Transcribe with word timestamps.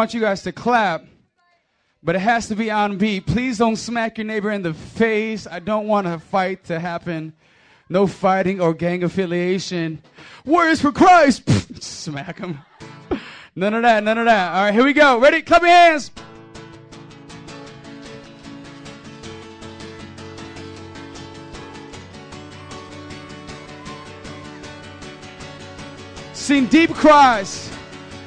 want 0.00 0.14
you 0.14 0.20
guys 0.20 0.40
to 0.40 0.50
clap, 0.50 1.04
but 2.02 2.16
it 2.16 2.20
has 2.20 2.48
to 2.48 2.56
be 2.56 2.70
on 2.70 2.96
beat. 2.96 3.26
Please 3.26 3.58
don't 3.58 3.76
smack 3.76 4.16
your 4.16 4.24
neighbor 4.24 4.50
in 4.50 4.62
the 4.62 4.72
face. 4.72 5.46
I 5.46 5.58
don't 5.58 5.86
want 5.86 6.06
a 6.06 6.18
fight 6.18 6.64
to 6.64 6.80
happen. 6.80 7.34
No 7.90 8.06
fighting 8.06 8.62
or 8.62 8.72
gang 8.72 9.02
affiliation. 9.02 10.02
Warriors 10.46 10.80
for 10.80 10.90
Christ! 10.90 11.42
smack 11.82 12.38
him. 12.38 12.60
None 13.54 13.74
of 13.74 13.82
that, 13.82 14.02
none 14.02 14.16
of 14.16 14.24
that. 14.24 14.54
All 14.54 14.64
right, 14.64 14.72
here 14.72 14.84
we 14.84 14.94
go. 14.94 15.20
Ready? 15.20 15.42
Clap 15.42 15.60
your 15.60 15.70
hands. 15.70 16.10
Sing 26.32 26.64
deep 26.68 26.88
cries. 26.94 27.69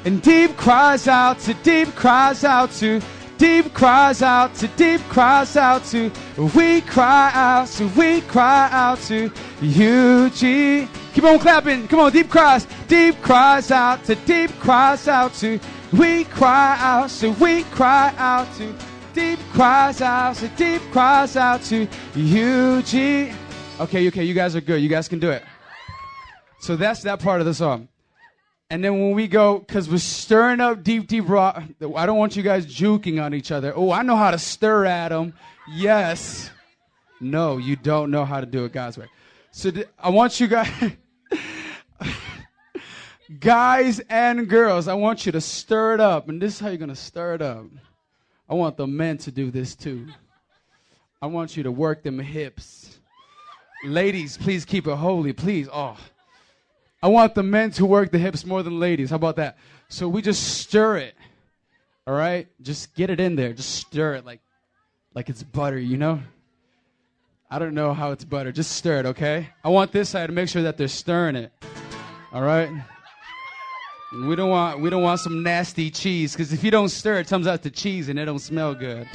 And 0.04 0.20
deep 0.20 0.56
cries 0.58 1.08
out 1.08 1.38
to 1.40 1.54
deep 1.54 1.94
cries 1.94 2.44
out 2.44 2.70
to 2.72 3.00
deep 3.38 3.72
cries 3.72 4.20
out 4.20 4.54
to 4.56 4.68
deep 4.68 5.00
cries 5.08 5.56
out 5.56 5.82
to. 5.86 6.12
We 6.54 6.82
cry 6.82 7.30
out 7.32 7.68
so 7.68 7.86
we 7.96 8.20
cry 8.22 8.68
out 8.70 8.98
to 9.08 9.32
you 9.62 10.28
G. 10.30 10.88
Keep 11.14 11.24
on 11.24 11.38
clapping. 11.38 11.88
Come 11.88 12.00
on 12.00 12.12
deep 12.12 12.28
cries. 12.28 12.66
Deep 12.86 13.20
cries 13.22 13.70
out 13.70 14.04
to 14.04 14.14
deep 14.14 14.50
cries 14.60 15.08
out 15.08 15.32
to. 15.34 15.58
We 15.92 16.24
cry 16.24 16.76
out 16.78 17.10
so 17.10 17.30
we 17.30 17.62
cry 17.64 18.12
out 18.18 18.54
to. 18.56 18.74
Deep 19.14 19.38
cries 19.52 20.02
out 20.02 20.36
so 20.36 20.48
deep 20.56 20.82
cries 20.92 21.36
out 21.36 21.62
to 21.62 21.88
you 22.14 22.82
G. 22.82 23.32
Okay 23.80 24.06
okay 24.08 24.24
you 24.24 24.34
guys 24.34 24.54
are 24.54 24.60
good. 24.60 24.82
You 24.82 24.90
guys 24.90 25.08
can 25.08 25.18
do 25.18 25.30
it. 25.30 25.42
So 26.60 26.76
that's 26.76 27.02
that 27.04 27.20
part 27.20 27.40
of 27.40 27.46
the 27.46 27.54
song 27.54 27.88
and 28.74 28.82
then 28.82 29.00
when 29.00 29.12
we 29.12 29.28
go, 29.28 29.60
because 29.60 29.88
we're 29.88 29.98
stirring 29.98 30.58
up 30.58 30.82
deep, 30.82 31.06
deep 31.06 31.28
rock, 31.28 31.62
I 31.94 32.06
don't 32.06 32.18
want 32.18 32.34
you 32.34 32.42
guys 32.42 32.66
juking 32.66 33.22
on 33.22 33.32
each 33.32 33.52
other. 33.52 33.72
Oh, 33.72 33.92
I 33.92 34.02
know 34.02 34.16
how 34.16 34.32
to 34.32 34.38
stir 34.38 34.84
at 34.84 35.10
them. 35.10 35.32
Yes. 35.70 36.50
No, 37.20 37.58
you 37.58 37.76
don't 37.76 38.10
know 38.10 38.24
how 38.24 38.40
to 38.40 38.46
do 38.46 38.64
it 38.64 38.72
God's 38.72 38.98
way. 38.98 39.06
So 39.52 39.70
th- 39.70 39.86
I 39.96 40.08
want 40.08 40.40
you 40.40 40.48
guys, 40.48 40.96
guys 43.38 44.00
and 44.10 44.48
girls, 44.48 44.88
I 44.88 44.94
want 44.94 45.24
you 45.24 45.30
to 45.30 45.40
stir 45.40 45.94
it 45.94 46.00
up. 46.00 46.28
And 46.28 46.42
this 46.42 46.54
is 46.54 46.58
how 46.58 46.66
you're 46.66 46.76
going 46.76 46.88
to 46.88 46.96
stir 46.96 47.34
it 47.34 47.42
up. 47.42 47.66
I 48.48 48.54
want 48.54 48.76
the 48.76 48.88
men 48.88 49.18
to 49.18 49.30
do 49.30 49.52
this 49.52 49.76
too. 49.76 50.08
I 51.22 51.26
want 51.26 51.56
you 51.56 51.62
to 51.62 51.70
work 51.70 52.02
them 52.02 52.18
hips. 52.18 52.98
Ladies, 53.84 54.36
please 54.36 54.64
keep 54.64 54.88
it 54.88 54.96
holy, 54.96 55.32
please. 55.32 55.68
Oh. 55.72 55.96
I 57.04 57.08
want 57.08 57.34
the 57.34 57.42
men 57.42 57.70
to 57.72 57.84
work 57.84 58.12
the 58.12 58.18
hips 58.18 58.46
more 58.46 58.62
than 58.62 58.80
ladies. 58.80 59.10
How 59.10 59.16
about 59.16 59.36
that? 59.36 59.58
So 59.88 60.08
we 60.08 60.22
just 60.22 60.60
stir 60.60 60.96
it. 60.96 61.14
All 62.06 62.14
right? 62.14 62.48
Just 62.62 62.94
get 62.94 63.10
it 63.10 63.20
in 63.20 63.36
there. 63.36 63.52
Just 63.52 63.74
stir 63.74 64.14
it 64.14 64.24
like 64.24 64.40
like 65.12 65.28
it's 65.28 65.42
butter, 65.42 65.78
you 65.78 65.98
know? 65.98 66.22
I 67.50 67.58
don't 67.58 67.74
know 67.74 67.92
how 67.92 68.12
it's 68.12 68.24
butter. 68.24 68.52
Just 68.52 68.72
stir 68.72 69.00
it, 69.00 69.06
okay? 69.06 69.50
I 69.62 69.68
want 69.68 69.92
this 69.92 70.08
side 70.08 70.28
to 70.28 70.32
make 70.32 70.48
sure 70.48 70.62
that 70.62 70.78
they're 70.78 70.88
stirring 70.88 71.36
it. 71.36 71.52
All 72.32 72.40
right? 72.40 72.70
We 74.26 74.34
don't 74.34 74.48
want 74.48 74.80
we 74.80 74.88
don't 74.88 75.02
want 75.02 75.20
some 75.20 75.42
nasty 75.42 75.90
cheese 75.90 76.32
because 76.32 76.54
if 76.54 76.64
you 76.64 76.70
don't 76.70 76.88
stir, 76.88 77.18
it 77.18 77.28
comes 77.28 77.46
out 77.46 77.62
to 77.64 77.70
cheese 77.70 78.08
and 78.08 78.18
it 78.18 78.24
don't 78.24 78.38
smell 78.38 78.74
good. 78.74 79.06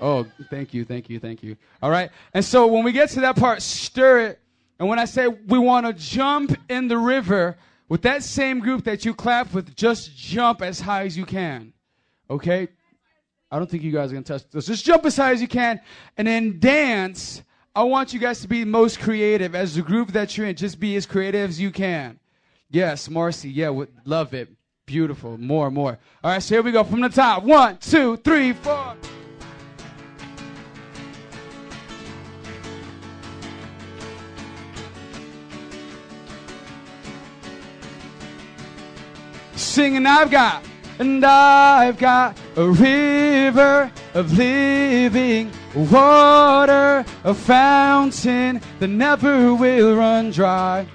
Oh, 0.00 0.26
thank 0.48 0.72
you, 0.72 0.86
thank 0.86 1.10
you, 1.10 1.20
thank 1.20 1.42
you. 1.42 1.58
All 1.82 1.90
right? 1.90 2.10
And 2.32 2.42
so 2.42 2.66
when 2.68 2.84
we 2.84 2.92
get 2.92 3.10
to 3.10 3.20
that 3.20 3.36
part, 3.36 3.60
stir 3.60 4.28
it 4.28 4.41
and 4.82 4.88
when 4.88 4.98
I 4.98 5.04
say 5.04 5.28
we 5.28 5.60
want 5.60 5.86
to 5.86 5.92
jump 5.92 6.58
in 6.68 6.88
the 6.88 6.98
river 6.98 7.56
with 7.88 8.02
that 8.02 8.24
same 8.24 8.58
group 8.58 8.82
that 8.82 9.04
you 9.04 9.14
clap 9.14 9.54
with, 9.54 9.76
just 9.76 10.16
jump 10.16 10.60
as 10.60 10.80
high 10.80 11.04
as 11.04 11.16
you 11.16 11.24
can. 11.24 11.72
Okay? 12.28 12.66
I 13.48 13.58
don't 13.58 13.70
think 13.70 13.84
you 13.84 13.92
guys 13.92 14.10
are 14.10 14.14
going 14.14 14.24
to 14.24 14.32
touch 14.32 14.50
this. 14.50 14.66
Just 14.66 14.84
jump 14.84 15.06
as 15.06 15.16
high 15.16 15.30
as 15.30 15.40
you 15.40 15.46
can. 15.46 15.80
And 16.16 16.26
then 16.26 16.58
dance. 16.58 17.44
I 17.76 17.84
want 17.84 18.12
you 18.12 18.18
guys 18.18 18.40
to 18.40 18.48
be 18.48 18.64
most 18.64 18.98
creative. 18.98 19.54
As 19.54 19.76
the 19.76 19.82
group 19.82 20.10
that 20.14 20.36
you're 20.36 20.48
in, 20.48 20.56
just 20.56 20.80
be 20.80 20.96
as 20.96 21.06
creative 21.06 21.50
as 21.50 21.60
you 21.60 21.70
can. 21.70 22.18
Yes, 22.68 23.08
Marcy. 23.08 23.50
Yeah, 23.50 23.68
would 23.68 23.92
love 24.04 24.34
it. 24.34 24.48
Beautiful. 24.84 25.38
More, 25.38 25.70
more. 25.70 25.96
All 26.24 26.32
right, 26.32 26.42
so 26.42 26.56
here 26.56 26.62
we 26.62 26.72
go 26.72 26.82
from 26.82 27.02
the 27.02 27.08
top. 27.08 27.44
One, 27.44 27.78
two, 27.78 28.16
three, 28.16 28.52
four. 28.52 28.96
Singing, 39.72 40.04
I've 40.04 40.30
got, 40.30 40.62
and 40.98 41.24
I've 41.24 41.96
got 41.96 42.38
a 42.56 42.68
river 42.68 43.90
of 44.12 44.36
living 44.36 45.50
water, 45.74 47.06
a 47.24 47.32
fountain 47.32 48.60
that 48.80 48.88
never 48.88 49.54
will 49.54 49.96
run 49.96 50.30
dry. 50.30 50.86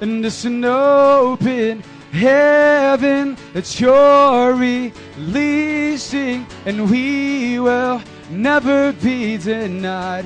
And 0.00 0.24
it's 0.24 0.46
an 0.46 0.64
open 0.64 1.82
heaven 2.10 3.36
that 3.52 3.78
you're 3.78 4.54
releasing, 4.54 6.46
and 6.64 6.90
we 6.90 7.60
will 7.60 8.00
never 8.30 8.94
be 8.94 9.36
denied. 9.36 10.24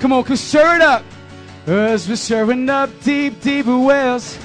Come 0.00 0.14
on, 0.14 0.24
cause 0.24 0.40
stir 0.40 0.76
it 0.76 0.80
up. 0.80 1.04
As 1.66 2.08
we're 2.08 2.16
stirring 2.16 2.70
up 2.70 2.88
deep, 3.02 3.42
deep 3.42 3.66
wells 3.66 4.38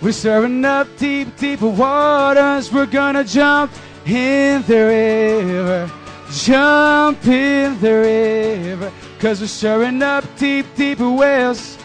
we're 0.00 0.12
stirring 0.12 0.64
up 0.64 0.86
deep, 0.96 1.36
deep 1.36 1.60
waters. 1.60 2.72
We're 2.72 2.86
gonna 2.86 3.24
jump 3.24 3.72
in 4.06 4.62
the 4.62 4.86
river. 4.86 5.90
Jump 6.30 7.26
in 7.26 7.80
the 7.80 7.92
river. 7.92 8.92
Cause 9.18 9.40
we're 9.40 9.48
stirring 9.48 10.02
up 10.02 10.24
deep, 10.36 10.66
deep 10.76 11.00
wells. 11.00 11.76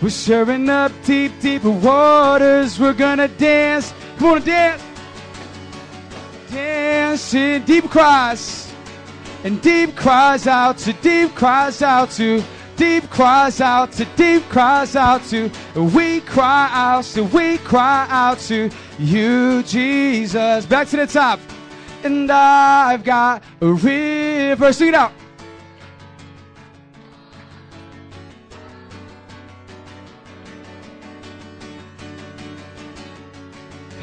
We're 0.00 0.10
stirring 0.10 0.68
up 0.68 0.92
deep, 1.04 1.32
deep 1.40 1.64
waters. 1.64 2.78
We're 2.78 2.94
gonna 2.94 3.28
dance. 3.28 3.92
Come 4.18 4.34
on, 4.34 4.42
dance. 4.42 4.82
Dance 6.50 7.34
in 7.34 7.64
deep 7.64 7.90
cries. 7.90 8.72
And 9.42 9.60
deep 9.60 9.96
cries 9.96 10.46
out 10.46 10.78
to 10.78 10.92
deep 10.92 11.34
cries 11.34 11.82
out 11.82 12.10
to 12.12 12.42
deep 12.80 13.10
cries 13.10 13.60
out 13.60 13.92
to 13.92 14.06
deep 14.16 14.42
cries 14.48 14.96
out 14.96 15.22
to 15.24 15.50
we 15.94 16.18
cry 16.22 16.66
out 16.72 17.04
to 17.04 17.24
we 17.24 17.58
cry 17.58 18.06
out 18.08 18.38
to 18.38 18.70
you 18.98 19.62
jesus. 19.64 20.64
Back 20.64 20.88
to 20.88 20.96
the 20.96 21.06
top. 21.06 21.38
And 22.04 22.32
i've 22.32 23.04
got 23.04 23.42
a 23.60 23.66
river. 23.66 24.72
Sing 24.72 24.88
it 24.88 24.94
out. 24.94 25.12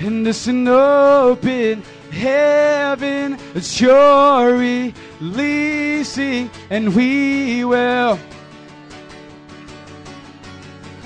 And 0.01 0.27
it's 0.27 0.45
an 0.45 0.67
open 0.67 1.81
heaven 2.11 3.39
that 3.55 3.81
you're 3.81 4.55
releasing 5.19 6.51
and 6.69 6.95
we 6.95 7.65
will 7.65 8.19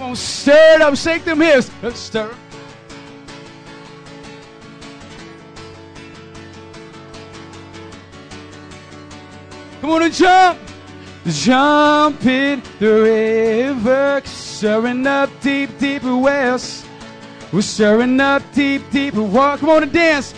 Come 0.02 0.10
on, 0.10 0.16
stir 0.16 0.78
it 0.78 0.82
up, 0.82 0.96
shake 0.96 1.24
them 1.26 1.42
hips. 1.42 1.70
Let's 1.84 2.00
stir. 2.00 2.34
Come 9.80 9.92
on 9.92 10.02
and 10.02 10.12
jump. 10.12 10.60
Jump 11.28 12.26
in 12.26 12.64
the 12.80 12.94
river, 13.04 14.24
stirring 14.26 15.06
up 15.06 15.30
deep, 15.40 15.78
deep 15.78 16.02
wells. 16.02 16.84
We're 17.54 17.62
stirring 17.62 18.20
up 18.20 18.42
deep, 18.56 18.82
deep 18.90 19.14
water. 19.14 19.60
Come 19.60 19.70
on 19.70 19.84
and 19.84 19.94
dance. 19.94 20.34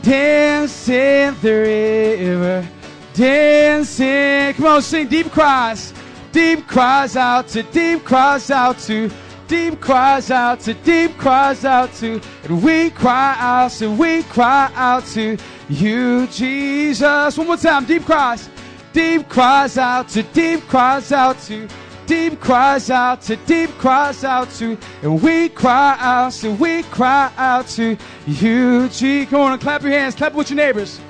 Dance 0.00 0.88
in 0.88 1.34
the 1.42 1.50
river. 1.50 2.68
Dancing. 3.14 4.54
Come 4.54 4.66
on, 4.66 4.80
sing 4.80 5.08
deep 5.08 5.32
cries. 5.32 5.92
Deep 6.38 6.68
cries 6.68 7.16
out 7.16 7.48
to 7.48 7.64
deep 7.64 8.04
cries 8.04 8.48
out 8.48 8.78
to 8.78 9.10
deep 9.48 9.80
cries 9.80 10.30
out 10.30 10.60
to 10.60 10.72
deep 10.72 11.18
cries 11.18 11.64
out 11.64 11.92
to. 11.94 12.20
And 12.44 12.62
we 12.62 12.90
cry 12.90 13.34
out 13.40 13.72
so 13.72 13.90
we 13.90 14.22
cry 14.22 14.70
out 14.76 15.04
to 15.06 15.36
you 15.68 16.28
Jesus. 16.28 17.36
One 17.36 17.48
more 17.48 17.56
time 17.56 17.86
deep 17.86 18.04
cries. 18.04 18.48
Deep 18.92 19.28
cries 19.28 19.76
out 19.78 20.10
to 20.10 20.22
deep 20.22 20.60
cries 20.68 21.10
out 21.10 21.40
to 21.40 21.68
deep 22.06 22.38
cries 22.38 22.88
out 22.88 23.20
to 23.22 23.34
deep 23.34 23.70
cries 23.70 24.22
out 24.22 24.48
to. 24.58 24.78
And 25.02 25.20
we 25.20 25.48
cry 25.48 25.96
out 25.98 26.34
so 26.34 26.52
we 26.52 26.84
cry 26.84 27.32
out 27.36 27.66
to 27.70 27.96
you 28.28 28.88
Jesus. 28.90 29.28
Come 29.28 29.40
on 29.40 29.52
and 29.54 29.60
clap 29.60 29.82
your 29.82 29.90
hands. 29.90 30.14
Clap 30.14 30.34
with 30.34 30.50
your 30.50 30.58
neighbors 30.58 31.00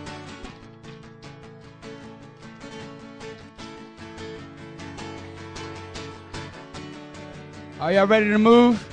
Are 7.80 7.92
y'all 7.92 8.08
ready 8.08 8.28
to 8.30 8.38
move? 8.38 8.84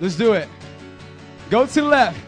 Let's 0.00 0.14
do 0.14 0.34
it. 0.34 0.48
Go 1.50 1.66
to 1.66 1.74
the 1.74 1.82
left. 1.82 2.18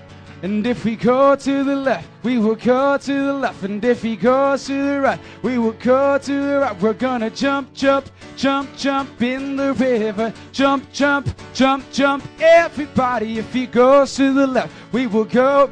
And 0.43 0.67
if 0.67 0.85
we 0.85 0.97
go 0.97 1.37
to 1.37 1.65
the 1.65 1.77
left, 1.77 2.09
we 2.25 2.38
will 2.38 2.56
go 2.56 2.99
to 2.99 3.12
the 3.12 3.33
left. 3.33 3.62
And 3.62 3.85
if 3.85 4.03
he 4.03 4.17
goes 4.17 4.67
to 4.67 4.73
the 4.75 5.00
right, 5.00 5.21
we 5.43 5.59
will 5.59 5.73
go 5.73 6.19
to 6.19 6.33
the 6.33 6.59
right. 6.59 6.81
We're 6.83 6.93
gonna 6.93 7.31
jump, 7.31 7.73
jump, 7.73 8.11
jump, 8.37 8.77
jump 8.77 9.23
in 9.23 9.55
the 9.55 9.75
river. 9.75 10.33
Jump, 10.50 10.91
jump, 10.93 11.29
jump, 11.55 11.85
jump. 11.93 12.25
Everybody, 12.41 13.38
if 13.38 13.53
he 13.53 13.67
goes 13.67 14.17
to 14.17 14.35
the 14.35 14.47
left, 14.47 14.73
we 14.91 15.06
will 15.06 15.25
go. 15.25 15.71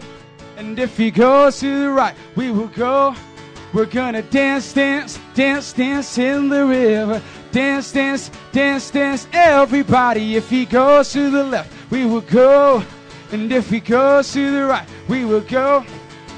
And 0.57 0.79
if 0.79 0.97
he 0.97 1.11
goes 1.11 1.59
to 1.59 1.87
the 1.87 1.91
right, 1.91 2.15
we 2.37 2.53
will 2.53 2.69
go. 2.69 3.17
We're 3.75 3.87
gonna 3.87 4.23
dance, 4.23 4.73
dance, 4.73 5.19
dance, 5.35 5.73
dance 5.73 6.17
in 6.17 6.49
the 6.49 6.65
river. 6.65 7.21
Dance, 7.51 7.91
dance, 7.91 8.31
dance, 8.53 8.89
dance. 8.89 9.27
Everybody, 9.33 10.37
if 10.37 10.49
he 10.49 10.65
goes 10.65 11.13
to 11.13 11.29
the 11.29 11.43
left, 11.43 11.73
we 11.91 12.07
will 12.07 12.21
go. 12.21 12.85
And 13.33 13.51
if 13.51 13.69
he 13.69 13.81
goes 13.81 14.33
to 14.35 14.53
the 14.53 14.65
right, 14.67 14.89
we 15.09 15.25
will 15.25 15.41
go. 15.41 15.85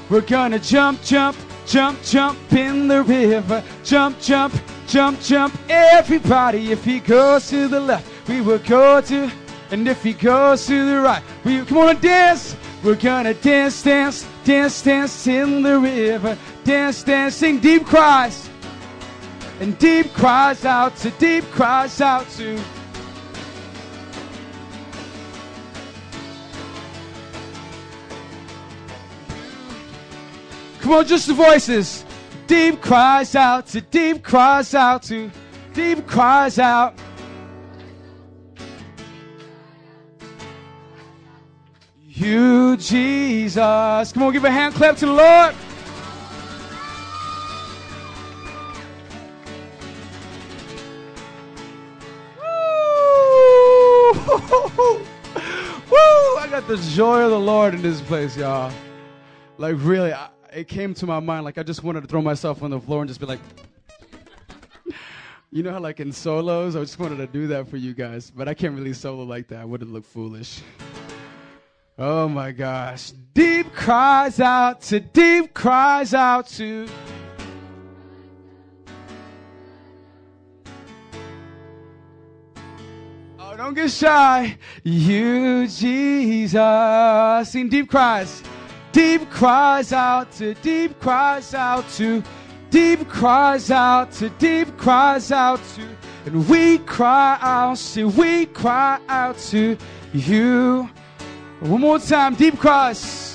We're 0.09 0.21
gonna 0.21 0.57
jump, 0.57 1.03
jump, 1.03 1.37
jump, 1.67 2.01
jump 2.01 2.39
in 2.53 2.87
the 2.87 3.03
river. 3.03 3.63
Jump, 3.83 4.19
jump, 4.19 4.55
jump, 4.87 5.21
jump. 5.21 5.55
Everybody, 5.69 6.71
if 6.71 6.83
he 6.83 6.99
goes 6.99 7.49
to 7.51 7.67
the 7.67 7.79
left, 7.79 8.27
we 8.27 8.41
will 8.41 8.57
go 8.57 8.99
to. 9.01 9.31
And 9.69 9.87
if 9.87 10.01
he 10.01 10.13
goes 10.13 10.65
to 10.65 10.89
the 10.89 11.01
right, 11.01 11.21
we 11.43 11.63
come 11.65 11.77
on 11.77 11.89
and 11.89 12.01
dance. 12.01 12.55
We're 12.87 12.95
gonna 12.95 13.33
dance, 13.33 13.83
dance, 13.83 14.25
dance, 14.45 14.81
dance 14.81 15.27
in 15.27 15.61
the 15.61 15.77
river. 15.77 16.37
Dance, 16.63 17.03
dance, 17.03 17.35
sing 17.35 17.59
deep 17.59 17.85
cries. 17.85 18.49
And 19.59 19.77
deep 19.77 20.13
cries 20.13 20.63
out 20.63 20.95
to 20.99 21.09
deep 21.19 21.43
cries 21.51 21.99
out 21.99 22.29
to. 22.37 22.57
Come 30.79 30.93
on, 30.93 31.05
just 31.05 31.27
the 31.27 31.33
voices. 31.33 32.05
Deep 32.47 32.79
cries 32.79 33.35
out 33.35 33.67
to 33.67 33.81
deep 33.81 34.23
cries 34.23 34.73
out 34.73 35.03
to 35.03 35.29
deep 35.73 36.07
cries 36.07 36.57
out. 36.57 36.97
You, 42.17 42.75
Jesus. 42.77 44.11
Come 44.11 44.23
on, 44.23 44.33
give 44.33 44.43
a 44.43 44.49
hand 44.49 44.73
clap 44.73 44.97
to 44.97 45.05
the 45.05 45.11
Lord. 45.11 45.53
Woo! 52.39 54.13
Woo! 55.91 56.37
I 56.39 56.47
got 56.49 56.67
the 56.67 56.77
joy 56.89 57.21
of 57.21 57.29
the 57.29 57.39
Lord 57.39 57.75
in 57.75 57.83
this 57.83 58.01
place, 58.01 58.35
y'all. 58.35 58.73
Like, 59.59 59.75
really, 59.77 60.11
I, 60.11 60.29
it 60.51 60.67
came 60.67 60.95
to 60.95 61.05
my 61.05 61.19
mind 61.19 61.45
like 61.45 61.59
I 61.59 61.63
just 61.63 61.83
wanted 61.83 62.01
to 62.01 62.07
throw 62.07 62.23
myself 62.23 62.63
on 62.63 62.71
the 62.71 62.79
floor 62.79 63.01
and 63.01 63.07
just 63.07 63.19
be 63.19 63.27
like, 63.27 63.41
you 65.51 65.61
know 65.61 65.71
how 65.71 65.79
like 65.79 65.99
in 65.99 66.11
solos, 66.11 66.75
I 66.75 66.79
just 66.79 66.97
wanted 66.97 67.17
to 67.17 67.27
do 67.27 67.45
that 67.49 67.67
for 67.67 67.77
you 67.77 67.93
guys, 67.93 68.31
but 68.31 68.47
I 68.47 68.55
can't 68.55 68.73
really 68.73 68.93
solo 68.93 69.23
like 69.23 69.49
that. 69.49 69.59
I 69.59 69.65
would 69.65 69.81
have 69.81 69.91
looked 69.91 70.07
foolish. 70.07 70.63
Oh 71.99 72.27
my 72.27 72.51
gosh. 72.51 73.11
Deep 73.33 73.73
cries 73.73 74.39
out 74.39 74.81
to 74.81 74.99
deep 74.99 75.51
cries 75.55 76.13
out 76.13 76.47
to. 76.49 76.87
Oh, 83.39 83.57
don't 83.57 83.73
get 83.73 83.89
shy. 83.89 84.59
You, 84.83 85.67
Jesus. 85.67 87.49
Sing 87.49 87.67
deep 87.67 87.89
cries. 87.89 88.43
Deep 88.91 89.27
cries 89.31 89.91
out 89.91 90.31
to 90.33 90.53
deep 90.55 90.99
cries 90.99 91.55
out 91.55 91.89
to 91.89 92.21
deep 92.69 93.07
cries 93.07 93.71
out 93.71 94.11
to 94.11 94.29
deep 94.31 94.77
cries 94.77 95.31
out 95.31 95.59
to 95.75 95.87
and 96.25 96.47
we 96.49 96.77
cry 96.79 97.37
out 97.41 97.77
see 97.77 98.03
we 98.03 98.45
cry 98.47 98.99
out 99.07 99.37
to 99.37 99.77
you 100.13 100.89
one 101.59 101.81
more 101.81 101.99
time 101.99 102.35
deep 102.35 102.59
cries 102.59 103.27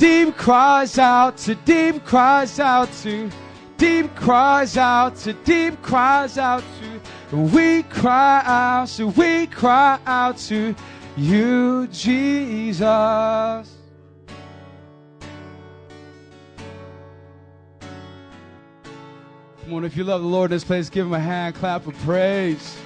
deep 0.00 0.34
cries 0.34 0.98
out 0.98 1.36
to 1.36 1.54
deep 1.54 2.04
cries 2.06 2.58
out 2.58 2.90
to. 3.02 3.30
Deep 3.76 4.14
cries 4.14 4.76
out 4.76 5.14
to 5.16 5.32
deep 5.32 5.80
cries 5.82 6.38
out 6.38 6.64
to. 6.80 7.36
We 7.36 7.82
cry 7.84 8.42
out 8.44 8.88
so 8.88 9.08
we 9.08 9.46
cry 9.46 9.98
out 10.06 10.38
to 10.48 10.74
you 11.16 11.86
jesus. 11.88 12.80
Come 19.62 19.74
on, 19.74 19.84
if 19.84 19.96
you 19.96 20.04
love 20.04 20.22
the 20.22 20.28
Lord 20.28 20.50
in 20.50 20.56
this 20.56 20.64
place, 20.64 20.88
give 20.88 21.06
him 21.06 21.12
a 21.12 21.20
hand 21.20 21.54
clap 21.54 21.86
of 21.86 21.94
praise. 21.98 22.76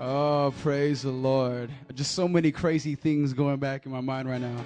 Oh, 0.00 0.54
praise 0.62 1.02
the 1.02 1.10
Lord. 1.10 1.70
Just 1.92 2.12
so 2.12 2.28
many 2.28 2.52
crazy 2.52 2.94
things 2.94 3.32
going 3.32 3.56
back 3.56 3.84
in 3.84 3.90
my 3.90 4.00
mind 4.00 4.28
right 4.28 4.40
now. 4.40 4.64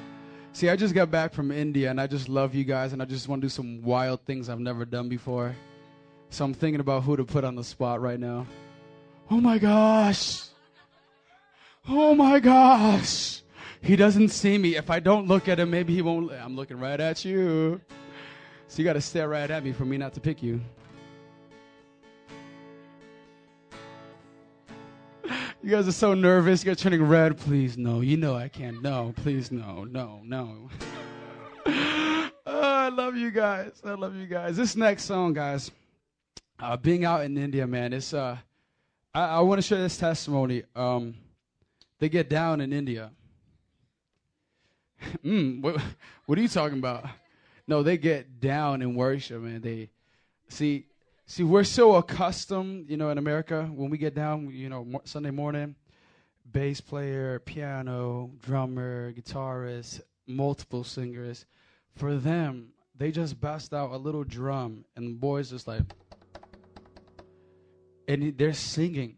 See, 0.53 0.69
I 0.69 0.77
just 0.77 0.95
got 0.95 1.11
back 1.11 1.33
from 1.33 1.51
India 1.51 1.91
and 1.91 1.99
I 1.99 2.07
just 2.07 2.29
love 2.29 2.55
you 2.55 2.65
guys 2.65 2.93
and 2.93 3.01
I 3.01 3.07
just 3.07 3.29
want 3.29 3.41
to 3.41 3.47
do 3.47 3.49
some 3.49 3.83
wild 3.83 4.21
things 4.27 4.51
I've 4.51 4.61
never 4.61 4.85
done 4.85 5.09
before. 5.09 5.57
So 6.29 6.45
I'm 6.45 6.53
thinking 6.53 6.81
about 6.81 7.05
who 7.05 7.17
to 7.17 7.25
put 7.25 7.45
on 7.45 7.55
the 7.55 7.65
spot 7.65 8.03
right 8.03 8.21
now. 8.21 8.47
Oh 9.31 9.41
my 9.41 9.57
gosh. 9.57 10.49
Oh 11.89 12.15
my 12.15 12.39
gosh. 12.39 13.43
He 13.81 13.97
doesn't 13.97 14.29
see 14.29 14.59
me. 14.59 14.77
If 14.77 14.91
I 14.91 15.01
don't 15.01 15.27
look 15.27 15.49
at 15.49 15.59
him, 15.59 15.71
maybe 15.71 15.95
he 15.95 16.03
won't. 16.03 16.31
I'm 16.31 16.57
looking 16.57 16.79
right 16.79 17.01
at 17.01 17.25
you. 17.25 17.81
So 18.69 18.79
you 18.79 18.85
got 18.85 18.93
to 18.95 19.01
stare 19.01 19.31
right 19.31 19.51
at 19.51 19.65
me 19.65 19.73
for 19.73 19.87
me 19.87 19.97
not 19.97 20.13
to 20.15 20.21
pick 20.21 20.43
you. 20.43 20.61
You 25.65 25.71
guys 25.71 25.87
are 25.87 25.93
so 25.93 26.13
nervous. 26.13 26.65
You're 26.65 26.75
turning 26.75 27.05
red. 27.05 27.39
Please, 27.39 27.79
no. 27.79 28.01
You 28.01 28.17
know 28.17 28.35
I 28.35 28.49
can't. 28.49 28.83
No, 28.83 29.15
please, 29.15 29.53
no, 29.53 29.85
no, 29.85 30.21
no. 30.25 30.69
oh, 31.67 32.31
I 32.47 32.89
love 32.89 33.17
you 33.17 33.31
guys. 33.31 33.81
I 33.85 33.93
love 33.95 34.17
you 34.17 34.27
guys. 34.27 34.57
This 34.57 34.75
next 34.75 35.05
song, 35.05 35.35
guys, 35.35 35.71
uh, 36.59 36.77
being 36.77 37.05
out 37.05 37.25
in 37.25 37.39
India, 37.39 37.65
man, 37.65 37.93
it's 37.93 38.13
uh, 38.13 38.39
I, 39.15 39.25
I 39.25 39.41
want 39.43 39.63
to 39.63 39.63
share 39.67 39.79
this 39.79 39.97
testimony. 39.97 40.65
Um, 40.75 41.15
they 42.01 42.09
get 42.09 42.29
down 42.29 42.61
in 42.61 42.73
India. 42.73 43.13
mm, 45.25 45.63
what, 45.63 45.81
what 46.27 46.39
are 46.39 46.43
you 46.43 46.49
talking 46.49 46.79
about? 46.79 47.07
No, 47.69 47.85
they 47.85 47.99
get 47.99 48.41
down 48.41 48.83
in 48.83 48.97
worship, 48.97 49.41
man. 49.41 49.61
They 49.61 49.91
see 50.49 50.87
See, 51.33 51.45
we're 51.45 51.65
so 51.65 51.95
accustomed, 51.95 52.91
you 52.91 52.99
know, 52.99 53.09
in 53.09 53.17
America, 53.17 53.65
when 53.75 53.89
we 53.89 53.97
get 53.97 54.15
down, 54.15 54.51
you 54.51 54.69
know, 54.69 55.01
Sunday 55.05 55.31
morning, 55.31 55.77
bass 56.53 56.83
player, 56.83 57.39
piano, 57.39 58.31
drummer, 58.43 59.15
guitarist, 59.15 60.03
multiple 60.27 60.85
singers. 60.85 61.47
For 61.97 62.17
them, 62.17 62.75
they 62.95 63.11
just 63.11 63.41
bust 63.41 63.73
out 63.73 63.93
a 63.93 63.97
little 63.97 64.25
drum, 64.25 64.85
and 64.95 65.07
the 65.07 65.15
boys 65.15 65.49
just 65.49 65.67
like, 65.67 65.81
and 68.07 68.37
they're 68.37 68.53
singing. 68.53 69.17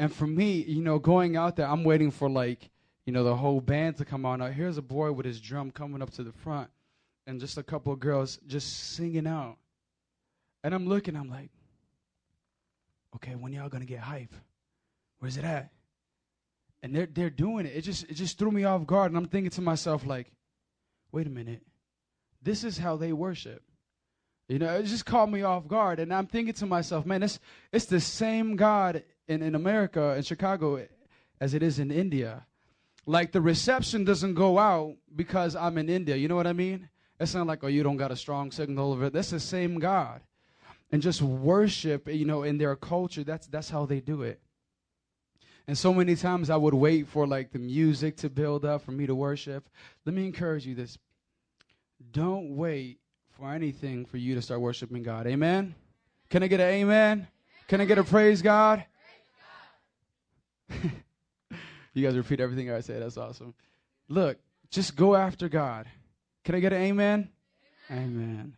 And 0.00 0.12
for 0.12 0.26
me, 0.26 0.64
you 0.64 0.82
know, 0.82 0.98
going 0.98 1.36
out 1.36 1.54
there, 1.54 1.68
I'm 1.68 1.84
waiting 1.84 2.10
for 2.10 2.28
like, 2.28 2.68
you 3.06 3.12
know, 3.12 3.22
the 3.22 3.36
whole 3.36 3.60
band 3.60 3.98
to 3.98 4.04
come 4.04 4.26
on. 4.26 4.40
Now, 4.40 4.48
here's 4.48 4.76
a 4.76 4.82
boy 4.82 5.12
with 5.12 5.24
his 5.24 5.40
drum 5.40 5.70
coming 5.70 6.02
up 6.02 6.10
to 6.14 6.24
the 6.24 6.32
front, 6.32 6.68
and 7.28 7.38
just 7.38 7.58
a 7.58 7.62
couple 7.62 7.92
of 7.92 8.00
girls 8.00 8.38
just 8.48 8.96
singing 8.96 9.28
out. 9.28 9.56
And 10.64 10.74
I'm 10.74 10.88
looking, 10.88 11.16
I'm 11.16 11.30
like, 11.30 11.50
okay, 13.16 13.34
when 13.34 13.52
y'all 13.52 13.68
gonna 13.68 13.84
get 13.84 14.00
hype? 14.00 14.34
Where's 15.18 15.36
it 15.36 15.44
at? 15.44 15.70
And 16.82 16.94
they're 16.94 17.06
they're 17.06 17.30
doing 17.30 17.66
it. 17.66 17.74
It 17.74 17.82
just 17.82 18.04
it 18.04 18.14
just 18.14 18.38
threw 18.38 18.50
me 18.50 18.64
off 18.64 18.86
guard. 18.86 19.10
And 19.10 19.18
I'm 19.18 19.28
thinking 19.28 19.50
to 19.52 19.60
myself, 19.60 20.06
like, 20.06 20.32
wait 21.12 21.26
a 21.26 21.30
minute. 21.30 21.62
This 22.42 22.64
is 22.64 22.78
how 22.78 22.96
they 22.96 23.12
worship. 23.12 23.62
You 24.48 24.58
know, 24.58 24.74
it 24.76 24.84
just 24.84 25.04
caught 25.04 25.30
me 25.30 25.42
off 25.42 25.68
guard. 25.68 26.00
And 26.00 26.14
I'm 26.14 26.26
thinking 26.26 26.54
to 26.54 26.66
myself, 26.66 27.04
man, 27.04 27.22
it's 27.22 27.38
it's 27.72 27.86
the 27.86 28.00
same 28.00 28.56
God 28.56 29.02
in, 29.26 29.42
in 29.42 29.54
America, 29.54 30.14
in 30.16 30.22
Chicago, 30.22 30.86
as 31.40 31.54
it 31.54 31.62
is 31.62 31.78
in 31.78 31.90
India. 31.90 32.46
Like 33.06 33.32
the 33.32 33.40
reception 33.40 34.04
doesn't 34.04 34.34
go 34.34 34.58
out 34.58 34.96
because 35.14 35.56
I'm 35.56 35.78
in 35.78 35.88
India. 35.88 36.16
You 36.16 36.28
know 36.28 36.36
what 36.36 36.46
I 36.46 36.52
mean? 36.52 36.88
It's 37.18 37.34
not 37.34 37.46
like, 37.46 37.64
oh, 37.64 37.68
you 37.68 37.82
don't 37.82 37.96
got 37.96 38.12
a 38.12 38.16
strong 38.16 38.52
signal 38.52 38.92
over 38.92 39.06
it. 39.06 39.12
That's 39.12 39.30
the 39.30 39.40
same 39.40 39.78
God 39.80 40.20
and 40.90 41.02
just 41.02 41.22
worship, 41.22 42.08
you 42.08 42.24
know, 42.24 42.42
in 42.42 42.58
their 42.58 42.76
culture. 42.76 43.24
That's 43.24 43.46
that's 43.46 43.70
how 43.70 43.86
they 43.86 44.00
do 44.00 44.22
it. 44.22 44.40
And 45.66 45.76
so 45.76 45.92
many 45.92 46.16
times 46.16 46.48
I 46.48 46.56
would 46.56 46.72
wait 46.72 47.08
for 47.08 47.26
like 47.26 47.52
the 47.52 47.58
music 47.58 48.16
to 48.18 48.30
build 48.30 48.64
up 48.64 48.82
for 48.82 48.92
me 48.92 49.06
to 49.06 49.14
worship. 49.14 49.68
Let 50.06 50.14
me 50.14 50.24
encourage 50.24 50.66
you 50.66 50.74
this. 50.74 50.96
Don't 52.10 52.56
wait 52.56 53.00
for 53.38 53.52
anything 53.52 54.06
for 54.06 54.16
you 54.16 54.34
to 54.34 54.42
start 54.42 54.60
worshiping 54.60 55.02
God. 55.02 55.26
Amen. 55.26 55.74
Can 56.30 56.42
I 56.42 56.46
get 56.46 56.60
an 56.60 56.68
amen? 56.68 57.28
Can 57.68 57.82
I 57.82 57.84
get 57.84 57.98
a 57.98 58.04
praise 58.04 58.40
God? 58.40 58.84
you 61.92 62.02
guys 62.02 62.16
repeat 62.16 62.40
everything 62.40 62.70
I 62.70 62.80
say. 62.80 62.98
That's 62.98 63.18
awesome. 63.18 63.52
Look, 64.08 64.38
just 64.70 64.96
go 64.96 65.14
after 65.14 65.50
God. 65.50 65.86
Can 66.44 66.54
I 66.54 66.60
get 66.60 66.72
an 66.72 66.80
amen? 66.80 67.28
Amen. 67.90 68.04
amen. 68.04 68.56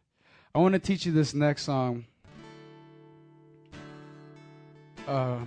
I 0.55 0.59
want 0.61 0.75
to 0.75 0.79
teach 0.79 1.07
you 1.07 1.13
this 1.13 1.35
next 1.35 1.65
song. 1.65 2.05
Uh, 5.11 5.41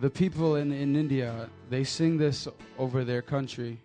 the 0.00 0.10
people 0.10 0.56
in, 0.56 0.70
in 0.70 0.94
India, 0.94 1.48
they 1.70 1.82
sing 1.82 2.18
this 2.18 2.46
over 2.76 3.04
their 3.04 3.22
country. 3.22 3.80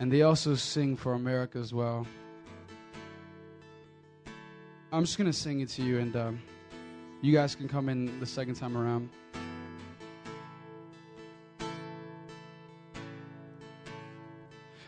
And 0.00 0.10
they 0.10 0.22
also 0.22 0.54
sing 0.54 0.96
for 0.96 1.12
America 1.12 1.58
as 1.58 1.74
well. 1.74 2.06
I'm 4.90 5.04
just 5.04 5.18
going 5.18 5.30
to 5.30 5.36
sing 5.36 5.60
it 5.60 5.68
to 5.70 5.82
you, 5.82 5.98
and 5.98 6.16
um, 6.16 6.42
you 7.20 7.34
guys 7.34 7.54
can 7.54 7.68
come 7.68 7.90
in 7.90 8.18
the 8.20 8.26
second 8.26 8.54
time 8.54 8.74
around. 8.74 9.10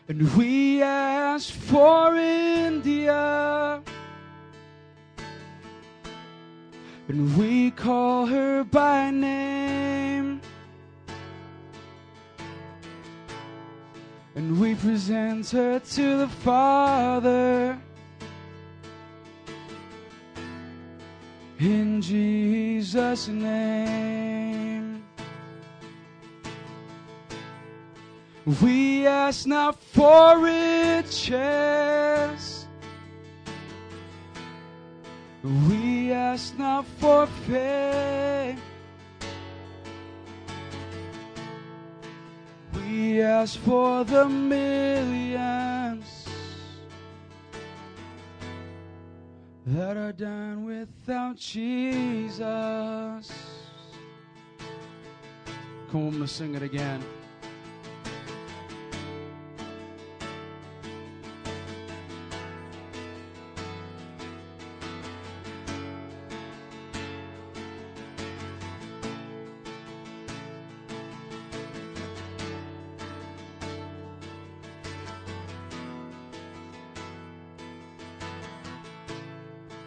And 0.09 0.35
we 0.37 0.81
ask 0.83 1.53
for 1.53 2.17
India. 2.17 3.83
And 7.17 7.35
we 7.39 7.71
call 7.71 8.27
her 8.27 8.63
by 8.63 9.11
name. 9.11 10.43
And 14.35 14.61
we 14.61 14.75
present 14.75 15.49
her 15.49 15.79
to 15.79 16.19
the 16.19 16.29
Father. 16.29 17.79
In 21.59 22.03
Jesus' 22.03 23.29
name. 23.29 25.03
We 28.61 29.07
ask 29.07 29.47
not 29.47 29.81
for 29.81 30.39
riches. 30.39 31.77
We 35.47 36.11
ask 36.11 36.59
not 36.59 36.85
for 36.99 37.29
fame. 37.47 38.61
We 42.75 43.23
ask 43.23 43.57
for 43.61 44.03
the 44.03 44.29
millions 44.29 46.27
that 49.67 49.97
are 49.97 50.13
done 50.13 50.65
without 50.65 51.37
Jesus. 51.37 52.41
Come 55.93 56.07
on, 56.07 56.11
gonna 56.11 56.27
sing 56.27 56.57
it 56.57 56.63
again. 56.63 57.05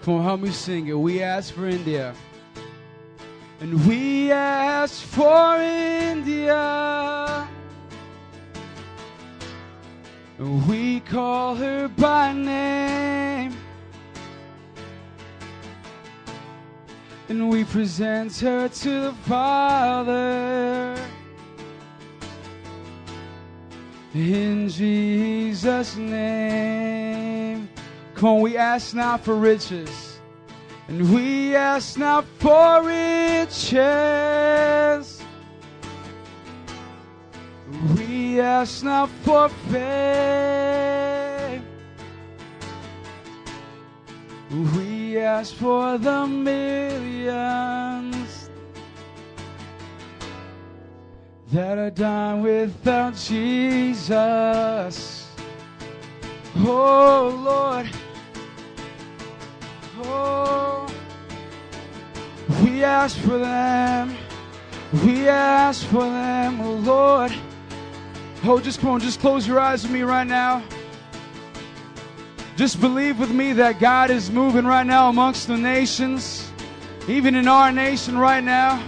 Come 0.09 0.17
on, 0.17 0.23
help 0.23 0.41
me 0.41 0.49
sing 0.49 0.87
it. 0.87 0.97
We 0.97 1.21
ask 1.21 1.53
for 1.53 1.67
India. 1.67 2.15
And 3.61 3.85
we 3.85 4.31
ask 4.31 5.03
for 5.03 5.57
India. 5.61 7.47
And 10.39 10.67
we 10.67 11.01
call 11.01 11.53
her 11.53 11.89
by 11.89 12.33
name. 12.33 13.55
And 17.27 17.47
we 17.47 17.63
present 17.63 18.35
her 18.39 18.67
to 18.67 19.01
the 19.01 19.13
Father. 19.27 20.97
In 24.15 24.69
Jesus' 24.69 25.95
name. 25.97 27.18
We 28.21 28.57
ask 28.57 28.93
not 28.93 29.23
for 29.23 29.35
riches. 29.35 30.19
And 30.89 31.13
we 31.13 31.55
ask 31.55 31.97
not 31.97 32.25
for 32.39 32.83
riches. 32.83 33.69
We 37.95 38.41
ask 38.41 38.83
not 38.83 39.09
for 39.23 39.47
fame. 39.71 41.63
We 44.75 45.17
ask 45.19 45.55
for 45.55 45.97
the 45.97 46.27
millions 46.27 47.39
that 51.53 51.77
are 51.77 51.91
done 51.91 52.41
without 52.41 53.15
Jesus. 53.15 54.09
Oh 56.57 57.41
Lord. 57.45 57.89
Oh, 60.01 60.87
we 62.63 62.83
ask 62.83 63.17
for 63.17 63.37
them. 63.37 64.15
We 65.05 65.27
ask 65.27 65.85
for 65.87 66.03
them, 66.03 66.61
oh 66.61 66.73
Lord. 66.73 67.33
Oh, 68.43 68.59
just 68.59 68.79
come 68.79 68.91
on, 68.91 68.99
just 68.99 69.19
close 69.19 69.45
your 69.45 69.59
eyes 69.59 69.83
with 69.83 69.91
me 69.91 70.01
right 70.01 70.25
now. 70.25 70.63
Just 72.55 72.81
believe 72.81 73.19
with 73.19 73.31
me 73.31 73.53
that 73.53 73.79
God 73.79 74.09
is 74.09 74.31
moving 74.31 74.65
right 74.65 74.85
now 74.85 75.09
amongst 75.09 75.47
the 75.47 75.57
nations, 75.57 76.51
even 77.07 77.35
in 77.35 77.47
our 77.47 77.71
nation 77.71 78.17
right 78.17 78.43
now. 78.43 78.83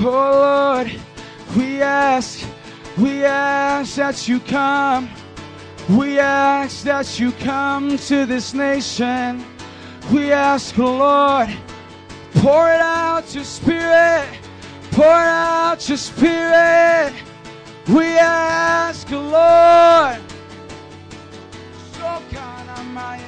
Oh 0.00 0.76
Lord, 0.76 1.00
we 1.56 1.80
ask, 1.80 2.46
we 2.98 3.24
ask 3.24 3.94
that 3.96 4.26
you 4.26 4.40
come. 4.40 5.08
We 5.88 6.18
ask 6.18 6.82
that 6.84 7.20
you 7.20 7.32
come 7.32 7.98
to 7.98 8.24
this 8.24 8.54
nation. 8.54 9.44
We 10.10 10.32
ask, 10.32 10.78
oh 10.78 10.96
Lord, 10.96 11.54
pour 12.36 12.70
it 12.70 12.80
out 12.80 13.34
your 13.34 13.44
spirit. 13.44 14.26
Pour 14.92 15.04
out 15.04 15.86
your 15.86 15.98
spirit. 15.98 17.12
We 17.86 18.16
ask, 18.16 19.06
oh 19.12 19.20
Lord. 19.20 20.20
Of 22.76 22.86
my 22.86 23.20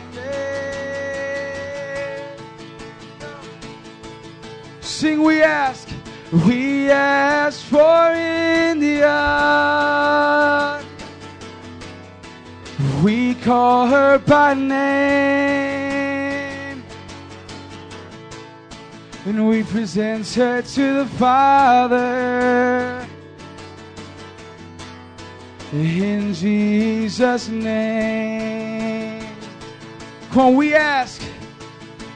Sing, 4.80 5.22
we 5.22 5.42
ask. 5.42 5.88
We 6.32 6.90
ask 6.90 7.62
for 7.66 8.12
India. 8.12 9.06
We 13.03 13.35
call 13.35 13.87
her 13.88 14.19
by 14.19 14.55
name. 14.55 15.76
And 19.26 19.49
we 19.49 19.65
present 19.65 20.26
her 20.35 20.62
to 20.62 20.95
the 20.95 21.07
Father. 21.19 23.07
In 25.73 26.33
Jesus' 26.33 27.49
name. 27.49 29.26
Come 30.31 30.41
on, 30.41 30.55
we 30.57 30.75
ask. 30.75 31.21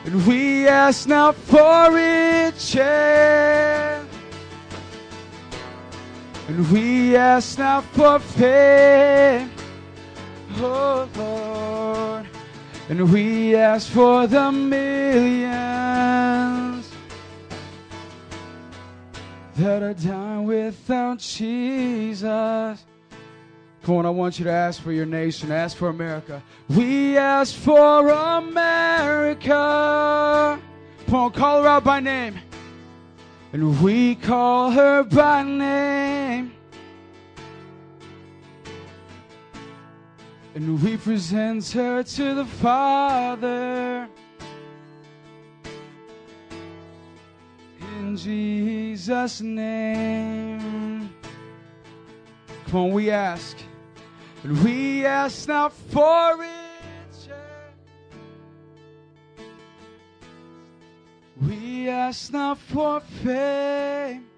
And 0.06 0.26
we 0.26 0.66
ask 0.66 1.06
now 1.06 1.32
for 1.32 1.92
riches. 1.92 2.78
And 6.48 6.70
we 6.72 7.16
ask 7.16 7.58
now 7.58 7.82
for 7.82 8.18
fame 8.18 9.50
oh 10.56 11.08
Lord. 11.16 12.26
And 12.88 13.12
we 13.12 13.54
ask 13.54 13.90
for 13.90 14.26
the 14.26 14.50
millions 14.50 15.50
that 19.56 19.82
are 19.82 19.94
dying 19.94 20.44
without 20.44 21.18
Jesus. 21.18 22.84
Come 23.82 23.96
on, 23.96 24.06
I 24.06 24.10
want 24.10 24.38
you 24.38 24.44
to 24.44 24.50
ask 24.50 24.82
for 24.82 24.92
your 24.92 25.06
nation. 25.06 25.50
Ask 25.52 25.76
for 25.76 25.88
America. 25.88 26.42
We 26.68 27.16
ask 27.16 27.54
for 27.54 28.08
America. 28.08 29.48
Come 31.06 31.14
on, 31.14 31.32
call 31.32 31.62
her 31.62 31.68
out 31.68 31.84
by 31.84 32.00
name. 32.00 32.38
And 33.52 33.82
we 33.82 34.16
call 34.16 34.70
her 34.70 35.02
by 35.02 35.42
name. 35.42 36.52
And 40.60 40.82
we 40.82 40.98
present 40.98 41.66
her 41.70 42.02
to 42.02 42.34
the 42.34 42.44
Father. 42.44 44.06
In 47.80 48.14
Jesus' 48.14 49.40
name. 49.40 51.14
Come 52.66 52.80
on, 52.80 52.92
we 52.92 53.10
ask. 53.10 53.56
And 54.44 54.62
we 54.62 55.06
ask 55.06 55.48
not 55.48 55.72
for 55.72 56.36
riches. 56.36 57.28
We 61.40 61.88
ask 61.88 62.30
not 62.34 62.58
for 62.58 63.00
fame. 63.00 64.29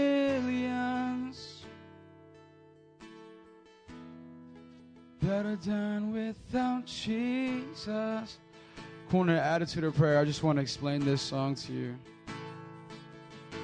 that 5.21 5.45
are 5.45 5.55
done 5.57 6.11
without 6.11 6.83
Jesus. 6.87 8.39
Corner 9.11 9.35
attitude 9.35 9.83
of 9.83 9.95
prayer. 9.95 10.17
I 10.17 10.25
just 10.25 10.41
want 10.41 10.57
to 10.57 10.63
explain 10.63 11.05
this 11.05 11.21
song 11.21 11.53
to 11.55 11.71
you. 11.71 11.95
You 13.51 13.57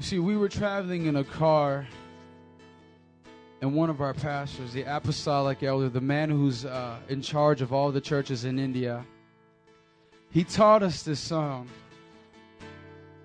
see, 0.00 0.18
we 0.18 0.36
were 0.36 0.48
traveling 0.48 1.06
in 1.06 1.14
a 1.16 1.24
car, 1.24 1.86
and 3.60 3.76
one 3.76 3.90
of 3.90 4.00
our 4.00 4.12
pastors, 4.12 4.72
the 4.72 4.82
apostolic 4.82 5.62
elder, 5.62 5.88
the 5.88 6.00
man 6.00 6.28
who's 6.28 6.64
uh, 6.64 6.98
in 7.08 7.22
charge 7.22 7.62
of 7.62 7.72
all 7.72 7.92
the 7.92 8.00
churches 8.00 8.44
in 8.44 8.58
India, 8.58 9.06
he 10.32 10.42
taught 10.42 10.82
us 10.82 11.04
this 11.04 11.20
song. 11.20 11.68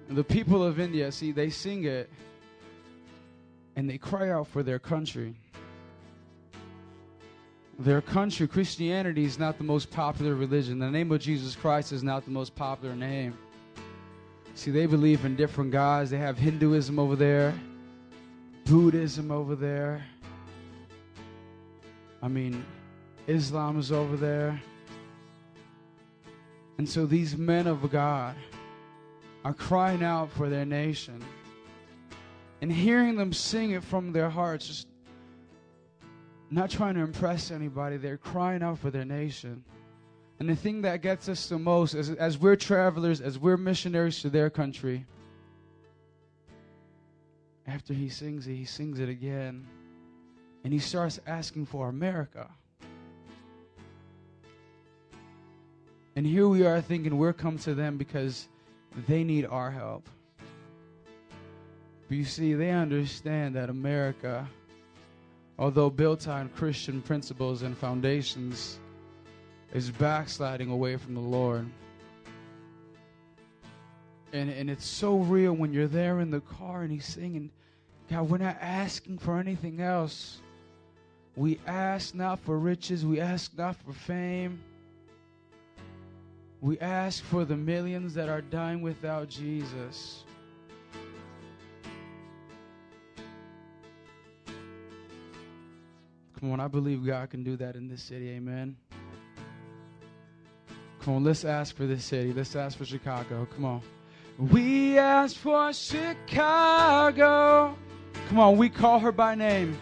The 0.10 0.24
people 0.24 0.64
of 0.64 0.80
India, 0.80 1.12
see, 1.12 1.32
they 1.32 1.50
sing 1.50 1.86
it 1.86 2.10
and 3.76 3.90
they 3.90 3.98
cry 3.98 4.30
out 4.30 4.48
for 4.48 4.64
their 4.64 4.80
country. 4.80 5.36
Their 7.80 8.02
country, 8.02 8.48
Christianity, 8.48 9.26
is 9.26 9.38
not 9.38 9.58
the 9.58 9.64
most 9.64 9.92
popular 9.92 10.36
religion. 10.36 10.80
The 10.80 10.90
name 10.90 11.12
of 11.12 11.20
Jesus 11.20 11.56
Christ 11.56 11.92
is 11.92 12.04
not 12.04 12.24
the 12.24 12.32
most 12.32 12.56
popular 12.56 12.96
name. 12.96 13.38
See, 14.54 14.72
they 14.72 14.86
believe 14.86 15.26
in 15.26 15.36
different 15.36 15.72
gods. 15.72 16.10
They 16.10 16.18
have 16.18 16.38
Hinduism 16.38 16.98
over 16.98 17.18
there, 17.18 17.54
Buddhism 18.64 19.30
over 19.30 19.56
there. 19.56 20.06
I 22.24 22.30
mean, 22.30 22.64
Islam 23.28 23.78
is 23.78 23.92
over 23.92 24.16
there. 24.16 24.62
And 26.78 26.88
so 26.88 27.06
these 27.06 27.38
men 27.38 27.68
of 27.68 27.90
God 27.92 28.36
are 29.46 29.54
crying 29.54 30.04
out 30.04 30.32
for 30.32 30.50
their 30.50 30.66
nation. 30.66 31.24
And 32.62 32.72
hearing 32.72 33.16
them 33.16 33.32
sing 33.32 33.72
it 33.72 33.84
from 33.84 34.12
their 34.12 34.30
hearts, 34.30 34.68
just 34.68 34.88
not 36.50 36.72
trying 36.72 36.96
to 36.96 37.02
impress 37.02 37.52
anybody, 37.52 37.98
they're 37.98 38.18
crying 38.18 38.64
out 38.64 38.80
for 38.80 38.90
their 38.90 39.06
nation. 39.06 39.64
And 40.40 40.50
the 40.50 40.56
thing 40.56 40.82
that 40.82 41.04
gets 41.04 41.30
us 41.30 41.48
the 41.48 41.60
most 41.60 41.94
is 41.94 42.10
as 42.10 42.40
we're 42.40 42.56
travelers, 42.56 43.22
as 43.22 43.38
we're 43.38 43.56
missionaries 43.56 44.20
to 44.24 44.32
their 44.32 44.50
country, 44.50 45.06
after 47.68 47.94
he 47.94 48.10
sings 48.10 48.48
it, 48.48 48.56
he 48.56 48.66
sings 48.66 49.00
it 49.00 49.10
again. 49.10 49.68
And 50.64 50.74
he 50.74 50.80
starts 50.80 51.20
asking 51.28 51.68
for 51.68 51.88
America. 51.88 52.50
And 56.16 56.26
here 56.26 56.48
we 56.48 56.66
are 56.66 56.82
thinking 56.82 57.16
we're 57.20 57.34
come 57.34 57.60
to 57.60 57.76
them 57.76 57.98
because 57.98 58.48
they 59.08 59.24
need 59.24 59.46
our 59.46 59.72
help. 59.72 60.08
But 62.08 62.18
you 62.18 62.26
see, 62.26 62.54
they 62.54 62.72
understand 62.72 63.56
that 63.56 63.70
America, 63.70 64.48
although 65.58 65.90
built 65.90 66.28
on 66.28 66.50
Christian 66.50 67.02
principles 67.02 67.64
and 67.64 67.78
foundations, 67.78 68.80
is 69.74 69.90
backsliding 69.92 70.70
away 70.70 70.98
from 70.98 71.16
the 71.16 71.20
Lord. 71.20 71.68
And, 74.34 74.50
and 74.50 74.70
it's 74.70 74.86
so 74.86 75.18
real 75.18 75.54
when 75.54 75.74
you're 75.74 75.88
there 75.88 76.20
in 76.20 76.30
the 76.30 76.42
car 76.42 76.84
and 76.84 76.92
he's 76.92 77.06
singing, 77.06 77.52
God, 78.10 78.30
we're 78.30 78.38
not 78.38 78.58
asking 78.62 79.18
for 79.18 79.40
anything 79.40 79.82
else. 79.82 80.42
We 81.36 81.60
ask 81.66 82.14
not 82.14 82.40
for 82.40 82.58
riches, 82.58 83.06
we 83.06 83.20
ask 83.20 83.58
not 83.58 83.76
for 83.78 83.94
fame. 83.94 84.62
We 86.66 86.80
ask 86.80 87.24
for 87.26 87.46
the 87.46 87.56
millions 87.56 88.16
that 88.16 88.28
are 88.28 88.42
dying 88.42 88.82
without 88.82 89.30
Jesus. 89.30 90.24
Come 96.40 96.52
on, 96.52 96.60
I 96.60 96.68
believe 96.68 97.06
God 97.06 97.30
can 97.30 97.44
do 97.44 97.56
that 97.58 97.76
in 97.76 97.88
this 97.88 98.02
city. 98.02 98.30
Amen. 98.30 98.78
Come 101.02 101.18
on, 101.18 101.24
let's 101.24 101.46
ask 101.46 101.76
for 101.76 101.86
this 101.86 102.04
city. 102.04 102.34
Let's 102.34 102.56
ask 102.56 102.80
for 102.80 102.86
Chicago. 102.86 103.48
Come 103.54 103.66
on. 103.66 103.82
We 104.40 104.98
ask 104.98 105.36
for 105.36 105.72
Chicago. 105.72 106.18
Come 108.28 108.40
on, 108.40 108.58
we 108.58 108.70
call 108.70 108.98
her 109.02 109.12
by 109.12 109.36
name. 109.36 109.78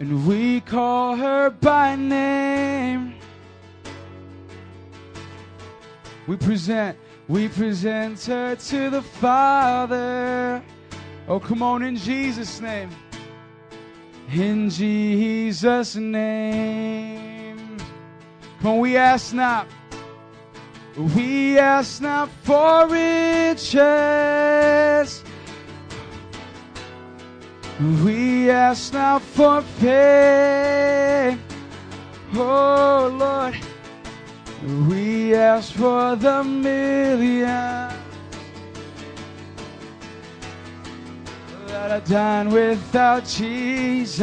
And 0.00 0.26
we 0.26 0.62
call 0.62 1.14
her 1.14 1.50
by 1.50 1.94
name. 1.94 3.14
We 6.26 6.36
present, 6.36 6.96
we 7.28 7.48
present 7.48 8.22
her 8.24 8.54
to 8.54 8.90
the 8.90 9.02
Father. 9.02 10.62
Oh, 11.28 11.40
come 11.40 11.62
on, 11.62 11.82
in 11.82 11.96
Jesus' 11.96 12.60
name. 12.60 12.90
In 14.32 14.70
Jesus' 14.70 15.96
name. 15.96 17.76
Come 18.60 18.70
on, 18.72 18.78
we 18.78 18.96
ask 18.96 19.34
not. 19.34 19.66
We 20.96 21.58
ask 21.58 22.00
not 22.02 22.28
for 22.44 22.86
riches. 22.86 23.72
We 28.04 28.50
ask 28.50 28.92
not 28.92 29.22
for 29.22 29.62
fame. 29.62 31.40
Oh 32.34 33.10
Lord, 33.18 33.56
we 34.62 35.34
ask 35.34 35.72
for 35.72 36.14
the 36.14 36.44
million 36.44 37.90
that 41.66 41.90
are 41.90 42.00
done 42.06 42.50
without 42.50 43.26
Jesus. 43.26 44.22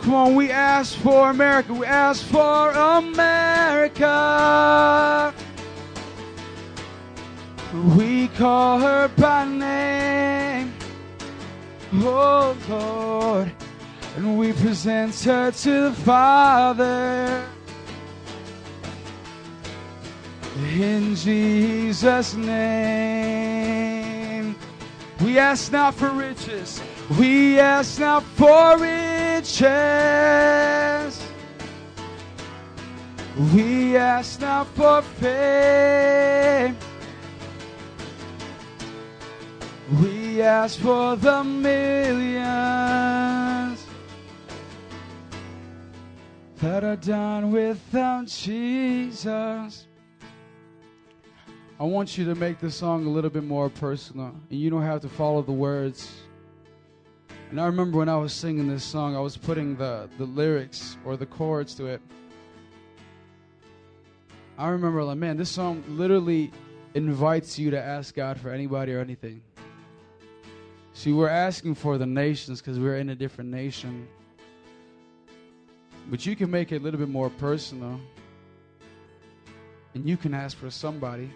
Come 0.00 0.14
on, 0.14 0.34
we 0.34 0.50
ask 0.50 0.94
for 0.98 1.30
America. 1.30 1.72
We 1.72 1.86
ask 1.86 2.22
for 2.26 2.70
America. 2.70 4.12
We 7.96 8.28
call 8.28 8.78
her 8.80 9.08
by 9.16 9.46
name. 9.46 10.74
Oh 11.94 12.54
Lord. 12.68 13.50
And 14.16 14.38
we 14.38 14.52
present 14.52 15.18
her 15.20 15.50
to 15.50 15.70
the 15.84 15.92
Father. 15.92 17.46
In 20.60 21.14
Jesus' 21.14 22.34
name. 22.34 23.70
We 25.22 25.38
ask 25.38 25.72
not 25.72 25.94
for 25.94 26.10
riches. 26.10 26.82
We 27.18 27.58
ask 27.58 27.98
not 27.98 28.22
for 28.22 28.76
riches. 28.78 29.70
We 33.54 33.96
ask 33.96 34.40
not 34.40 34.66
for 34.68 35.02
fame. 35.02 36.76
We 40.02 40.42
ask 40.42 40.78
for 40.78 41.16
the 41.16 41.42
millions 41.42 42.40
that 46.58 46.84
are 46.84 46.96
done 46.96 47.50
without 47.50 48.26
Jesus. 48.26 49.86
I 51.80 51.84
want 51.84 52.18
you 52.18 52.26
to 52.26 52.34
make 52.34 52.60
this 52.60 52.74
song 52.74 53.06
a 53.06 53.08
little 53.08 53.30
bit 53.30 53.42
more 53.42 53.70
personal, 53.70 54.34
and 54.50 54.60
you 54.60 54.68
don't 54.68 54.82
have 54.82 55.00
to 55.00 55.08
follow 55.08 55.40
the 55.40 55.52
words. 55.52 56.12
And 57.48 57.58
I 57.58 57.64
remember 57.64 57.96
when 57.96 58.08
I 58.10 58.18
was 58.18 58.34
singing 58.34 58.68
this 58.68 58.84
song, 58.84 59.16
I 59.16 59.20
was 59.20 59.38
putting 59.38 59.76
the, 59.76 60.10
the 60.18 60.26
lyrics 60.26 60.98
or 61.06 61.16
the 61.16 61.24
chords 61.24 61.74
to 61.76 61.86
it. 61.86 62.02
I 64.58 64.68
remember, 64.68 65.02
like, 65.02 65.16
man, 65.16 65.38
this 65.38 65.48
song 65.48 65.82
literally 65.88 66.52
invites 66.92 67.58
you 67.58 67.70
to 67.70 67.82
ask 67.82 68.14
God 68.14 68.38
for 68.38 68.50
anybody 68.50 68.92
or 68.92 69.00
anything. 69.00 69.40
See, 70.92 71.14
we're 71.14 71.30
asking 71.30 71.76
for 71.76 71.96
the 71.96 72.04
nations 72.04 72.60
because 72.60 72.78
we're 72.78 72.98
in 72.98 73.08
a 73.08 73.14
different 73.14 73.48
nation. 73.48 74.06
But 76.10 76.26
you 76.26 76.36
can 76.36 76.50
make 76.50 76.72
it 76.72 76.76
a 76.76 76.80
little 76.80 77.00
bit 77.00 77.08
more 77.08 77.30
personal. 77.30 77.98
And 79.94 80.06
you 80.06 80.18
can 80.18 80.34
ask 80.34 80.58
for 80.58 80.70
somebody. 80.70 81.30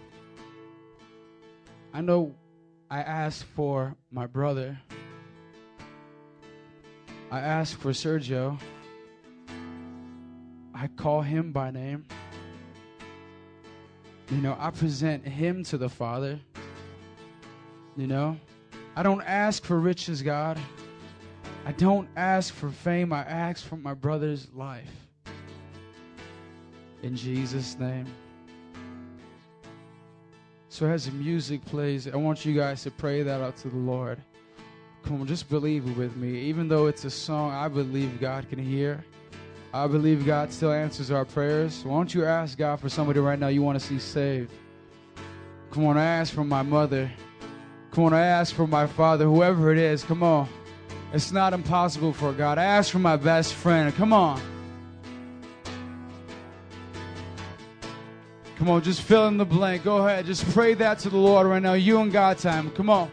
I 1.94 2.00
know 2.00 2.34
I 2.90 3.02
asked 3.02 3.44
for 3.44 3.94
my 4.10 4.26
brother. 4.26 4.76
I 7.30 7.38
ask 7.38 7.78
for 7.78 7.92
Sergio. 7.92 8.58
I 10.74 10.88
call 10.88 11.22
him 11.22 11.52
by 11.52 11.70
name. 11.70 12.04
You 14.28 14.38
know, 14.38 14.56
I 14.58 14.72
present 14.72 15.24
him 15.24 15.62
to 15.64 15.78
the 15.78 15.88
Father. 15.88 16.40
You 17.96 18.08
know, 18.08 18.40
I 18.96 19.04
don't 19.04 19.22
ask 19.22 19.64
for 19.64 19.78
riches, 19.78 20.20
God. 20.20 20.58
I 21.64 21.70
don't 21.72 22.08
ask 22.16 22.52
for 22.52 22.70
fame. 22.70 23.12
I 23.12 23.20
ask 23.20 23.64
for 23.64 23.76
my 23.76 23.94
brother's 23.94 24.48
life. 24.52 24.90
In 27.04 27.14
Jesus' 27.14 27.78
name. 27.78 28.08
So, 30.74 30.86
as 30.86 31.06
the 31.06 31.12
music 31.12 31.64
plays, 31.66 32.08
I 32.08 32.16
want 32.16 32.44
you 32.44 32.52
guys 32.52 32.82
to 32.82 32.90
pray 32.90 33.22
that 33.22 33.40
out 33.40 33.56
to 33.58 33.68
the 33.68 33.76
Lord. 33.76 34.18
Come 35.04 35.20
on, 35.20 35.26
just 35.28 35.48
believe 35.48 35.96
with 35.96 36.16
me. 36.16 36.36
Even 36.36 36.66
though 36.66 36.88
it's 36.88 37.04
a 37.04 37.10
song 37.10 37.52
I 37.52 37.68
believe 37.68 38.20
God 38.20 38.48
can 38.48 38.58
hear, 38.58 39.04
I 39.72 39.86
believe 39.86 40.26
God 40.26 40.52
still 40.52 40.72
answers 40.72 41.12
our 41.12 41.24
prayers. 41.24 41.84
Why 41.84 41.92
don't 41.92 42.12
you 42.12 42.24
ask 42.24 42.58
God 42.58 42.80
for 42.80 42.88
somebody 42.88 43.20
right 43.20 43.38
now 43.38 43.46
you 43.46 43.62
want 43.62 43.78
to 43.78 43.86
see 43.86 44.00
saved? 44.00 44.50
Come 45.70 45.86
on, 45.86 45.96
I 45.96 46.06
ask 46.06 46.34
for 46.34 46.42
my 46.42 46.62
mother. 46.62 47.08
Come 47.92 48.06
on, 48.06 48.12
I 48.12 48.26
ask 48.26 48.52
for 48.52 48.66
my 48.66 48.88
father, 48.88 49.26
whoever 49.26 49.70
it 49.70 49.78
is. 49.78 50.02
Come 50.02 50.24
on. 50.24 50.48
It's 51.12 51.30
not 51.30 51.52
impossible 51.52 52.12
for 52.12 52.32
God. 52.32 52.58
I 52.58 52.64
ask 52.64 52.90
for 52.90 52.98
my 52.98 53.16
best 53.16 53.54
friend. 53.54 53.94
Come 53.94 54.12
on. 54.12 54.42
Come 58.64 58.76
on, 58.76 58.82
just 58.82 59.02
fill 59.02 59.28
in 59.28 59.36
the 59.36 59.44
blank. 59.44 59.84
Go 59.84 59.98
ahead. 59.98 60.24
Just 60.24 60.50
pray 60.54 60.72
that 60.72 60.98
to 61.00 61.10
the 61.10 61.18
Lord 61.18 61.46
right 61.46 61.60
now. 61.60 61.74
You 61.74 62.00
and 62.00 62.10
God 62.10 62.38
time. 62.38 62.70
Come 62.70 62.88
on. 62.88 63.10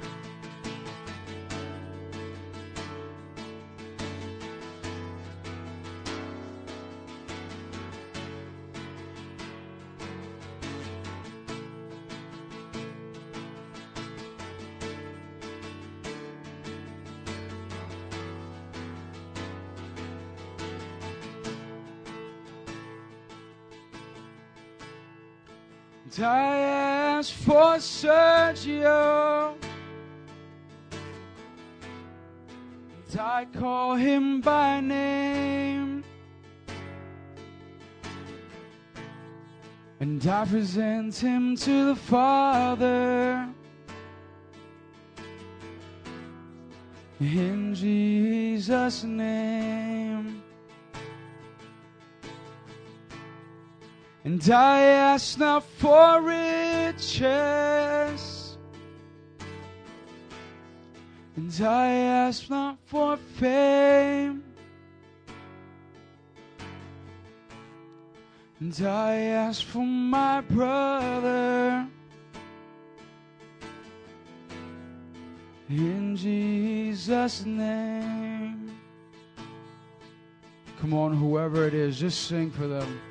I 40.32 40.46
present 40.46 41.16
him 41.18 41.58
to 41.58 41.88
the 41.88 41.96
Father. 41.96 43.50
In 47.20 47.76
Jesus' 47.76 49.04
name. 49.04 50.42
And 54.24 54.50
I 54.50 54.80
ask 54.82 55.38
not 55.38 55.64
for 55.64 56.22
riches, 56.22 57.02
and 61.36 61.62
I 61.62 61.88
ask 61.90 62.50
not 62.50 62.78
for 62.86 63.18
fame, 63.18 64.44
and 68.62 68.88
I 68.88 69.16
ask 69.16 69.66
for 69.66 69.84
my 69.84 70.42
brother. 70.42 71.88
In 75.68 76.16
Jesus' 76.16 77.44
name. 77.44 78.72
Come 80.80 80.94
on, 80.94 81.16
whoever 81.16 81.66
it 81.66 81.74
is, 81.74 82.00
just 82.00 82.28
sing 82.28 82.52
for 82.52 82.68
them. 82.68 83.02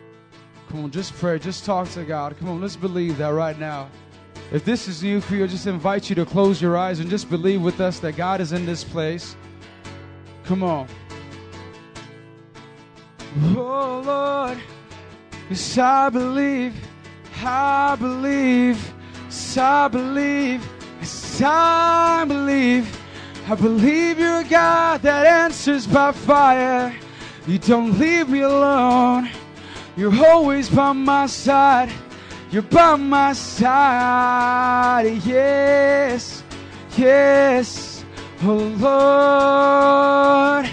Come 0.69 0.85
on, 0.85 0.91
just 0.93 1.15
pray. 1.15 1.39
Just 1.39 1.65
talk 1.65 1.89
to 1.91 2.05
God. 2.05 2.39
Come 2.39 2.49
on, 2.49 2.61
let's 2.61 2.77
believe 2.77 3.19
that 3.19 3.29
right 3.29 3.59
now. 3.59 3.91
If 4.53 4.65
this 4.65 4.87
is 4.87 5.03
new 5.03 5.21
for 5.21 5.35
you, 5.35 5.45
I 5.45 5.47
just 5.49 5.67
invite 5.67 6.09
you 6.09 6.15
to 6.17 6.25
close 6.25 6.63
your 6.63 6.77
eyes 6.77 7.01
and 7.01 7.11
just 7.11 7.29
believe 7.29 7.61
with 7.61 7.81
us 7.81 7.99
that 8.01 8.17
God 8.17 8.41
is 8.41 8.53
in 8.53 8.67
this 8.67 8.85
place. 8.85 9.35
Come 10.45 10.63
on. 10.63 10.87
Oh 13.57 14.03
Lord, 14.05 14.59
yes, 15.51 15.77
I 15.77 16.09
believe, 16.09 16.75
I 17.43 17.97
believe, 17.97 18.95
yes, 19.25 19.57
I 19.59 19.89
believe, 19.89 20.67
yes, 21.01 21.43
I 21.43 22.25
believe, 22.27 22.99
I 23.49 23.55
believe 23.57 24.19
you're 24.19 24.41
a 24.41 24.45
God 24.45 25.03
that 25.03 25.27
answers 25.27 25.87
by 25.87 26.13
fire. 26.13 26.95
You 27.47 27.59
don't 27.59 27.99
leave 27.99 28.29
me 28.29 28.43
alone. 28.43 29.29
You're 29.97 30.25
always 30.27 30.69
by 30.71 30.93
my 30.93 31.27
side. 31.27 31.91
You're 32.51 32.63
by 32.63 32.97
my 32.97 33.33
side. 33.33 35.21
Yes, 35.25 36.45
yes. 36.97 38.05
Oh 38.43 38.55
Lord. 38.79 40.71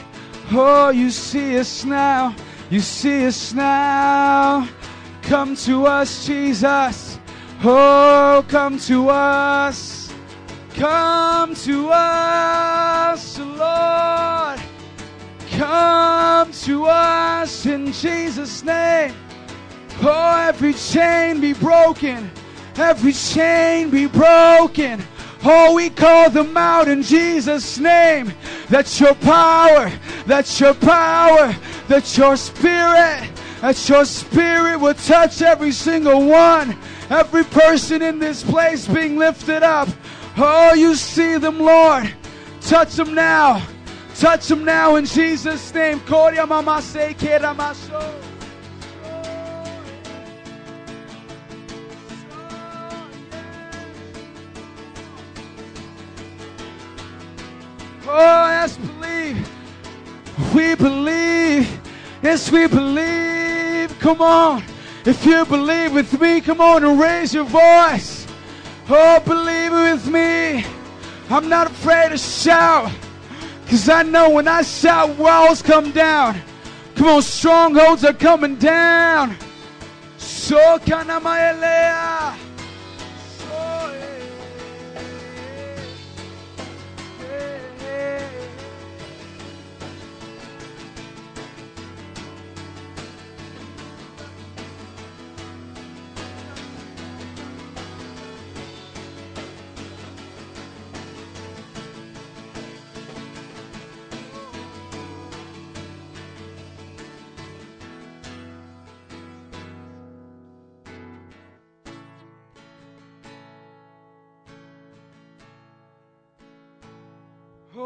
Oh, 0.51 0.89
you 0.89 1.09
see 1.09 1.57
us 1.57 1.83
now. 1.83 2.35
You 2.69 2.81
see 2.81 3.25
us 3.25 3.53
now. 3.53 4.67
Come 5.21 5.55
to 5.57 5.85
us, 5.85 6.25
Jesus. 6.25 7.17
Oh, 7.63 8.45
come 8.49 8.77
to 8.79 9.09
us. 9.09 10.13
Come 10.75 11.55
to 11.55 11.89
us, 11.91 13.39
Lord. 13.39 14.59
Come 15.51 16.51
to 16.51 16.85
us 16.85 17.65
in 17.65 17.93
Jesus' 17.93 18.63
name. 18.63 19.13
Oh, 20.01 20.45
every 20.47 20.73
chain 20.73 21.39
be 21.39 21.53
broken. 21.53 22.29
Every 22.75 23.13
chain 23.13 23.89
be 23.89 24.07
broken. 24.07 25.01
Oh, 25.43 25.73
we 25.73 25.89
call 25.89 26.29
them 26.29 26.57
out 26.57 26.87
in 26.87 27.01
Jesus' 27.01 27.77
name. 27.79 28.33
That's 28.69 28.99
your 28.99 29.15
power, 29.15 29.91
That's 30.25 30.59
your 30.59 30.73
power, 30.73 31.55
that 31.87 32.17
your 32.17 32.35
spirit, 32.35 33.29
that 33.61 33.89
your 33.89 34.05
spirit 34.05 34.79
will 34.79 34.93
touch 34.93 35.41
every 35.41 35.71
single 35.71 36.25
one. 36.27 36.77
Every 37.09 37.45
person 37.45 38.01
in 38.01 38.19
this 38.19 38.43
place 38.43 38.87
being 38.87 39.17
lifted 39.17 39.63
up. 39.63 39.87
Oh, 40.37 40.73
you 40.73 40.95
see 40.95 41.37
them, 41.37 41.59
Lord. 41.59 42.13
Touch 42.61 42.95
them 42.95 43.15
now. 43.15 43.65
Touch 44.15 44.47
them 44.47 44.65
now 44.65 44.95
in 44.97 45.05
Jesus' 45.05 45.73
name. 45.73 45.99
Maso. 47.55 48.13
Oh, 58.09 58.09
oh, 58.09 58.47
yes, 58.49 58.77
believe. 58.77 59.56
We 60.53 60.75
believe. 60.75 61.79
Yes, 62.21 62.51
we 62.51 62.67
believe. 62.67 63.97
Come 63.99 64.21
on. 64.21 64.63
If 65.05 65.25
you 65.25 65.45
believe 65.45 65.93
with 65.93 66.19
me, 66.19 66.41
come 66.41 66.61
on 66.61 66.83
and 66.83 66.99
raise 66.99 67.33
your 67.33 67.45
voice. 67.45 68.27
Oh, 68.89 69.19
believe 69.25 69.71
with 69.71 70.07
me. 70.07 70.65
I'm 71.29 71.49
not 71.49 71.67
afraid 71.67 72.09
to 72.09 72.17
shout. 72.17 72.91
Because 73.63 73.89
I 73.89 74.03
know 74.03 74.29
when 74.29 74.47
I 74.47 74.61
shout, 74.61 75.17
walls 75.17 75.61
come 75.61 75.91
down. 75.91 76.41
Come 76.95 77.07
on, 77.07 77.21
strongholds 77.21 78.03
are 78.05 78.13
coming 78.13 78.55
down. 78.55 79.35
So 80.17 80.79
can 80.79 81.09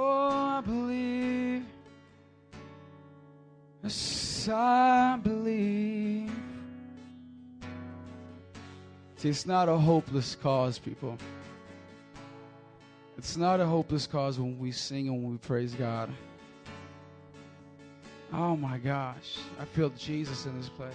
Oh, 0.03 0.57
I 0.57 0.61
believe. 0.61 1.63
Yes, 3.83 4.49
I 4.51 5.19
believe. 5.21 6.31
See, 9.17 9.29
it's 9.29 9.45
not 9.45 9.69
a 9.69 9.77
hopeless 9.77 10.35
cause, 10.41 10.79
people. 10.79 11.19
It's 13.15 13.37
not 13.37 13.59
a 13.59 13.65
hopeless 13.67 14.07
cause 14.07 14.39
when 14.39 14.57
we 14.57 14.71
sing 14.71 15.07
and 15.07 15.21
when 15.21 15.33
we 15.33 15.37
praise 15.37 15.75
God. 15.75 16.09
Oh 18.33 18.55
my 18.55 18.79
gosh, 18.79 19.37
I 19.59 19.65
feel 19.65 19.91
Jesus 19.91 20.47
in 20.47 20.57
this 20.57 20.69
place. 20.69 20.93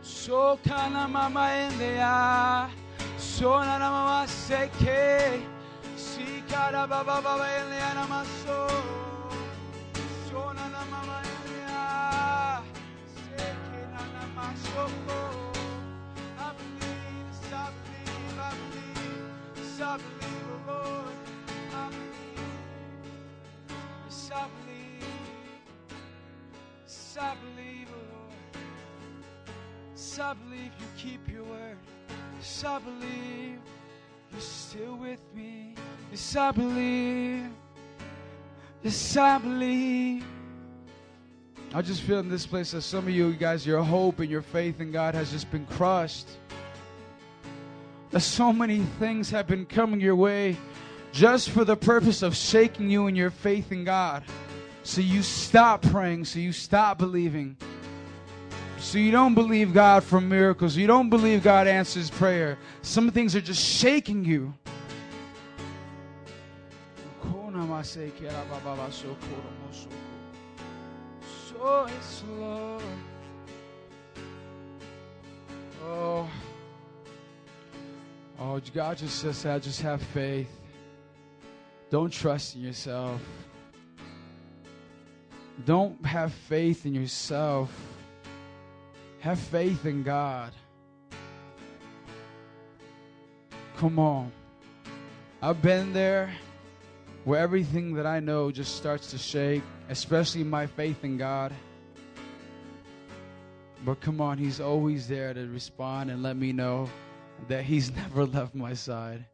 So 0.00 0.58
kana 0.64 1.06
mama 1.08 1.28
baba 1.28 1.46
endea 1.50 2.70
namaso, 2.70 2.70
so 3.18 3.50
na 3.60 3.78
mama 3.78 4.26
seke. 4.26 5.51
I 32.64 32.78
believe, 32.78 33.58
you're 34.30 34.40
still 34.40 34.96
with 34.96 35.20
me. 35.34 35.74
Yes, 36.12 36.36
I 36.36 36.50
believe. 36.50 37.48
Yes, 38.82 39.16
I 39.16 39.38
believe. 39.38 40.22
I 41.72 41.80
just 41.80 42.02
feel 42.02 42.18
in 42.18 42.28
this 42.28 42.44
place 42.44 42.72
that 42.72 42.82
some 42.82 43.06
of 43.06 43.14
you 43.14 43.32
guys, 43.32 43.66
your 43.66 43.82
hope 43.82 44.20
and 44.20 44.30
your 44.30 44.42
faith 44.42 44.78
in 44.82 44.92
God 44.92 45.14
has 45.14 45.32
just 45.32 45.50
been 45.50 45.64
crushed. 45.64 46.26
That 48.10 48.20
so 48.20 48.52
many 48.52 48.80
things 48.98 49.30
have 49.30 49.46
been 49.46 49.64
coming 49.64 50.02
your 50.02 50.14
way 50.14 50.58
just 51.12 51.48
for 51.48 51.64
the 51.64 51.76
purpose 51.76 52.20
of 52.20 52.36
shaking 52.36 52.90
you 52.90 53.06
in 53.06 53.16
your 53.16 53.30
faith 53.30 53.72
in 53.72 53.82
God. 53.82 54.22
So 54.82 55.00
you 55.00 55.22
stop 55.22 55.80
praying, 55.80 56.26
so 56.26 56.40
you 56.40 56.52
stop 56.52 56.98
believing. 56.98 57.56
So 58.80 58.98
you 58.98 59.12
don't 59.12 59.34
believe 59.34 59.72
God 59.72 60.04
for 60.04 60.20
miracles. 60.20 60.76
You 60.76 60.86
don't 60.86 61.08
believe 61.08 61.42
God 61.42 61.66
answers 61.66 62.10
prayer. 62.10 62.58
Some 62.82 63.10
things 63.10 63.34
are 63.34 63.40
just 63.40 63.64
shaking 63.64 64.26
you. 64.26 64.52
So 71.48 71.86
it's 71.86 72.22
Lord. 72.38 72.82
Oh. 75.84 76.30
Oh, 78.38 78.60
God 78.72 78.98
just 78.98 79.18
says 79.18 79.42
that. 79.42 79.62
Just 79.62 79.82
have 79.82 80.00
faith. 80.00 80.48
Don't 81.90 82.12
trust 82.12 82.54
in 82.54 82.62
yourself. 82.62 83.20
Don't 85.64 86.04
have 86.06 86.32
faith 86.32 86.86
in 86.86 86.94
yourself. 86.94 87.70
Have 89.20 89.38
faith 89.38 89.84
in 89.86 90.02
God. 90.02 90.52
Come 93.76 93.98
on. 93.98 94.30
I've 95.40 95.60
been 95.60 95.92
there 95.92 96.32
where 97.24 97.40
everything 97.40 97.94
that 97.94 98.06
I 98.06 98.20
know 98.20 98.50
just 98.50 98.76
starts 98.76 99.10
to 99.10 99.18
shake, 99.18 99.62
especially 99.88 100.44
my 100.44 100.66
faith 100.66 101.04
in 101.04 101.16
God. 101.16 101.52
But 103.84 104.00
come 104.00 104.20
on, 104.20 104.38
He's 104.38 104.60
always 104.60 105.08
there 105.08 105.32
to 105.34 105.46
respond 105.48 106.10
and 106.10 106.22
let 106.22 106.36
me 106.36 106.52
know 106.52 106.88
that 107.48 107.64
He's 107.64 107.94
never 107.96 108.26
left 108.26 108.54
my 108.54 108.74
side. 108.74 109.24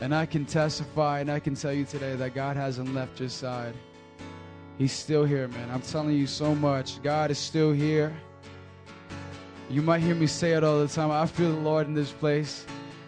And 0.00 0.14
I 0.14 0.26
can 0.26 0.44
testify 0.44 1.20
and 1.20 1.30
I 1.30 1.38
can 1.38 1.54
tell 1.54 1.72
you 1.72 1.84
today 1.84 2.16
that 2.16 2.34
God 2.34 2.56
hasn't 2.56 2.92
left 2.92 3.20
your 3.20 3.28
side. 3.28 3.74
He's 4.78 4.92
still 4.92 5.24
here, 5.24 5.46
man. 5.48 5.70
I'm 5.70 5.82
telling 5.82 6.16
you 6.16 6.26
so 6.26 6.54
much. 6.54 7.00
God 7.02 7.30
is 7.30 7.38
still 7.38 7.72
here. 7.72 8.12
You 9.70 9.80
might 9.80 10.00
hear 10.00 10.14
me 10.14 10.26
say 10.26 10.52
it 10.52 10.64
all 10.64 10.80
the 10.80 10.88
time. 10.88 11.10
I 11.10 11.26
feel 11.26 11.52
the 11.52 11.60
Lord 11.60 11.86
in 11.86 11.94
this 11.94 12.10
place. 12.10 12.66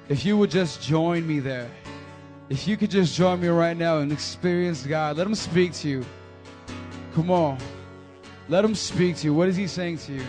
If 0.09 0.24
you 0.24 0.37
would 0.37 0.50
just 0.50 0.83
join 0.83 1.27
me 1.27 1.40
there, 1.40 1.68
if 2.49 2.69
you 2.69 2.77
could 2.77 2.91
just 2.91 3.17
join 3.17 3.41
me 3.41 3.49
right 3.49 3.77
now 3.77 3.99
and 3.99 4.13
experience 4.13 4.87
God, 4.87 5.17
let 5.17 5.27
Him 5.27 5.35
speak 5.35 5.73
to 5.75 5.89
you. 5.89 6.07
Come 7.15 7.31
on. 7.31 7.59
Let 8.49 8.65
Him 8.65 8.75
speak 8.75 9.17
to 9.19 9.25
you. 9.27 9.35
What 9.35 9.49
is 9.49 9.57
He 9.57 9.67
saying 9.67 9.99
to 9.99 10.13
you? 10.13 10.25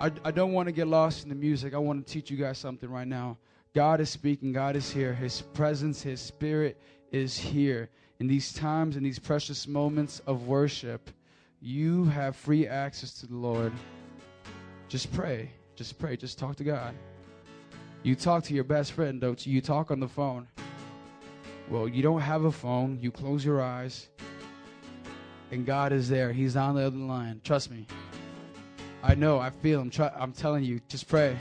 I, 0.00 0.10
I 0.24 0.30
don't 0.30 0.52
want 0.52 0.68
to 0.68 0.72
get 0.72 0.86
lost 0.86 1.22
in 1.22 1.28
the 1.28 1.34
music. 1.34 1.74
I 1.74 1.78
want 1.78 2.06
to 2.06 2.12
teach 2.12 2.30
you 2.30 2.36
guys 2.36 2.58
something 2.58 2.90
right 2.90 3.08
now. 3.08 3.38
God 3.74 4.00
is 4.00 4.10
speaking, 4.10 4.52
God 4.52 4.76
is 4.76 4.90
here. 4.90 5.14
His 5.14 5.40
presence, 5.40 6.02
His 6.02 6.20
Spirit 6.20 6.80
is 7.10 7.36
here 7.36 7.88
in 8.20 8.26
these 8.26 8.52
times, 8.52 8.96
in 8.96 9.02
these 9.02 9.18
precious 9.18 9.66
moments 9.66 10.20
of 10.26 10.46
worship, 10.46 11.10
you 11.60 12.04
have 12.06 12.36
free 12.36 12.66
access 12.66 13.12
to 13.20 13.26
the 13.26 13.36
Lord. 13.36 13.72
Just 14.88 15.12
pray. 15.12 15.50
Just 15.74 15.98
pray. 15.98 16.16
Just 16.16 16.38
talk 16.38 16.56
to 16.56 16.64
God. 16.64 16.94
You 18.02 18.14
talk 18.14 18.44
to 18.44 18.54
your 18.54 18.64
best 18.64 18.92
friend, 18.92 19.20
don't 19.20 19.44
you? 19.46 19.52
You 19.52 19.60
talk 19.60 19.90
on 19.90 19.98
the 19.98 20.08
phone. 20.08 20.46
Well, 21.68 21.88
you 21.88 22.02
don't 22.02 22.20
have 22.20 22.44
a 22.44 22.52
phone. 22.52 22.98
You 23.00 23.10
close 23.10 23.44
your 23.44 23.62
eyes, 23.62 24.08
and 25.50 25.64
God 25.64 25.92
is 25.92 26.08
there. 26.08 26.32
He's 26.32 26.56
on 26.56 26.74
the 26.76 26.82
other 26.82 26.96
line. 26.96 27.40
Trust 27.44 27.70
me. 27.70 27.86
I 29.02 29.14
know. 29.14 29.38
I 29.38 29.50
feel 29.50 29.80
him. 29.80 29.90
I'm 30.18 30.32
telling 30.32 30.64
you. 30.64 30.80
Just 30.88 31.08
pray. 31.08 31.36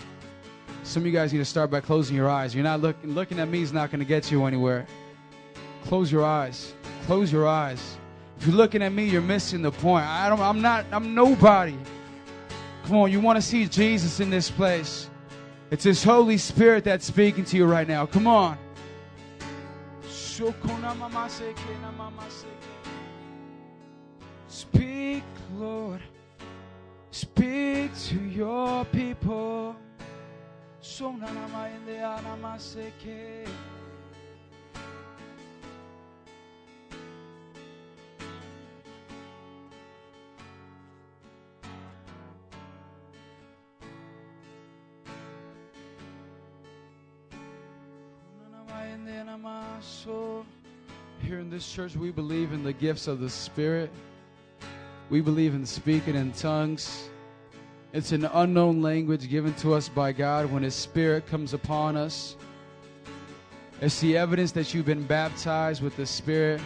Some 0.84 1.04
of 1.04 1.08
you 1.08 1.14
guys 1.14 1.32
need 1.32 1.40
to 1.40 1.46
start 1.46 1.72
by 1.72 1.80
closing 1.82 2.16
your 2.16 2.30
eyes. 2.30 2.54
You're 2.54 2.64
not 2.64 2.82
looking. 2.82 3.12
Looking 3.12 3.40
at 3.40 3.48
me 3.48 3.62
is 3.62 3.74
not 3.74 3.90
going 3.90 4.00
to 4.00 4.06
get 4.06 4.32
you 4.32 4.46
anywhere. 4.46 4.86
Close 5.86 6.12
your 6.12 6.26
eyes. 6.26 6.74
Close 7.06 7.32
your 7.32 7.48
eyes. 7.48 7.98
If 8.38 8.48
you're 8.48 8.56
looking 8.56 8.82
at 8.82 8.92
me, 8.92 9.06
you're 9.06 9.22
missing 9.22 9.62
the 9.62 9.72
point. 9.72 10.06
I 10.06 10.30
don't 10.30 10.40
I'm 10.40 10.62
not 10.62 10.86
I'm 10.92 11.14
nobody. 11.14 11.78
Come 12.86 12.98
on, 12.98 13.12
you 13.12 13.22
want 13.22 13.38
to 13.38 13.42
see 13.42 13.66
Jesus 13.66 14.20
in 14.20 14.30
this 14.30 14.52
place. 14.52 15.10
It's 15.72 15.86
his 15.86 16.04
Holy 16.04 16.38
Spirit 16.38 16.84
that's 16.84 17.06
speaking 17.06 17.46
to 17.46 17.58
you 17.58 17.66
right 17.66 17.88
now. 17.88 18.06
Come 18.06 18.28
on. 18.28 18.58
Speak, 24.48 25.24
Lord. 25.56 26.02
Speak 27.12 27.92
to 28.10 28.16
your 28.16 28.84
people. 28.86 29.76
Here 51.22 51.40
in 51.40 51.50
this 51.50 51.72
church, 51.72 51.96
we 51.96 52.12
believe 52.12 52.54
in 52.54 52.64
the 52.64 52.74
gifts 52.74 53.08
of 53.08 53.20
the 53.20 53.30
Spirit. 53.30 53.92
We 55.10 55.22
believe 55.22 55.54
in 55.54 55.66
speaking 55.66 56.16
in 56.16 56.32
tongues. 56.34 57.10
It's 57.92 58.12
an 58.12 58.26
unknown 58.26 58.82
language 58.82 59.30
given 59.30 59.54
to 59.56 59.74
us 59.74 59.90
by 59.90 60.12
God 60.12 60.52
when 60.52 60.64
His 60.64 60.76
Spirit 60.76 61.28
comes 61.28 61.54
upon 61.54 61.98
us. 61.98 62.36
It's 63.82 64.00
the 64.00 64.18
evidence 64.18 64.52
that 64.54 64.74
you've 64.74 64.86
been 64.86 65.04
baptized 65.04 65.82
with 65.82 65.96
the 65.98 66.06
Spirit. 66.06 66.62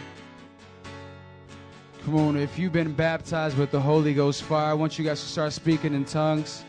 Come 2.04 2.16
on, 2.16 2.36
if 2.36 2.58
you've 2.58 2.72
been 2.72 2.92
baptized 2.92 3.58
with 3.58 3.70
the 3.70 3.80
Holy 3.80 4.14
Ghost 4.14 4.42
fire, 4.42 4.70
I 4.70 4.74
want 4.74 4.98
you 4.98 5.04
guys 5.04 5.20
to 5.20 5.26
start 5.26 5.52
speaking 5.52 5.94
in 5.94 6.04
tongues. 6.04 6.64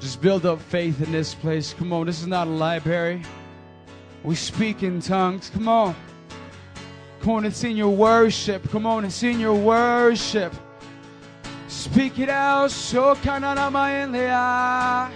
Just 0.00 0.20
build 0.20 0.46
up 0.46 0.60
faith 0.60 1.02
in 1.02 1.12
this 1.12 1.34
place. 1.34 1.74
Come 1.74 1.92
on, 1.92 2.06
this 2.06 2.20
is 2.20 2.26
not 2.26 2.46
a 2.46 2.50
library. 2.50 3.22
We 4.24 4.34
speak 4.34 4.82
in 4.82 5.00
tongues. 5.00 5.50
Come 5.50 5.68
on. 5.68 5.94
Come 7.20 7.34
on, 7.34 7.44
it's 7.44 7.62
in 7.64 7.76
your 7.76 7.90
worship. 7.90 8.68
Come 8.70 8.86
on, 8.86 9.04
it's 9.04 9.22
in 9.22 9.38
your 9.40 9.54
worship. 9.54 10.54
Speak 11.68 12.18
it 12.18 12.28
out. 12.28 12.70
So 12.70 13.14
kananamaendea. 13.16 15.10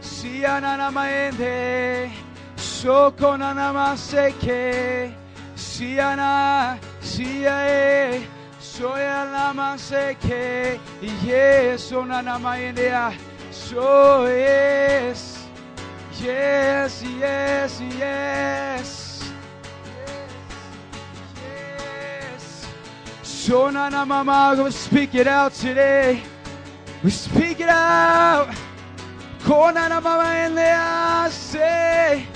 Siananamaende. 0.00 2.10
So 2.56 3.12
konanamaseke. 3.12 5.12
Siana. 5.56 6.78
Siae. 7.00 8.24
Soyanamaseke. 8.60 10.78
Yes, 11.24 11.92
onanamaendea. 11.92 13.14
So 13.50 14.26
yes. 14.26 15.33
Yes, 16.24 17.02
yes, 17.02 17.80
yes. 17.98 19.30
Yes. 21.36 22.66
So 23.22 23.68
na 23.68 23.90
na 23.90 24.06
mama, 24.06 24.54
go 24.56 24.70
speak 24.70 25.14
it 25.14 25.26
out 25.26 25.52
today. 25.52 26.22
We 27.02 27.10
speak 27.10 27.60
it 27.60 27.68
out. 27.68 28.54
Kona 29.44 29.90
na 29.90 30.00
mama 30.00 30.46
in 30.46 30.54
the 30.54 31.28
say. 31.28 32.26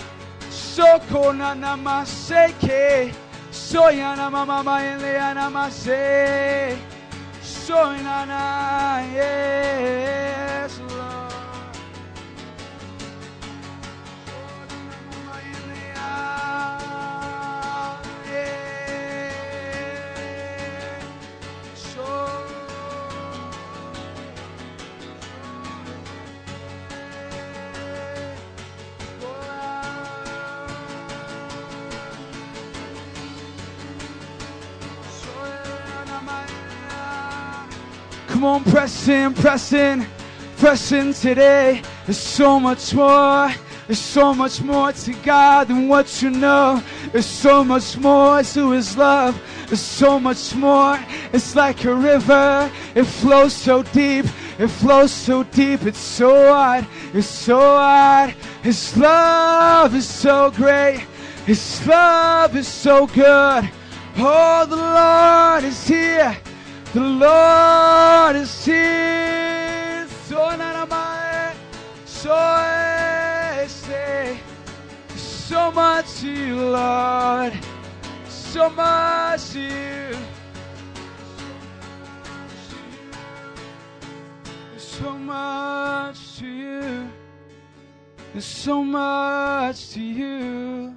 So 0.51 0.99
kona 1.09 1.55
na 1.55 1.75
ma 1.75 2.05
seke. 2.05 3.15
So 3.51 3.89
ya 3.89 4.15
na 4.17 4.29
mama 4.29 4.83
in 4.85 4.99
the 5.01 5.33
na 5.33 5.49
ma 5.49 5.71
say. 5.71 6.77
So 7.41 7.97
na 7.97 8.27
na 8.27 9.01
yes 9.15 10.79
Lord. 10.91 11.28
Come 38.39 38.45
on, 38.45 38.63
press 38.63 39.09
in, 39.09 39.35
press 39.35 39.73
in, 39.73 40.07
press 40.59 40.93
in 40.93 41.13
today. 41.13 41.83
There's 42.07 42.19
so 42.19 42.61
much 42.61 42.95
more. 42.95 43.51
There's 43.89 43.99
so 43.99 44.35
much 44.35 44.61
more 44.61 44.93
to 44.93 45.15
God 45.25 45.69
than 45.69 45.89
what 45.89 46.21
you 46.21 46.29
know. 46.29 46.83
There's 47.11 47.25
so 47.25 47.65
much 47.65 47.97
more 47.97 48.43
to 48.43 48.71
His 48.73 48.99
love. 48.99 49.41
There's 49.67 49.81
so 49.81 50.21
much 50.21 50.55
more. 50.55 51.01
It's 51.33 51.57
like 51.57 51.83
a 51.85 51.95
river. 51.95 52.71
It 52.95 53.05
flows 53.05 53.55
so 53.55 53.83
deep. 53.83 54.27
It 54.59 54.69
flows 54.69 55.11
so 55.11 55.43
deep. 55.43 55.85
It's 55.85 55.99
so 55.99 56.51
wide. 56.51 56.87
It's 57.15 57.27
so 57.27 57.59
wide. 57.59 58.35
His 58.63 58.95
love 58.95 59.95
is 59.95 60.07
so 60.07 60.51
great. 60.51 61.07
His 61.47 61.87
love 61.87 62.55
is 62.57 62.69
so 62.69 63.07
good. 63.07 63.71
Oh, 64.19 64.67
the 64.69 64.77
Lord 64.77 65.65
is 65.65 65.89
here. 65.89 66.37
The 66.93 67.01
Lord 67.01 68.37
is 68.37 68.67
here. 68.67 70.07
So 70.27 70.55
so 72.05 73.28
say, 73.69 74.41
so 75.15 75.71
much 75.71 76.21
to 76.21 76.31
you, 76.31 76.57
Lord. 76.57 77.53
So 78.29 78.71
much 78.71 79.51
to 79.51 79.61
you. 79.61 80.17
So 84.77 85.17
much 85.17 86.39
to 86.39 86.47
you. 86.47 87.09
There's 88.33 88.45
so 88.45 88.83
much 88.83 89.91
to 89.91 90.01
you. 90.01 90.95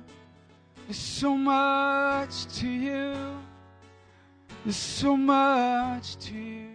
So 0.92 1.36
much 1.38 2.48
to 2.60 2.68
you. 2.68 3.16
So 4.70 5.16
much 5.18 6.18
to 6.18 6.36
you. 6.36 6.68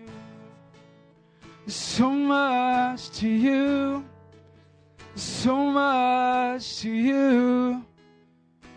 So 1.67 2.11
much 2.11 3.11
to 3.11 3.29
you. 3.29 4.05
So 5.17 5.57
much 5.71 6.81
to 6.81 6.91
you. 6.91 7.83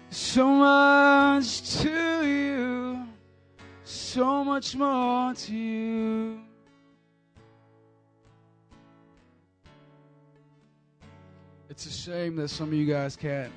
So 0.09 0.47
much 0.47 1.81
to 1.81 2.25
you. 2.25 3.05
So 3.83 4.45
much 4.45 4.73
more 4.73 5.33
to 5.33 5.53
you. 5.53 6.39
It's 11.69 11.85
a 11.85 11.91
shame 11.91 12.37
that 12.37 12.47
some 12.47 12.69
of 12.69 12.73
you 12.73 12.85
guys 12.85 13.17
can't 13.17 13.51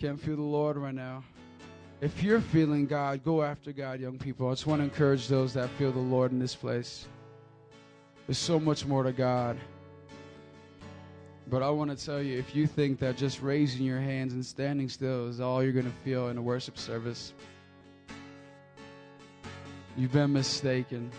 can't 0.00 0.18
feel 0.18 0.36
the 0.36 0.42
Lord 0.42 0.78
right 0.78 0.94
now. 0.94 1.22
If 2.00 2.22
you're 2.22 2.40
feeling 2.40 2.86
God, 2.86 3.22
go 3.22 3.42
after 3.42 3.70
God, 3.70 4.00
young 4.00 4.16
people. 4.16 4.48
I 4.48 4.52
just 4.52 4.66
want 4.66 4.80
to 4.80 4.84
encourage 4.84 5.28
those 5.28 5.52
that 5.54 5.68
feel 5.70 5.92
the 5.92 5.98
Lord 5.98 6.32
in 6.32 6.38
this 6.38 6.54
place. 6.54 7.06
There's 8.26 8.38
so 8.38 8.58
much 8.58 8.86
more 8.86 9.02
to 9.02 9.12
God. 9.12 9.58
But 11.50 11.62
I 11.62 11.70
want 11.70 11.96
to 11.96 12.04
tell 12.04 12.20
you 12.20 12.38
if 12.38 12.54
you 12.54 12.66
think 12.66 12.98
that 12.98 13.16
just 13.16 13.40
raising 13.40 13.86
your 13.86 14.00
hands 14.00 14.34
and 14.34 14.44
standing 14.44 14.88
still 14.88 15.28
is 15.28 15.40
all 15.40 15.62
you're 15.62 15.72
going 15.72 15.86
to 15.86 15.98
feel 16.04 16.28
in 16.28 16.36
a 16.36 16.42
worship 16.42 16.76
service, 16.76 17.32
you've 19.96 20.12
been 20.12 20.32
mistaken. 20.32 21.10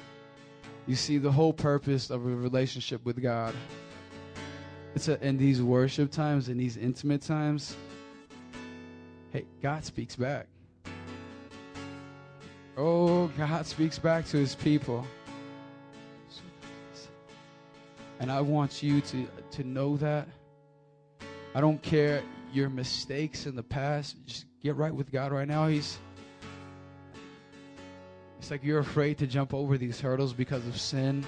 You 0.86 0.96
see, 0.96 1.18
the 1.18 1.32
whole 1.32 1.54
purpose 1.54 2.12
of 2.12 2.26
a 2.26 2.30
relationship 2.30 3.04
with 3.06 3.22
God, 3.22 3.56
it's 4.94 5.08
a, 5.08 5.24
in 5.26 5.38
these 5.38 5.64
worship 5.64 6.12
times, 6.12 6.48
in 6.48 6.58
these 6.58 6.78
intimate 6.78 7.22
times, 7.24 7.76
hey, 9.32 9.46
God 9.64 9.84
speaks 9.84 10.16
back. 10.16 10.46
Oh, 12.78 13.28
God 13.38 13.66
speaks 13.66 13.98
back 13.98 14.26
to 14.28 14.38
his 14.38 14.54
people. 14.54 15.06
And 18.20 18.32
I 18.32 18.42
want 18.42 18.84
you 18.84 19.02
to, 19.02 19.28
to 19.52 19.64
know 19.64 19.98
that. 19.98 20.28
I 21.56 21.62
don't 21.62 21.82
care 21.82 22.22
your 22.54 22.70
mistakes 22.70 23.46
in 23.46 23.56
the 23.56 23.64
past. 23.64 24.16
Just 24.26 24.46
get 24.62 24.76
right 24.76 24.94
with 24.94 25.12
God 25.12 25.32
right 25.32 25.48
now. 25.48 25.68
He's 25.68 25.98
it's 28.40 28.52
like 28.52 28.64
you're 28.64 28.80
afraid 28.80 29.18
to 29.18 29.28
jump 29.28 29.54
over 29.54 29.78
these 29.78 30.00
hurdles 30.00 30.34
because 30.34 30.66
of 30.66 30.80
sin. 30.80 31.26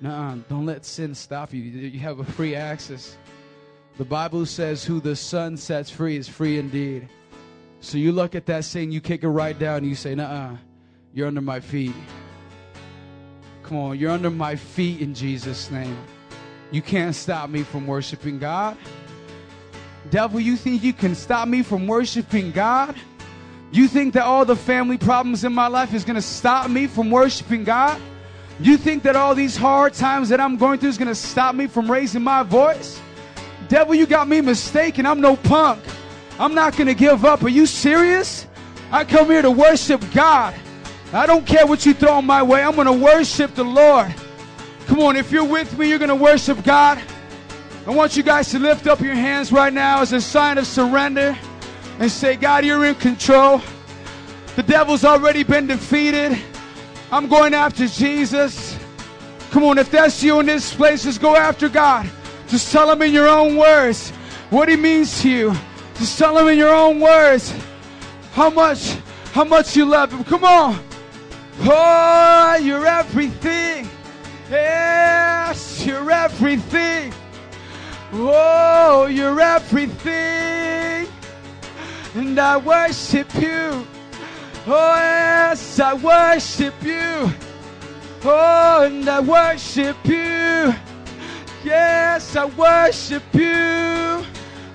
No, 0.00 0.42
don't 0.48 0.66
let 0.66 0.84
sin 0.84 1.14
stop 1.14 1.52
you. 1.52 1.62
You 1.62 2.00
have 2.00 2.20
a 2.20 2.24
free 2.24 2.54
access. 2.54 3.16
The 3.98 4.04
Bible 4.04 4.44
says, 4.46 4.84
Who 4.84 5.00
the 5.00 5.16
Son 5.16 5.56
sets 5.56 5.90
free 5.90 6.16
is 6.16 6.28
free 6.28 6.58
indeed. 6.58 7.08
So 7.80 7.98
you 7.98 8.12
look 8.12 8.34
at 8.34 8.46
that 8.46 8.64
sin, 8.64 8.92
you 8.92 9.00
kick 9.00 9.22
it 9.22 9.28
right 9.28 9.58
down, 9.58 9.78
and 9.78 9.86
you 9.86 9.94
say, 9.94 10.14
Nah, 10.14 10.56
you're 11.12 11.28
under 11.28 11.40
my 11.40 11.60
feet. 11.60 11.94
Come 13.66 13.78
on, 13.78 13.98
you're 13.98 14.12
under 14.12 14.30
my 14.30 14.54
feet 14.54 15.00
in 15.00 15.12
Jesus' 15.12 15.72
name. 15.72 15.98
You 16.70 16.80
can't 16.80 17.16
stop 17.16 17.50
me 17.50 17.64
from 17.64 17.84
worshiping 17.84 18.38
God. 18.38 18.76
Devil, 20.08 20.38
you 20.38 20.56
think 20.56 20.84
you 20.84 20.92
can 20.92 21.16
stop 21.16 21.48
me 21.48 21.64
from 21.64 21.88
worshiping 21.88 22.52
God? 22.52 22.94
You 23.72 23.88
think 23.88 24.14
that 24.14 24.22
all 24.22 24.44
the 24.44 24.54
family 24.54 24.98
problems 24.98 25.42
in 25.42 25.52
my 25.52 25.66
life 25.66 25.94
is 25.94 26.04
going 26.04 26.14
to 26.14 26.22
stop 26.22 26.70
me 26.70 26.86
from 26.86 27.10
worshiping 27.10 27.64
God? 27.64 28.00
You 28.60 28.76
think 28.76 29.02
that 29.02 29.16
all 29.16 29.34
these 29.34 29.56
hard 29.56 29.94
times 29.94 30.28
that 30.28 30.38
I'm 30.38 30.56
going 30.56 30.78
through 30.78 30.90
is 30.90 30.98
going 30.98 31.08
to 31.08 31.14
stop 31.16 31.56
me 31.56 31.66
from 31.66 31.90
raising 31.90 32.22
my 32.22 32.44
voice? 32.44 33.00
Devil, 33.66 33.96
you 33.96 34.06
got 34.06 34.28
me 34.28 34.40
mistaken. 34.42 35.06
I'm 35.06 35.20
no 35.20 35.34
punk. 35.34 35.82
I'm 36.38 36.54
not 36.54 36.76
going 36.76 36.86
to 36.86 36.94
give 36.94 37.24
up. 37.24 37.42
Are 37.42 37.48
you 37.48 37.66
serious? 37.66 38.46
I 38.92 39.04
come 39.04 39.26
here 39.26 39.42
to 39.42 39.50
worship 39.50 40.04
God. 40.14 40.54
I 41.16 41.24
don't 41.24 41.46
care 41.46 41.66
what 41.66 41.86
you 41.86 41.94
throw 41.94 42.18
in 42.18 42.26
my 42.26 42.42
way. 42.42 42.62
I'm 42.62 42.74
going 42.74 42.86
to 42.86 42.92
worship 42.92 43.54
the 43.54 43.64
Lord. 43.64 44.14
Come 44.86 45.00
on, 45.00 45.16
if 45.16 45.32
you're 45.32 45.46
with 45.46 45.78
me, 45.78 45.88
you're 45.88 45.98
going 45.98 46.10
to 46.10 46.14
worship 46.14 46.62
God. 46.62 47.02
I 47.86 47.90
want 47.90 48.18
you 48.18 48.22
guys 48.22 48.50
to 48.50 48.58
lift 48.58 48.86
up 48.86 49.00
your 49.00 49.14
hands 49.14 49.50
right 49.50 49.72
now 49.72 50.02
as 50.02 50.12
a 50.12 50.20
sign 50.20 50.58
of 50.58 50.66
surrender 50.66 51.34
and 52.00 52.12
say, 52.12 52.36
God, 52.36 52.66
you're 52.66 52.84
in 52.84 52.96
control. 52.96 53.62
The 54.56 54.62
devil's 54.62 55.06
already 55.06 55.42
been 55.42 55.66
defeated. 55.66 56.38
I'm 57.10 57.28
going 57.28 57.54
after 57.54 57.86
Jesus. 57.86 58.78
Come 59.52 59.64
on, 59.64 59.78
if 59.78 59.90
that's 59.90 60.22
you 60.22 60.38
in 60.40 60.46
this 60.46 60.74
place, 60.74 61.04
just 61.04 61.22
go 61.22 61.34
after 61.34 61.70
God. 61.70 62.10
Just 62.46 62.70
tell 62.70 62.90
him 62.90 63.00
in 63.00 63.14
your 63.14 63.28
own 63.28 63.56
words 63.56 64.10
what 64.50 64.68
he 64.68 64.76
means 64.76 65.22
to 65.22 65.30
you. 65.30 65.54
Just 65.94 66.18
tell 66.18 66.36
him 66.36 66.46
in 66.48 66.58
your 66.58 66.74
own 66.74 67.00
words 67.00 67.54
how 68.32 68.50
much, 68.50 68.98
how 69.32 69.44
much 69.44 69.74
you 69.74 69.86
love 69.86 70.12
him. 70.12 70.22
Come 70.22 70.44
on. 70.44 70.85
Oh, 71.60 72.58
you're 72.60 72.86
everything. 72.86 73.88
Yes, 74.50 75.84
you're 75.84 76.10
everything. 76.10 77.12
Oh, 78.12 79.06
you're 79.06 79.40
everything. 79.40 81.08
And 82.14 82.38
I 82.38 82.56
worship 82.56 83.34
you. 83.34 83.86
Oh, 84.66 84.94
yes, 84.96 85.80
I 85.80 85.94
worship 85.94 86.74
you. 86.82 87.30
Oh, 88.24 88.82
and 88.84 89.08
I 89.08 89.20
worship 89.20 89.96
you. 90.04 90.74
Yes, 91.64 92.36
I 92.36 92.44
worship 92.46 93.22
you. 93.32 94.24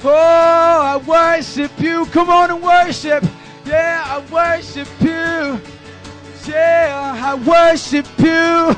Oh, 0.03 0.81
I 0.83 0.97
worship 1.05 1.71
you. 1.79 2.05
Come 2.07 2.29
on 2.29 2.51
and 2.51 2.63
worship. 2.63 3.23
Yeah, 3.65 4.03
I 4.05 4.19
worship 4.31 4.87
you. 4.99 5.61
Yeah, 6.47 7.21
I 7.23 7.35
worship 7.35 8.07
you. 8.17 8.75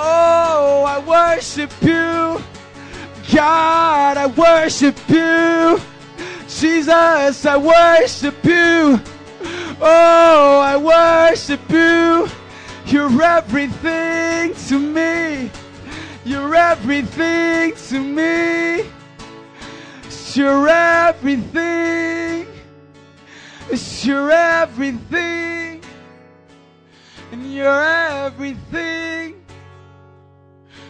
Oh, 0.00 0.84
I 0.86 0.98
worship 1.00 1.72
you. 1.82 2.40
God, 3.34 4.16
I 4.16 4.26
worship 4.26 4.96
you. 5.08 5.80
Jesus, 6.48 7.44
I 7.44 7.56
worship 7.56 8.44
you. 8.44 9.00
Oh, 9.80 10.60
I 10.60 10.76
worship 10.76 11.60
you. 11.68 12.28
You're 12.86 13.22
everything 13.22 14.54
to 14.68 14.78
me. 14.78 15.50
You're 16.24 16.54
everything 16.54 17.74
to 17.88 18.00
me. 18.00 18.88
You're 20.34 20.68
everything. 20.68 22.46
You're 24.02 24.30
everything. 24.30 25.77
And 27.30 27.52
you're 27.52 27.84
everything. 27.84 29.44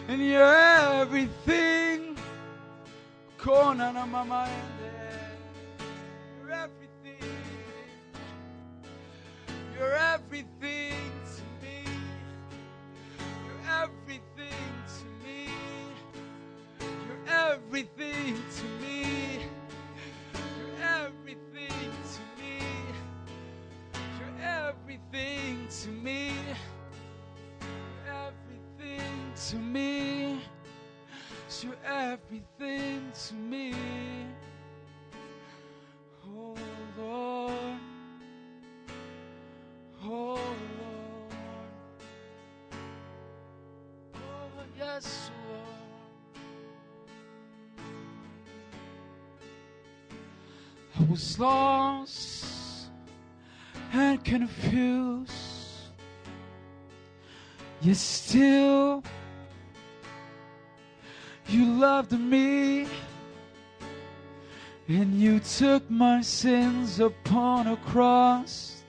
And 0.07 0.25
you're 0.25 0.55
everything. 0.55 2.17
Kona 3.37 3.91
na 3.91 4.05
mama 4.05 4.47
You're 6.41 6.53
everything. 6.53 7.29
You're 9.77 9.95
everything 9.95 11.11
to 11.35 11.43
me. 11.61 11.83
You're 13.45 13.83
everything 13.83 14.71
to 14.95 15.05
me. 15.25 15.49
You're 16.79 17.35
everything 17.35 18.35
to 18.57 18.65
me. 18.85 19.18
Everything 24.69 25.67
to 25.81 25.89
me. 25.89 26.31
Everything 28.07 29.33
to 29.49 29.55
me. 29.55 30.41
You're 31.61 31.75
everything 31.85 33.11
to 33.27 33.33
me. 33.33 33.73
Oh 36.25 36.55
Lord. 36.97 37.79
Oh 40.03 40.35
Lord. 40.35 41.33
Oh 44.15 44.63
yes, 44.77 45.31
Lord. 45.49 45.65
I 50.97 51.11
was 51.11 51.39
lost 51.39 52.48
and 53.93 54.23
confused. 54.23 55.33
Yet 57.81 57.97
still, 57.97 59.03
you 61.47 61.65
loved 61.65 62.11
me. 62.11 62.87
And 64.87 65.19
you 65.19 65.39
took 65.39 65.89
my 65.89 66.21
sins 66.21 66.99
upon 66.99 67.67
a 67.67 67.77
cross. 67.77 68.83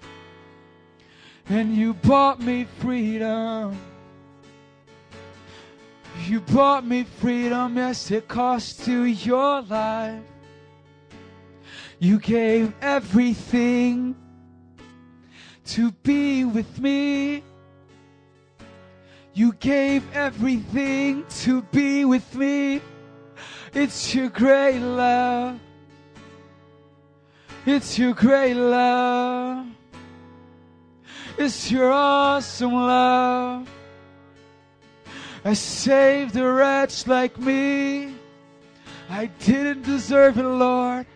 And 1.48 1.76
you 1.76 1.94
bought 1.94 2.40
me 2.40 2.66
freedom. 2.78 3.76
You 6.26 6.40
bought 6.40 6.86
me 6.86 7.04
freedom, 7.04 7.76
yes, 7.76 8.10
it 8.10 8.28
cost 8.28 8.86
you 8.86 9.02
your 9.02 9.62
life. 9.62 10.22
You 11.98 12.18
gave 12.18 12.72
everything 12.80 14.16
to 15.66 15.92
be 16.02 16.44
with 16.44 16.78
me. 16.78 17.42
You 19.34 19.52
gave 19.54 20.02
everything 20.14 21.24
to 21.40 21.62
be 21.62 22.04
with 22.04 22.34
me. 22.34 22.82
It's 23.72 24.14
your 24.14 24.28
great 24.28 24.80
love. 24.80 25.58
It's 27.66 27.98
your 27.98 28.14
great 28.14 28.54
love. 28.54 29.66
It's 31.38 31.70
your 31.70 31.92
awesome 31.92 32.74
love. 32.74 33.68
I 35.44 35.54
saved 35.54 36.36
a 36.36 36.52
wretch 36.52 37.06
like 37.06 37.38
me. 37.38 38.14
I 39.08 39.26
didn't 39.26 39.82
deserve 39.82 40.38
it, 40.38 40.44
Lord. 40.44 41.06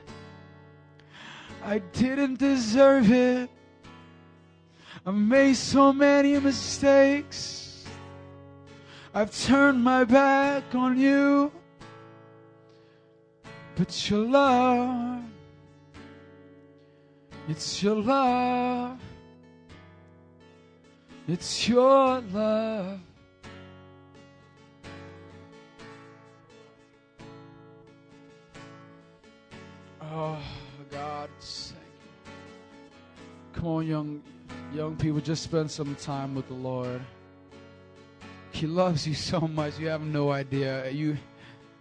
I 1.64 1.78
didn't 1.92 2.38
deserve 2.38 3.10
it. 3.10 3.50
I 5.06 5.10
made 5.10 5.56
so 5.56 5.92
many 5.92 6.38
mistakes. 6.40 7.84
I've 9.14 9.30
turned 9.44 9.84
my 9.84 10.04
back 10.04 10.74
on 10.74 10.98
you. 10.98 11.52
But 13.76 14.08
your 14.08 14.20
love, 14.20 15.22
it's 17.48 17.82
your 17.82 17.96
love, 17.96 18.98
it's 21.26 21.68
your 21.68 22.20
love. 22.20 23.00
Oh 30.00 30.38
God. 30.90 31.28
Come 33.54 33.66
on, 33.66 33.86
young 33.86 34.22
young 34.72 34.96
people, 34.96 35.20
just 35.20 35.42
spend 35.42 35.70
some 35.70 35.94
time 35.96 36.34
with 36.34 36.48
the 36.48 36.54
Lord. 36.54 37.00
He 38.52 38.66
loves 38.66 39.06
you 39.06 39.14
so 39.14 39.40
much. 39.40 39.78
You 39.78 39.88
have 39.88 40.02
no 40.02 40.30
idea. 40.30 40.88
You 40.90 41.16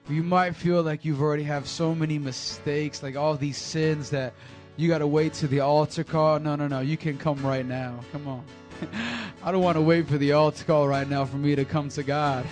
you 0.09 0.21
might 0.21 0.55
feel 0.55 0.81
like 0.81 1.05
you've 1.05 1.21
already 1.21 1.43
have 1.43 1.67
so 1.67 1.95
many 1.95 2.19
mistakes, 2.19 3.01
like 3.01 3.15
all 3.15 3.37
these 3.37 3.57
sins 3.57 4.09
that 4.09 4.33
you 4.75 4.89
got 4.89 4.97
to 4.97 5.07
wait 5.07 5.33
to 5.35 5.47
the 5.47 5.61
altar 5.61 6.03
call. 6.03 6.39
No, 6.39 6.55
no, 6.55 6.67
no. 6.67 6.81
You 6.81 6.97
can 6.97 7.17
come 7.17 7.41
right 7.45 7.65
now. 7.65 7.99
Come 8.11 8.27
on. 8.27 8.43
I 9.43 9.51
don't 9.51 9.61
want 9.61 9.77
to 9.77 9.81
wait 9.81 10.07
for 10.07 10.17
the 10.17 10.33
altar 10.33 10.65
call 10.65 10.87
right 10.87 11.07
now 11.07 11.25
for 11.25 11.37
me 11.37 11.55
to 11.55 11.63
come 11.63 11.89
to 11.89 12.03
God. 12.03 12.45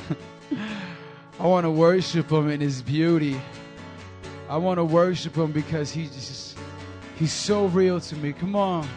I 1.39 1.47
want 1.47 1.65
to 1.65 1.71
worship 1.71 2.32
Him 2.32 2.49
in 2.49 2.61
His 2.61 2.82
beauty. 2.82 3.39
I 4.47 4.57
want 4.57 4.77
to 4.77 4.86
worship 4.86 5.36
Him 5.36 5.51
because 5.51 5.91
He's 5.91 6.11
just, 6.11 6.57
He's 7.17 7.34
so 7.34 7.65
real 7.65 7.99
to 7.99 8.15
me. 8.15 8.32
Come 8.32 8.55
on. 8.55 8.88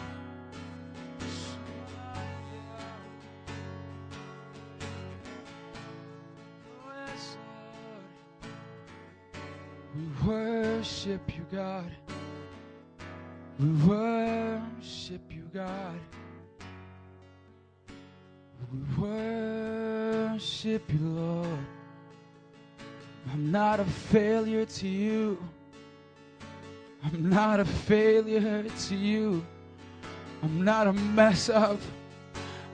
Worship 11.05 11.37
you, 11.37 11.45
God. 11.51 11.91
We 13.59 13.69
worship 13.87 15.21
you, 15.29 15.43
God. 15.53 15.99
We 18.71 19.03
worship 19.03 20.91
you, 20.91 21.07
Lord. 21.07 21.59
I'm 23.31 23.51
not 23.51 23.79
a 23.79 23.85
failure 23.85 24.65
to 24.65 24.87
you. 24.87 25.37
I'm 27.03 27.29
not 27.29 27.59
a 27.59 27.65
failure 27.65 28.63
to 28.63 28.95
you. 28.95 29.45
I'm 30.41 30.65
not 30.65 30.87
a 30.87 30.93
mess 30.93 31.49
up. 31.49 31.79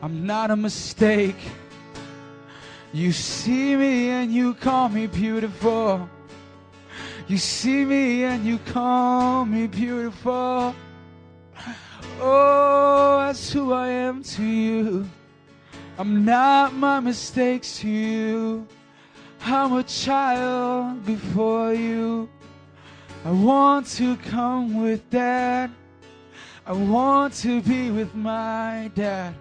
I'm 0.01 0.25
not 0.25 0.51
a 0.51 0.55
mistake. 0.55 1.35
You 2.93 3.11
see 3.11 3.75
me 3.75 4.09
and 4.09 4.31
you 4.33 4.53
call 4.53 4.87
me 4.87 5.07
beautiful. 5.07 6.09
You 7.27 7.37
see 7.37 7.85
me 7.85 8.23
and 8.23 8.45
you 8.45 8.57
call 8.59 9.45
me 9.45 9.67
beautiful. 9.67 10.75
Oh, 12.19 13.17
that's 13.25 13.51
who 13.51 13.73
I 13.73 13.87
am 13.87 14.23
to 14.23 14.43
you. 14.43 15.09
I'm 15.97 16.25
not 16.25 16.73
my 16.73 16.99
mistakes 16.99 17.79
to 17.79 17.89
you. 17.89 18.67
I'm 19.41 19.73
a 19.73 19.83
child 19.83 21.05
before 21.05 21.73
you. 21.73 22.29
I 23.23 23.31
want 23.31 23.87
to 23.97 24.17
come 24.17 24.81
with 24.81 25.09
dad. 25.09 25.71
I 26.65 26.73
want 26.73 27.33
to 27.35 27.61
be 27.61 27.91
with 27.91 28.13
my 28.13 28.91
dad. 28.95 29.35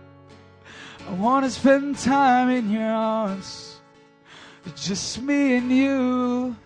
I 1.06 1.12
want 1.14 1.44
to 1.44 1.50
spend 1.50 1.98
time 1.98 2.50
in 2.50 2.70
your 2.70 2.90
arms. 2.90 3.80
Just 4.76 5.20
me 5.22 5.56
and 5.56 5.72
you. 5.72 6.56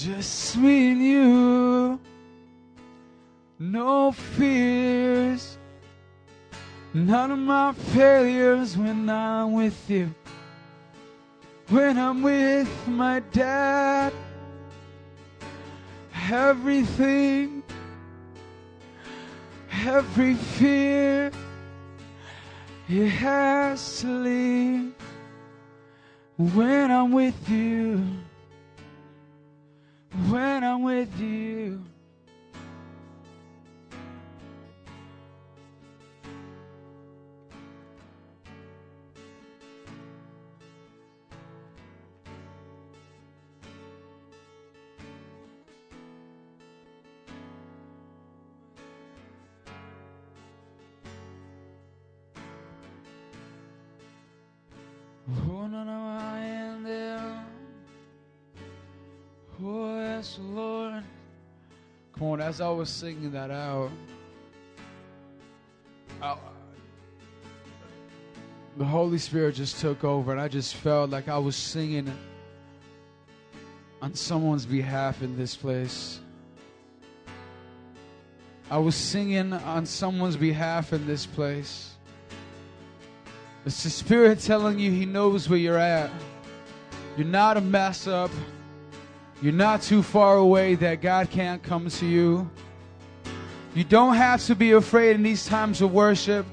Just 0.00 0.56
me 0.56 0.92
and 0.92 1.02
you. 1.02 2.00
No 3.58 4.12
fears. 4.12 5.58
None 6.94 7.30
of 7.30 7.38
my 7.38 7.74
failures 7.92 8.78
when 8.78 9.10
I'm 9.10 9.52
with 9.52 9.90
you. 9.90 10.14
When 11.68 11.98
I'm 11.98 12.22
with 12.22 12.70
my 12.88 13.20
dad. 13.30 14.14
Everything. 16.30 17.62
Every 19.84 20.34
fear. 20.34 21.30
It 22.88 23.08
has 23.08 24.00
to 24.00 24.06
leave. 24.06 24.94
When 26.38 26.90
I'm 26.90 27.12
with 27.12 27.50
you. 27.50 28.02
When 30.12 30.64
I'm 30.64 30.82
with 30.82 31.20
you. 31.20 31.84
As 62.50 62.60
I 62.60 62.68
was 62.68 62.88
singing 62.88 63.30
that 63.30 63.52
out, 63.52 63.92
I, 66.20 66.36
the 68.76 68.84
Holy 68.84 69.18
Spirit 69.18 69.54
just 69.54 69.78
took 69.78 70.02
over, 70.02 70.32
and 70.32 70.40
I 70.40 70.48
just 70.48 70.74
felt 70.74 71.10
like 71.10 71.28
I 71.28 71.38
was 71.38 71.54
singing 71.54 72.12
on 74.02 74.16
someone's 74.16 74.66
behalf 74.66 75.22
in 75.22 75.36
this 75.36 75.54
place. 75.54 76.18
I 78.68 78.78
was 78.78 78.96
singing 78.96 79.52
on 79.52 79.86
someone's 79.86 80.36
behalf 80.36 80.92
in 80.92 81.06
this 81.06 81.26
place. 81.26 81.94
It's 83.64 83.84
the 83.84 83.90
Spirit 83.90 84.40
telling 84.40 84.80
you 84.80 84.90
He 84.90 85.06
knows 85.06 85.48
where 85.48 85.56
you're 85.56 85.78
at. 85.78 86.10
You're 87.16 87.28
not 87.28 87.56
a 87.56 87.60
mess 87.60 88.08
up. 88.08 88.32
You're 89.42 89.52
not 89.54 89.80
too 89.80 90.02
far 90.02 90.36
away 90.36 90.74
that 90.76 91.00
God 91.00 91.30
can't 91.30 91.62
come 91.62 91.88
to 91.88 92.06
you. 92.06 92.50
You 93.74 93.84
don't 93.84 94.14
have 94.14 94.44
to 94.46 94.54
be 94.54 94.72
afraid 94.72 95.16
in 95.16 95.22
these 95.22 95.46
times 95.46 95.80
of 95.80 95.92
worship. 95.92 96.44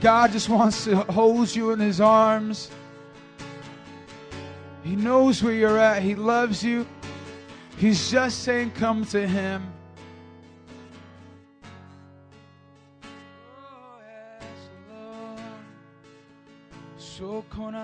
God 0.00 0.30
just 0.30 0.48
wants 0.48 0.84
to 0.84 0.96
hold 0.96 1.54
you 1.54 1.72
in 1.72 1.80
His 1.80 2.00
arms. 2.00 2.70
He 4.84 4.94
knows 4.94 5.42
where 5.42 5.52
you're 5.52 5.78
at. 5.78 6.02
He 6.02 6.14
loves 6.14 6.62
you. 6.62 6.86
He's 7.76 8.10
just 8.10 8.44
saying, 8.44 8.72
Come 8.72 9.04
to 9.06 9.26
Him. 9.26 9.72
So 16.96 17.44
Come 17.50 17.74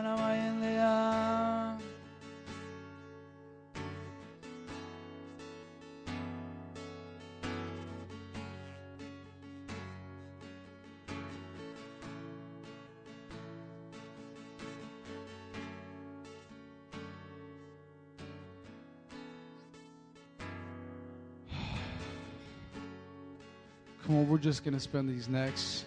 we're 24.34 24.38
just 24.38 24.64
going 24.64 24.74
to 24.74 24.80
spend 24.80 25.08
these 25.08 25.28
next 25.28 25.84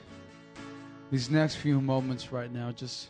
these 1.11 1.29
next 1.29 1.55
few 1.55 1.81
moments 1.81 2.31
right 2.31 2.49
now 2.49 2.71
just 2.71 3.09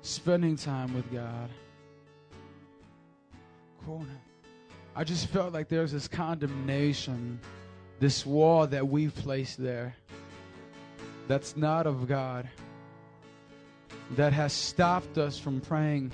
spending 0.00 0.56
time 0.56 0.94
with 0.94 1.12
God. 1.12 1.50
I 4.96 5.04
just 5.04 5.26
felt 5.26 5.52
like 5.52 5.68
there's 5.68 5.92
this 5.92 6.08
condemnation, 6.08 7.38
this 8.00 8.24
wall 8.24 8.66
that 8.68 8.88
we've 8.88 9.14
placed 9.14 9.62
there 9.62 9.96
that's 11.28 11.54
not 11.54 11.86
of 11.86 12.08
God, 12.08 12.48
that 14.12 14.32
has 14.32 14.54
stopped 14.54 15.18
us 15.18 15.38
from 15.38 15.60
praying, 15.60 16.10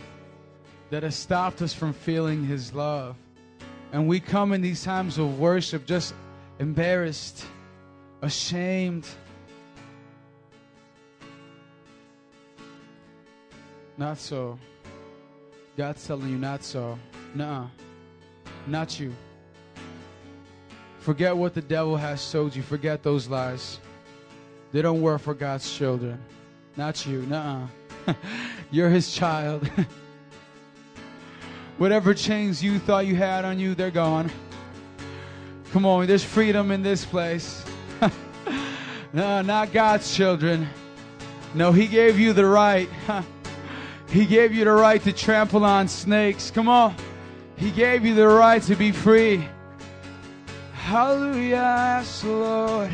that 0.91 1.05
has 1.05 1.15
stopped 1.15 1.63
us 1.63 1.73
from 1.73 1.93
feeling 1.93 2.45
His 2.45 2.75
love. 2.75 3.15
And 3.93 4.09
we 4.09 4.19
come 4.19 4.53
in 4.53 4.61
these 4.61 4.83
times 4.83 5.19
of 5.19 5.39
worship 5.39 5.87
just 5.87 6.15
embarrassed, 6.59 7.45
ashamed. 8.23 9.07
Not 13.97 14.19
so. 14.19 14.59
God's 15.77 16.07
telling 16.07 16.31
you 16.31 16.39
not 16.39 16.65
so. 16.65 16.99
Nah, 17.35 17.67
Not 18.67 18.99
you. 18.99 19.15
Forget 21.01 21.37
what 21.37 21.55
the 21.55 21.63
devil 21.63 21.97
has 21.97 22.31
told 22.31 22.55
you. 22.55 22.63
Forget 22.63 23.03
those 23.03 23.29
lies. 23.29 23.79
They 24.73 24.83
don't 24.83 25.01
work 25.01 25.21
for 25.23 25.35
God's 25.35 25.73
children. 25.73 26.21
Not 26.77 27.07
you. 27.07 27.23
Nah. 27.23 27.67
You're 28.71 28.91
his 28.91 29.15
child. 29.15 29.71
Whatever 31.79 32.13
chains 32.13 32.63
you 32.63 32.79
thought 32.79 33.07
you 33.07 33.15
had 33.15 33.45
on 33.45 33.59
you, 33.59 33.75
they're 33.75 33.91
gone. 33.91 34.31
Come 35.73 35.85
on, 35.85 36.07
there's 36.07 36.25
freedom 36.25 36.71
in 36.71 36.83
this 36.83 37.05
place. 37.05 37.65
no, 39.13 39.43
not 39.43 39.73
God's 39.73 40.15
children. 40.15 40.69
No, 41.55 41.73
He 41.73 41.87
gave 41.87 42.19
you 42.19 42.33
the 42.33 42.47
right. 42.47 42.89
he 44.09 44.25
gave 44.25 44.55
you 44.55 44.65
the 44.65 44.73
right 44.73 45.03
to 45.03 45.13
trample 45.13 45.65
on 45.65 45.89
snakes. 45.89 46.51
Come 46.51 46.69
on. 46.69 46.95
He 47.57 47.71
gave 47.71 48.05
you 48.05 48.15
the 48.15 48.29
right 48.29 48.63
to 48.63 48.77
be 48.77 48.93
free. 48.93 49.47
Hallelujah, 50.73 52.05
Lord. 52.25 52.91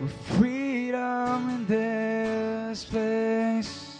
With 0.00 0.12
freedom 0.36 1.48
in 1.48 1.66
this 1.66 2.84
place. 2.84 3.96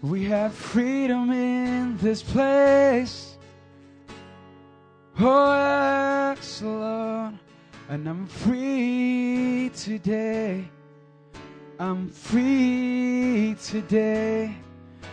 We 0.00 0.24
have 0.24 0.54
freedom 0.54 1.30
in 1.32 1.98
this 1.98 2.22
place. 2.22 3.33
Oh, 5.20 6.36
Lord. 6.62 7.38
And 7.88 8.08
I'm 8.08 8.26
free 8.26 9.70
today. 9.76 10.68
I'm 11.78 12.08
free 12.08 13.56
today. 13.62 14.56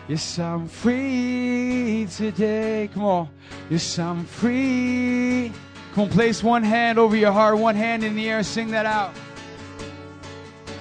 Yes, 0.08 0.40
I'm 0.40 0.68
free 0.68 2.08
today. 2.16 2.90
Come 2.94 3.04
on. 3.04 3.30
Yes, 3.70 4.00
I'm 4.00 4.26
free. 4.26 5.52
Come 5.94 6.06
on, 6.06 6.10
place 6.10 6.44
one 6.44 6.64
hand 6.64 6.98
over 6.98 7.16
your 7.16 7.32
heart, 7.32 7.58
one 7.58 7.76
hand 7.76 8.04
in 8.04 8.16
the 8.16 8.30
air, 8.30 8.42
sing 8.44 8.72
that 8.72 8.86
out. 8.86 9.14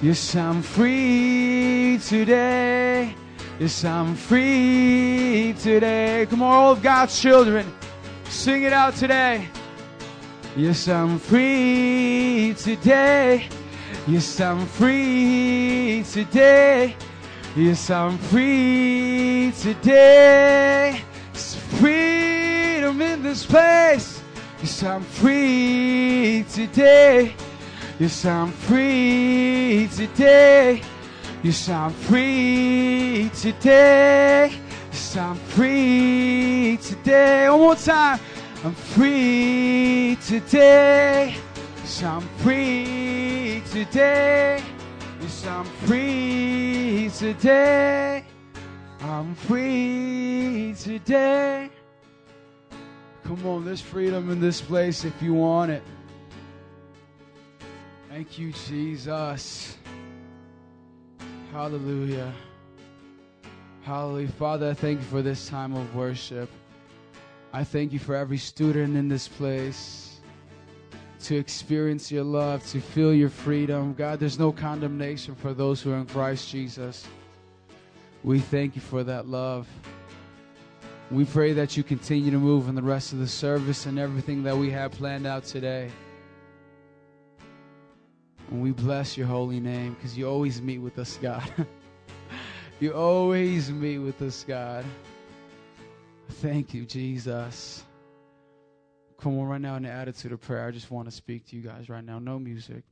Yes, 0.01 0.35
I'm 0.35 0.62
free 0.62 1.99
today. 2.07 3.14
Yes, 3.59 3.85
I'm 3.85 4.14
free 4.14 5.55
today. 5.61 6.27
Come 6.31 6.43
on, 6.43 6.53
all 6.53 6.73
of 6.73 6.83
God's 6.83 7.21
children. 7.21 7.71
Sing 8.31 8.62
it 8.62 8.72
out 8.72 8.95
today. 8.95 9.49
Yes, 10.57 10.89
I'm 10.89 11.18
free 11.18 12.55
today. 12.57 13.49
Yes, 14.07 14.41
I'm 14.41 14.66
free 14.66 16.05
today. 16.11 16.97
Yes, 17.57 17.91
I'm 17.91 18.16
free 18.18 19.53
today. 19.61 21.03
It's 21.33 21.57
freedom 21.57 23.03
in 23.03 23.22
this 23.24 23.45
place. 23.45 24.22
Yes, 24.62 24.83
I'm 24.85 25.03
free 25.03 26.45
today. 26.53 27.35
Yes, 27.99 28.24
I'm 28.24 28.53
free 28.53 29.89
today. 29.93 30.83
Yes, 31.43 31.68
I'm 31.68 31.91
free 31.91 33.28
today. 33.35 34.70
Yes, 35.01 35.16
I'm 35.16 35.36
free 35.36 36.78
today. 36.82 37.48
One 37.48 37.61
more 37.61 37.74
time. 37.74 38.20
I'm 38.62 38.74
free 38.74 40.18
today. 40.26 41.34
Yes, 41.78 42.03
I'm 42.03 42.20
free 42.44 43.62
today. 43.70 44.62
Yes, 45.22 45.46
I'm 45.46 45.64
free 45.64 47.11
today. 47.16 48.24
I'm 49.01 49.34
free 49.34 50.74
today. 50.78 51.70
Come 53.24 53.46
on, 53.46 53.64
there's 53.64 53.80
freedom 53.80 54.28
in 54.28 54.38
this 54.38 54.61
place 54.61 55.07
if 55.07 55.22
you 55.22 55.32
want 55.32 55.70
it. 55.70 55.82
Thank 58.11 58.38
you, 58.38 58.53
Jesus. 58.53 59.78
Hallelujah. 61.53 62.34
Hallelujah. 63.91 64.28
Father, 64.28 64.70
I 64.70 64.74
thank 64.74 65.01
you 65.01 65.07
for 65.07 65.20
this 65.20 65.49
time 65.49 65.74
of 65.74 65.97
worship. 65.97 66.49
I 67.53 67.64
thank 67.64 67.93
you 67.93 67.99
for 67.99 68.14
every 68.14 68.38
student 68.38 68.97
in 68.97 69.09
this 69.09 69.26
place 69.26 70.20
to 71.24 71.36
experience 71.36 72.09
your 72.09 72.22
love, 72.22 72.64
to 72.68 72.80
feel 72.80 73.12
your 73.12 73.30
freedom. 73.30 73.95
God, 73.95 74.20
there's 74.20 74.38
no 74.38 74.53
condemnation 74.53 75.34
for 75.34 75.53
those 75.53 75.82
who 75.82 75.91
are 75.91 75.97
in 75.97 76.07
Christ 76.07 76.49
Jesus. 76.49 77.05
We 78.22 78.38
thank 78.38 78.76
you 78.76 78.80
for 78.80 79.03
that 79.03 79.26
love. 79.26 79.66
We 81.11 81.24
pray 81.24 81.53
that 81.55 81.76
you 81.76 81.82
continue 81.82 82.30
to 82.30 82.38
move 82.38 82.68
in 82.68 82.76
the 82.76 82.82
rest 82.82 83.12
of 83.12 83.18
the 83.18 83.26
service 83.26 83.86
and 83.86 83.99
everything 83.99 84.45
that 84.45 84.57
we 84.57 84.70
have 84.70 84.93
planned 84.93 85.26
out 85.26 85.43
today. 85.43 85.91
And 88.53 88.62
we 88.62 88.70
bless 88.70 89.16
your 89.16 89.26
holy 89.26 89.59
name 89.59 89.95
because 89.95 90.16
you 90.16 90.28
always 90.28 90.62
meet 90.62 90.78
with 90.78 90.97
us, 91.01 91.18
God. 91.20 91.43
You 92.81 92.95
always 92.95 93.70
meet 93.70 93.99
with 93.99 94.22
us, 94.22 94.43
God. 94.49 94.87
Thank 96.41 96.72
you, 96.72 96.87
Jesus. 96.87 97.85
Come 99.18 99.39
on, 99.39 99.49
right 99.49 99.61
now 99.61 99.76
in 99.76 99.83
the 99.83 99.91
attitude 99.91 100.33
of 100.33 100.41
prayer, 100.41 100.66
I 100.66 100.70
just 100.70 100.91
want 100.91 101.07
to 101.07 101.14
speak 101.14 101.49
to 101.49 101.57
you 101.57 101.61
guys 101.61 101.91
right 101.91 102.03
now. 102.03 102.18
No 102.18 102.39
music. 102.39 102.85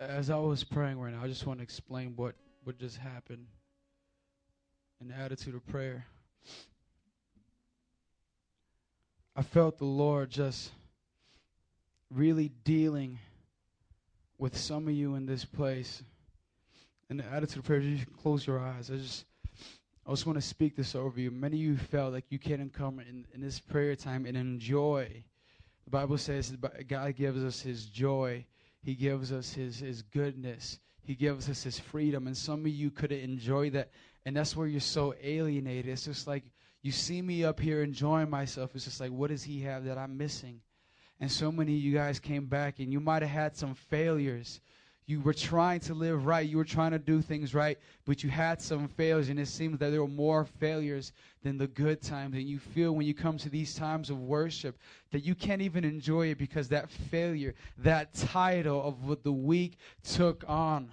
As 0.00 0.30
I 0.30 0.36
was 0.36 0.64
praying 0.64 0.98
right 0.98 1.12
now, 1.12 1.22
I 1.22 1.28
just 1.28 1.46
want 1.46 1.60
to 1.60 1.62
explain 1.62 2.14
what, 2.16 2.34
what 2.64 2.76
just 2.76 2.96
happened 2.96 3.46
in 5.02 5.08
the 5.08 5.14
attitude 5.14 5.54
of 5.54 5.66
prayer. 5.66 6.06
I 9.34 9.42
felt 9.42 9.78
the 9.78 9.84
Lord 9.84 10.30
just 10.30 10.70
really 12.10 12.52
dealing 12.64 13.18
with 14.38 14.56
some 14.56 14.88
of 14.88 14.94
you 14.94 15.14
in 15.14 15.26
this 15.26 15.44
place. 15.44 16.02
In 17.10 17.16
the 17.16 17.24
attitude 17.24 17.58
of 17.58 17.64
prayer, 17.64 17.80
you 17.80 18.04
can 18.04 18.14
close 18.14 18.46
your 18.46 18.60
eyes. 18.60 18.90
I 18.90 18.96
just 18.96 19.24
I 20.06 20.10
just 20.10 20.26
want 20.26 20.36
to 20.36 20.46
speak 20.46 20.76
this 20.76 20.94
over 20.94 21.20
you. 21.20 21.30
Many 21.30 21.56
of 21.56 21.62
you 21.62 21.76
felt 21.76 22.12
like 22.12 22.24
you 22.30 22.38
can't 22.38 22.72
come 22.72 22.98
in, 22.98 23.26
in 23.34 23.40
this 23.40 23.60
prayer 23.60 23.94
time 23.94 24.26
and 24.26 24.36
enjoy. 24.36 25.24
The 25.84 25.90
Bible 25.90 26.18
says 26.18 26.56
God 26.88 27.14
gives 27.16 27.42
us 27.42 27.60
his 27.60 27.86
joy 27.86 28.46
he 28.82 28.94
gives 28.94 29.32
us 29.32 29.52
his, 29.52 29.78
his 29.78 30.02
goodness. 30.02 30.80
He 31.04 31.14
gives 31.14 31.48
us 31.48 31.62
his 31.62 31.78
freedom. 31.78 32.26
And 32.26 32.36
some 32.36 32.60
of 32.60 32.68
you 32.68 32.90
could 32.90 33.12
enjoy 33.12 33.70
that. 33.70 33.90
And 34.24 34.36
that's 34.36 34.56
where 34.56 34.66
you're 34.66 34.80
so 34.80 35.14
alienated. 35.22 35.92
It's 35.92 36.04
just 36.04 36.26
like 36.26 36.44
you 36.82 36.92
see 36.92 37.22
me 37.22 37.44
up 37.44 37.60
here 37.60 37.82
enjoying 37.82 38.30
myself. 38.30 38.74
It's 38.74 38.84
just 38.84 39.00
like, 39.00 39.10
what 39.10 39.30
does 39.30 39.42
he 39.42 39.60
have 39.62 39.84
that 39.84 39.98
I'm 39.98 40.16
missing? 40.16 40.60
And 41.20 41.30
so 41.30 41.52
many 41.52 41.76
of 41.76 41.80
you 41.80 41.94
guys 41.94 42.18
came 42.18 42.46
back 42.46 42.80
and 42.80 42.92
you 42.92 42.98
might 42.98 43.22
have 43.22 43.30
had 43.30 43.56
some 43.56 43.74
failures. 43.74 44.60
You 45.06 45.20
were 45.20 45.34
trying 45.34 45.80
to 45.80 45.94
live 45.94 46.26
right. 46.26 46.48
You 46.48 46.56
were 46.56 46.64
trying 46.64 46.92
to 46.92 46.98
do 46.98 47.20
things 47.20 47.54
right, 47.54 47.78
but 48.04 48.22
you 48.22 48.30
had 48.30 48.62
some 48.62 48.86
failures, 48.86 49.28
and 49.28 49.38
it 49.40 49.48
seems 49.48 49.78
that 49.78 49.90
there 49.90 50.00
were 50.00 50.08
more 50.08 50.44
failures 50.44 51.12
than 51.42 51.58
the 51.58 51.66
good 51.66 52.00
times. 52.00 52.34
And 52.34 52.44
you 52.44 52.58
feel 52.58 52.92
when 52.92 53.06
you 53.06 53.14
come 53.14 53.36
to 53.38 53.48
these 53.48 53.74
times 53.74 54.10
of 54.10 54.20
worship 54.20 54.78
that 55.10 55.24
you 55.24 55.34
can't 55.34 55.60
even 55.60 55.84
enjoy 55.84 56.28
it 56.28 56.38
because 56.38 56.68
that 56.68 56.90
failure, 56.90 57.54
that 57.78 58.14
title 58.14 58.82
of 58.86 59.04
what 59.04 59.24
the 59.24 59.32
week 59.32 59.78
took 60.04 60.44
on, 60.46 60.90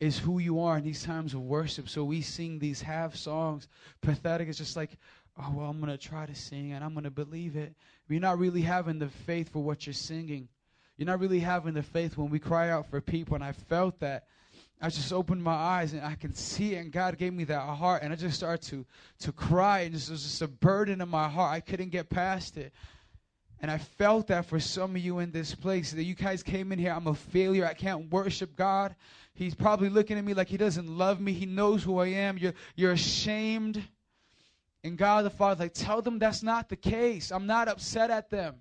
is 0.00 0.18
who 0.18 0.38
you 0.38 0.60
are 0.60 0.78
in 0.78 0.84
these 0.84 1.02
times 1.02 1.34
of 1.34 1.40
worship. 1.40 1.88
So 1.88 2.04
we 2.04 2.20
sing 2.20 2.58
these 2.58 2.80
half 2.80 3.14
songs. 3.16 3.68
Pathetic 4.02 4.48
It's 4.48 4.58
just 4.58 4.76
like, 4.76 4.90
oh, 5.38 5.52
well, 5.54 5.70
I'm 5.70 5.80
going 5.80 5.90
to 5.90 5.98
try 5.98 6.26
to 6.26 6.34
sing 6.34 6.72
and 6.72 6.84
I'm 6.84 6.92
going 6.92 7.04
to 7.04 7.10
believe 7.10 7.56
it. 7.56 7.74
You're 8.08 8.20
not 8.20 8.38
really 8.38 8.60
having 8.60 8.98
the 8.98 9.08
faith 9.08 9.48
for 9.48 9.62
what 9.62 9.86
you're 9.86 9.94
singing. 9.94 10.48
You're 10.96 11.06
not 11.06 11.20
really 11.20 11.40
having 11.40 11.74
the 11.74 11.82
faith 11.82 12.16
when 12.16 12.30
we 12.30 12.38
cry 12.38 12.70
out 12.70 12.88
for 12.90 13.00
people. 13.00 13.34
And 13.34 13.44
I 13.44 13.52
felt 13.52 14.00
that. 14.00 14.26
I 14.80 14.90
just 14.90 15.12
opened 15.12 15.42
my 15.42 15.54
eyes 15.54 15.92
and 15.94 16.02
I 16.04 16.14
can 16.14 16.34
see 16.34 16.74
it, 16.74 16.78
and 16.78 16.92
God 16.92 17.16
gave 17.16 17.32
me 17.32 17.44
that 17.44 17.60
heart, 17.60 18.02
and 18.02 18.12
I 18.12 18.16
just 18.16 18.36
started 18.36 18.66
to 18.68 18.84
to 19.20 19.32
cry, 19.32 19.80
and 19.80 19.94
this 19.94 20.10
was 20.10 20.22
just 20.24 20.42
a 20.42 20.48
burden 20.48 21.00
in 21.00 21.08
my 21.08 21.28
heart. 21.28 21.54
I 21.54 21.60
couldn't 21.60 21.88
get 21.88 22.10
past 22.10 22.58
it. 22.58 22.72
And 23.60 23.70
I 23.70 23.78
felt 23.78 24.26
that 24.26 24.44
for 24.44 24.60
some 24.60 24.90
of 24.94 24.98
you 24.98 25.20
in 25.20 25.30
this 25.30 25.54
place, 25.54 25.92
that 25.92 26.02
you 26.02 26.14
guys 26.14 26.42
came 26.42 26.70
in 26.70 26.78
here, 26.78 26.92
I'm 26.92 27.06
a 27.06 27.14
failure. 27.14 27.64
I 27.64 27.72
can't 27.72 28.12
worship 28.12 28.56
God. 28.56 28.94
He's 29.32 29.54
probably 29.54 29.88
looking 29.88 30.18
at 30.18 30.24
me 30.24 30.34
like 30.34 30.48
he 30.48 30.58
doesn't 30.58 30.86
love 30.86 31.18
me. 31.18 31.32
He 31.32 31.46
knows 31.46 31.82
who 31.82 31.98
I 31.98 32.08
am. 32.08 32.36
You're, 32.36 32.52
you're 32.76 32.92
ashamed. 32.92 33.82
And 34.82 34.98
God 34.98 35.24
the 35.24 35.30
Father, 35.30 35.64
like, 35.64 35.72
tell 35.72 36.02
them 36.02 36.18
that's 36.18 36.42
not 36.42 36.68
the 36.68 36.76
case. 36.76 37.32
I'm 37.32 37.46
not 37.46 37.68
upset 37.68 38.10
at 38.10 38.28
them. 38.28 38.56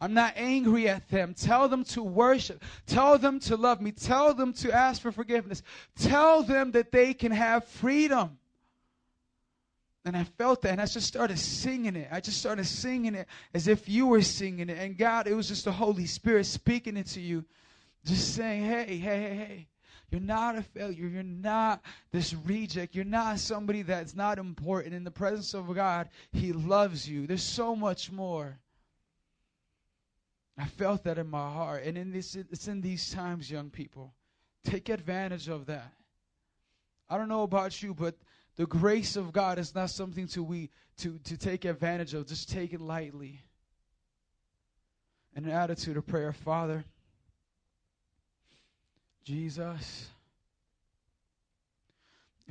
I'm 0.00 0.12
not 0.12 0.34
angry 0.36 0.88
at 0.88 1.08
them. 1.08 1.34
Tell 1.34 1.68
them 1.68 1.84
to 1.84 2.02
worship. 2.02 2.62
Tell 2.86 3.18
them 3.18 3.40
to 3.40 3.56
love 3.56 3.80
me. 3.80 3.92
Tell 3.92 4.34
them 4.34 4.52
to 4.54 4.72
ask 4.72 5.00
for 5.00 5.10
forgiveness. 5.10 5.62
Tell 5.98 6.42
them 6.42 6.72
that 6.72 6.92
they 6.92 7.14
can 7.14 7.32
have 7.32 7.64
freedom. 7.66 8.38
And 10.04 10.16
I 10.16 10.24
felt 10.24 10.62
that, 10.62 10.70
and 10.70 10.80
I 10.80 10.86
just 10.86 11.08
started 11.08 11.38
singing 11.38 11.96
it. 11.96 12.08
I 12.12 12.20
just 12.20 12.38
started 12.38 12.66
singing 12.66 13.14
it 13.16 13.26
as 13.54 13.66
if 13.66 13.88
you 13.88 14.06
were 14.06 14.22
singing 14.22 14.68
it. 14.68 14.78
And 14.78 14.96
God, 14.96 15.26
it 15.26 15.34
was 15.34 15.48
just 15.48 15.64
the 15.64 15.72
Holy 15.72 16.06
Spirit 16.06 16.46
speaking 16.46 16.96
it 16.96 17.06
to 17.08 17.20
you, 17.20 17.44
just 18.04 18.34
saying, 18.34 18.64
hey, 18.64 18.98
hey, 18.98 18.98
hey, 18.98 19.34
hey. 19.34 19.66
You're 20.10 20.20
not 20.20 20.56
a 20.56 20.62
failure. 20.62 21.08
You're 21.08 21.24
not 21.24 21.82
this 22.12 22.32
reject. 22.32 22.94
You're 22.94 23.04
not 23.04 23.40
somebody 23.40 23.82
that's 23.82 24.14
not 24.14 24.38
important. 24.38 24.94
In 24.94 25.02
the 25.02 25.10
presence 25.10 25.54
of 25.54 25.74
God, 25.74 26.08
He 26.32 26.52
loves 26.52 27.08
you. 27.08 27.26
There's 27.26 27.42
so 27.42 27.74
much 27.74 28.12
more. 28.12 28.60
I 30.58 30.66
felt 30.66 31.04
that 31.04 31.18
in 31.18 31.28
my 31.28 31.50
heart. 31.50 31.84
And 31.84 31.98
in 31.98 32.10
this, 32.10 32.34
it's 32.34 32.68
in 32.68 32.80
these 32.80 33.10
times, 33.10 33.50
young 33.50 33.70
people. 33.70 34.14
Take 34.64 34.88
advantage 34.88 35.48
of 35.48 35.66
that. 35.66 35.92
I 37.08 37.18
don't 37.18 37.28
know 37.28 37.42
about 37.42 37.82
you, 37.82 37.94
but 37.94 38.16
the 38.56 38.66
grace 38.66 39.16
of 39.16 39.32
God 39.32 39.58
is 39.58 39.74
not 39.74 39.90
something 39.90 40.26
to 40.28 40.42
we 40.42 40.70
to, 40.98 41.18
to 41.24 41.36
take 41.36 41.64
advantage 41.64 42.14
of. 42.14 42.26
Just 42.26 42.48
take 42.48 42.72
it 42.72 42.80
lightly. 42.80 43.42
And 45.34 45.44
an 45.44 45.52
attitude 45.52 45.98
of 45.98 46.06
prayer, 46.06 46.32
Father, 46.32 46.84
Jesus, 49.24 50.08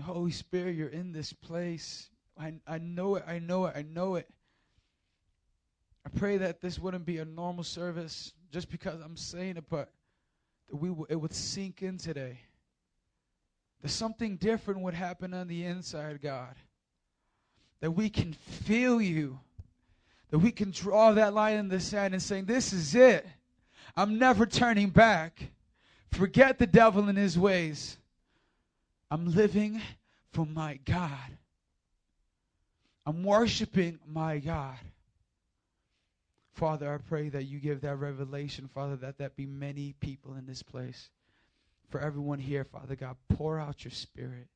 Holy 0.03 0.32
Spirit, 0.32 0.76
you're 0.76 0.89
in 0.89 1.12
this 1.12 1.34
place. 1.34 2.10
I, 2.38 2.53
I 2.68 2.78
know 2.78 3.16
it, 3.16 3.24
I 3.28 3.39
know 3.39 3.66
it, 3.66 3.76
I 3.76 3.82
know 3.82 4.16
it. 4.16 4.30
I 6.06 6.10
pray 6.18 6.38
that 6.38 6.62
this 6.62 6.78
wouldn't 6.78 7.06
be 7.06 7.18
a 7.18 7.26
normal 7.26 7.64
service 7.64 8.34
just 8.51 8.70
because 8.70 9.01
I'm 9.01 9.18
saying 9.18 9.58
it, 9.58 9.66
but 9.70 9.89
that 10.70 10.76
we 10.76 10.89
w- 10.89 11.08
it 11.10 11.16
would 11.16 11.34
sink 11.34 11.82
in 11.82 11.97
today. 11.97 12.39
That 13.82 13.89
something 13.89 14.38
different 14.38 14.82
would 14.82 14.93
happen 14.93 15.34
on 15.34 15.47
the 15.47 15.66
inside, 15.66 16.22
God. 16.22 16.56
That 17.82 17.91
we 17.91 18.10
can 18.10 18.34
feel 18.34 19.01
you. 19.01 19.39
That 20.30 20.39
we 20.39 20.51
can 20.51 20.72
draw 20.72 21.12
that 21.14 21.34
line 21.34 21.58
in 21.58 21.70
the 21.70 21.80
sand 21.80 22.14
and 22.14 22.22
saying, 22.22 22.45
This 22.45 22.72
is 22.72 22.93
it. 22.93 23.26
I'm 23.95 24.20
never 24.20 24.45
turning 24.45 24.89
back. 24.89 25.49
Forget 26.12 26.60
the 26.60 26.68
devil 26.68 27.10
and 27.10 27.18
his 27.18 27.38
ways. 27.38 27.97
I'm 29.10 29.26
living 29.34 29.82
for 30.32 30.45
my 30.45 30.80
God. 30.86 31.10
I'm 33.06 33.24
worshiping 33.24 33.99
my 34.08 34.39
God. 34.39 34.78
Father, 36.56 36.93
I 36.93 36.97
pray 36.97 37.28
that 37.30 37.43
you 37.43 37.60
give 37.60 37.82
that 37.82 37.97
revelation, 37.97 38.70
Father, 38.74 38.95
that 38.97 39.18
that 39.18 39.36
be 39.36 39.45
many 39.45 39.93
people 39.99 40.36
in 40.36 40.45
this 40.45 40.64
place. 40.64 41.10
For 41.89 41.99
everyone 41.99 42.39
here, 42.39 42.64
Father 42.64 42.95
God, 42.95 43.18
pour 43.28 43.60
out 43.60 43.84
your 43.84 43.91
spirit. 43.91 44.47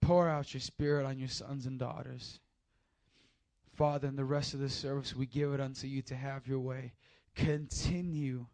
Pour 0.00 0.28
out 0.28 0.54
your 0.54 0.60
spirit 0.60 1.04
on 1.04 1.18
your 1.18 1.28
sons 1.28 1.66
and 1.66 1.76
daughters. 1.76 2.38
Father, 3.74 4.06
in 4.06 4.14
the 4.14 4.24
rest 4.24 4.54
of 4.54 4.60
the 4.60 4.68
service, 4.68 5.14
we 5.14 5.26
give 5.26 5.52
it 5.52 5.60
unto 5.60 5.88
you 5.88 6.02
to 6.02 6.14
have 6.14 6.46
your 6.46 6.60
way. 6.60 6.92
Continue. 7.34 8.46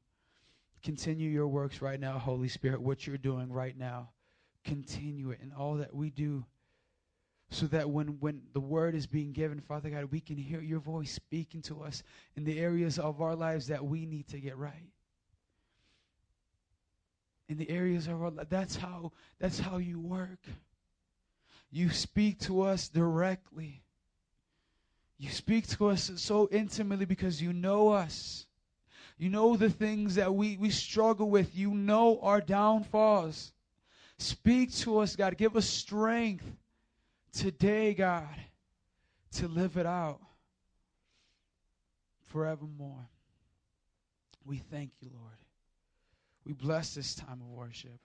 Continue 0.83 1.29
your 1.29 1.49
works 1.49 1.83
right 1.83 2.01
now, 2.01 2.19
Holy 2.19 2.49
Spirit, 2.49 2.81
what 2.81 3.07
you're 3.07 3.19
doing 3.19 3.53
right 3.53 3.77
now. 3.77 4.09
Continue 4.65 5.31
it 5.31 5.41
in 5.43 5.53
all 5.53 5.75
that 5.75 5.95
we 5.95 6.09
do 6.09 6.47
so 7.51 7.67
that 7.67 7.89
when, 7.89 8.09
when 8.21 8.43
the 8.53 8.61
word 8.61 8.95
is 8.95 9.07
being 9.07 9.33
given, 9.33 9.61
Father 9.61 9.91
God, 9.91 10.11
we 10.11 10.21
can 10.21 10.37
hear 10.37 10.61
your 10.61 10.81
voice 10.81 11.13
speaking 11.13 11.63
to 11.63 11.83
us 11.83 12.03
in 12.37 12.45
the 12.45 12.59
areas 12.59 12.99
of 12.99 13.21
our 13.21 13.37
lives 13.37 13.69
that 13.69 13.85
we 13.85 14.05
need 14.05 14.29
to 14.29 14.41
get 14.41 14.57
right. 14.57 14.91
In 17.49 17.57
the 17.57 17.71
areas 17.71 18.09
of 18.09 18.21
our 18.21 18.31
life, 18.31 18.49
that's 18.51 18.75
how 18.75 19.13
that's 19.39 19.61
how 19.61 19.77
you 19.77 20.01
work. 20.01 20.41
You 21.71 21.91
speak 21.91 22.41
to 22.41 22.63
us 22.63 22.89
directly. 22.89 23.83
You 25.19 25.31
speak 25.31 25.69
to 25.69 25.89
us 25.89 26.11
so 26.17 26.49
intimately 26.51 27.07
because 27.07 27.41
you 27.41 27.53
know 27.53 27.91
us. 27.91 28.47
You 29.19 29.31
know 29.31 29.57
the 29.57 29.71
things 29.71 30.17
that 30.17 30.35
we, 30.35 30.57
we 30.57 30.71
struggle 30.71 31.31
with. 31.31 31.57
You 31.57 31.71
know 31.71 32.19
our 32.21 32.41
downfalls. 32.41 33.53
Speak 34.19 34.75
to 34.77 34.99
us, 34.99 35.15
God. 35.15 35.37
Give 35.37 35.57
us 35.57 35.67
strength 35.67 36.45
today, 37.37 37.93
God, 37.93 38.35
to 39.33 39.49
live 39.49 39.77
it 39.77 39.87
out 39.87 40.21
forevermore. 42.25 43.09
We 44.45 44.59
thank 44.59 44.91
you, 45.01 45.11
Lord. 45.13 45.37
We 46.45 46.53
bless 46.53 46.95
this 46.95 47.15
time 47.15 47.41
of 47.43 47.49
worship. 47.49 47.99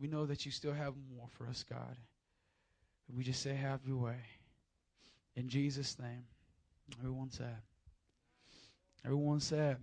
We 0.00 0.06
know 0.06 0.26
that 0.26 0.46
you 0.46 0.52
still 0.52 0.72
have 0.72 0.94
more 1.14 1.26
for 1.36 1.46
us, 1.46 1.64
God. 1.68 1.96
We 3.14 3.24
just 3.24 3.42
say, 3.42 3.54
have 3.54 3.80
your 3.86 3.96
way. 3.96 4.20
In 5.34 5.48
Jesus' 5.48 5.98
name. 5.98 6.24
Everyone 6.98 7.30
said. 7.30 7.56
Everyone 9.04 9.40
said. 9.40 9.78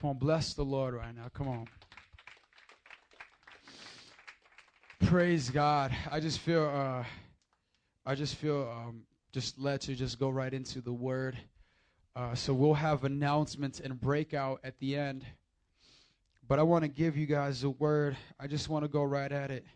Come 0.00 0.10
on, 0.10 0.18
bless 0.18 0.54
the 0.54 0.64
Lord 0.64 0.94
right 0.94 1.14
now. 1.14 1.28
Come 1.34 1.48
on. 1.48 1.68
Praise 5.06 5.50
God. 5.50 5.92
I 6.10 6.20
just 6.20 6.38
feel 6.40 6.64
uh 6.64 7.04
I 8.08 8.14
just 8.14 8.36
feel 8.36 8.62
um, 8.74 9.02
just 9.32 9.58
led 9.58 9.82
to 9.82 9.94
just 9.94 10.18
go 10.18 10.30
right 10.30 10.54
into 10.54 10.80
the 10.80 10.94
word. 10.94 11.36
Uh, 12.16 12.34
so 12.34 12.54
we'll 12.54 12.72
have 12.72 13.04
announcements 13.04 13.80
and 13.80 14.00
breakout 14.00 14.60
at 14.64 14.78
the 14.78 14.96
end. 14.96 15.26
But 16.48 16.58
I 16.58 16.62
want 16.62 16.84
to 16.84 16.88
give 16.88 17.18
you 17.18 17.26
guys 17.26 17.64
a 17.64 17.68
word. 17.68 18.16
I 18.40 18.46
just 18.46 18.70
want 18.70 18.82
to 18.86 18.88
go 18.88 19.02
right 19.02 19.30
at 19.30 19.50
it. 19.50 19.66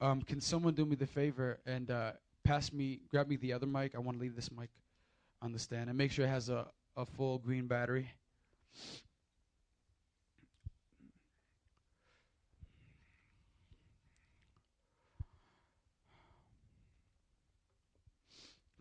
Um, 0.00 0.22
can 0.22 0.40
someone 0.40 0.72
do 0.72 0.86
me 0.86 0.96
the 0.96 1.06
favor 1.06 1.58
and 1.66 1.90
uh, 1.90 2.12
pass 2.42 2.72
me, 2.72 3.00
grab 3.10 3.28
me 3.28 3.36
the 3.36 3.52
other 3.52 3.66
mic? 3.66 3.94
I 3.94 3.98
want 3.98 4.16
to 4.16 4.22
leave 4.22 4.34
this 4.34 4.50
mic 4.50 4.70
on 5.42 5.52
the 5.52 5.58
stand 5.58 5.90
and 5.90 5.98
make 5.98 6.12
sure 6.12 6.24
it 6.24 6.30
has 6.30 6.48
a, 6.48 6.68
a 6.96 7.04
full 7.04 7.36
green 7.36 7.66
battery. 7.66 8.08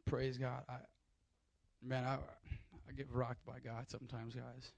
Praise 0.10 0.38
God. 0.38 0.64
I, 0.68 0.78
man, 1.84 2.04
I, 2.04 2.16
I 2.16 2.92
get 2.98 3.08
rocked 3.12 3.46
by 3.46 3.60
God 3.64 3.90
sometimes, 3.90 4.34
guys. 4.34 4.72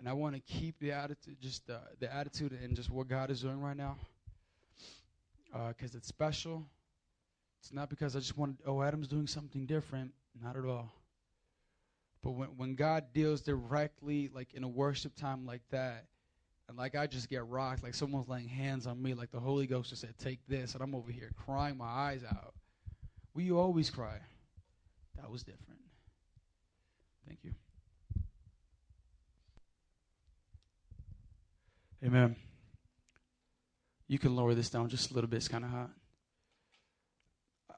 And 0.00 0.08
I 0.08 0.12
want 0.14 0.34
to 0.34 0.40
keep 0.40 0.80
the 0.80 0.90
attitude, 0.90 1.36
just 1.40 1.66
the, 1.68 1.78
the 2.00 2.12
attitude 2.12 2.52
and 2.52 2.74
just 2.74 2.90
what 2.90 3.06
God 3.06 3.30
is 3.30 3.42
doing 3.42 3.60
right 3.60 3.76
now. 3.76 3.96
Because 5.68 5.94
uh, 5.94 5.98
it's 5.98 6.08
special. 6.08 6.66
It's 7.60 7.72
not 7.72 7.88
because 7.88 8.16
I 8.16 8.18
just 8.18 8.36
want, 8.36 8.56
oh, 8.66 8.82
Adam's 8.82 9.06
doing 9.06 9.28
something 9.28 9.64
different. 9.64 10.12
Not 10.42 10.56
at 10.56 10.64
all. 10.64 10.90
But 12.24 12.32
when, 12.32 12.48
when 12.56 12.74
God 12.74 13.04
deals 13.12 13.42
directly, 13.42 14.28
like 14.34 14.54
in 14.54 14.64
a 14.64 14.68
worship 14.68 15.14
time 15.14 15.46
like 15.46 15.62
that, 15.70 16.06
and 16.68 16.76
like 16.76 16.96
I 16.96 17.06
just 17.06 17.28
get 17.28 17.46
rocked, 17.46 17.84
like 17.84 17.94
someone's 17.94 18.28
laying 18.28 18.48
hands 18.48 18.88
on 18.88 19.00
me, 19.00 19.14
like 19.14 19.30
the 19.30 19.40
Holy 19.40 19.66
Ghost 19.68 19.90
just 19.90 20.00
said, 20.00 20.14
take 20.18 20.40
this, 20.48 20.74
and 20.74 20.82
I'm 20.82 20.94
over 20.96 21.12
here 21.12 21.30
crying 21.36 21.76
my 21.76 21.86
eyes 21.86 22.24
out. 22.24 22.54
Will 23.34 23.42
you 23.42 23.58
always 23.58 23.90
cry? 23.90 24.18
That 25.16 25.30
was 25.30 25.42
different. 25.42 25.80
Thank 27.26 27.40
you. 27.44 27.52
Amen. 32.04 32.36
You 34.08 34.18
can 34.18 34.34
lower 34.36 34.54
this 34.54 34.68
down 34.68 34.88
just 34.88 35.10
a 35.10 35.14
little 35.14 35.30
bit. 35.30 35.36
It's 35.36 35.48
kind 35.48 35.64
of 35.64 35.70
hot. 35.70 35.90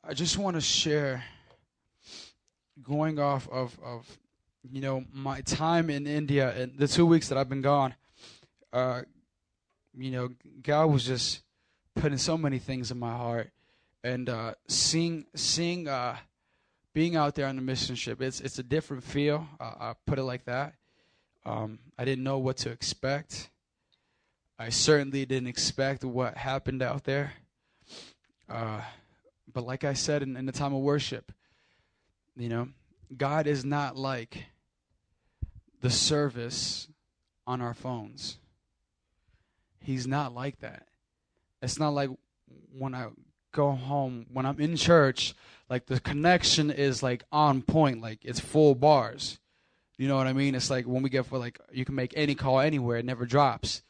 I 0.03 0.15
just 0.15 0.37
want 0.37 0.57
to 0.57 0.61
share, 0.61 1.23
going 2.83 3.19
off 3.19 3.49
of, 3.49 3.79
of, 3.85 4.19
you 4.71 4.81
know, 4.81 5.05
my 5.13 5.43
time 5.43 5.91
in 5.91 6.07
India 6.07 6.53
and 6.57 6.77
the 6.77 6.89
two 6.89 7.07
weeks 7.07 7.29
that 7.29 7.39
I've 7.39 7.49
been 7.49 7.63
gone. 7.63 7.95
Uh, 8.73 9.03
you 9.97 10.11
know, 10.11 10.31
God 10.63 10.87
was 10.87 11.05
just 11.05 11.43
putting 11.95 12.19
so 12.19 12.37
many 12.37 12.59
things 12.59 12.91
in 12.91 12.99
my 12.99 13.13
heart, 13.13 13.51
and 14.05 14.29
uh, 14.29 14.55
seeing, 14.69 15.25
seeing, 15.35 15.89
uh, 15.89 16.17
being 16.93 17.17
out 17.17 17.35
there 17.35 17.47
on 17.49 17.57
the 17.57 17.63
mission 17.63 17.97
ship, 17.97 18.23
it's 18.23 18.41
it's 18.41 18.61
a 18.61 18.63
different 18.63 19.03
feel. 19.03 19.49
Uh, 19.59 19.73
I 19.81 19.95
put 20.07 20.21
it 20.21 20.23
like 20.23 20.45
that. 20.45 20.75
Um, 21.45 21.81
I 21.99 22.05
didn't 22.05 22.23
know 22.23 22.39
what 22.39 22.59
to 22.59 22.71
expect. 22.71 23.51
I 24.59 24.69
certainly 24.69 25.27
didn't 25.27 25.49
expect 25.49 26.05
what 26.05 26.37
happened 26.37 26.83
out 26.83 27.05
there. 27.05 27.33
Uh, 28.49 28.81
but 29.53 29.65
like 29.67 29.83
I 29.83 29.95
said 29.95 30.23
in, 30.23 30.37
in 30.37 30.47
the 30.47 30.53
time 30.53 30.73
of 30.73 30.81
worship, 30.81 31.33
you 32.37 32.49
know, 32.49 32.69
God 33.17 33.47
is 33.47 33.65
not 33.65 33.97
like 33.97 34.45
the 35.81 35.91
service 35.91 36.89
on 37.47 37.61
our 37.61 37.75
phones. 37.75 38.39
He's 39.81 40.07
not 40.07 40.35
like 40.35 40.61
that. 40.61 40.87
It's 41.61 41.79
not 41.79 41.91
like 41.91 42.11
when 42.73 42.95
I 42.95 43.09
go 43.55 43.71
home, 43.73 44.27
when 44.33 44.45
I'm 44.45 44.61
in 44.61 44.77
church, 44.77 45.35
like 45.71 45.87
the 45.87 46.01
connection 46.01 46.71
is 46.71 47.03
like 47.03 47.25
on 47.33 47.63
point, 47.63 48.03
like 48.03 48.19
it's 48.23 48.41
full 48.41 48.75
bars. 48.75 49.39
You 49.97 50.09
know 50.09 50.17
what 50.17 50.27
I 50.27 50.33
mean? 50.33 50.55
It's 50.55 50.71
like 50.71 50.85
when 50.85 51.03
we 51.03 51.09
get 51.09 51.27
for 51.27 51.39
like 51.39 51.59
you 51.73 51.85
can 51.85 51.95
make 51.95 52.13
any 52.17 52.35
call 52.35 52.61
anywhere, 52.61 52.99
it 52.99 53.05
never 53.05 53.25
drops. 53.25 53.83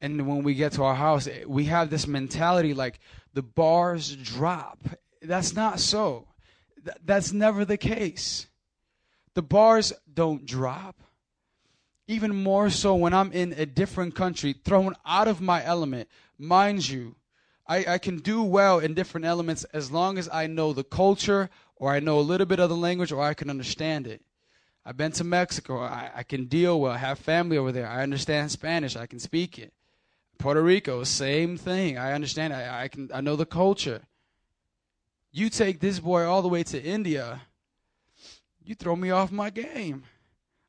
And 0.00 0.26
when 0.26 0.42
we 0.42 0.54
get 0.54 0.72
to 0.72 0.84
our 0.84 0.94
house, 0.94 1.26
eh, 1.26 1.44
we 1.46 1.64
have 1.64 1.90
this 1.90 2.06
mentality 2.06 2.72
like 2.72 3.00
the 3.32 3.42
bars 3.42 4.14
drop. 4.16 4.78
That's 5.20 5.54
not 5.54 5.80
so. 5.80 6.28
Th- 6.84 6.96
that's 7.04 7.32
never 7.32 7.64
the 7.64 7.76
case. 7.76 8.46
The 9.34 9.42
bars 9.42 9.92
don't 10.12 10.46
drop. 10.46 10.96
Even 12.06 12.36
more 12.36 12.70
so 12.70 12.94
when 12.94 13.14
I'm 13.14 13.32
in 13.32 13.54
a 13.54 13.66
different 13.66 14.14
country, 14.14 14.52
thrown 14.52 14.94
out 15.06 15.26
of 15.26 15.40
my 15.40 15.64
element. 15.64 16.08
Mind 16.38 16.86
you, 16.88 17.16
I, 17.66 17.94
I 17.94 17.98
can 17.98 18.18
do 18.18 18.42
well 18.42 18.78
in 18.78 18.94
different 18.94 19.24
elements 19.26 19.64
as 19.64 19.90
long 19.90 20.18
as 20.18 20.28
I 20.32 20.46
know 20.46 20.72
the 20.72 20.84
culture 20.84 21.48
or 21.76 21.90
I 21.90 22.00
know 22.00 22.18
a 22.18 22.20
little 22.20 22.46
bit 22.46 22.60
of 22.60 22.68
the 22.68 22.76
language 22.76 23.12
or 23.12 23.22
I 23.22 23.34
can 23.34 23.48
understand 23.48 24.06
it. 24.06 24.22
I've 24.84 24.98
been 24.98 25.12
to 25.12 25.24
Mexico. 25.24 25.80
I, 25.80 26.10
I 26.14 26.22
can 26.24 26.44
deal 26.44 26.78
well. 26.78 26.92
I 26.92 26.98
have 26.98 27.18
family 27.18 27.56
over 27.56 27.72
there. 27.72 27.88
I 27.88 28.02
understand 28.02 28.50
Spanish. 28.50 28.96
I 28.96 29.06
can 29.06 29.18
speak 29.18 29.58
it. 29.58 29.72
Puerto 30.38 30.62
Rico, 30.62 31.04
same 31.04 31.56
thing. 31.56 31.96
I 31.96 32.12
understand. 32.12 32.52
I, 32.52 32.82
I 32.82 32.88
can. 32.88 33.08
I 33.14 33.20
know 33.22 33.36
the 33.36 33.46
culture. 33.46 34.02
You 35.32 35.48
take 35.48 35.80
this 35.80 35.98
boy 36.00 36.24
all 36.24 36.42
the 36.42 36.48
way 36.48 36.62
to 36.64 36.82
India. 36.82 37.42
You 38.62 38.74
throw 38.74 38.94
me 38.94 39.10
off 39.10 39.32
my 39.32 39.50
game. 39.50 40.04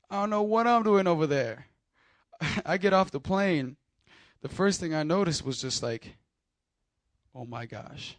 I 0.09 0.21
don't 0.21 0.29
know 0.29 0.43
what 0.43 0.67
I'm 0.67 0.83
doing 0.83 1.07
over 1.07 1.27
there. 1.27 1.67
I 2.65 2.77
get 2.77 2.93
off 2.93 3.11
the 3.11 3.19
plane. 3.19 3.75
The 4.41 4.49
first 4.49 4.79
thing 4.79 4.93
I 4.93 5.03
noticed 5.03 5.45
was 5.45 5.59
just 5.59 5.83
like, 5.83 6.15
oh 7.35 7.45
my 7.45 7.65
gosh, 7.65 8.15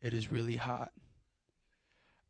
it 0.00 0.14
is 0.14 0.32
really 0.32 0.56
hot. 0.56 0.90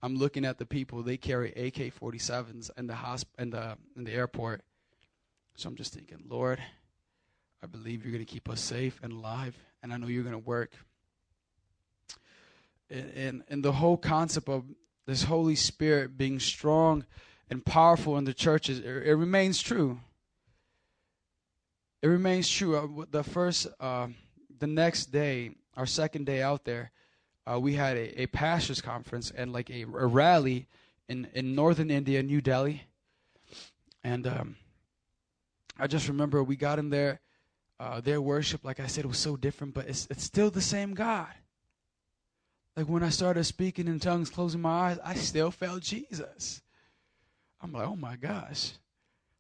I'm 0.02 0.16
looking 0.16 0.44
at 0.44 0.58
the 0.58 0.66
people. 0.66 1.02
They 1.02 1.16
carry 1.16 1.50
AK-47s 1.50 2.70
in 2.76 2.86
the 2.86 2.94
hosp- 2.94 3.24
in 3.38 3.50
the 3.50 3.76
in 3.96 4.04
the 4.04 4.12
airport. 4.12 4.62
So 5.56 5.68
I'm 5.68 5.76
just 5.76 5.92
thinking, 5.92 6.18
Lord, 6.28 6.60
I 7.62 7.66
believe 7.66 8.04
you're 8.04 8.12
going 8.12 8.24
to 8.24 8.32
keep 8.32 8.48
us 8.48 8.60
safe 8.60 9.00
and 9.02 9.12
alive, 9.12 9.56
and 9.82 9.92
I 9.92 9.96
know 9.96 10.06
you're 10.06 10.22
going 10.22 10.32
to 10.32 10.38
work. 10.38 10.72
And, 12.90 13.12
and, 13.14 13.42
and 13.48 13.64
the 13.64 13.72
whole 13.72 13.96
concept 13.96 14.48
of 14.48 14.64
this 15.06 15.24
Holy 15.24 15.56
Spirit 15.56 16.16
being 16.16 16.38
strong 16.38 17.04
and 17.50 17.64
powerful 17.64 18.16
in 18.16 18.24
the 18.24 18.32
churches, 18.32 18.78
it, 18.78 18.86
it 18.86 19.14
remains 19.16 19.60
true. 19.60 19.98
It 22.02 22.06
remains 22.06 22.48
true. 22.48 22.76
Uh, 22.76 23.04
the 23.10 23.24
first, 23.24 23.66
uh, 23.80 24.06
the 24.60 24.68
next 24.68 25.06
day, 25.06 25.56
our 25.78 25.86
second 25.86 26.26
day 26.26 26.42
out 26.42 26.64
there, 26.64 26.90
uh, 27.46 27.58
we 27.58 27.74
had 27.74 27.96
a, 27.96 28.22
a 28.22 28.26
pastors 28.26 28.82
conference 28.82 29.30
and 29.30 29.52
like 29.52 29.70
a, 29.70 29.82
a, 29.82 30.06
rally 30.06 30.66
in, 31.08 31.28
in 31.32 31.54
northern 31.54 31.90
India, 31.90 32.22
New 32.22 32.40
Delhi. 32.40 32.82
And 34.02 34.26
um, 34.26 34.56
I 35.78 35.86
just 35.86 36.08
remember 36.08 36.42
we 36.42 36.56
got 36.56 36.78
in 36.78 36.90
there 36.90 37.20
uh, 37.80 38.00
their 38.00 38.20
worship, 38.20 38.64
like 38.64 38.80
I 38.80 38.88
said, 38.88 39.06
was 39.06 39.18
so 39.18 39.36
different, 39.36 39.72
but 39.72 39.88
it's 39.88 40.08
it's 40.10 40.24
still 40.24 40.50
the 40.50 40.60
same 40.60 40.94
God. 40.94 41.32
Like 42.76 42.88
when 42.88 43.04
I 43.04 43.08
started 43.10 43.44
speaking 43.44 43.86
in 43.86 44.00
tongues, 44.00 44.30
closing 44.30 44.60
my 44.60 44.70
eyes, 44.70 44.98
I 45.04 45.14
still 45.14 45.52
felt 45.52 45.82
Jesus. 45.82 46.60
I'm 47.60 47.72
like, 47.72 47.86
oh 47.86 47.96
my 47.96 48.16
gosh. 48.16 48.72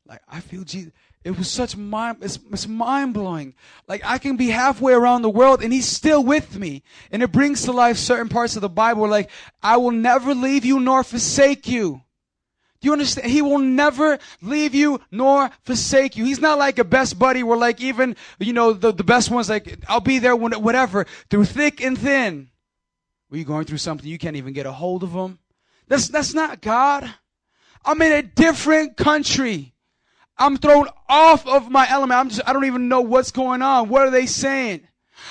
Like 0.08 0.22
I 0.28 0.40
feel 0.40 0.64
Jesus. 0.64 0.92
It 1.24 1.36
was 1.36 1.50
such 1.50 1.76
mind 1.76 2.18
it's, 2.22 2.38
it's 2.50 2.66
mind 2.66 3.12
blowing. 3.12 3.54
Like 3.86 4.02
I 4.04 4.18
can 4.18 4.36
be 4.36 4.48
halfway 4.48 4.94
around 4.94 5.22
the 5.22 5.30
world 5.30 5.62
and 5.62 5.72
he's 5.72 5.86
still 5.86 6.24
with 6.24 6.58
me. 6.58 6.82
And 7.10 7.22
it 7.22 7.32
brings 7.32 7.62
to 7.62 7.72
life 7.72 7.98
certain 7.98 8.28
parts 8.28 8.56
of 8.56 8.62
the 8.62 8.68
Bible 8.68 9.06
like 9.08 9.30
I 9.62 9.76
will 9.76 9.90
never 9.90 10.34
leave 10.34 10.64
you 10.64 10.80
nor 10.80 11.04
forsake 11.04 11.68
you. 11.68 12.02
Do 12.80 12.86
you 12.86 12.92
understand? 12.92 13.30
He 13.30 13.42
will 13.42 13.58
never 13.58 14.18
leave 14.40 14.74
you 14.74 15.00
nor 15.10 15.50
forsake 15.64 16.16
you. 16.16 16.24
He's 16.24 16.40
not 16.40 16.58
like 16.58 16.78
a 16.78 16.84
best 16.84 17.18
buddy 17.18 17.42
where 17.42 17.58
like 17.58 17.80
even, 17.80 18.14
you 18.38 18.52
know, 18.52 18.72
the, 18.72 18.92
the 18.92 19.02
best 19.02 19.30
ones 19.30 19.48
like, 19.48 19.84
I'll 19.88 20.00
be 20.00 20.20
there 20.20 20.36
when, 20.36 20.52
whatever, 20.52 21.04
through 21.28 21.46
thick 21.46 21.82
and 21.82 21.98
thin. 21.98 22.50
Were 23.30 23.36
you 23.36 23.44
going 23.44 23.64
through 23.64 23.78
something 23.78 24.08
you 24.08 24.16
can't 24.16 24.36
even 24.36 24.52
get 24.52 24.64
a 24.64 24.72
hold 24.72 25.02
of 25.02 25.10
him? 25.10 25.40
That's, 25.88 26.08
that's 26.08 26.34
not 26.34 26.60
God. 26.60 27.12
I'm 27.84 28.00
in 28.00 28.12
a 28.12 28.22
different 28.22 28.96
country. 28.96 29.74
I'm 30.38 30.56
thrown 30.56 30.88
off 31.08 31.46
of 31.46 31.70
my 31.70 31.88
element. 31.90 32.20
I'm 32.20 32.28
just, 32.28 32.42
I 32.46 32.52
don't 32.52 32.64
even 32.64 32.88
know 32.88 33.00
what's 33.00 33.32
going 33.32 33.62
on. 33.62 33.88
What 33.88 34.06
are 34.06 34.10
they 34.10 34.26
saying? 34.26 34.86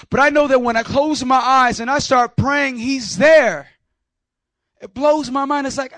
But 0.10 0.20
I 0.20 0.30
know 0.30 0.48
that 0.48 0.62
when 0.62 0.76
I 0.76 0.84
close 0.84 1.24
my 1.24 1.38
eyes 1.38 1.80
and 1.80 1.90
I 1.90 2.00
start 2.00 2.36
praying, 2.36 2.78
He's 2.78 3.18
there. 3.18 3.70
It 4.82 4.94
blows 4.94 5.32
my 5.32 5.46
mind. 5.46 5.68
It's 5.68 5.78
like, 5.78 5.94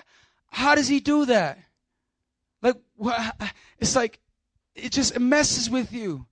how 0.51 0.75
does 0.75 0.87
he 0.87 0.99
do 0.99 1.25
that? 1.25 1.59
Like, 2.61 2.75
it's 3.79 3.95
like, 3.95 4.19
it 4.75 4.91
just 4.91 5.19
messes 5.19 5.69
with 5.69 5.91
you 5.93 6.25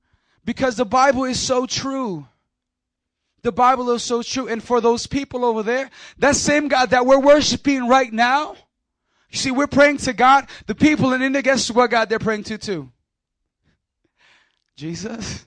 because 0.45 0.75
the 0.75 0.85
Bible 0.85 1.25
is 1.25 1.39
so 1.39 1.65
true. 1.65 2.27
The 3.43 3.51
Bible 3.51 3.91
is 3.91 4.03
so 4.03 4.23
true. 4.23 4.47
And 4.47 4.63
for 4.63 4.81
those 4.81 5.07
people 5.07 5.45
over 5.45 5.63
there, 5.63 5.89
that 6.17 6.35
same 6.35 6.67
God 6.67 6.89
that 6.89 7.05
we're 7.05 7.19
worshiping 7.19 7.87
right 7.87 8.11
now, 8.11 8.55
you 9.29 9.37
see, 9.37 9.51
we're 9.51 9.67
praying 9.67 9.97
to 9.97 10.13
God. 10.13 10.47
The 10.67 10.75
people 10.75 11.13
in 11.13 11.21
India, 11.21 11.41
guess 11.41 11.69
what 11.69 11.91
God 11.91 12.09
they're 12.09 12.19
praying 12.19 12.43
to 12.45 12.57
too? 12.57 12.91
Jesus. 14.75 15.45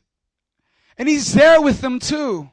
And 0.99 1.09
He's 1.09 1.33
there 1.33 1.63
with 1.63 1.81
them 1.81 1.99
too. 1.99 2.51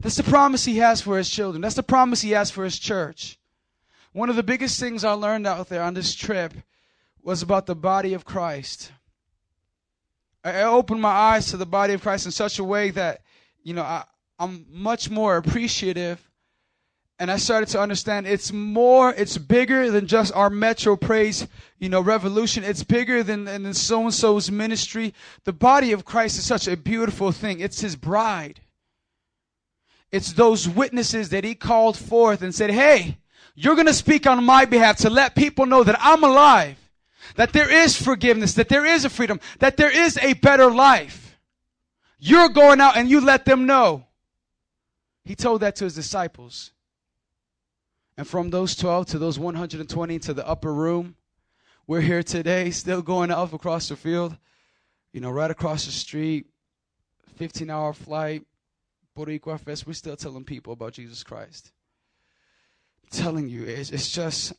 That's 0.00 0.16
the 0.16 0.22
promise 0.22 0.64
He 0.64 0.76
has 0.78 1.00
for 1.00 1.16
His 1.16 1.30
children. 1.30 1.62
That's 1.62 1.74
the 1.74 1.82
promise 1.82 2.20
He 2.20 2.32
has 2.32 2.50
for 2.50 2.64
His 2.64 2.78
church. 2.78 3.38
One 4.12 4.30
of 4.30 4.36
the 4.36 4.42
biggest 4.42 4.78
things 4.80 5.04
I 5.04 5.12
learned 5.12 5.46
out 5.46 5.68
there 5.68 5.82
on 5.82 5.94
this 5.94 6.14
trip 6.14 6.52
was 7.22 7.42
about 7.42 7.66
the 7.66 7.74
body 7.74 8.14
of 8.14 8.24
Christ. 8.24 8.92
I 10.44 10.62
opened 10.62 11.02
my 11.02 11.10
eyes 11.10 11.50
to 11.50 11.56
the 11.56 11.66
body 11.66 11.92
of 11.92 12.02
Christ 12.02 12.26
in 12.26 12.32
such 12.32 12.58
a 12.58 12.64
way 12.64 12.90
that, 12.90 13.22
you 13.64 13.74
know, 13.74 13.82
I, 13.82 14.04
I'm 14.38 14.64
much 14.70 15.10
more 15.10 15.36
appreciative. 15.36 16.25
And 17.18 17.30
I 17.30 17.38
started 17.38 17.70
to 17.70 17.80
understand 17.80 18.26
it's 18.26 18.52
more, 18.52 19.12
it's 19.14 19.38
bigger 19.38 19.90
than 19.90 20.06
just 20.06 20.34
our 20.34 20.50
Metro 20.50 20.96
Praise, 20.96 21.46
you 21.78 21.88
know, 21.88 22.00
revolution. 22.02 22.62
It's 22.62 22.84
bigger 22.84 23.22
than, 23.22 23.44
than 23.44 23.72
so 23.72 24.02
and 24.02 24.12
so's 24.12 24.50
ministry. 24.50 25.14
The 25.44 25.54
body 25.54 25.92
of 25.92 26.04
Christ 26.04 26.38
is 26.38 26.44
such 26.44 26.68
a 26.68 26.76
beautiful 26.76 27.32
thing. 27.32 27.60
It's 27.60 27.80
his 27.80 27.96
bride. 27.96 28.60
It's 30.12 30.34
those 30.34 30.68
witnesses 30.68 31.30
that 31.30 31.44
he 31.44 31.54
called 31.54 31.96
forth 31.96 32.42
and 32.42 32.54
said, 32.54 32.70
Hey, 32.70 33.16
you're 33.54 33.74
going 33.74 33.86
to 33.86 33.94
speak 33.94 34.26
on 34.26 34.44
my 34.44 34.66
behalf 34.66 34.98
to 34.98 35.10
let 35.10 35.34
people 35.34 35.64
know 35.64 35.82
that 35.82 35.96
I'm 35.98 36.22
alive, 36.22 36.76
that 37.36 37.54
there 37.54 37.70
is 37.70 38.00
forgiveness, 38.00 38.52
that 38.54 38.68
there 38.68 38.84
is 38.84 39.06
a 39.06 39.10
freedom, 39.10 39.40
that 39.58 39.78
there 39.78 39.90
is 39.90 40.18
a 40.18 40.34
better 40.34 40.70
life. 40.70 41.38
You're 42.18 42.50
going 42.50 42.80
out 42.80 42.96
and 42.96 43.08
you 43.08 43.22
let 43.22 43.46
them 43.46 43.66
know. 43.66 44.04
He 45.24 45.34
told 45.34 45.62
that 45.62 45.76
to 45.76 45.84
his 45.84 45.94
disciples. 45.94 46.72
And 48.16 48.26
from 48.26 48.50
those 48.50 48.74
12 48.76 49.06
to 49.06 49.18
those 49.18 49.38
120 49.38 50.18
to 50.20 50.34
the 50.34 50.46
upper 50.46 50.72
room, 50.72 51.16
we're 51.86 52.00
here 52.00 52.22
today, 52.22 52.70
still 52.70 53.02
going 53.02 53.30
up 53.30 53.52
across 53.52 53.88
the 53.88 53.96
field, 53.96 54.36
you 55.12 55.20
know, 55.20 55.30
right 55.30 55.50
across 55.50 55.84
the 55.84 55.92
street, 55.92 56.46
15 57.36 57.70
hour 57.70 57.92
flight, 57.92 58.42
Boricua 59.16 59.60
Fest. 59.60 59.86
We're 59.86 59.92
still 59.92 60.16
telling 60.16 60.44
people 60.44 60.72
about 60.72 60.94
Jesus 60.94 61.22
Christ. 61.22 61.72
I'm 63.02 63.18
telling 63.18 63.48
you, 63.48 63.64
it's, 63.64 63.90
it's 63.90 64.10
just, 64.10 64.52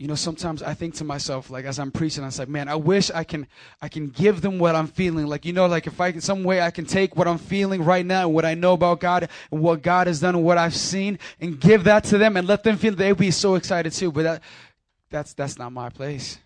you 0.00 0.06
know, 0.06 0.14
sometimes 0.14 0.62
I 0.62 0.72
think 0.72 0.94
to 0.94 1.04
myself, 1.04 1.50
like 1.50 1.66
as 1.66 1.78
I'm 1.78 1.92
preaching, 1.92 2.24
I 2.24 2.28
am 2.28 2.32
like, 2.38 2.48
man, 2.48 2.68
I 2.68 2.74
wish 2.74 3.10
I 3.10 3.22
can, 3.22 3.46
I 3.82 3.88
can 3.88 4.08
give 4.08 4.40
them 4.40 4.58
what 4.58 4.74
I'm 4.74 4.86
feeling. 4.86 5.26
Like, 5.26 5.44
you 5.44 5.52
know, 5.52 5.66
like 5.66 5.86
if 5.86 6.00
I, 6.00 6.10
some 6.20 6.42
way 6.42 6.62
I 6.62 6.70
can 6.70 6.86
take 6.86 7.16
what 7.16 7.28
I'm 7.28 7.36
feeling 7.36 7.84
right 7.84 8.06
now 8.06 8.24
and 8.24 8.34
what 8.34 8.46
I 8.46 8.54
know 8.54 8.72
about 8.72 9.00
God 9.00 9.28
and 9.52 9.60
what 9.60 9.82
God 9.82 10.06
has 10.06 10.20
done 10.20 10.34
and 10.34 10.42
what 10.42 10.56
I've 10.56 10.74
seen 10.74 11.18
and 11.38 11.60
give 11.60 11.84
that 11.84 12.04
to 12.04 12.16
them 12.16 12.38
and 12.38 12.48
let 12.48 12.62
them 12.64 12.78
feel 12.78 12.94
they'll 12.94 13.14
be 13.14 13.30
so 13.30 13.56
excited 13.56 13.92
too. 13.92 14.10
But 14.10 14.22
that, 14.22 14.42
that's, 15.10 15.34
that's 15.34 15.58
not 15.58 15.70
my 15.70 15.90
place. 15.90 16.38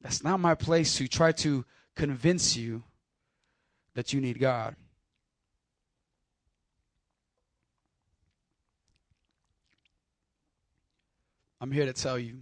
That's 0.00 0.24
not 0.24 0.40
my 0.40 0.54
place 0.54 0.96
to 0.96 1.06
try 1.06 1.32
to 1.32 1.66
convince 1.96 2.56
you 2.56 2.82
that 3.94 4.14
you 4.14 4.22
need 4.22 4.40
God. 4.40 4.74
I'm 11.60 11.70
here 11.70 11.84
to 11.84 11.92
tell 11.92 12.18
you 12.18 12.38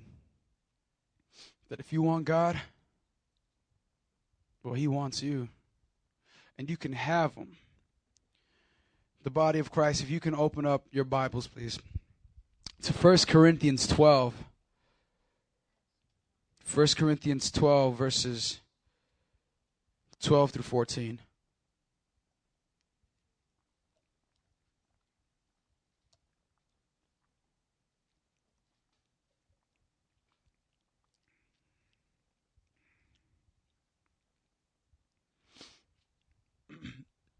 that 1.69 1.81
if 1.81 1.93
you 1.93 2.03
want 2.03 2.25
God, 2.25 2.61
well, 4.63 4.75
He 4.75 4.87
wants 4.87 5.23
you. 5.23 5.49
And 6.57 6.69
you 6.69 6.77
can 6.77 6.93
have 6.93 7.35
Him. 7.35 7.57
The 9.23 9.31
body 9.31 9.59
of 9.59 9.71
Christ, 9.71 10.03
if 10.03 10.11
you 10.11 10.21
can 10.21 10.35
open 10.35 10.67
up 10.67 10.87
your 10.91 11.05
Bibles, 11.05 11.47
please, 11.47 11.79
to 12.83 12.93
1 12.93 13.19
Corinthians 13.27 13.87
12. 13.87 14.35
1 16.75 16.87
Corinthians 16.97 17.51
12, 17.51 17.97
verses 17.97 18.61
12 20.21 20.51
through 20.51 20.63
14. 20.63 21.19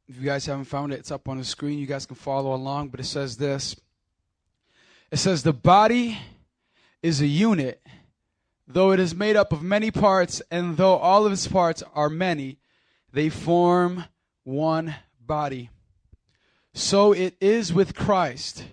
If 0.09 0.17
you 0.17 0.25
guys 0.25 0.47
haven't 0.47 0.65
found 0.65 0.95
it, 0.95 1.01
it's 1.01 1.11
up 1.11 1.29
on 1.29 1.37
the 1.37 1.45
screen. 1.45 1.79
You 1.79 1.87
guys 1.87 2.07
can 2.07 2.17
follow 2.17 2.55
along, 2.55 2.89
but 2.89 2.99
it 2.99 3.05
says 3.05 3.37
this. 3.37 3.77
It 5.11 5.19
says, 5.19 5.43
The 5.43 5.53
body 5.53 6.19
is 7.03 7.21
a 7.21 7.27
unit, 7.27 7.87
though 8.67 8.93
it 8.93 9.01
is 9.01 9.15
made 9.15 9.37
up 9.37 9.53
of 9.53 9.63
many 9.63 9.91
parts, 9.91 10.41
and 10.51 10.79
though 10.79 10.97
all 10.97 11.27
of 11.27 11.33
its 11.33 11.47
parts 11.47 11.83
are 11.95 12.09
many, 12.09 12.59
they 13.13 13.29
form 13.29 14.05
one 14.45 14.95
body. 15.21 15.69
So 16.73 17.13
it 17.13 17.37
is 17.39 17.75
with 17.75 17.95
Christ. 17.95 18.65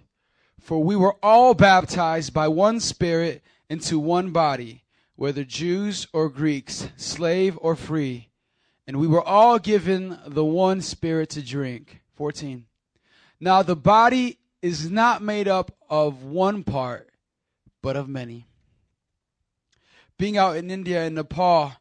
For 0.62 0.82
we 0.82 0.96
were 0.96 1.18
all 1.22 1.54
baptized 1.54 2.34
by 2.34 2.48
one 2.48 2.80
Spirit 2.80 3.44
into 3.70 4.00
one 4.00 4.32
body, 4.32 4.86
whether 5.18 5.44
Jews 5.44 6.08
or 6.14 6.30
Greeks, 6.30 6.88
slave 6.96 7.58
or 7.62 7.76
free 7.76 8.30
and 8.88 9.00
we 9.00 9.08
were 9.08 9.24
all 9.24 9.60
given 9.60 10.20
the 10.28 10.46
one 10.46 10.82
spirit 10.82 11.30
to 11.32 11.42
drink. 11.42 12.02
14. 12.16 12.66
Now 13.40 13.62
the 13.62 13.76
body 13.76 14.40
is 14.62 14.90
not 14.90 15.22
made 15.22 15.48
up 15.48 15.72
of 15.90 16.24
one 16.24 16.64
part, 16.64 17.10
but 17.82 17.96
of 17.96 18.08
many. 18.08 18.48
Being 20.18 20.38
out 20.38 20.56
in 20.56 20.72
India 20.72 21.04
and 21.04 21.16
Nepal, 21.16 21.74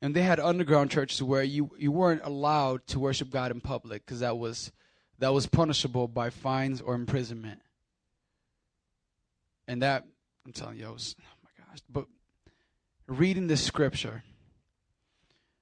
and 0.00 0.14
they 0.14 0.22
had 0.22 0.38
underground 0.38 0.90
churches 0.90 1.22
where 1.22 1.42
you, 1.42 1.70
you 1.78 1.90
weren't 1.90 2.22
allowed 2.22 2.86
to 2.88 3.00
worship 3.00 3.30
God 3.30 3.50
in 3.50 3.60
public 3.60 4.04
because 4.04 4.20
that 4.20 4.38
was 4.38 4.70
that 5.18 5.34
was 5.34 5.46
punishable 5.46 6.06
by 6.06 6.30
fines 6.30 6.80
or 6.80 6.94
imprisonment. 6.94 7.60
And 9.66 9.82
that 9.82 10.04
I'm 10.46 10.52
telling 10.52 10.78
you, 10.78 10.86
was, 10.86 11.16
oh 11.20 11.38
my 11.42 11.50
gosh. 11.64 11.80
But 11.90 12.06
reading 13.06 13.48
the 13.48 13.56
scripture, 13.56 14.22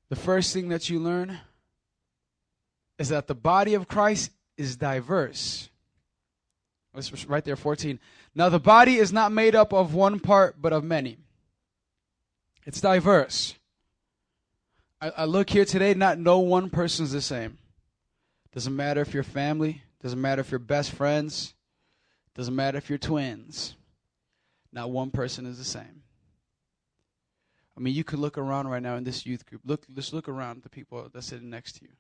the 0.08 0.16
first 0.16 0.52
thing 0.52 0.68
that 0.68 0.88
you 0.88 1.00
learn 1.00 1.38
is 2.98 3.08
that 3.08 3.26
the 3.26 3.34
body 3.34 3.74
of 3.74 3.88
Christ 3.88 4.30
is 4.56 4.76
diverse. 4.76 5.68
Let's 6.94 7.26
right 7.26 7.44
there, 7.44 7.56
14. 7.56 7.98
Now, 8.34 8.48
the 8.48 8.58
body 8.58 8.96
is 8.96 9.12
not 9.12 9.30
made 9.30 9.54
up 9.54 9.72
of 9.72 9.94
one 9.94 10.18
part, 10.18 10.56
but 10.60 10.72
of 10.72 10.82
many. 10.82 11.18
It's 12.64 12.80
diverse. 12.80 13.54
I, 15.00 15.10
I 15.10 15.24
look 15.26 15.50
here 15.50 15.66
today, 15.66 15.92
not 15.94 16.18
no 16.18 16.38
one 16.38 16.70
person 16.70 17.04
is 17.04 17.12
the 17.12 17.20
same. 17.20 17.58
Doesn't 18.52 18.74
matter 18.74 19.02
if 19.02 19.12
you're 19.12 19.22
family, 19.22 19.82
doesn't 20.02 20.20
matter 20.20 20.40
if 20.40 20.50
you're 20.50 20.58
best 20.58 20.92
friends, 20.92 21.54
doesn't 22.34 22.56
matter 22.56 22.78
if 22.78 22.88
you're 22.88 22.98
twins. 22.98 23.74
Not 24.72 24.90
one 24.90 25.10
person 25.10 25.44
is 25.46 25.58
the 25.58 25.64
same. 25.64 25.95
I 27.76 27.80
mean, 27.80 27.94
you 27.94 28.04
could 28.04 28.18
look 28.18 28.38
around 28.38 28.68
right 28.68 28.82
now 28.82 28.96
in 28.96 29.04
this 29.04 29.26
youth 29.26 29.44
group. 29.44 29.60
Look, 29.64 29.86
just 29.94 30.14
look 30.14 30.28
around 30.28 30.62
the 30.62 30.70
people 30.70 31.08
that's 31.12 31.26
sitting 31.26 31.50
next 31.50 31.72
to 31.76 31.82
you. 31.82 31.90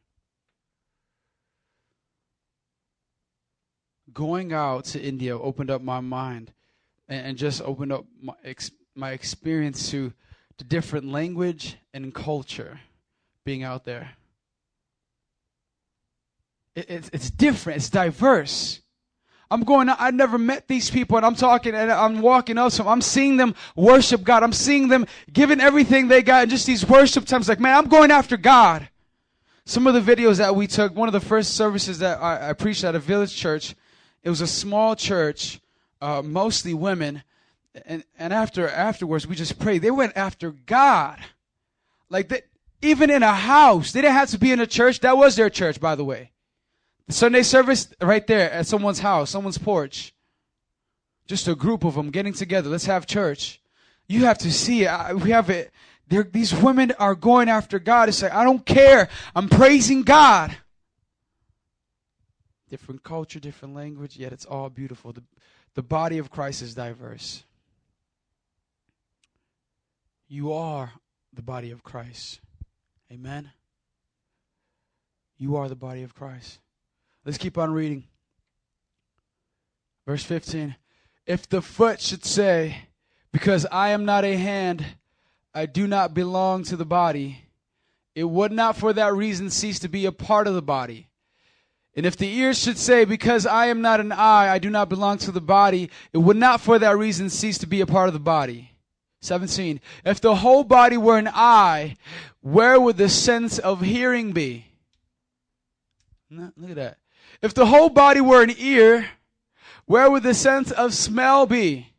Going 4.12 4.52
out 4.52 4.84
to 4.86 5.02
India 5.02 5.38
opened 5.38 5.70
up 5.70 5.82
my 5.82 6.00
mind 6.00 6.52
and, 7.08 7.26
and 7.26 7.38
just 7.38 7.60
opened 7.60 7.92
up 7.92 8.06
my, 8.22 8.32
ex, 8.44 8.70
my 8.94 9.10
experience 9.10 9.90
to, 9.90 10.12
to 10.56 10.64
different 10.64 11.06
language 11.06 11.76
and 11.92 12.14
culture 12.14 12.80
being 13.44 13.62
out 13.62 13.84
there. 13.84 14.10
It, 16.74 16.86
it's, 16.88 17.10
it's 17.12 17.30
different, 17.30 17.78
it's 17.78 17.90
diverse. 17.90 18.80
I'm 19.50 19.62
going, 19.62 19.88
I 19.88 20.10
never 20.10 20.38
met 20.38 20.66
these 20.66 20.90
people 20.90 21.16
and 21.16 21.24
I'm 21.24 21.36
talking 21.36 21.74
and 21.74 21.90
I'm 21.90 22.20
walking 22.20 22.58
up 22.58 22.72
to 22.72 22.78
them. 22.78 22.88
I'm 22.88 23.00
seeing 23.00 23.36
them 23.36 23.54
worship 23.76 24.24
God. 24.24 24.42
I'm 24.42 24.52
seeing 24.52 24.88
them 24.88 25.06
giving 25.32 25.60
everything 25.60 26.08
they 26.08 26.22
got 26.22 26.42
and 26.42 26.50
just 26.50 26.66
these 26.66 26.86
worship 26.86 27.26
times 27.26 27.48
like, 27.48 27.60
man, 27.60 27.76
I'm 27.76 27.88
going 27.88 28.10
after 28.10 28.36
God. 28.36 28.88
Some 29.64 29.86
of 29.86 29.94
the 29.94 30.00
videos 30.00 30.38
that 30.38 30.54
we 30.54 30.66
took, 30.66 30.94
one 30.94 31.08
of 31.08 31.12
the 31.12 31.20
first 31.20 31.54
services 31.54 32.00
that 32.00 32.20
I, 32.20 32.50
I 32.50 32.52
preached 32.52 32.84
at 32.84 32.94
a 32.94 33.00
village 33.00 33.34
church, 33.36 33.74
it 34.22 34.30
was 34.30 34.40
a 34.40 34.46
small 34.46 34.96
church, 34.96 35.60
uh, 36.00 36.22
mostly 36.22 36.74
women. 36.74 37.22
And, 37.84 38.04
and 38.18 38.32
after, 38.32 38.68
afterwards, 38.68 39.26
we 39.26 39.36
just 39.36 39.58
prayed. 39.58 39.82
They 39.82 39.90
went 39.90 40.16
after 40.16 40.50
God. 40.50 41.18
Like 42.08 42.28
even 42.82 43.10
in 43.10 43.22
a 43.22 43.32
house. 43.32 43.92
They 43.92 44.02
didn't 44.02 44.14
have 44.14 44.30
to 44.30 44.38
be 44.38 44.52
in 44.52 44.60
a 44.60 44.66
church. 44.66 45.00
That 45.00 45.16
was 45.16 45.36
their 45.36 45.50
church, 45.50 45.80
by 45.80 45.94
the 45.94 46.04
way. 46.04 46.30
Sunday 47.08 47.42
service 47.42 47.88
right 48.00 48.26
there 48.26 48.50
at 48.50 48.66
someone's 48.66 48.98
house, 48.98 49.30
someone's 49.30 49.58
porch. 49.58 50.12
Just 51.26 51.48
a 51.48 51.54
group 51.54 51.84
of 51.84 51.94
them 51.94 52.10
getting 52.10 52.32
together. 52.32 52.68
Let's 52.68 52.86
have 52.86 53.06
church. 53.06 53.60
You 54.08 54.24
have 54.24 54.38
to 54.38 54.52
see 54.52 54.84
it. 54.84 55.16
We 55.16 55.30
have 55.30 55.50
it. 55.50 55.72
They're, 56.08 56.22
these 56.22 56.54
women 56.54 56.92
are 56.98 57.14
going 57.14 57.48
after 57.48 57.78
God. 57.78 58.08
It's 58.08 58.22
like, 58.22 58.32
I 58.32 58.44
don't 58.44 58.64
care. 58.64 59.08
I'm 59.34 59.48
praising 59.48 60.02
God. 60.02 60.56
Different 62.70 63.02
culture, 63.02 63.40
different 63.40 63.74
language, 63.74 64.16
yet 64.16 64.32
it's 64.32 64.44
all 64.44 64.70
beautiful. 64.70 65.12
The, 65.12 65.22
the 65.74 65.82
body 65.82 66.18
of 66.18 66.30
Christ 66.30 66.62
is 66.62 66.74
diverse. 66.74 67.44
You 70.28 70.52
are 70.52 70.92
the 71.32 71.42
body 71.42 71.70
of 71.70 71.84
Christ. 71.84 72.40
Amen. 73.12 73.50
You 75.38 75.56
are 75.56 75.68
the 75.68 75.76
body 75.76 76.02
of 76.02 76.14
Christ. 76.14 76.58
Let's 77.26 77.38
keep 77.38 77.58
on 77.58 77.72
reading. 77.72 78.04
Verse 80.06 80.22
15. 80.22 80.76
If 81.26 81.48
the 81.48 81.60
foot 81.60 82.00
should 82.00 82.24
say, 82.24 82.84
Because 83.32 83.66
I 83.72 83.88
am 83.88 84.04
not 84.04 84.24
a 84.24 84.36
hand, 84.36 84.86
I 85.52 85.66
do 85.66 85.88
not 85.88 86.14
belong 86.14 86.62
to 86.64 86.76
the 86.76 86.84
body, 86.84 87.42
it 88.14 88.24
would 88.24 88.52
not 88.52 88.76
for 88.76 88.92
that 88.92 89.12
reason 89.12 89.50
cease 89.50 89.80
to 89.80 89.88
be 89.88 90.06
a 90.06 90.12
part 90.12 90.46
of 90.46 90.54
the 90.54 90.62
body. 90.62 91.08
And 91.96 92.06
if 92.06 92.16
the 92.16 92.32
ears 92.32 92.60
should 92.60 92.78
say, 92.78 93.04
Because 93.04 93.44
I 93.44 93.66
am 93.66 93.80
not 93.80 93.98
an 93.98 94.12
eye, 94.12 94.48
I 94.48 94.60
do 94.60 94.70
not 94.70 94.88
belong 94.88 95.18
to 95.18 95.32
the 95.32 95.40
body, 95.40 95.90
it 96.12 96.18
would 96.18 96.36
not 96.36 96.60
for 96.60 96.78
that 96.78 96.96
reason 96.96 97.28
cease 97.28 97.58
to 97.58 97.66
be 97.66 97.80
a 97.80 97.86
part 97.86 98.06
of 98.06 98.14
the 98.14 98.20
body. 98.20 98.70
17. 99.22 99.80
If 100.04 100.20
the 100.20 100.36
whole 100.36 100.62
body 100.62 100.96
were 100.96 101.18
an 101.18 101.28
eye, 101.34 101.96
where 102.40 102.80
would 102.80 102.98
the 102.98 103.08
sense 103.08 103.58
of 103.58 103.80
hearing 103.80 104.30
be? 104.30 104.66
Look 106.30 106.70
at 106.70 106.76
that. 106.76 106.98
If 107.46 107.54
the 107.54 107.66
whole 107.66 107.90
body 107.90 108.20
were 108.20 108.42
an 108.42 108.52
ear, 108.58 109.08
where 109.84 110.10
would 110.10 110.24
the 110.24 110.34
sense 110.34 110.72
of 110.72 110.92
smell 110.92 111.46
be? 111.46 111.92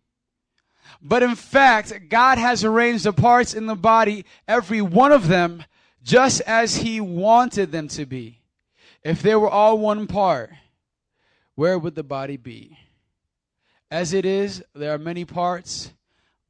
But 1.02 1.24
in 1.24 1.36
fact, 1.36 2.10
God 2.10 2.38
has 2.38 2.66
arranged 2.66 3.06
the 3.06 3.14
parts 3.14 3.54
in 3.54 3.66
the 3.66 3.74
body, 3.74 4.26
every 4.46 4.82
one 4.82 5.14
of 5.14 5.30
them, 5.30 5.64
just 6.04 6.42
as 6.42 6.76
He 6.76 7.00
wanted 7.00 7.72
them 7.72 7.88
to 7.88 8.06
be. 8.06 8.42
If 9.06 9.22
they 9.22 9.38
were 9.38 9.50
all 9.50 9.78
one 9.78 10.06
part, 10.06 10.52
where 11.56 11.80
would 11.80 11.96
the 11.96 12.04
body 12.04 12.36
be? 12.36 12.78
As 13.90 14.12
it 14.12 14.26
is, 14.26 14.62
there 14.76 14.94
are 14.94 14.98
many 14.98 15.24
parts, 15.24 15.94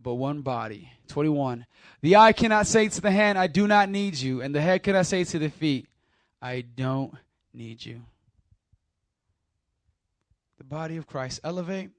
but 0.01 0.15
one 0.15 0.41
body. 0.41 0.91
21. 1.09 1.67
The 2.01 2.15
eye 2.15 2.33
cannot 2.33 2.65
say 2.65 2.87
to 2.87 2.99
the 2.99 3.11
hand, 3.11 3.37
I 3.37 3.45
do 3.45 3.67
not 3.67 3.89
need 3.89 4.15
you, 4.15 4.41
and 4.41 4.55
the 4.55 4.61
head 4.61 4.81
cannot 4.81 5.05
say 5.05 5.23
to 5.23 5.37
the 5.37 5.51
feet, 5.51 5.85
I 6.41 6.61
don't 6.61 7.13
need 7.53 7.85
you. 7.85 8.01
Body 10.67 10.97
of 10.97 11.07
Christ. 11.07 11.39
Elevate. 11.43 11.91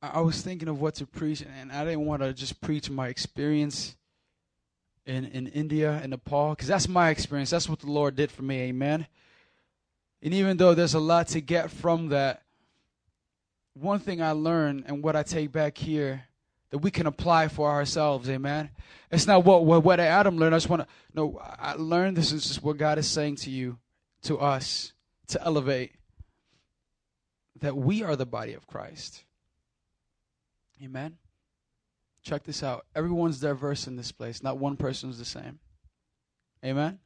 I 0.00 0.20
was 0.20 0.42
thinking 0.42 0.68
of 0.68 0.80
what 0.80 0.94
to 0.96 1.06
preach, 1.06 1.42
and 1.42 1.72
I 1.72 1.84
didn't 1.84 2.06
want 2.06 2.22
to 2.22 2.32
just 2.32 2.60
preach 2.60 2.88
my 2.88 3.08
experience 3.08 3.96
in, 5.06 5.24
in 5.24 5.48
India 5.48 5.98
and 6.02 6.10
Nepal, 6.10 6.50
because 6.50 6.68
that's 6.68 6.88
my 6.88 7.10
experience. 7.10 7.50
That's 7.50 7.68
what 7.68 7.80
the 7.80 7.90
Lord 7.90 8.14
did 8.14 8.30
for 8.30 8.42
me. 8.42 8.60
Amen. 8.62 9.06
And 10.22 10.34
even 10.34 10.56
though 10.56 10.74
there's 10.74 10.94
a 10.94 11.00
lot 11.00 11.28
to 11.28 11.40
get 11.40 11.70
from 11.70 12.08
that, 12.08 12.42
one 13.74 13.98
thing 14.00 14.20
I 14.20 14.32
learned 14.32 14.84
and 14.86 15.02
what 15.02 15.16
I 15.16 15.22
take 15.22 15.50
back 15.50 15.78
here 15.78 16.24
that 16.70 16.78
we 16.78 16.90
can 16.90 17.06
apply 17.06 17.48
for 17.48 17.70
ourselves. 17.70 18.28
Amen. 18.28 18.70
It's 19.10 19.26
not 19.26 19.44
what 19.44 19.64
what, 19.64 19.82
what 19.82 20.00
Adam 20.00 20.36
learned. 20.36 20.54
I 20.54 20.58
just 20.58 20.68
want 20.68 20.82
to 20.82 20.88
no. 21.14 21.40
I 21.40 21.74
learned 21.74 22.16
this 22.16 22.32
is 22.32 22.44
just 22.44 22.62
what 22.62 22.76
God 22.76 22.98
is 22.98 23.08
saying 23.08 23.36
to 23.36 23.50
you, 23.50 23.78
to 24.22 24.38
us, 24.38 24.92
to 25.28 25.42
elevate. 25.42 25.92
That 27.60 27.76
we 27.76 28.02
are 28.02 28.16
the 28.16 28.26
body 28.26 28.54
of 28.54 28.66
Christ. 28.66 29.24
Amen. 30.82 31.16
Check 32.22 32.44
this 32.44 32.62
out. 32.62 32.86
Everyone's 32.94 33.40
diverse 33.40 33.86
in 33.86 33.96
this 33.96 34.12
place. 34.12 34.42
Not 34.42 34.58
one 34.58 34.76
person 34.76 35.10
is 35.10 35.18
the 35.18 35.24
same. 35.24 35.58
Amen. 36.64 36.98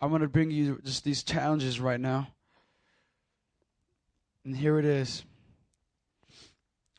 I'm 0.00 0.10
going 0.10 0.22
to 0.22 0.28
bring 0.28 0.50
you 0.50 0.80
just 0.84 1.04
these 1.04 1.22
challenges 1.22 1.80
right 1.80 2.00
now. 2.00 2.28
And 4.44 4.56
here 4.56 4.78
it 4.78 4.84
is. 4.84 5.24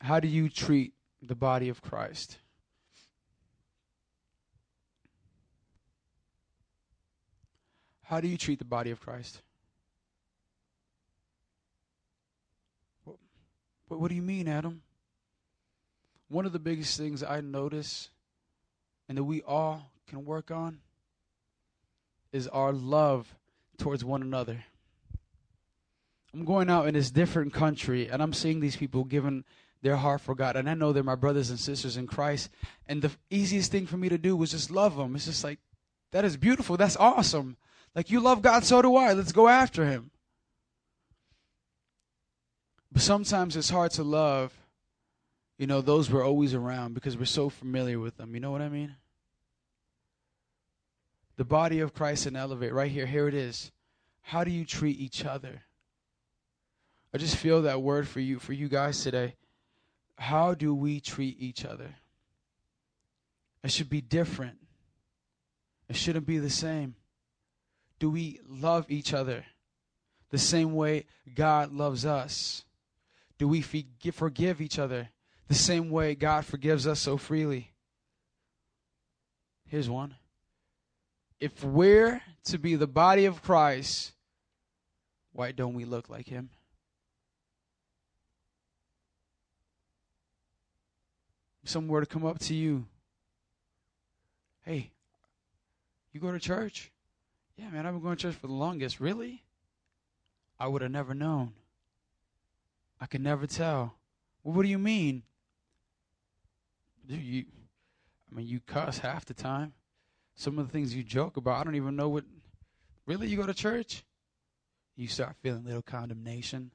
How 0.02 0.20
do 0.20 0.28
you 0.28 0.50
treat 0.50 0.94
the 1.22 1.36
body 1.36 1.70
of 1.70 1.82
Christ? 1.82 2.38
How 8.04 8.22
do 8.22 8.28
you 8.28 8.38
treat 8.38 8.60
the 8.60 8.66
body 8.66 8.92
of 8.92 9.00
Christ? 9.00 9.42
But 13.90 14.00
what 14.00 14.10
do 14.10 14.16
you 14.16 14.22
mean, 14.22 14.48
Adam? 14.48 14.82
One 16.28 16.46
of 16.46 16.54
the 16.54 16.60
biggest 16.60 16.98
things 16.98 17.24
I 17.24 17.42
notice 17.42 18.10
and 19.08 19.18
that 19.18 19.24
we 19.24 19.42
all 19.44 19.92
can 20.08 20.26
work 20.26 20.52
on 20.52 20.80
is 22.32 22.48
our 22.48 22.74
love 22.74 23.36
towards 23.78 24.04
one 24.04 24.22
another. 24.22 24.64
I'm 26.34 26.46
going 26.46 26.70
out 26.70 26.88
in 26.88 26.96
this 26.96 27.12
different 27.12 27.54
country 27.54 28.10
and 28.10 28.22
I'm 28.22 28.34
seeing 28.34 28.60
these 28.60 28.76
people 28.76 29.04
giving 29.04 29.46
their 29.82 29.96
heart 29.96 30.22
for 30.22 30.36
God. 30.36 30.56
And 30.56 30.70
I 30.70 30.74
know 30.74 30.92
they're 30.92 31.04
my 31.04 31.16
brothers 31.16 31.50
and 31.52 31.60
sisters 31.60 31.96
in 31.96 32.08
Christ. 32.08 32.50
And 32.88 33.02
the 33.02 33.12
easiest 33.30 33.72
thing 33.72 33.86
for 33.86 33.98
me 33.98 34.10
to 34.10 34.18
do 34.18 34.36
was 34.36 34.52
just 34.52 34.72
love 34.72 34.98
them. 34.98 35.16
It's 35.16 35.26
just 35.26 35.44
like, 35.44 35.60
that 36.12 36.26
is 36.26 36.38
beautiful. 36.38 36.76
That's 36.76 36.98
awesome. 36.98 37.56
Like, 37.94 38.10
you 38.10 38.20
love 38.20 38.42
God, 38.42 38.66
so 38.66 38.82
do 38.82 38.96
I. 38.96 39.14
Let's 39.14 39.32
go 39.32 39.48
after 39.48 39.86
Him. 39.86 40.12
But 42.96 43.04
sometimes 43.04 43.56
it's 43.56 43.70
hard 43.70 43.92
to 43.92 44.04
love, 44.04 44.52
you 45.60 45.68
know, 45.68 45.82
those 45.82 46.10
we're 46.10 46.26
always 46.26 46.56
around 46.56 46.96
because 46.96 47.16
we're 47.16 47.26
so 47.26 47.50
familiar 47.50 48.00
with 48.00 48.18
them. 48.18 48.34
You 48.34 48.40
know 48.40 48.50
what 48.50 48.64
I 48.64 48.70
mean? 48.70 48.96
the 51.38 51.46
body 51.46 51.80
of 51.80 51.94
Christ 51.94 52.26
and 52.26 52.38
elevate 52.38 52.74
right 52.74 52.92
here. 52.92 53.06
Here 53.06 53.28
it 53.28 53.34
is. 53.34 53.72
How 54.22 54.44
do 54.44 54.52
you 54.52 54.66
treat 54.66 55.00
each 55.00 55.26
other? 55.26 55.64
I 57.14 57.18
just 57.18 57.38
feel 57.38 57.62
that 57.64 57.82
word 57.82 58.08
for 58.08 58.20
you, 58.20 58.40
for 58.40 58.54
you 58.54 58.68
guys 58.68 59.04
today. 59.04 59.36
How 60.18 60.54
do 60.54 60.74
we 60.74 61.00
treat 61.00 61.38
each 61.40 61.66
other? 61.66 61.96
It 63.64 63.72
should 63.72 63.90
be 63.90 64.02
different. 64.02 64.58
It 65.90 65.96
shouldn't 65.96 66.26
be 66.26 66.38
the 66.38 66.50
same. 66.50 66.96
Do 68.00 68.10
we 68.10 68.40
love 68.48 68.86
each 68.90 69.14
other 69.14 69.46
the 70.30 70.38
same 70.38 70.74
way 70.74 71.06
God 71.34 71.72
loves 71.72 72.06
us? 72.06 72.64
Do 73.38 73.48
we 73.48 73.62
forgive 73.62 74.62
each 74.62 74.80
other 74.80 75.10
the 75.48 75.56
same 75.56 75.90
way 75.90 76.16
God 76.16 76.46
forgives 76.46 76.88
us 76.88 77.00
so 77.00 77.18
freely? 77.18 77.72
Here's 79.68 79.90
one 79.90 80.16
if 81.40 81.64
we're 81.64 82.22
to 82.46 82.58
be 82.58 82.76
the 82.76 82.88
body 82.88 83.26
of 83.26 83.42
Christ, 83.42 84.14
why 85.34 85.52
don't 85.52 85.74
we 85.74 85.86
look 85.86 86.10
like 86.10 86.28
him? 86.28 86.50
Somewhere 91.66 92.00
to 92.00 92.06
come 92.06 92.26
up 92.26 92.40
to 92.40 92.54
you. 92.54 92.86
Hey, 94.62 94.92
you 96.14 96.20
go 96.20 96.32
to 96.32 96.40
church? 96.40 96.92
Yeah, 97.58 97.70
man, 97.70 97.86
I've 97.86 97.94
been 97.94 98.02
going 98.02 98.16
to 98.16 98.22
church 98.22 98.36
for 98.36 98.48
the 98.48 98.54
longest. 98.54 99.00
Really? 99.00 99.44
I 100.60 100.68
would 100.68 100.82
have 100.82 100.92
never 100.92 101.14
known. 101.14 101.54
I 103.06 103.08
could 103.08 103.22
never 103.22 103.46
tell. 103.46 103.94
Well, 104.44 104.56
what 104.56 104.64
do 104.64 104.68
you 104.68 104.80
mean? 104.80 105.22
You, 107.08 107.46
I 108.32 108.36
mean, 108.36 108.48
you 108.48 108.60
cuss 108.60 108.98
half 108.98 109.26
the 109.26 109.36
time 109.36 109.74
some 110.34 110.58
of 110.58 110.66
the 110.66 110.72
things 110.72 110.96
you 110.96 111.04
joke 111.04 111.38
about, 111.38 111.62
I 111.62 111.64
don't 111.64 111.76
even 111.76 111.96
know 111.96 112.10
what. 112.10 112.24
Really, 113.06 113.28
you 113.28 113.38
go 113.38 113.46
to 113.46 113.54
church? 113.54 114.04
You 114.96 115.08
start 115.08 115.36
feeling 115.44 115.66
little 115.66 115.84
condemnation. 115.84 116.72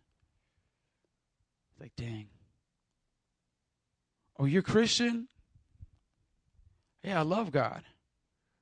It's 1.73 1.81
Like, 1.81 1.97
dang. 1.97 2.29
Oh, 4.39 4.45
you're 4.45 4.63
Christian? 4.63 5.27
Yeah, 7.03 7.19
I 7.19 7.23
love 7.23 7.51
God. 7.51 7.83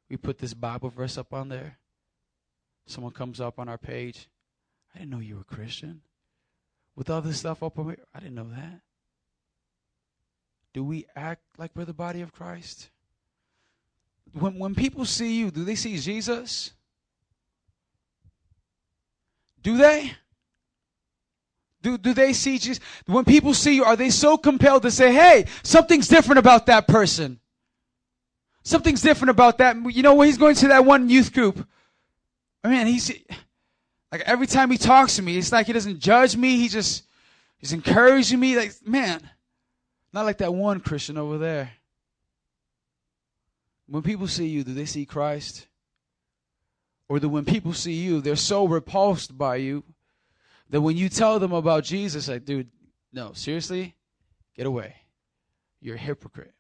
We 0.09 0.17
put 0.17 0.39
this 0.39 0.55
Bible 0.55 0.89
verse 0.89 1.19
up 1.19 1.35
on 1.35 1.51
there. 1.51 1.77
Someone 2.87 3.13
comes 3.13 3.43
up 3.43 3.59
on 3.59 3.69
our 3.69 3.77
page. 3.77 4.31
I 4.95 5.01
didn't 5.01 5.11
know 5.11 5.19
you 5.19 5.37
were 5.37 5.45
Christian. 5.45 6.01
With 6.99 7.11
all 7.11 7.21
this 7.21 7.39
stuff 7.39 7.63
up 7.63 7.79
on 7.79 7.87
here, 7.87 7.99
I 8.13 8.19
didn't 8.19 8.35
know 8.35 8.51
that. 8.51 8.81
Do 10.75 10.83
we 10.83 11.07
act 11.15 11.43
like 11.57 11.71
we're 11.77 11.85
the 11.85 11.95
body 11.95 12.23
of 12.23 12.33
Christ? 12.33 12.91
when, 14.33 14.59
when 14.59 14.75
people 14.75 15.05
see 15.05 15.39
you, 15.39 15.53
do 15.53 15.65
they 15.65 15.77
see 15.77 15.97
Jesus? 15.97 16.73
Do 19.63 19.77
they? 19.77 20.13
Do, 21.83 21.99
do 21.99 22.13
they 22.13 22.33
see 22.33 22.59
Jesus? 22.59 22.81
When 23.07 23.25
people 23.25 23.55
see 23.55 23.77
you, 23.77 23.85
are 23.85 23.95
they 23.95 24.11
so 24.11 24.37
compelled 24.37 24.83
to 24.83 24.91
say, 24.91 25.13
hey, 25.13 25.47
something's 25.63 26.09
different 26.09 26.41
about 26.41 26.67
that 26.67 26.89
person? 26.89 27.39
Something's 28.65 29.03
different 29.03 29.31
about 29.31 29.59
that. 29.59 29.77
You 29.95 30.03
know, 30.03 30.15
when 30.15 30.27
he's 30.27 30.37
going 30.37 30.57
to 30.57 30.69
that 30.69 30.85
one 30.85 31.09
youth 31.09 31.33
group, 31.33 31.65
I 32.65 32.69
mean, 32.69 32.89
he's 32.89 33.13
like 34.11 34.23
every 34.23 34.47
time 34.47 34.71
he 34.71 34.79
talks 34.79 35.17
to 35.17 35.23
me, 35.23 35.37
it's 35.37 35.53
like 35.53 35.67
he 35.67 35.73
doesn't 35.73 35.99
judge 35.99 36.37
me. 36.37 36.57
He 36.57 36.69
just, 36.69 37.05
he's 37.59 37.73
encouraging 37.73 38.41
me. 38.41 38.57
Like, 38.57 38.75
man, 38.87 39.21
not 40.13 40.25
like 40.25 40.39
that 40.39 40.55
one 40.55 40.81
Christian 40.81 41.19
over 41.19 41.39
there. 41.39 41.71
When 43.87 44.03
people 44.03 44.27
see 44.27 44.47
you, 44.47 44.65
do 44.65 44.75
they 44.75 44.87
see 44.87 45.07
Christ? 45.07 45.67
Or 47.09 47.19
do 47.19 47.29
when 47.29 47.45
people 47.45 47.73
see 47.73 47.95
you, 47.95 48.21
they're 48.21 48.37
so 48.37 48.67
repulsed 48.67 49.37
by 49.37 49.57
you 49.57 49.83
that 50.71 50.81
when 50.81 50.97
you 50.97 51.09
tell 51.09 51.39
them 51.39 51.53
about 51.53 51.85
Jesus, 51.85 52.29
like, 52.29 52.45
dude, 52.45 52.69
no, 53.13 53.33
seriously, 53.33 53.95
get 54.55 54.67
away. 54.67 54.95
You're 55.81 55.97
a 55.97 55.99
hypocrite. 55.99 56.53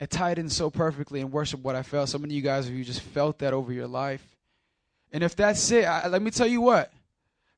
It 0.00 0.10
tied 0.10 0.38
in 0.38 0.48
so 0.48 0.70
perfectly 0.70 1.20
in 1.20 1.30
worship 1.30 1.60
what 1.60 1.74
I 1.74 1.82
felt. 1.82 2.08
Some 2.08 2.22
of 2.22 2.30
you 2.30 2.42
guys, 2.42 2.68
of 2.68 2.74
you 2.74 2.84
just 2.84 3.00
felt 3.00 3.38
that 3.38 3.54
over 3.54 3.72
your 3.72 3.88
life. 3.88 4.37
And 5.12 5.22
if 5.22 5.34
that's 5.34 5.70
it, 5.70 5.84
I, 5.84 6.08
let 6.08 6.22
me 6.22 6.30
tell 6.30 6.46
you 6.46 6.60
what 6.60 6.92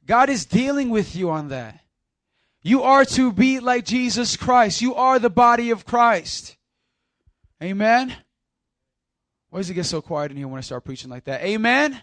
God 0.06 0.30
is 0.30 0.44
dealing 0.44 0.90
with 0.90 1.14
you 1.16 1.30
on 1.30 1.48
that. 1.48 1.80
You 2.62 2.82
are 2.82 3.04
to 3.06 3.32
be 3.32 3.58
like 3.60 3.84
Jesus 3.84 4.36
Christ. 4.36 4.82
You 4.82 4.94
are 4.94 5.18
the 5.18 5.30
body 5.30 5.70
of 5.70 5.86
Christ. 5.86 6.56
Amen. 7.62 8.14
Why 9.48 9.58
does 9.58 9.70
it 9.70 9.74
get 9.74 9.86
so 9.86 10.00
quiet 10.00 10.30
in 10.30 10.36
here 10.36 10.48
when 10.48 10.58
I 10.58 10.62
start 10.62 10.84
preaching 10.84 11.10
like 11.10 11.24
that? 11.24 11.42
Amen. 11.42 11.92
Amen. 11.92 12.02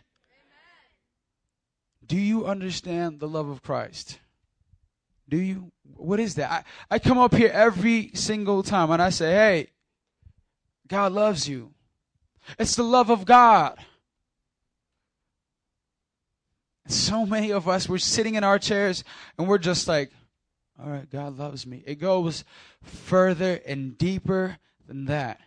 Do 2.05 2.17
you 2.17 2.45
understand 2.45 3.19
the 3.19 3.27
love 3.27 3.49
of 3.49 3.61
Christ? 3.61 4.19
Do 5.29 5.37
you? 5.37 5.71
What 5.95 6.19
is 6.19 6.35
that? 6.35 6.51
I, 6.51 6.95
I 6.95 6.99
come 6.99 7.17
up 7.17 7.33
here 7.33 7.49
every 7.53 8.11
single 8.13 8.63
time 8.63 8.91
and 8.91 9.01
I 9.01 9.09
say, 9.09 9.31
hey, 9.31 9.67
God 10.87 11.11
loves 11.11 11.47
you. 11.47 11.73
It's 12.57 12.75
the 12.75 12.83
love 12.83 13.09
of 13.09 13.25
God. 13.25 13.77
And 16.76 16.76
so 16.91 17.25
many 17.25 17.51
of 17.51 17.67
us, 17.67 17.89
we're 17.89 17.97
sitting 17.97 18.35
in 18.35 18.43
our 18.43 18.59
chairs 18.59 19.03
and 19.38 19.47
we're 19.47 19.57
just 19.57 19.88
like, 19.88 20.11
all 20.79 20.89
right, 20.89 21.09
God 21.09 21.38
loves 21.38 21.65
me. 21.65 21.83
It 21.85 21.95
goes 21.95 22.43
further 22.81 23.59
and 23.65 23.97
deeper 23.97 24.57
than 24.88 25.05
that. 25.05 25.39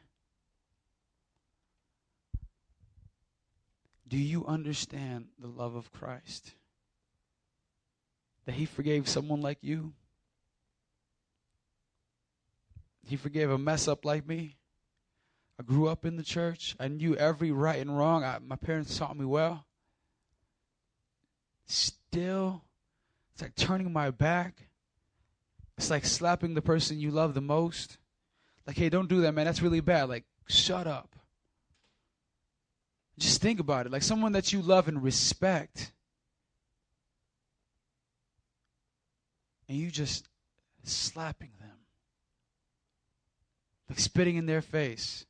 Do 4.09 4.18
you 4.18 4.45
understand 4.45 5.28
the 5.38 5.47
love 5.47 5.76
of 5.76 5.93
Christ? 5.93 6.53
That 8.47 8.57
He 8.57 8.66
forgave 8.66 9.09
someone 9.09 9.41
like 9.41 9.59
you? 9.62 9.93
He 13.07 13.16
forgave 13.16 13.51
a 13.51 13.59
mess 13.59 13.86
up 13.86 14.05
like 14.05 14.26
me. 14.26 14.57
I 15.59 15.62
grew 15.62 15.88
up 15.88 16.05
in 16.05 16.16
the 16.16 16.22
church. 16.24 16.74
I 16.80 16.88
knew 16.88 17.14
every 17.14 17.53
right 17.53 17.78
and 17.78 17.97
wrong. 17.97 18.24
I, 18.24 18.38
my 18.45 18.57
parents 18.57 18.99
taught 18.99 19.16
me 19.16 19.24
well. 19.24 19.64
Still, 21.71 22.64
it's 23.33 23.43
like 23.43 23.55
turning 23.55 23.93
my 23.93 24.11
back. 24.11 24.66
It's 25.79 25.89
like 25.89 26.05
slapping 26.05 26.55
the 26.55 26.61
person 26.61 26.99
you 26.99 27.12
love 27.12 27.33
the 27.33 27.41
most. 27.41 27.97
Like, 28.66 28.77
hey, 28.77 28.89
don't 28.89 29.09
do 29.09 29.21
that, 29.21 29.35
man. 29.35 29.45
That's 29.45 29.62
really 29.62 29.79
bad. 29.79 30.09
Like, 30.09 30.25
shut 30.49 30.89
up. 30.89 31.14
Just 33.21 33.41
think 33.41 33.61
about 33.61 33.87
it. 33.87 33.93
Like 33.93 34.03
someone 34.03 34.33
that 34.33 34.53
you 34.53 34.62
love 34.62 34.89
and 34.89 35.01
respect. 35.01 35.93
And 39.68 39.79
you 39.79 39.93
just 39.93 40.29
slapping 40.83 41.53
them. 41.61 41.79
Like 43.89 44.01
spitting 44.01 44.35
in 44.35 44.47
their 44.47 44.62
face. 44.62 45.25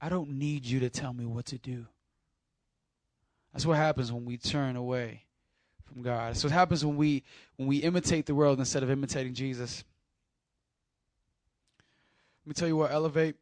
I 0.00 0.08
don't 0.08 0.38
need 0.38 0.66
you 0.66 0.78
to 0.78 0.88
tell 0.88 1.12
me 1.12 1.26
what 1.26 1.46
to 1.46 1.58
do. 1.58 1.86
That's 3.52 3.66
what 3.66 3.76
happens 3.76 4.12
when 4.12 4.24
we 4.24 4.36
turn 4.36 4.76
away 4.76 5.24
from 5.92 6.02
God. 6.02 6.30
That's 6.30 6.42
what 6.42 6.52
happens 6.52 6.84
when 6.84 6.96
we 6.96 7.22
when 7.56 7.68
we 7.68 7.78
imitate 7.78 8.26
the 8.26 8.34
world 8.34 8.58
instead 8.58 8.82
of 8.82 8.90
imitating 8.90 9.34
Jesus. 9.34 9.84
Let 12.44 12.48
me 12.48 12.54
tell 12.54 12.68
you 12.68 12.76
what, 12.76 12.90
elevate. 12.90 13.36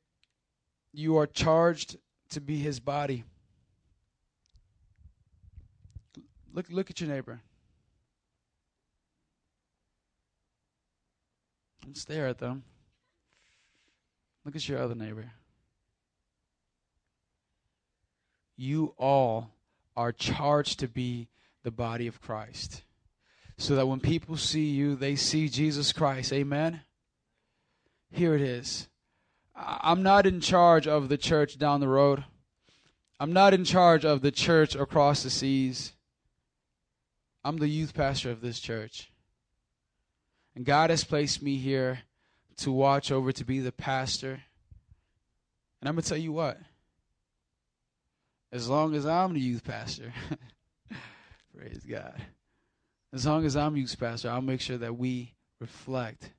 You 0.93 1.17
are 1.19 1.27
charged 1.27 1.97
to 2.31 2.41
be 2.41 2.59
his 2.59 2.81
body. 2.81 3.25
Look 6.53 6.67
look 6.71 6.91
at 6.91 7.01
your 7.01 7.09
neighbor. 7.09 7.41
Don't 11.85 11.97
stare 11.97 12.27
at 12.27 12.39
them. 12.39 12.65
Look 14.45 14.57
at 14.57 14.69
your 14.69 14.79
other 14.79 14.95
neighbor. 14.95 15.31
You 18.57 18.95
all 18.99 19.51
are 19.97 20.13
charged 20.13 20.81
to 20.81 20.89
be 20.89 21.29
the 21.63 21.71
body 21.71 22.07
of 22.07 22.21
Christ. 22.21 22.83
So 23.57 23.77
that 23.77 23.87
when 23.87 24.01
people 24.01 24.37
see 24.37 24.67
you, 24.71 24.97
they 24.97 25.17
see 25.17 25.49
Jesus 25.49 25.93
Christ. 25.93 26.33
Amen? 26.33 26.81
Here 28.11 28.35
it 28.35 28.41
is. 28.41 28.89
I'm 29.55 30.03
not 30.03 30.27
in 30.27 30.41
charge 30.41 30.87
of 30.87 31.09
the 31.09 31.19
church 31.19 31.59
down 31.59 31.81
the 31.81 31.89
road. 31.89 32.25
I'm 33.19 33.33
not 33.33 33.53
in 33.53 33.65
charge 33.65 34.05
of 34.05 34.23
the 34.23 34.31
church 34.31 34.75
across 34.75 35.23
the 35.23 35.31
seas. 35.31 35.93
I'm 37.45 37.59
the 37.59 37.69
youth 37.69 37.93
pastor 37.93 38.31
of 38.31 38.41
this 38.41 38.59
church. 38.59 39.11
And 40.55 40.65
God 40.65 40.91
has 40.91 41.05
placed 41.05 41.43
me 41.43 41.57
here 41.57 42.01
to 42.59 42.73
watch 42.73 43.13
over, 43.13 43.33
to 43.33 43.45
be 43.45 43.61
the 43.61 43.73
pastor. 43.73 44.43
And 45.81 45.89
I'm 45.89 45.95
going 45.95 46.03
to 46.03 46.09
tell 46.09 46.19
you 46.19 46.33
what, 46.33 46.59
as 48.53 48.69
long 48.69 48.95
as 48.95 49.07
I'm 49.07 49.35
the 49.35 49.41
youth 49.41 49.65
pastor, 49.65 50.13
praise 51.61 51.85
God, 51.87 52.15
as 53.13 53.27
long 53.27 53.45
as 53.45 53.55
I'm 53.55 53.77
youth 53.77 53.99
pastor, 53.99 54.31
I'll 54.31 54.41
make 54.41 54.63
sure 54.63 54.79
that 54.79 54.97
we 54.97 55.35
reflect 55.61 56.31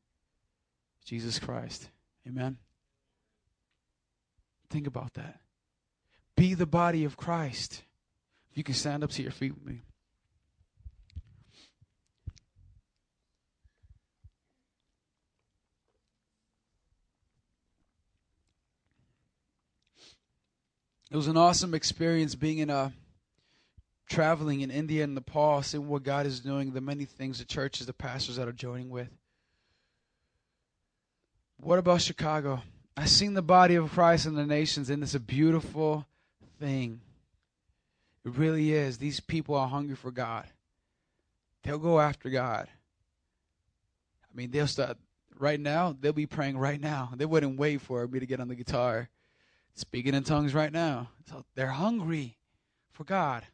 Jesus 1.05 1.37
Christ. 1.37 1.89
Amen. 2.27 2.57
Think 4.71 4.87
about 4.87 5.13
that. 5.13 5.41
Be 6.35 6.55
the 6.55 6.65
body 6.65 7.05
of 7.05 7.17
Christ. 7.17 7.83
If 8.49 8.57
you 8.57 8.63
can 8.63 8.73
stand 8.73 9.03
up 9.03 9.11
to 9.11 9.21
your 9.21 9.31
feet 9.31 9.53
with 9.53 9.63
me. 9.63 9.81
It 21.11 21.15
was 21.17 21.27
an 21.27 21.37
awesome 21.37 21.75
experience 21.75 22.33
being 22.33 22.57
in 22.57 22.69
a 22.71 22.93
traveling 24.11 24.61
in 24.61 24.69
India 24.69 25.03
and 25.03 25.15
Nepal, 25.15 25.63
seeing 25.63 25.87
what 25.87 26.03
God 26.03 26.25
is 26.25 26.41
doing, 26.41 26.71
the 26.73 26.81
many 26.81 27.05
things 27.05 27.39
the 27.39 27.45
churches, 27.45 27.87
the 27.87 27.93
pastors 27.93 28.35
that 28.35 28.47
are 28.47 28.53
joining 28.53 28.89
with. 28.89 29.09
What 31.57 31.79
about 31.79 32.01
Chicago? 32.01 32.61
I've 32.97 33.09
seen 33.09 33.33
the 33.33 33.41
body 33.41 33.75
of 33.75 33.89
Christ 33.91 34.25
in 34.25 34.35
the 34.35 34.45
nations, 34.45 34.89
and 34.89 35.01
it's 35.01 35.15
a 35.15 35.19
beautiful 35.19 36.05
thing. 36.59 36.99
It 38.25 38.35
really 38.35 38.73
is. 38.73 38.97
These 38.97 39.21
people 39.21 39.55
are 39.55 39.67
hungry 39.67 39.95
for 39.95 40.11
God. 40.11 40.45
They'll 41.63 41.77
go 41.77 41.99
after 41.99 42.29
God. 42.29 42.67
I 44.23 44.35
mean, 44.35 44.51
they'll 44.51 44.67
start 44.67 44.97
right 45.39 45.59
now. 45.59 45.95
They'll 45.99 46.11
be 46.11 46.25
praying 46.25 46.57
right 46.57 46.79
now. 46.79 47.11
They 47.15 47.25
wouldn't 47.25 47.57
wait 47.57 47.81
for 47.81 48.05
me 48.07 48.19
to 48.19 48.25
get 48.25 48.39
on 48.41 48.49
the 48.49 48.55
guitar 48.55 49.09
speaking 49.73 50.13
in 50.13 50.23
tongues 50.23 50.53
right 50.53 50.71
now. 50.71 51.09
So 51.29 51.45
they're 51.55 51.67
hungry 51.67 52.37
for 52.91 53.05
God. 53.05 53.45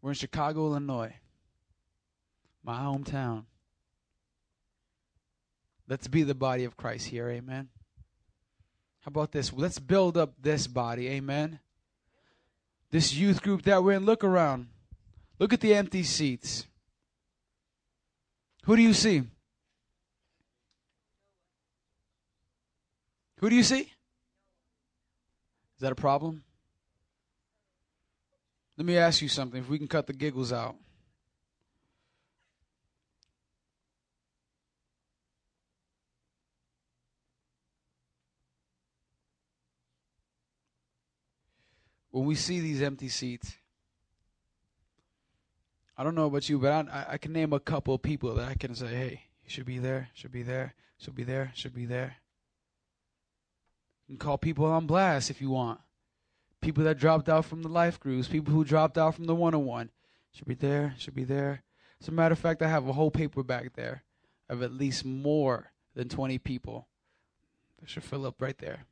We're 0.00 0.10
in 0.10 0.14
Chicago, 0.14 0.66
Illinois, 0.66 1.14
my 2.62 2.78
hometown. 2.78 3.44
Let's 5.88 6.06
be 6.06 6.22
the 6.22 6.34
body 6.34 6.64
of 6.64 6.76
Christ 6.76 7.08
here, 7.08 7.28
amen. 7.28 7.68
How 9.00 9.08
about 9.08 9.32
this? 9.32 9.52
Let's 9.52 9.78
build 9.78 10.16
up 10.16 10.34
this 10.40 10.66
body, 10.66 11.08
amen. 11.08 11.58
This 12.90 13.14
youth 13.14 13.42
group 13.42 13.62
that 13.62 13.82
we're 13.82 13.92
in, 13.92 14.04
look 14.04 14.22
around. 14.22 14.68
Look 15.38 15.52
at 15.52 15.60
the 15.60 15.74
empty 15.74 16.02
seats. 16.02 16.66
Who 18.64 18.76
do 18.76 18.82
you 18.82 18.92
see? 18.92 19.22
Who 23.38 23.48
do 23.48 23.56
you 23.56 23.62
see? 23.62 23.80
Is 23.80 23.86
that 25.80 25.92
a 25.92 25.96
problem? 25.96 26.42
Let 28.78 28.86
me 28.86 28.96
ask 28.96 29.20
you 29.20 29.28
something. 29.28 29.60
If 29.60 29.68
we 29.68 29.76
can 29.76 29.88
cut 29.88 30.06
the 30.06 30.12
giggles 30.12 30.52
out. 30.52 30.76
When 42.12 42.24
we 42.24 42.36
see 42.36 42.60
these 42.60 42.80
empty 42.80 43.08
seats, 43.08 43.52
I 45.96 46.04
don't 46.04 46.14
know 46.14 46.26
about 46.26 46.48
you, 46.48 46.60
but 46.60 46.88
I, 46.88 47.06
I 47.10 47.18
can 47.18 47.32
name 47.32 47.52
a 47.52 47.58
couple 47.58 47.94
of 47.94 48.02
people 48.02 48.36
that 48.36 48.48
I 48.48 48.54
can 48.54 48.76
say, 48.76 48.86
hey, 48.86 49.22
you 49.42 49.50
should 49.50 49.66
be 49.66 49.78
there, 49.78 50.08
should 50.14 50.30
be 50.30 50.44
there, 50.44 50.74
should 50.98 51.16
be 51.16 51.24
there, 51.24 51.50
should 51.54 51.74
be 51.74 51.84
there. 51.84 52.16
You 54.06 54.16
can 54.16 54.24
call 54.24 54.38
people 54.38 54.66
on 54.66 54.86
blast 54.86 55.30
if 55.30 55.40
you 55.40 55.50
want. 55.50 55.80
People 56.60 56.84
that 56.84 56.98
dropped 56.98 57.28
out 57.28 57.44
from 57.44 57.62
the 57.62 57.68
life 57.68 58.00
groups, 58.00 58.28
people 58.28 58.52
who 58.52 58.64
dropped 58.64 58.98
out 58.98 59.14
from 59.14 59.24
the 59.24 59.34
one 59.34 59.54
on 59.54 59.64
one. 59.64 59.90
Should 60.32 60.46
be 60.46 60.54
there, 60.54 60.94
should 60.98 61.14
be 61.14 61.24
there. 61.24 61.62
As 62.00 62.08
a 62.08 62.12
matter 62.12 62.32
of 62.32 62.38
fact, 62.38 62.62
I 62.62 62.68
have 62.68 62.86
a 62.86 62.92
whole 62.92 63.10
paper 63.10 63.42
back 63.42 63.74
there 63.74 64.04
of 64.48 64.62
at 64.62 64.72
least 64.72 65.04
more 65.04 65.72
than 65.94 66.08
20 66.08 66.38
people. 66.38 66.88
That 67.80 67.88
should 67.88 68.04
fill 68.04 68.26
up 68.26 68.40
right 68.40 68.58
there. 68.58 68.84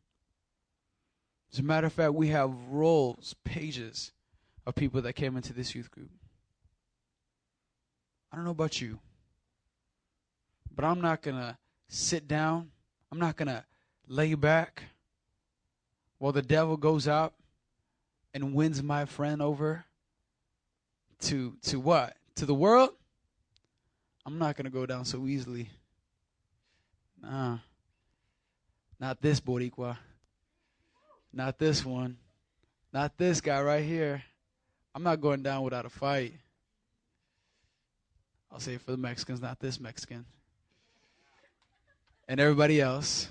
As 1.52 1.58
a 1.58 1.62
matter 1.62 1.86
of 1.86 1.92
fact, 1.92 2.14
we 2.14 2.28
have 2.28 2.52
rolls, 2.68 3.34
pages 3.44 4.12
of 4.66 4.74
people 4.74 5.00
that 5.02 5.14
came 5.14 5.36
into 5.36 5.52
this 5.52 5.74
youth 5.74 5.90
group. 5.90 6.10
I 8.32 8.36
don't 8.36 8.44
know 8.44 8.50
about 8.50 8.80
you, 8.80 8.98
but 10.74 10.84
I'm 10.84 11.00
not 11.00 11.22
going 11.22 11.36
to 11.36 11.56
sit 11.88 12.26
down. 12.26 12.70
I'm 13.10 13.18
not 13.18 13.36
going 13.36 13.48
to 13.48 13.64
lay 14.08 14.34
back. 14.34 14.82
while 16.18 16.32
the 16.32 16.42
devil 16.42 16.76
goes 16.76 17.06
out 17.06 17.34
and 18.36 18.52
wins 18.52 18.82
my 18.82 19.06
friend 19.06 19.40
over 19.40 19.86
to 21.18 21.56
to 21.62 21.80
what? 21.80 22.14
To 22.34 22.44
the 22.44 22.52
world? 22.52 22.90
I'm 24.26 24.38
not 24.38 24.56
gonna 24.56 24.68
go 24.68 24.84
down 24.84 25.06
so 25.06 25.26
easily. 25.26 25.70
Nah. 27.22 27.58
Not 29.00 29.22
this 29.22 29.40
Boricua. 29.40 29.96
Not 31.32 31.58
this 31.58 31.82
one. 31.82 32.18
Not 32.92 33.16
this 33.16 33.40
guy 33.40 33.62
right 33.62 33.82
here. 33.82 34.22
I'm 34.94 35.02
not 35.02 35.22
going 35.22 35.42
down 35.42 35.62
without 35.62 35.86
a 35.86 35.90
fight. 35.90 36.34
I'll 38.52 38.60
say 38.60 38.74
it 38.74 38.82
for 38.82 38.90
the 38.90 38.98
Mexicans, 38.98 39.40
not 39.40 39.60
this 39.60 39.80
Mexican. 39.80 40.26
And 42.28 42.38
everybody 42.38 42.82
else. 42.82 43.28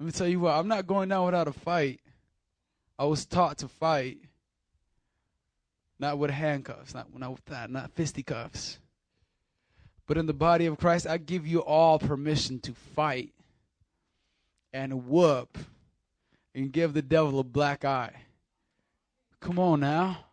Let 0.00 0.06
me 0.06 0.12
tell 0.12 0.28
you 0.28 0.40
what, 0.40 0.54
I'm 0.54 0.68
not 0.68 0.86
going 0.86 1.10
down 1.10 1.26
without 1.26 1.46
a 1.46 1.52
fight. 1.52 2.00
I 2.98 3.04
was 3.04 3.24
taught 3.24 3.58
to 3.58 3.68
fight. 3.68 4.18
not 6.00 6.18
with 6.18 6.30
handcuffs, 6.30 6.94
not, 6.94 7.06
not 7.16 7.32
with 7.32 7.44
that, 7.46 7.70
not 7.70 7.92
fisticuffs. 7.92 8.78
But 10.06 10.16
in 10.16 10.26
the 10.26 10.32
body 10.32 10.66
of 10.66 10.78
Christ, 10.78 11.06
I 11.06 11.18
give 11.18 11.46
you 11.46 11.60
all 11.60 11.98
permission 11.98 12.60
to 12.60 12.72
fight 12.72 13.32
and 14.72 15.06
whoop 15.06 15.58
and 16.54 16.72
give 16.72 16.94
the 16.94 17.02
devil 17.02 17.38
a 17.40 17.44
black 17.44 17.84
eye. 17.84 18.14
Come 19.40 19.58
on 19.58 19.80
now. 19.80 20.24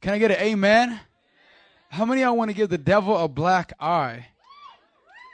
Can 0.00 0.14
I 0.14 0.18
get 0.18 0.32
an 0.32 0.38
amen? 0.38 1.00
How 1.88 2.04
many 2.04 2.22
of 2.22 2.26
y'all 2.26 2.36
want 2.36 2.50
to 2.50 2.56
give 2.56 2.70
the 2.70 2.78
devil 2.78 3.16
a 3.16 3.28
black 3.28 3.72
eye? 3.78 4.26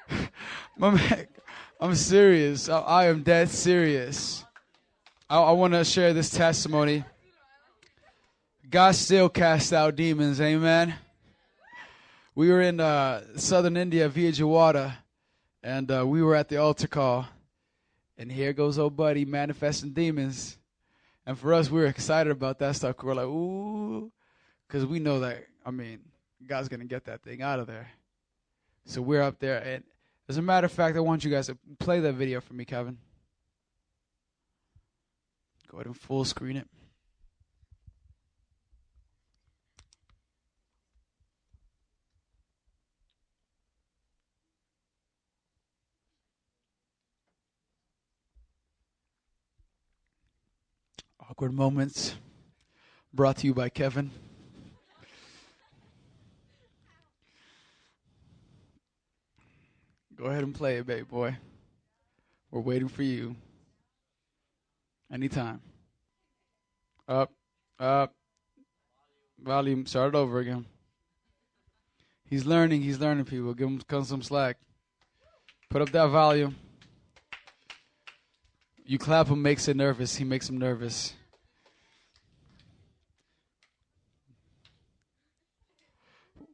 My 0.77 0.91
man, 0.91 1.27
I'm 1.81 1.95
serious. 1.95 2.69
I, 2.69 2.81
I 2.81 3.07
am 3.07 3.23
dead 3.23 3.49
serious. 3.49 4.45
I, 5.31 5.43
I 5.43 5.53
want 5.53 5.75
to 5.75 5.85
share 5.85 6.15
this 6.15 6.31
testimony. 6.31 7.05
God 8.71 8.95
still 8.95 9.29
casts 9.29 9.75
out 9.75 9.95
demons. 9.95 10.41
Amen. 10.41 10.95
We 12.35 12.49
were 12.49 12.63
in 12.63 12.81
uh, 12.81 13.37
southern 13.37 13.77
India, 13.77 14.09
Vijayawada, 14.09 14.95
and 15.63 15.91
uh, 15.91 16.07
we 16.07 16.23
were 16.23 16.35
at 16.35 16.49
the 16.49 16.57
altar 16.57 16.89
call. 16.89 17.27
And 18.17 18.33
here 18.33 18.55
goes 18.55 18.79
old 18.79 18.97
buddy 18.97 19.27
manifesting 19.27 19.91
demons. 19.91 20.57
And 21.27 21.39
for 21.39 21.53
us, 21.53 21.71
we 21.71 21.81
were 21.81 21.87
excited 21.87 22.31
about 22.31 22.59
that 22.61 22.77
stuff. 22.77 22.97
We're 23.03 23.15
like, 23.15 23.27
ooh, 23.27 24.11
because 24.67 24.87
we 24.87 24.99
know 24.99 25.21
that, 25.21 25.45
I 25.65 25.71
mean, 25.71 26.01
God's 26.47 26.69
going 26.69 26.81
to 26.81 26.87
get 26.87 27.05
that 27.05 27.23
thing 27.23 27.43
out 27.43 27.61
of 27.61 27.67
there. 27.67 27.91
So 28.87 29.03
we're 29.03 29.23
up 29.23 29.39
there. 29.41 29.59
And 29.59 29.85
as 30.27 30.39
a 30.39 30.43
matter 30.43 30.65
of 30.65 30.73
fact, 30.73 30.97
I 30.97 31.01
want 31.01 31.23
you 31.23 31.31
guys 31.31 31.49
to 31.49 31.59
play 31.79 32.01
that 32.01 32.15
video 32.15 32.41
for 32.41 32.55
me, 32.55 32.65
Kevin. 32.65 32.97
Go 35.71 35.77
ahead 35.77 35.87
and 35.87 35.97
full 35.97 36.25
screen 36.25 36.57
it. 36.57 36.67
Awkward 51.21 51.53
moments 51.53 52.15
brought 53.13 53.37
to 53.39 53.47
you 53.47 53.53
by 53.53 53.69
Kevin. 53.69 54.11
Go 60.17 60.25
ahead 60.25 60.43
and 60.43 60.55
play 60.55 60.79
it, 60.79 60.87
baby 60.87 61.03
boy. 61.03 61.37
We're 62.51 62.61
waiting 62.61 62.89
for 62.89 63.03
you. 63.03 63.37
Anytime. 65.13 65.61
Up, 67.09 67.33
up. 67.79 68.15
Volume. 69.41 69.87
Start 69.87 70.15
it 70.15 70.19
over 70.19 70.39
again. 70.41 70.67
He's 72.25 72.45
learning. 72.45 72.83
He's 72.83 72.99
learning, 72.99 73.25
people. 73.25 73.55
Give 73.55 73.69
him 73.69 74.05
some 74.05 74.23
slack. 74.23 74.59
Put 75.71 75.83
up 75.83 75.91
that 75.91 76.09
volume. 76.09 76.57
You 78.85 78.99
clap 78.99 79.29
him, 79.29 79.43
makes 79.43 79.69
it 79.69 79.77
nervous. 79.77 80.17
He 80.17 80.25
makes 80.25 80.49
him 80.49 80.59
nervous. 80.59 81.13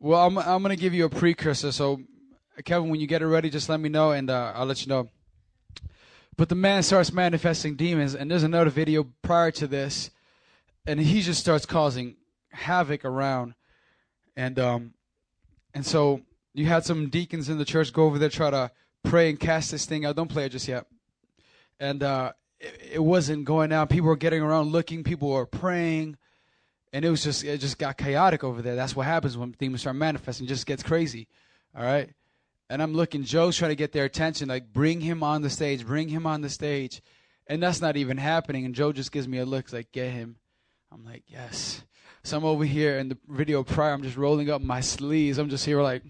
Well, 0.01 0.27
I'm 0.27 0.37
I'm 0.37 0.63
gonna 0.63 0.77
give 0.77 0.95
you 0.95 1.07
a 1.07 1.09
precursor. 1.09 1.73
So, 1.73 2.03
Kevin, 2.65 2.91
when 2.91 3.01
you 3.01 3.07
get 3.07 3.23
it 3.23 3.27
ready, 3.27 3.51
just 3.51 3.69
let 3.69 3.81
me 3.81 3.89
know, 3.89 4.13
and 4.13 4.29
uh, 4.29 4.53
I'll 4.55 4.67
let 4.67 4.83
you 4.83 4.89
know. 4.89 5.11
But 6.37 6.49
the 6.49 6.55
man 6.55 6.83
starts 6.83 7.13
manifesting 7.13 7.77
demons, 7.77 8.15
and 8.15 8.31
there's 8.31 8.43
another 8.43 8.71
video 8.71 9.07
prior 9.23 9.51
to 9.53 9.67
this, 9.67 10.11
and 10.87 10.99
he 10.99 11.23
just 11.23 11.41
starts 11.41 11.65
causing 11.65 12.17
havoc 12.51 13.05
around, 13.05 13.55
and 14.37 14.59
um, 14.59 14.95
and 15.75 15.87
so 15.87 16.23
you 16.53 16.67
had 16.67 16.85
some 16.85 17.09
deacons 17.09 17.49
in 17.49 17.59
the 17.59 17.65
church 17.65 17.93
go 17.93 18.05
over 18.05 18.19
there 18.19 18.29
try 18.29 18.51
to 18.51 18.71
pray 19.03 19.31
and 19.31 19.39
cast 19.39 19.71
this 19.71 19.87
thing 19.87 20.05
out. 20.05 20.17
Don't 20.17 20.31
play 20.31 20.47
it 20.47 20.51
just 20.51 20.67
yet, 20.67 20.87
and 21.79 22.03
uh, 22.03 22.33
it, 22.59 22.91
it 22.95 23.03
wasn't 23.03 23.45
going 23.45 23.73
out. 23.73 23.91
People 23.91 24.09
were 24.09 24.17
getting 24.17 24.43
around 24.43 24.73
looking. 24.73 25.05
People 25.05 25.29
were 25.29 25.47
praying 25.47 26.17
and 26.95 27.05
it 27.05 27.11
was 27.11 27.25
just 27.25 27.43
it 27.43 27.59
just 27.59 27.77
got 27.77 27.99
chaotic 27.99 28.45
over 28.45 28.63
there. 28.63 28.77
That's 28.77 28.95
what 28.95 29.05
happens 29.07 29.37
when 29.37 29.51
demons 29.59 29.81
start 29.81 29.97
manifesting. 29.97 30.47
It 30.47 30.49
just 30.49 30.65
gets 30.65 30.83
crazy. 30.83 31.27
All 31.77 31.83
right. 31.83 32.09
And 32.71 32.83
I'm 32.83 32.95
looking, 32.95 33.25
Joe's 33.25 33.57
trying 33.57 33.71
to 33.71 33.77
get 33.77 33.93
their 33.93 34.05
attention, 34.05 34.49
like 34.49 34.73
bring 34.73 35.01
him 35.01 35.23
on 35.23 35.43
the 35.43 35.51
stage, 35.51 35.87
bring 35.87 36.09
him 36.09 36.27
on 36.27 36.41
the 36.41 36.49
stage. 36.49 37.03
And 37.47 37.63
that's 37.63 37.81
not 37.81 37.97
even 37.97 38.17
happening. 38.17 38.65
And 38.65 38.75
Joe 38.75 38.93
just 38.93 39.13
gives 39.13 39.29
me 39.29 39.39
a 39.39 39.45
look, 39.45 39.73
like, 39.73 39.93
get 39.93 40.13
him. 40.13 40.37
I'm 40.91 41.05
like, 41.05 41.25
yes. 41.27 41.83
So 42.23 42.39
I'm 42.39 42.45
over 42.45 42.65
here 42.65 42.99
in 42.99 43.11
the 43.11 43.19
video 43.29 43.63
prior, 43.63 43.93
I'm 43.93 44.03
just 44.03 44.17
rolling 44.17 44.49
up 44.49 44.63
my 44.63 44.81
sleeves. 44.81 45.37
I'm 45.37 45.51
just 45.51 45.67
here 45.67 45.83
like 45.83 46.03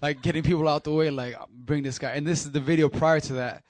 like 0.00 0.22
getting 0.22 0.42
people 0.42 0.68
out 0.68 0.84
the 0.84 0.92
way, 0.92 1.10
like 1.10 1.36
bring 1.52 1.82
this 1.82 1.98
guy. 1.98 2.12
And 2.12 2.26
this 2.26 2.44
is 2.44 2.52
the 2.52 2.60
video 2.60 2.88
prior 2.88 3.20
to 3.20 3.32
that. 3.34 3.64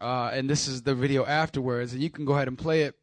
Uh, 0.00 0.30
and 0.32 0.48
this 0.48 0.68
is 0.68 0.82
the 0.82 0.94
video 0.94 1.24
afterwards. 1.24 1.92
And 1.92 2.02
you 2.02 2.10
can 2.10 2.24
go 2.24 2.34
ahead 2.34 2.48
and 2.48 2.58
play 2.58 2.82
it. 2.82 2.97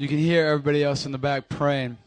You 0.00 0.08
can 0.08 0.16
hear 0.16 0.46
everybody 0.46 0.82
else 0.82 1.04
in 1.04 1.12
the 1.12 1.18
back 1.18 1.50
praying. 1.50 1.98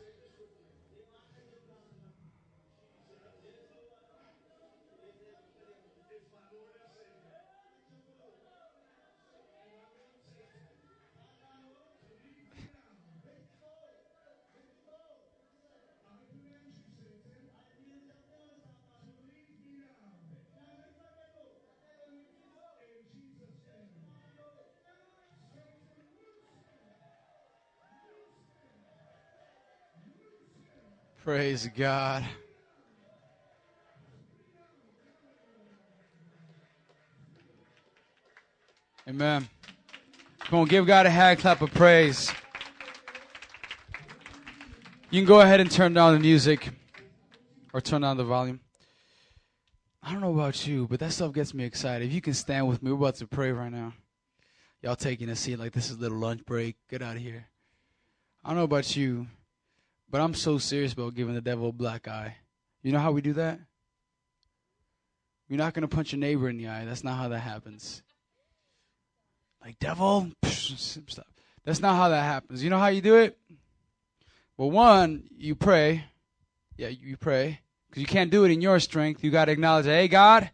Praise 31.24 31.70
God. 31.78 32.26
Amen. 39.08 39.48
Come 40.40 40.60
on, 40.60 40.66
give 40.66 40.86
God 40.86 41.06
a 41.06 41.10
hand 41.10 41.40
clap 41.40 41.62
of 41.62 41.74
praise. 41.74 42.30
You 45.12 45.22
can 45.22 45.26
go 45.26 45.40
ahead 45.40 45.62
and 45.62 45.72
turn 45.72 45.94
down 45.94 46.14
the 46.14 46.20
music 46.20 46.72
or 47.72 47.80
turn 47.80 48.02
down 48.02 48.18
the 48.18 48.26
volume. 48.26 48.60
I 50.02 50.12
don't 50.12 50.20
know 50.20 50.34
about 50.34 50.68
you, 50.68 50.88
but 50.90 51.00
that 51.00 51.14
stuff 51.14 51.32
gets 51.32 51.54
me 51.54 51.64
excited. 51.64 52.06
If 52.06 52.14
you 52.14 52.20
can 52.20 52.34
stand 52.34 52.68
with 52.68 52.84
me, 52.84 52.92
we're 52.92 52.98
about 52.98 53.16
to 53.16 53.28
pray 53.28 53.54
right 53.54 53.72
now. 53.72 53.94
Y'all 54.82 54.98
taking 54.98 55.30
a 55.30 55.38
seat 55.38 55.56
like 55.56 55.72
this 55.72 55.90
is 55.90 55.96
a 55.96 56.00
little 56.02 56.18
lunch 56.18 56.44
break. 56.46 56.76
Get 56.90 57.02
out 57.02 57.16
of 57.16 57.22
here. 57.22 57.48
I 58.44 58.50
don't 58.50 58.58
know 58.58 58.66
about 58.66 58.98
you, 58.98 59.28
but 60.14 60.22
I'm 60.22 60.36
so 60.36 60.60
serious 60.60 60.94
about 60.94 61.16
giving 61.16 61.34
the 61.34 61.42
devil 61.42 61.70
a 61.70 61.72
black 61.72 62.08
eye. 62.08 62.36
You 62.84 62.92
know 62.92 63.00
how 63.00 63.12
we 63.12 63.22
do 63.22 63.34
that? 63.34 63.60
You're 65.50 65.58
not 65.58 65.74
going 65.74 65.82
to 65.82 65.88
punch 65.88 66.12
your 66.12 66.20
neighbor 66.20 66.48
in 66.48 66.58
the 66.58 66.68
eye. 66.68 66.86
That's 66.86 67.04
not 67.04 67.18
how 67.18 67.30
that 67.30 67.40
happens. 67.40 68.04
Like, 69.66 69.80
devil, 69.80 70.30
stop. 70.46 71.26
That's 71.66 71.80
not 71.80 71.96
how 71.96 72.10
that 72.10 72.22
happens. 72.22 72.64
You 72.64 72.70
know 72.70 72.78
how 72.78 72.90
you 72.90 73.02
do 73.02 73.16
it? 73.16 73.40
Well, 74.56 74.70
one, 74.70 75.24
you 75.36 75.56
pray. 75.56 76.04
Yeah, 76.78 76.90
you 76.90 77.18
pray. 77.18 77.62
Because 77.90 78.02
you 78.02 78.08
can't 78.08 78.30
do 78.30 78.46
it 78.46 78.52
in 78.52 78.62
your 78.62 78.80
strength. 78.80 79.24
You 79.24 79.32
got 79.32 79.46
to 79.46 79.52
acknowledge, 79.52 79.86
hey, 79.86 80.08
God, 80.08 80.52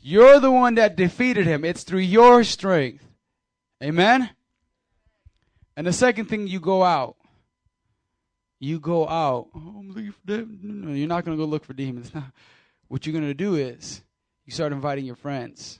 you're 0.00 0.38
the 0.38 0.52
one 0.52 0.76
that 0.76 0.94
defeated 0.94 1.46
him. 1.46 1.64
It's 1.64 1.82
through 1.82 1.98
your 1.98 2.44
strength. 2.44 3.04
Amen? 3.82 4.30
And 5.76 5.84
the 5.84 5.92
second 5.92 6.26
thing, 6.26 6.46
you 6.46 6.60
go 6.60 6.84
out. 6.84 7.16
You 8.60 8.78
go 8.78 9.08
out. 9.08 9.48
Oh. 9.54 9.84
You're 10.28 11.08
not 11.08 11.24
going 11.24 11.36
to 11.36 11.42
go 11.42 11.48
look 11.48 11.64
for 11.64 11.72
demons. 11.72 12.12
What 12.88 13.06
you're 13.06 13.12
going 13.12 13.24
to 13.24 13.34
do 13.34 13.54
is 13.54 14.02
you 14.44 14.52
start 14.52 14.72
inviting 14.72 15.04
your 15.04 15.14
friends. 15.14 15.78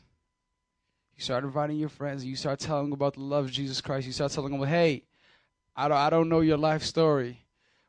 You 1.16 1.24
start 1.24 1.42
inviting 1.42 1.76
your 1.76 1.88
friends. 1.88 2.24
You 2.24 2.36
start 2.36 2.60
telling 2.60 2.84
them 2.84 2.92
about 2.92 3.14
the 3.14 3.20
love 3.20 3.46
of 3.46 3.50
Jesus 3.50 3.80
Christ. 3.80 4.06
You 4.06 4.12
start 4.12 4.30
telling 4.30 4.52
them, 4.56 4.64
hey, 4.64 5.02
I 5.74 5.88
don't, 5.88 5.96
I 5.96 6.08
don't 6.08 6.28
know 6.28 6.38
your 6.38 6.56
life 6.56 6.84
story, 6.84 7.44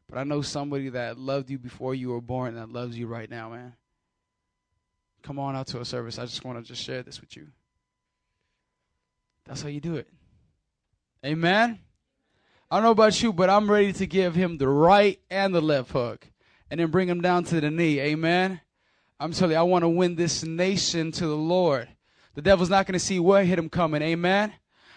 but 0.09 0.17
I 0.17 0.23
know 0.23 0.41
somebody 0.41 0.89
that 0.89 1.19
loved 1.19 1.51
you 1.51 1.59
before 1.59 1.93
you 1.93 2.09
were 2.09 2.19
born 2.19 2.55
and 2.55 2.57
that 2.57 2.73
loves 2.73 2.97
you 2.97 3.05
right 3.05 3.29
now, 3.29 3.51
man. 3.51 3.73
Come 5.21 5.37
on 5.37 5.55
out 5.55 5.67
to 5.67 5.79
a 5.79 5.85
service. 5.85 6.17
I 6.17 6.25
just 6.25 6.43
want 6.43 6.57
to 6.57 6.63
just 6.67 6.83
share 6.83 7.03
this 7.03 7.21
with 7.21 7.37
you. 7.37 7.47
That's 9.45 9.61
how 9.61 9.69
you 9.69 9.81
do 9.81 9.97
it. 9.97 10.07
Amen. 11.23 11.77
I 12.71 12.77
don't 12.77 12.83
know 12.83 12.91
about 12.91 13.21
you, 13.21 13.33
but 13.33 13.49
I'm 13.49 13.69
ready 13.69 13.91
to 13.91 14.07
give 14.07 14.33
him 14.33 14.57
the 14.57 14.69
right 14.69 15.19
and 15.29 15.53
the 15.53 15.59
left 15.59 15.91
hook 15.91 16.25
and 16.69 16.79
then 16.79 16.89
bring 16.89 17.09
him 17.09 17.19
down 17.19 17.43
to 17.43 17.59
the 17.59 17.69
knee. 17.69 17.99
Amen. 17.99 18.61
I'm 19.19 19.33
telling 19.33 19.51
you, 19.51 19.59
I 19.59 19.63
want 19.63 19.83
to 19.83 19.89
win 19.89 20.15
this 20.15 20.45
nation 20.45 21.11
to 21.11 21.27
the 21.27 21.35
Lord. 21.35 21.89
The 22.33 22.41
devil's 22.41 22.69
not 22.69 22.85
going 22.85 22.93
to 22.93 22.99
see 22.99 23.19
what 23.19 23.45
hit 23.45 23.59
him 23.59 23.69
coming. 23.69 24.01
Amen. 24.01 24.53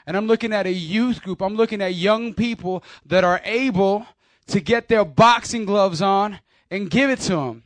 And 0.06 0.16
I'm 0.16 0.28
looking 0.28 0.52
at 0.52 0.68
a 0.68 0.72
youth 0.72 1.20
group. 1.22 1.42
I'm 1.42 1.56
looking 1.56 1.82
at 1.82 1.94
young 1.94 2.32
people 2.32 2.84
that 3.06 3.24
are 3.24 3.40
able 3.44 4.06
to 4.46 4.60
get 4.60 4.86
their 4.86 5.04
boxing 5.04 5.64
gloves 5.64 6.00
on 6.00 6.38
and 6.70 6.88
give 6.88 7.10
it 7.10 7.18
to 7.22 7.34
them. 7.34 7.64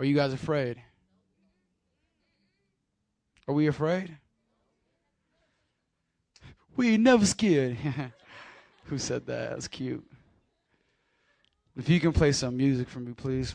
Are 0.00 0.04
you 0.04 0.16
guys 0.16 0.32
afraid? 0.32 0.82
Are 3.46 3.54
we 3.54 3.68
afraid? 3.68 4.16
We 6.80 6.94
ain't 6.94 7.02
never 7.02 7.26
scared. 7.26 7.76
Who 8.84 8.96
said 8.96 9.26
that? 9.26 9.50
That's 9.50 9.68
cute. 9.68 10.02
If 11.76 11.90
you 11.90 12.00
can 12.00 12.10
play 12.10 12.32
some 12.32 12.56
music 12.56 12.88
for 12.88 13.00
me, 13.00 13.12
please. 13.12 13.54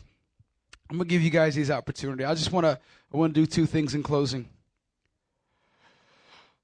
I'm 0.88 0.98
gonna 0.98 1.08
give 1.08 1.22
you 1.22 1.30
guys 1.30 1.56
these 1.56 1.68
opportunity. 1.68 2.24
I 2.24 2.32
just 2.36 2.52
wanna 2.52 2.78
I 3.12 3.16
wanna 3.16 3.32
do 3.32 3.44
two 3.44 3.66
things 3.66 3.96
in 3.96 4.04
closing. 4.04 4.48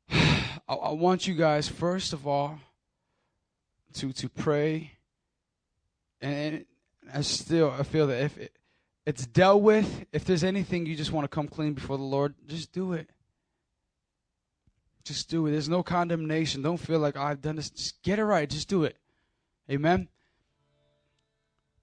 I, 0.12 0.54
I 0.68 0.92
want 0.92 1.26
you 1.26 1.34
guys 1.34 1.66
first 1.66 2.12
of 2.12 2.28
all 2.28 2.60
to 3.94 4.12
to 4.12 4.28
pray, 4.28 4.92
and, 6.20 6.64
I 7.12 7.22
still 7.22 7.74
I 7.76 7.82
feel 7.82 8.06
that 8.06 8.22
if 8.22 8.38
it, 8.38 8.56
it's 9.04 9.26
dealt 9.26 9.62
with, 9.62 10.06
if 10.12 10.24
there's 10.24 10.44
anything 10.44 10.86
you 10.86 10.94
just 10.94 11.10
want 11.10 11.24
to 11.24 11.28
come 11.28 11.48
clean 11.48 11.72
before 11.72 11.96
the 11.96 12.04
Lord, 12.04 12.36
just 12.46 12.70
do 12.70 12.92
it. 12.92 13.10
Just 15.04 15.28
do 15.28 15.46
it. 15.46 15.52
There's 15.52 15.68
no 15.68 15.82
condemnation. 15.82 16.62
Don't 16.62 16.76
feel 16.76 16.98
like 16.98 17.16
oh, 17.16 17.22
I've 17.22 17.42
done 17.42 17.56
this. 17.56 17.70
Just 17.70 18.02
get 18.02 18.18
it 18.18 18.24
right. 18.24 18.48
Just 18.48 18.68
do 18.68 18.84
it. 18.84 18.96
Amen. 19.70 20.08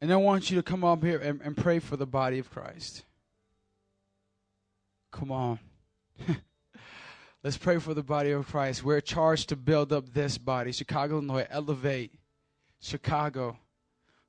And 0.02 0.14
I 0.14 0.16
want 0.16 0.50
you 0.50 0.58
to 0.58 0.64
come 0.64 0.84
up 0.84 1.04
here 1.04 1.20
and, 1.20 1.41
and 1.41 1.58
pray 1.58 1.80
for 1.80 1.98
the 1.98 2.06
body 2.06 2.40
of 2.40 2.50
Christ. 2.50 3.04
Come 5.12 5.32
on. 5.32 5.60
Let's 7.44 7.58
pray 7.58 7.80
for 7.80 7.94
the 7.94 8.04
body 8.04 8.32
of 8.32 8.48
Christ. 8.48 8.84
We're 8.84 9.02
charged 9.02 9.50
to 9.50 9.56
build 9.56 9.91
up 9.91 10.14
this 10.14 10.38
body. 10.38 10.72
Chicago, 10.72 11.16
Illinois, 11.16 11.48
elevate. 11.50 12.14
Chicago. 12.82 13.58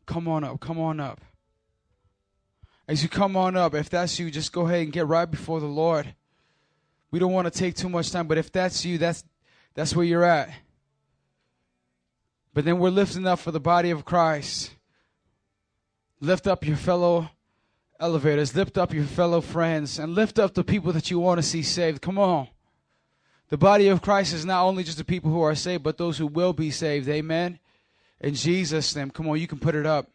Come 0.07 0.27
on 0.27 0.43
up. 0.43 0.61
Come 0.61 0.81
on 0.81 0.99
up. 0.99 1.21
As 2.89 3.05
you 3.05 3.09
come 3.09 3.37
on 3.37 3.57
up, 3.57 3.75
if 3.75 3.89
that's 3.89 4.19
you, 4.19 4.31
just 4.31 4.53
go 4.53 4.67
ahead 4.67 4.83
and 4.83 4.93
get 4.93 5.07
right 5.07 5.31
before 5.31 5.61
the 5.61 5.67
Lord. 5.67 6.15
We 7.11 7.19
don't 7.19 7.33
want 7.33 7.53
to 7.53 7.59
take 7.59 7.75
too 7.75 7.89
much 7.89 8.11
time, 8.11 8.27
but 8.27 8.39
if 8.39 8.53
that's 8.53 8.85
you, 8.85 8.99
that's 8.99 9.25
that's 9.75 9.95
where 9.95 10.05
you're 10.05 10.25
at. 10.25 10.51
But 12.53 12.65
then 12.65 12.79
we're 12.79 12.91
lifting 12.91 13.27
up 13.27 13.39
for 13.39 13.53
the 13.53 13.61
body 13.61 13.91
of 13.91 14.05
Christ. 14.05 14.73
Lift 16.21 16.47
up 16.47 16.67
your 16.67 16.77
fellow 16.77 17.31
elevators, 17.99 18.55
lift 18.55 18.77
up 18.77 18.93
your 18.93 19.05
fellow 19.05 19.41
friends, 19.41 19.99
and 19.99 20.15
lift 20.15 20.39
up 20.39 20.55
the 20.55 20.65
people 20.65 20.93
that 20.93 21.11
you 21.11 21.19
want 21.19 21.39
to 21.39 21.43
see 21.43 21.63
saved. 21.63 22.03
Come 22.03 22.19
on. 22.19 22.49
The 23.49 23.59
body 23.59 23.89
of 23.89 24.03
Christ 24.03 24.33
is 24.33 24.45
not 24.45 24.65
only 24.65 24.85
just 24.85 24.99
the 24.99 25.05
people 25.05 25.31
who 25.31 25.41
are 25.41 25.55
saved, 25.55 25.83
but 25.83 25.99
those 25.99 26.19
who 26.19 26.27
will 26.27 26.53
be 26.53 26.71
saved. 26.71 27.09
Amen. 27.09 27.59
In 28.21 28.35
Jesus' 28.35 28.95
name. 28.95 29.11
Come 29.11 29.29
on, 29.29 29.41
you 29.41 29.49
can 29.49 29.59
put 29.59 29.75
it 29.75 29.87
up. 29.87 30.11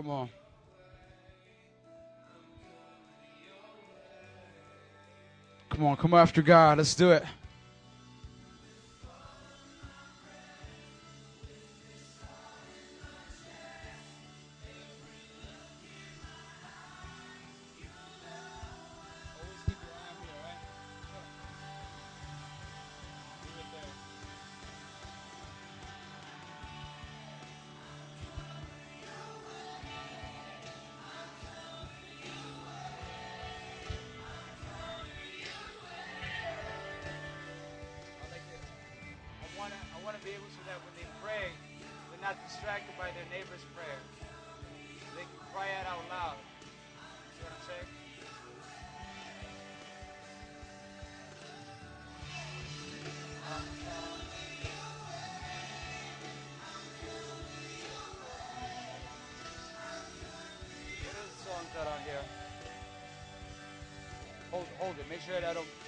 Come 0.00 0.10
on. 0.12 0.28
Come 5.68 5.84
on, 5.84 5.96
come 5.98 6.14
after 6.14 6.40
God. 6.40 6.78
Let's 6.78 6.94
do 6.94 7.10
it. 7.10 7.22
Make 65.30 65.42
sure 65.42 65.54
that 65.54 65.79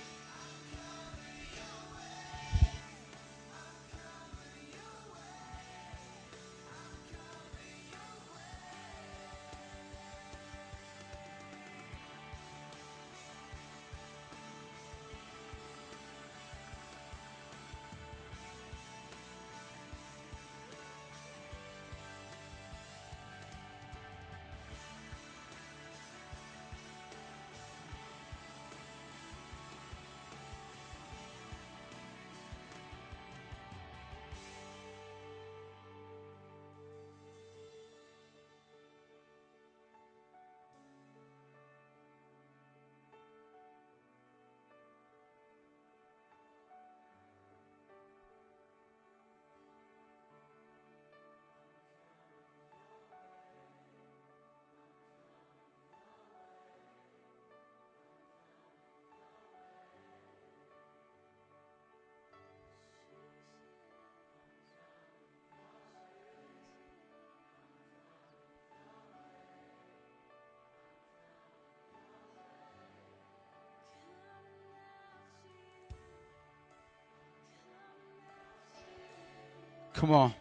Come 80.02 80.14
on. 80.14 80.34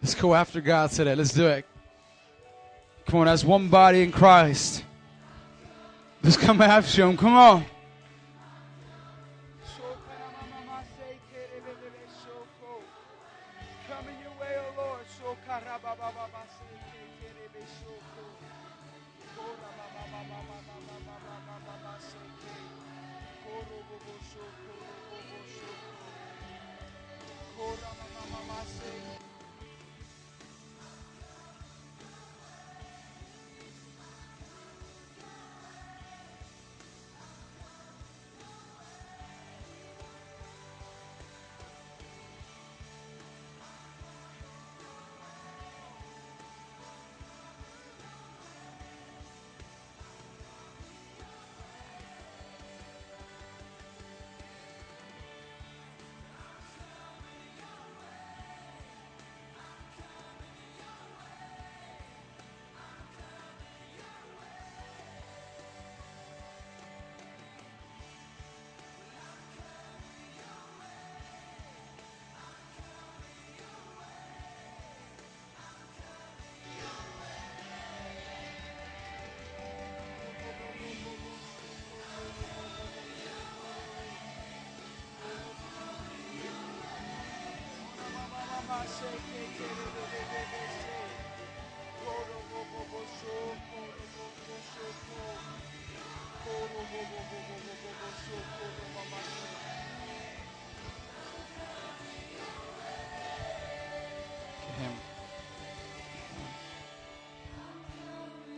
Let's 0.00 0.14
go 0.14 0.32
after 0.32 0.60
God 0.60 0.92
today. 0.92 1.16
Let's 1.16 1.32
do 1.32 1.48
it. 1.48 1.66
Come 3.06 3.18
on, 3.18 3.26
as 3.26 3.44
one 3.44 3.68
body 3.68 4.04
in 4.04 4.12
Christ. 4.12 4.84
Let's 6.22 6.36
come 6.36 6.62
after 6.62 7.04
Him. 7.04 7.16
Come 7.16 7.34
on. 7.34 7.66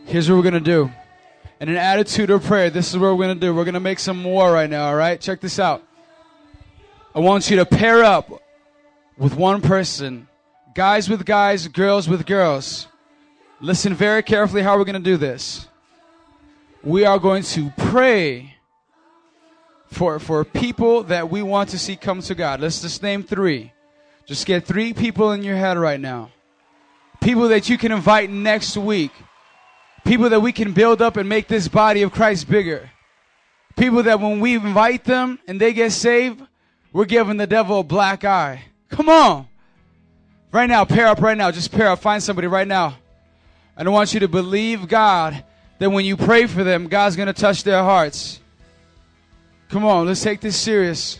Here's 0.07 0.29
what 0.29 0.37
we're 0.37 0.43
going 0.43 0.53
to 0.53 0.61
do. 0.61 0.89
In 1.59 1.67
an 1.67 1.75
attitude 1.75 2.29
of 2.29 2.41
prayer, 2.45 2.69
this 2.69 2.91
is 2.91 2.97
what 2.97 3.17
we're 3.17 3.25
going 3.25 3.37
to 3.37 3.45
do. 3.45 3.53
We're 3.53 3.65
going 3.65 3.73
to 3.73 3.81
make 3.81 3.99
some 3.99 4.23
war 4.23 4.53
right 4.53 4.69
now, 4.69 4.87
all 4.87 4.95
right? 4.95 5.19
Check 5.19 5.41
this 5.41 5.59
out. 5.59 5.83
I 7.13 7.19
want 7.19 7.49
you 7.49 7.57
to 7.57 7.65
pair 7.65 8.05
up 8.05 8.41
with 9.17 9.35
one 9.35 9.59
person, 9.59 10.29
guys 10.73 11.09
with 11.09 11.25
guys, 11.25 11.67
girls 11.67 12.07
with 12.07 12.25
girls. 12.25 12.87
Listen 13.59 13.93
very 13.93 14.23
carefully 14.23 14.61
how 14.61 14.77
we're 14.77 14.85
going 14.85 15.03
to 15.03 15.11
do 15.11 15.17
this. 15.17 15.67
We 16.85 17.03
are 17.03 17.19
going 17.19 17.43
to 17.43 17.69
pray 17.75 18.55
for, 19.87 20.19
for 20.19 20.45
people 20.45 21.03
that 21.03 21.29
we 21.29 21.41
want 21.43 21.71
to 21.71 21.77
see 21.77 21.97
come 21.97 22.21
to 22.21 22.33
God. 22.33 22.61
Let's 22.61 22.81
just 22.81 23.03
name 23.03 23.23
three. 23.23 23.73
Just 24.25 24.45
get 24.45 24.63
three 24.65 24.93
people 24.93 25.33
in 25.33 25.43
your 25.43 25.57
head 25.57 25.77
right 25.77 25.99
now. 25.99 26.31
People 27.19 27.49
that 27.49 27.67
you 27.67 27.77
can 27.77 27.91
invite 27.91 28.29
next 28.29 28.77
week. 28.77 29.11
People 30.07 30.29
that 30.29 30.39
we 30.39 30.53
can 30.53 30.71
build 30.71 31.01
up 31.01 31.17
and 31.17 31.27
make 31.27 31.49
this 31.49 31.67
body 31.67 32.01
of 32.01 32.13
Christ 32.13 32.49
bigger. 32.49 32.89
People 33.75 34.03
that 34.03 34.21
when 34.21 34.39
we 34.39 34.55
invite 34.55 35.03
them 35.03 35.37
and 35.47 35.59
they 35.59 35.73
get 35.73 35.91
saved, 35.91 36.41
we're 36.93 37.03
giving 37.03 37.35
the 37.35 37.45
devil 37.45 37.81
a 37.81 37.83
black 37.83 38.23
eye. 38.23 38.63
Come 38.87 39.09
on. 39.09 39.49
Right 40.53 40.69
now, 40.69 40.85
pair 40.85 41.07
up 41.07 41.19
right 41.19 41.37
now. 41.37 41.51
Just 41.51 41.73
pair 41.73 41.89
up. 41.89 41.99
Find 41.99 42.23
somebody 42.23 42.47
right 42.47 42.67
now. 42.67 42.95
And 43.75 43.85
I 43.85 43.91
want 43.91 44.13
you 44.13 44.21
to 44.21 44.29
believe 44.29 44.87
God 44.87 45.43
that 45.77 45.89
when 45.89 46.05
you 46.05 46.15
pray 46.15 46.47
for 46.47 46.63
them, 46.63 46.87
God's 46.87 47.17
going 47.17 47.27
to 47.27 47.33
touch 47.33 47.63
their 47.63 47.83
hearts. 47.83 48.39
Come 49.67 49.83
on, 49.83 50.07
let's 50.07 50.23
take 50.23 50.39
this 50.39 50.55
serious. 50.55 51.19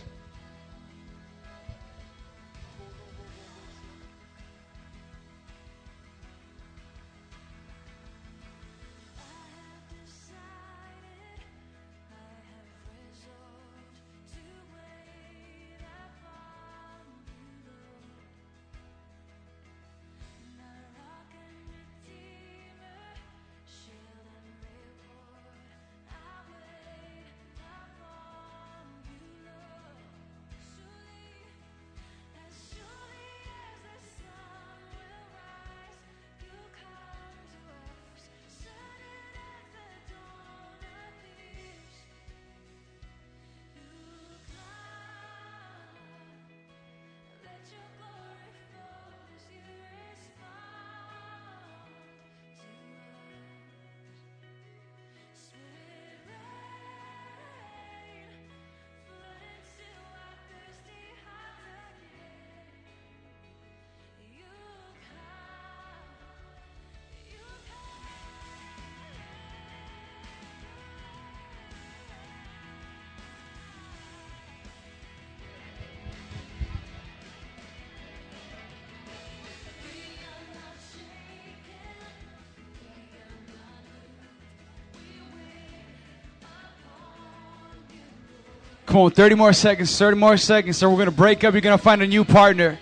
Come 88.88 88.96
on, 88.96 89.10
30 89.10 89.34
more 89.34 89.52
seconds, 89.52 89.98
30 89.98 90.16
more 90.16 90.38
seconds. 90.38 90.78
So 90.78 90.88
we're 90.88 90.96
going 90.96 91.10
to 91.10 91.12
break 91.12 91.44
up. 91.44 91.52
You're 91.52 91.60
going 91.60 91.76
to 91.76 91.82
find 91.82 92.00
a 92.00 92.06
new 92.06 92.24
partner. 92.24 92.78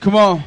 Come 0.00 0.16
on. 0.16 0.42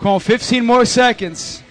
Come 0.00 0.08
on, 0.08 0.18
15 0.18 0.66
more 0.66 0.84
seconds. 0.84 1.62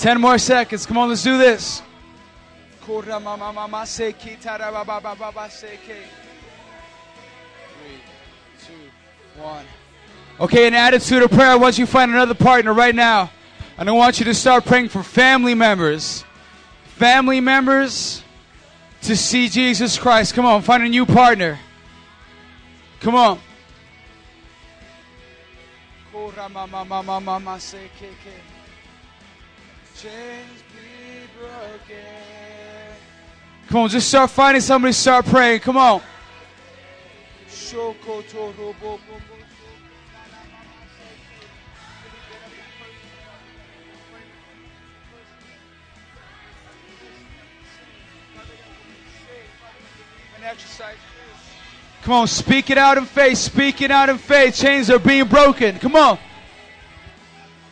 10 0.00 0.18
more 0.18 0.38
seconds. 0.38 0.86
Come 0.86 0.96
on, 0.96 1.10
let's 1.10 1.22
do 1.22 1.36
this. 1.36 1.82
Three, 7.78 8.00
two, 8.66 9.42
one. 9.42 9.66
Okay, 10.40 10.66
an 10.66 10.72
attitude 10.72 11.22
of 11.22 11.30
prayer. 11.30 11.58
Once 11.58 11.78
you 11.78 11.84
find 11.84 12.10
another 12.10 12.34
partner 12.34 12.72
right 12.72 12.94
now, 12.94 13.30
And 13.76 13.88
I 13.88 13.92
want 13.92 14.18
you 14.18 14.26
to 14.26 14.34
start 14.34 14.66
praying 14.66 14.90
for 14.90 15.02
family 15.02 15.54
members. 15.54 16.22
Family 16.96 17.40
members 17.40 18.22
to 19.02 19.16
see 19.16 19.48
Jesus 19.48 19.98
Christ. 19.98 20.34
Come 20.34 20.44
on, 20.44 20.60
find 20.60 20.82
a 20.82 20.88
new 20.88 21.06
partner. 21.06 21.58
Come 23.00 23.14
on. 23.14 23.38
Come 33.68 33.82
on, 33.82 33.88
just 33.90 34.08
start 34.08 34.30
finding 34.30 34.62
somebody, 34.62 34.92
start 34.92 35.26
praying. 35.26 35.60
Come 35.60 35.76
on. 35.76 36.00
Come 52.02 52.14
on, 52.14 52.26
speak 52.26 52.70
it 52.70 52.78
out 52.78 52.96
in 52.96 53.04
faith. 53.04 53.36
Speak 53.36 53.82
it 53.82 53.90
out 53.90 54.08
in 54.08 54.16
faith. 54.16 54.56
Chains 54.56 54.88
are 54.88 54.98
being 54.98 55.28
broken. 55.28 55.78
Come 55.78 55.94
on. 55.94 56.18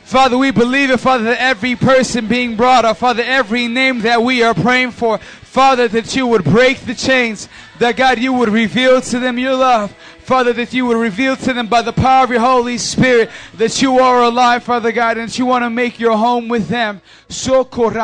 Father, 0.09 0.39
we 0.39 0.51
believe 0.53 0.91
it, 0.91 1.01
Father, 1.01 1.25
that 1.25 1.39
every 1.39 1.77
person 1.77 2.29
being 2.29 2.57
brought 2.57 2.87
up, 2.87 2.97
Father, 2.97 3.23
every 3.23 3.69
name 3.69 4.01
that 4.01 4.23
we 4.23 4.43
are 4.43 4.55
praying 4.55 4.93
for, 4.93 5.19
Father, 5.19 5.87
that 5.87 6.17
you 6.17 6.27
would 6.27 6.45
break 6.45 6.79
the 6.81 6.95
chains, 6.95 7.47
that 7.79 7.95
God, 7.95 8.19
you 8.19 8.33
would 8.33 8.49
reveal 8.49 9.03
to 9.03 9.19
them 9.19 9.39
your 9.39 9.55
love. 9.55 9.95
Father, 10.21 10.55
that 10.55 10.73
you 10.73 10.87
would 10.87 10.97
reveal 10.97 11.37
to 11.37 11.53
them 11.53 11.67
by 11.67 11.83
the 11.83 11.93
power 11.93 12.25
of 12.25 12.31
your 12.31 12.41
Holy 12.41 12.79
Spirit 12.79 13.29
that 13.59 13.83
you 13.83 13.99
are 13.99 14.23
alive, 14.23 14.63
Father 14.63 14.93
God, 14.93 15.19
and 15.19 15.29
that 15.29 15.39
you 15.39 15.45
want 15.45 15.63
to 15.63 15.69
make 15.69 16.01
your 16.01 16.17
home 16.17 16.49
with 16.49 16.69
them. 16.69 17.03
So 17.29 17.63
Come 17.67 18.01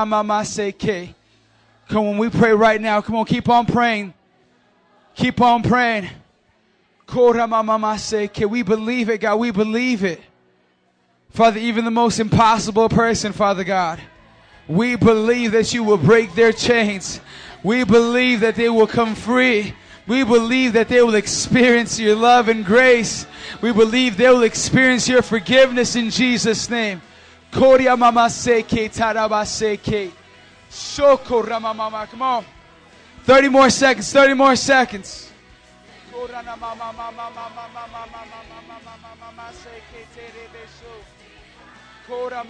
on, 2.06 2.18
we 2.18 2.28
pray 2.28 2.52
right 2.52 2.82
now. 2.82 3.00
Come 3.00 3.16
on, 3.16 3.24
keep 3.24 3.48
on 3.48 3.64
praying. 3.64 4.12
Keep 5.14 5.40
on 5.40 5.62
praying. 5.62 6.10
We 7.14 8.62
believe 8.62 9.08
it, 9.08 9.20
God? 9.22 9.36
We 9.36 9.50
believe 9.50 10.04
it. 10.04 10.20
Father, 11.34 11.58
even 11.58 11.84
the 11.84 11.90
most 11.90 12.20
impossible 12.20 12.88
person, 12.88 13.32
Father 13.32 13.64
God, 13.64 14.00
we 14.68 14.94
believe 14.94 15.50
that 15.50 15.74
you 15.74 15.82
will 15.82 15.96
break 15.98 16.32
their 16.36 16.52
chains. 16.52 17.20
We 17.64 17.82
believe 17.82 18.38
that 18.40 18.54
they 18.54 18.68
will 18.68 18.86
come 18.86 19.16
free. 19.16 19.74
We 20.06 20.22
believe 20.22 20.74
that 20.74 20.88
they 20.88 21.02
will 21.02 21.16
experience 21.16 21.98
your 21.98 22.14
love 22.14 22.48
and 22.48 22.64
grace. 22.64 23.26
We 23.60 23.72
believe 23.72 24.16
they 24.16 24.28
will 24.28 24.44
experience 24.44 25.08
your 25.08 25.22
forgiveness 25.22 25.96
in 25.96 26.10
Jesus' 26.10 26.70
name. 26.70 27.02
Koria 27.50 27.98
mama 27.98 28.26
seke 28.26 28.88
taraba 28.94 29.42
seke. 29.42 30.12
Shoko 30.70 31.44
rama 31.44 31.74
mama. 31.74 32.06
Come 32.08 32.22
on. 32.22 32.44
30 33.24 33.48
more 33.48 33.70
seconds, 33.70 34.12
30 34.12 34.34
more 34.34 34.54
seconds. 34.54 35.32
Kora. 42.06 42.44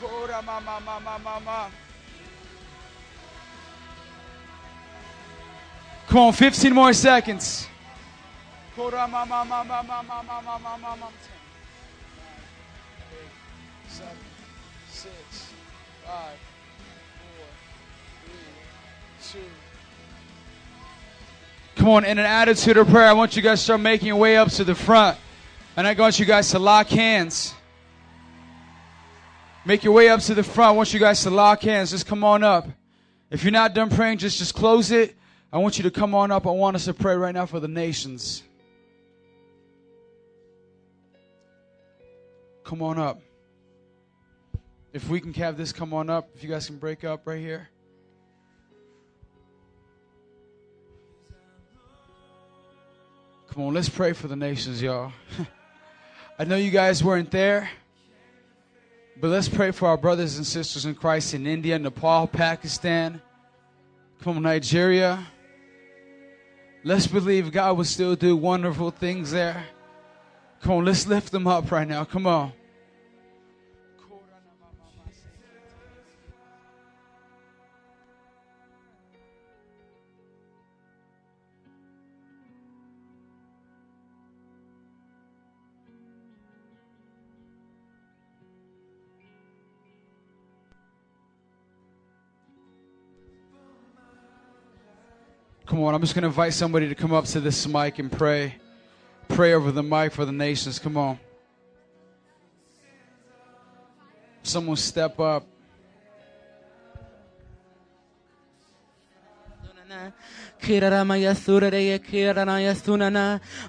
Kora. 0.00 1.70
Come 6.06 6.20
on, 6.20 6.32
15 6.32 6.72
more 6.72 6.92
seconds. 6.94 7.68
Kora. 8.74 9.08
Come 21.76 21.88
on, 21.90 22.04
in 22.04 22.18
an 22.18 22.24
attitude 22.24 22.76
of 22.76 22.88
prayer, 22.88 23.06
I 23.06 23.12
want 23.12 23.36
you 23.36 23.42
guys 23.42 23.58
to 23.58 23.64
start 23.64 23.80
making 23.80 24.08
your 24.08 24.16
way 24.16 24.36
up 24.36 24.48
to 24.52 24.64
the 24.64 24.74
front. 24.74 25.18
And 25.78 25.86
I 25.86 25.94
want 25.94 26.18
you 26.18 26.26
guys 26.26 26.50
to 26.50 26.58
lock 26.58 26.88
hands. 26.88 27.54
Make 29.64 29.84
your 29.84 29.92
way 29.92 30.08
up 30.08 30.18
to 30.22 30.34
the 30.34 30.42
front. 30.42 30.70
I 30.70 30.72
want 30.72 30.92
you 30.92 30.98
guys 30.98 31.22
to 31.22 31.30
lock 31.30 31.62
hands. 31.62 31.92
Just 31.92 32.04
come 32.04 32.24
on 32.24 32.42
up. 32.42 32.66
If 33.30 33.44
you're 33.44 33.52
not 33.52 33.74
done 33.74 33.88
praying, 33.88 34.18
just, 34.18 34.38
just 34.38 34.54
close 34.54 34.90
it. 34.90 35.14
I 35.52 35.58
want 35.58 35.78
you 35.78 35.84
to 35.84 35.92
come 35.92 36.16
on 36.16 36.32
up. 36.32 36.48
I 36.48 36.50
want 36.50 36.74
us 36.74 36.86
to 36.86 36.94
pray 36.94 37.14
right 37.14 37.32
now 37.32 37.46
for 37.46 37.60
the 37.60 37.68
nations. 37.68 38.42
Come 42.64 42.82
on 42.82 42.98
up. 42.98 43.20
If 44.92 45.08
we 45.08 45.20
can 45.20 45.32
have 45.34 45.56
this 45.56 45.72
come 45.72 45.94
on 45.94 46.10
up, 46.10 46.28
if 46.34 46.42
you 46.42 46.48
guys 46.48 46.66
can 46.66 46.78
break 46.78 47.04
up 47.04 47.24
right 47.24 47.38
here. 47.38 47.68
Come 53.52 53.62
on, 53.62 53.74
let's 53.74 53.88
pray 53.88 54.12
for 54.12 54.26
the 54.26 54.34
nations, 54.34 54.82
y'all. 54.82 55.12
I 56.40 56.44
know 56.44 56.54
you 56.54 56.70
guys 56.70 57.02
weren't 57.02 57.32
there, 57.32 57.68
but 59.20 59.26
let's 59.26 59.48
pray 59.48 59.72
for 59.72 59.88
our 59.88 59.96
brothers 59.96 60.36
and 60.36 60.46
sisters 60.46 60.86
in 60.86 60.94
Christ 60.94 61.34
in 61.34 61.48
India, 61.48 61.76
Nepal, 61.76 62.28
Pakistan, 62.28 63.20
from 64.18 64.40
Nigeria. 64.40 65.26
Let's 66.84 67.08
believe 67.08 67.50
God 67.50 67.76
will 67.76 67.84
still 67.84 68.14
do 68.14 68.36
wonderful 68.36 68.92
things 68.92 69.32
there. 69.32 69.66
Come 70.60 70.72
on, 70.72 70.84
let's 70.84 71.08
lift 71.08 71.32
them 71.32 71.48
up 71.48 71.72
right 71.72 71.88
now. 71.88 72.04
Come 72.04 72.28
on. 72.28 72.52
Come 95.68 95.82
on, 95.82 95.94
I'm 95.94 96.00
just 96.00 96.14
going 96.14 96.22
to 96.22 96.28
invite 96.28 96.54
somebody 96.54 96.88
to 96.88 96.94
come 96.94 97.12
up 97.12 97.26
to 97.26 97.40
this 97.40 97.68
mic 97.68 97.98
and 97.98 98.10
pray. 98.10 98.54
Pray 99.28 99.52
over 99.52 99.70
the 99.70 99.82
mic 99.82 100.12
for 100.12 100.24
the 100.24 100.32
nations. 100.32 100.78
Come 100.78 100.96
on. 100.96 101.18
Someone 104.42 104.76
step 104.76 105.20
up. 105.20 105.46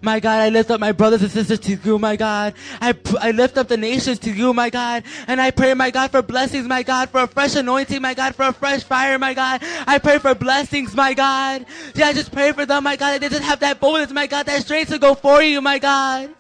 My 0.01 0.19
God, 0.19 0.39
I 0.41 0.49
lift 0.49 0.71
up 0.71 0.79
my 0.79 0.91
brothers 0.91 1.21
and 1.21 1.31
sisters 1.31 1.59
to 1.59 1.75
you, 1.75 1.99
my 1.99 2.15
God. 2.15 2.53
I, 2.81 2.93
I 3.19 3.31
lift 3.31 3.57
up 3.57 3.67
the 3.67 3.77
nations 3.77 4.19
to 4.19 4.31
you, 4.31 4.53
my 4.53 4.69
God. 4.69 5.03
And 5.27 5.39
I 5.39 5.51
pray, 5.51 5.73
my 5.73 5.91
God, 5.91 6.11
for 6.11 6.21
blessings, 6.21 6.67
my 6.67 6.83
God, 6.83 7.09
for 7.09 7.21
a 7.21 7.27
fresh 7.27 7.55
anointing, 7.55 8.01
my 8.01 8.13
God, 8.13 8.35
for 8.35 8.45
a 8.45 8.53
fresh 8.53 8.83
fire, 8.83 9.17
my 9.19 9.33
God. 9.33 9.61
I 9.87 9.99
pray 9.99 10.19
for 10.19 10.35
blessings, 10.35 10.95
my 10.95 11.13
God. 11.13 11.65
Yeah, 11.95 12.07
I 12.07 12.13
just 12.13 12.31
pray 12.31 12.51
for 12.51 12.65
them, 12.65 12.83
my 12.83 12.95
God. 12.95 13.21
They 13.21 13.29
just 13.29 13.43
have 13.43 13.59
that 13.59 13.79
boldness, 13.79 14.11
my 14.11 14.27
God, 14.27 14.45
that 14.45 14.61
strength 14.63 14.89
to 14.89 14.99
go 14.99 15.15
for 15.15 15.41
you, 15.41 15.61
my 15.61 15.79
God. 15.79 16.35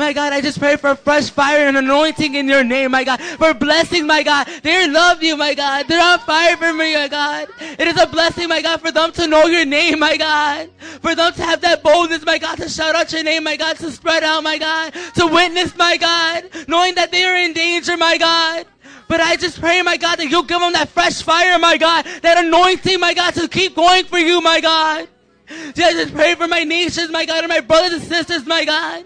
My 0.00 0.14
God, 0.14 0.32
I 0.32 0.40
just 0.40 0.58
pray 0.58 0.76
for 0.76 0.92
a 0.92 0.96
fresh 0.96 1.28
fire 1.28 1.68
and 1.68 1.76
anointing 1.76 2.34
in 2.34 2.48
your 2.48 2.64
name, 2.64 2.92
my 2.92 3.04
God. 3.04 3.20
For 3.20 3.52
blessing, 3.52 4.06
my 4.06 4.22
God. 4.22 4.46
They 4.62 4.88
love 4.88 5.22
you, 5.22 5.36
my 5.36 5.52
God. 5.52 5.88
They're 5.88 6.02
on 6.02 6.20
fire 6.20 6.56
for 6.56 6.72
me, 6.72 6.94
my 6.94 7.06
God. 7.06 7.48
It 7.60 7.86
is 7.86 8.00
a 8.00 8.06
blessing, 8.06 8.48
my 8.48 8.62
God, 8.62 8.80
for 8.80 8.90
them 8.90 9.12
to 9.12 9.26
know 9.26 9.44
your 9.44 9.66
name, 9.66 9.98
my 9.98 10.16
God. 10.16 10.70
For 11.02 11.14
them 11.14 11.34
to 11.34 11.42
have 11.42 11.60
that 11.60 11.82
boldness, 11.82 12.24
my 12.24 12.38
God, 12.38 12.56
to 12.60 12.68
shout 12.70 12.94
out 12.94 13.12
your 13.12 13.22
name, 13.22 13.44
my 13.44 13.58
God, 13.58 13.76
to 13.76 13.90
spread 13.90 14.24
out, 14.24 14.42
my 14.42 14.56
God, 14.56 14.94
to 15.16 15.26
witness, 15.26 15.76
my 15.76 15.98
God, 15.98 16.44
knowing 16.66 16.94
that 16.94 17.12
they 17.12 17.24
are 17.24 17.36
in 17.36 17.52
danger, 17.52 17.98
my 17.98 18.16
God. 18.16 18.64
But 19.06 19.20
I 19.20 19.36
just 19.36 19.60
pray, 19.60 19.82
my 19.82 19.98
God, 19.98 20.18
that 20.18 20.30
you'll 20.30 20.44
give 20.44 20.60
them 20.60 20.72
that 20.72 20.88
fresh 20.88 21.20
fire, 21.20 21.58
my 21.58 21.76
God, 21.76 22.06
that 22.22 22.42
anointing, 22.42 23.00
my 23.00 23.12
God, 23.12 23.34
to 23.34 23.46
keep 23.48 23.76
going 23.76 24.06
for 24.06 24.18
you, 24.18 24.40
my 24.40 24.62
God. 24.62 25.08
I 25.50 25.72
just 25.74 26.14
pray 26.14 26.36
for 26.36 26.48
my 26.48 26.64
nations, 26.64 27.10
my 27.10 27.26
God, 27.26 27.44
and 27.44 27.50
my 27.50 27.60
brothers 27.60 27.92
and 27.92 28.02
sisters, 28.02 28.46
my 28.46 28.64
God. 28.64 29.04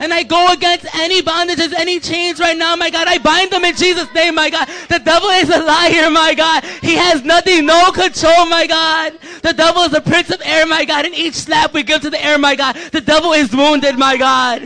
And 0.00 0.12
I 0.12 0.22
go 0.22 0.52
against 0.52 0.86
any 0.94 1.22
bondages, 1.22 1.72
any 1.72 2.00
chains 2.00 2.40
right 2.40 2.56
now, 2.56 2.76
my 2.76 2.90
God. 2.90 3.08
I 3.08 3.18
bind 3.18 3.50
them 3.50 3.64
in 3.64 3.74
Jesus' 3.74 4.12
name, 4.14 4.34
my 4.34 4.50
God. 4.50 4.68
The 4.88 4.98
devil 4.98 5.28
is 5.30 5.48
a 5.48 5.62
liar, 5.62 6.10
my 6.10 6.34
God. 6.34 6.64
He 6.82 6.96
has 6.96 7.24
nothing, 7.24 7.66
no 7.66 7.90
control, 7.92 8.46
my 8.46 8.66
God. 8.66 9.18
The 9.42 9.52
devil 9.52 9.82
is 9.82 9.92
the 9.92 10.00
prince 10.00 10.30
of 10.30 10.40
air, 10.44 10.66
my 10.66 10.84
God. 10.84 11.04
And 11.04 11.14
each 11.14 11.34
slap 11.34 11.72
we 11.72 11.82
give 11.82 12.02
to 12.02 12.10
the 12.10 12.22
air, 12.22 12.38
my 12.38 12.56
God, 12.56 12.76
the 12.92 13.00
devil 13.00 13.32
is 13.32 13.54
wounded, 13.54 13.98
my 13.98 14.16
God. 14.16 14.62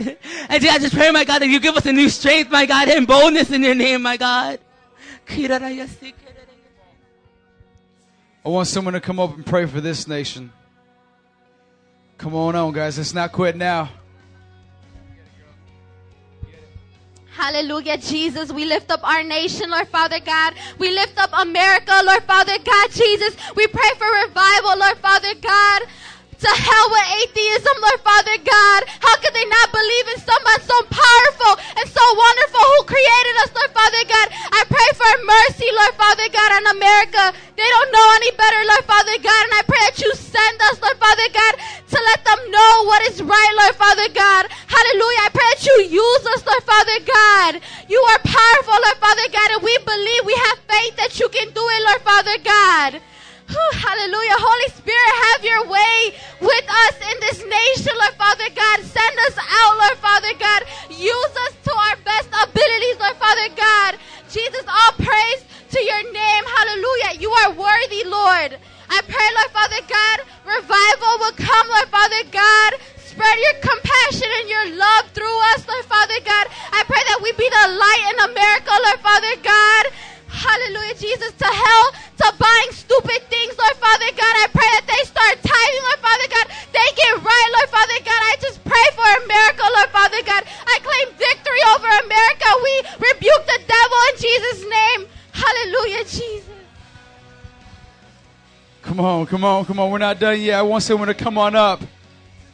And 0.49 0.65
I 0.65 0.77
just 0.79 0.95
pray, 0.95 1.11
my 1.11 1.23
God, 1.23 1.39
that 1.39 1.47
you 1.47 1.59
give 1.59 1.75
us 1.75 1.85
a 1.85 1.93
new 1.93 2.09
strength, 2.09 2.51
my 2.51 2.65
God, 2.65 2.89
and 2.89 3.07
boldness 3.07 3.51
in 3.51 3.63
your 3.63 3.75
name, 3.75 4.01
my 4.01 4.17
God. 4.17 4.59
I 8.43 8.49
want 8.49 8.67
someone 8.67 8.95
to 8.95 8.99
come 8.99 9.19
up 9.19 9.35
and 9.35 9.45
pray 9.45 9.65
for 9.65 9.81
this 9.81 10.07
nation. 10.07 10.51
Come 12.17 12.35
on 12.35 12.55
on, 12.55 12.73
guys. 12.73 12.97
Let's 12.97 13.13
not 13.13 13.31
quit 13.31 13.55
now. 13.55 13.89
Hallelujah, 17.41 17.97
Jesus. 17.97 18.51
We 18.51 18.65
lift 18.65 18.91
up 18.91 19.03
our 19.03 19.23
nation, 19.23 19.71
Lord 19.71 19.87
Father 19.87 20.19
God. 20.19 20.53
We 20.77 20.91
lift 20.91 21.17
up 21.17 21.31
America, 21.33 21.91
Lord 22.05 22.21
Father 22.25 22.55
God, 22.63 22.91
Jesus. 22.91 23.35
We 23.55 23.65
pray 23.65 23.89
for 23.97 24.05
revival, 24.27 24.77
Lord 24.77 24.99
Father 24.99 25.33
God. 25.41 25.81
To 26.41 26.49
hell 26.49 26.87
with 26.89 27.05
atheism, 27.21 27.75
Lord 27.85 28.01
Father 28.01 28.33
God. 28.41 28.81
How 28.97 29.13
could 29.21 29.29
they 29.29 29.45
not 29.45 29.69
believe 29.69 30.07
in 30.09 30.19
someone 30.25 30.61
so 30.65 30.73
powerful 30.89 31.53
and 31.77 31.85
so 31.85 32.01
wonderful 32.01 32.65
who 32.65 32.89
created 32.89 33.35
us, 33.45 33.53
Lord 33.53 33.69
Father 33.69 34.03
God? 34.09 34.27
I 34.49 34.65
pray 34.65 34.89
for 34.97 35.11
mercy, 35.21 35.69
Lord 35.69 35.93
Father 36.01 36.25
God, 36.33 36.49
on 36.57 36.65
America. 36.81 37.23
They 37.53 37.69
don't 37.69 37.93
know 37.93 38.07
any 38.17 38.33
better, 38.33 38.57
Lord 38.73 38.85
Father 38.89 39.21
God, 39.21 39.41
and 39.45 39.53
I 39.53 39.63
pray 39.69 39.81
that 39.85 40.01
you 40.01 40.09
send 40.17 40.57
us, 40.73 40.81
Lord 40.81 40.97
Father 40.97 41.29
God, 41.29 41.53
to 41.61 41.97
let 42.09 42.25
them 42.25 42.41
know 42.49 42.71
what 42.89 43.05
is 43.05 43.21
right, 43.21 43.53
Lord 43.61 43.77
Father 43.77 44.09
God. 44.09 44.49
Hallelujah. 44.65 45.21
I 45.21 45.29
pray 45.29 45.45
that 45.45 45.61
you 45.61 45.75
use 45.93 46.23
us, 46.25 46.41
Lord 46.41 46.65
Father 46.65 46.99
God. 47.05 47.51
You 47.85 48.01
are 48.01 48.21
powerful, 48.25 48.81
Lord 48.81 48.97
Father 48.97 49.29
God, 49.29 49.49
and 49.53 49.61
we 49.61 49.77
believe 49.85 50.25
we 50.25 50.37
have 50.49 50.57
faith 50.65 50.97
that 50.97 51.21
you 51.21 51.29
can 51.29 51.53
do 51.53 51.61
it, 51.61 51.81
Lord 51.85 52.01
Father 52.01 52.37
God. 52.41 52.91
Hallelujah. 53.49 54.37
Holy 54.37 54.69
Spirit, 54.77 55.13
have 55.31 55.41
your 55.43 55.63
way 55.67 55.97
with 56.41 56.67
us 56.69 56.95
in 57.01 57.17
this 57.21 57.39
nation, 57.41 57.93
Lord 57.97 58.15
Father 58.15 58.49
God. 58.53 58.77
Send 58.85 59.15
us 59.27 59.35
out, 59.37 59.73
Lord 59.77 59.97
Father 59.97 60.33
God. 60.37 60.61
Use 60.89 61.33
us 61.49 61.53
to 61.65 61.73
our 61.73 61.97
best 62.05 62.29
abilities, 62.29 62.97
Lord 62.99 63.17
Father 63.17 63.49
God. 63.57 63.97
Jesus, 64.29 64.63
all 64.67 64.93
praise 65.01 65.41
to 65.71 65.79
your 65.81 66.03
name. 66.13 66.43
Hallelujah. 66.45 67.19
You 67.19 67.31
are 67.45 67.51
worthy, 67.51 68.03
Lord. 68.05 68.59
I 68.91 68.99
pray, 69.07 69.29
Lord 69.39 69.51
Father 69.55 69.81
God, 69.87 70.17
revival 70.43 71.13
will 71.23 71.37
come, 71.39 71.67
Lord 71.71 71.89
Father 71.89 72.23
God. 72.31 72.71
Spread 72.99 73.37
your 73.39 73.57
compassion 73.59 74.29
and 74.39 74.47
your 74.47 74.67
love 74.79 75.11
through 75.11 75.37
us, 75.55 75.67
Lord 75.67 75.85
Father 75.85 76.19
God. 76.23 76.47
I 76.71 76.83
pray 76.87 77.03
that 77.11 77.19
we 77.19 77.31
be 77.35 77.47
the 77.47 77.67
light 77.75 78.03
in 78.07 78.17
America, 78.31 78.71
Lord 78.71 78.99
Father 79.03 79.35
God. 79.43 79.83
Hallelujah, 80.31 80.95
Jesus, 80.95 81.35
to 81.35 81.45
hell, 81.45 81.85
to 82.23 82.27
buying 82.39 82.71
stupid 82.71 83.21
things, 83.27 83.53
Lord 83.59 83.77
Father 83.77 84.09
God. 84.15 84.33
I 84.39 84.47
pray 84.55 84.69
that 84.79 84.87
they 84.87 85.03
start 85.03 85.35
tithing, 85.43 85.83
Lord 85.91 86.01
Father 86.01 86.27
God. 86.31 86.45
They 86.71 86.87
get 86.95 87.11
right, 87.19 87.49
Lord 87.59 87.69
Father 87.69 87.99
God. 87.99 88.21
I 88.31 88.33
just 88.39 88.57
pray 88.63 88.87
for 88.95 89.07
America, 89.27 89.63
Lord 89.67 89.91
Father 89.91 90.23
God. 90.23 90.41
I 90.47 90.75
claim 90.79 91.07
victory 91.19 91.63
over 91.75 91.89
America. 92.07 92.47
We 92.63 92.73
rebuke 93.11 93.43
the 93.43 93.59
devil 93.67 93.99
in 94.07 94.15
Jesus' 94.23 94.63
name. 94.71 95.01
Hallelujah, 95.35 96.03
Jesus. 96.07 96.57
Come 98.81 98.99
on, 98.99 99.25
come 99.27 99.43
on, 99.43 99.65
come 99.65 99.79
on. 99.79 99.91
We're 99.91 99.99
not 99.99 100.19
done 100.19 100.39
yet. 100.39 100.57
I 100.57 100.63
want 100.63 100.83
someone 100.83 101.07
to 101.07 101.13
come 101.13 101.37
on 101.37 101.55
up 101.55 101.83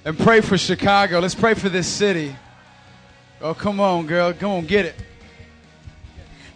and 0.03 0.17
pray 0.17 0.41
for 0.41 0.57
Chicago. 0.57 1.19
Let's 1.19 1.35
pray 1.35 1.53
for 1.53 1.69
this 1.69 1.87
city. 1.87 2.35
Oh, 3.39 3.53
come 3.53 3.79
on, 3.79 4.07
girl. 4.07 4.33
Come 4.33 4.51
on, 4.51 4.65
get 4.65 4.85
it. 4.85 4.95